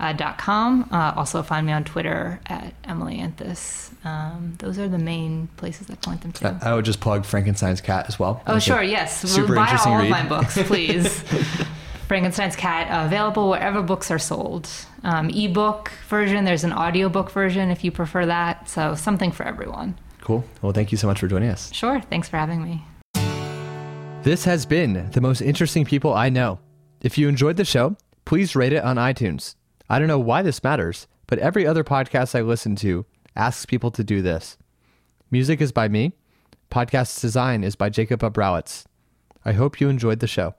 Uh, 0.00 0.12
dot 0.14 0.38
com. 0.38 0.88
Also, 0.90 1.42
find 1.42 1.66
me 1.66 1.72
on 1.72 1.84
Twitter 1.84 2.40
at 2.46 2.72
Emily 2.84 3.18
Anthes. 3.18 3.89
Um, 4.04 4.54
those 4.58 4.78
are 4.78 4.88
the 4.88 4.98
main 4.98 5.48
places 5.56 5.90
I 5.90 5.94
point 5.96 6.22
them 6.22 6.32
to. 6.32 6.58
I 6.62 6.74
would 6.74 6.84
just 6.84 7.00
plug 7.00 7.24
Frankenstein's 7.24 7.80
Cat 7.80 8.06
as 8.08 8.18
well. 8.18 8.42
Oh, 8.46 8.58
sure, 8.58 8.82
yes. 8.82 9.20
Super 9.30 9.54
Buy 9.54 9.64
interesting 9.64 9.92
all 9.92 9.98
read. 9.98 10.06
of 10.06 10.10
my 10.10 10.26
books, 10.26 10.56
please. 10.62 11.22
Frankenstein's 12.08 12.56
Cat 12.56 12.90
uh, 12.90 13.06
available 13.06 13.50
wherever 13.50 13.82
books 13.82 14.10
are 14.10 14.18
sold. 14.18 14.68
Um, 15.04 15.30
ebook 15.30 15.92
version. 16.08 16.44
There's 16.44 16.64
an 16.64 16.72
audiobook 16.72 17.30
version 17.30 17.70
if 17.70 17.84
you 17.84 17.92
prefer 17.92 18.26
that. 18.26 18.68
So 18.68 18.94
something 18.94 19.30
for 19.32 19.44
everyone. 19.44 19.98
Cool. 20.20 20.44
Well, 20.62 20.72
thank 20.72 20.92
you 20.92 20.98
so 20.98 21.06
much 21.06 21.20
for 21.20 21.28
joining 21.28 21.50
us. 21.50 21.72
Sure. 21.72 22.00
Thanks 22.00 22.28
for 22.28 22.36
having 22.36 22.62
me. 22.64 22.84
This 24.22 24.44
has 24.44 24.66
been 24.66 25.10
the 25.12 25.20
most 25.20 25.40
interesting 25.40 25.84
people 25.84 26.12
I 26.12 26.28
know. 26.28 26.58
If 27.00 27.16
you 27.16 27.28
enjoyed 27.28 27.56
the 27.56 27.64
show, 27.64 27.96
please 28.24 28.54
rate 28.56 28.72
it 28.72 28.82
on 28.84 28.96
iTunes. 28.96 29.54
I 29.88 29.98
don't 29.98 30.08
know 30.08 30.18
why 30.18 30.42
this 30.42 30.62
matters, 30.62 31.06
but 31.26 31.38
every 31.38 31.66
other 31.66 31.84
podcast 31.84 32.34
I 32.38 32.42
listen 32.42 32.76
to 32.76 33.06
asks 33.36 33.66
people 33.66 33.90
to 33.92 34.04
do 34.04 34.22
this. 34.22 34.56
Music 35.30 35.60
is 35.60 35.72
by 35.72 35.88
me. 35.88 36.12
Podcast 36.70 37.20
design 37.20 37.64
is 37.64 37.76
by 37.76 37.88
Jacob 37.88 38.20
Abrowitz. 38.20 38.84
I 39.44 39.52
hope 39.52 39.80
you 39.80 39.88
enjoyed 39.88 40.20
the 40.20 40.26
show. 40.26 40.54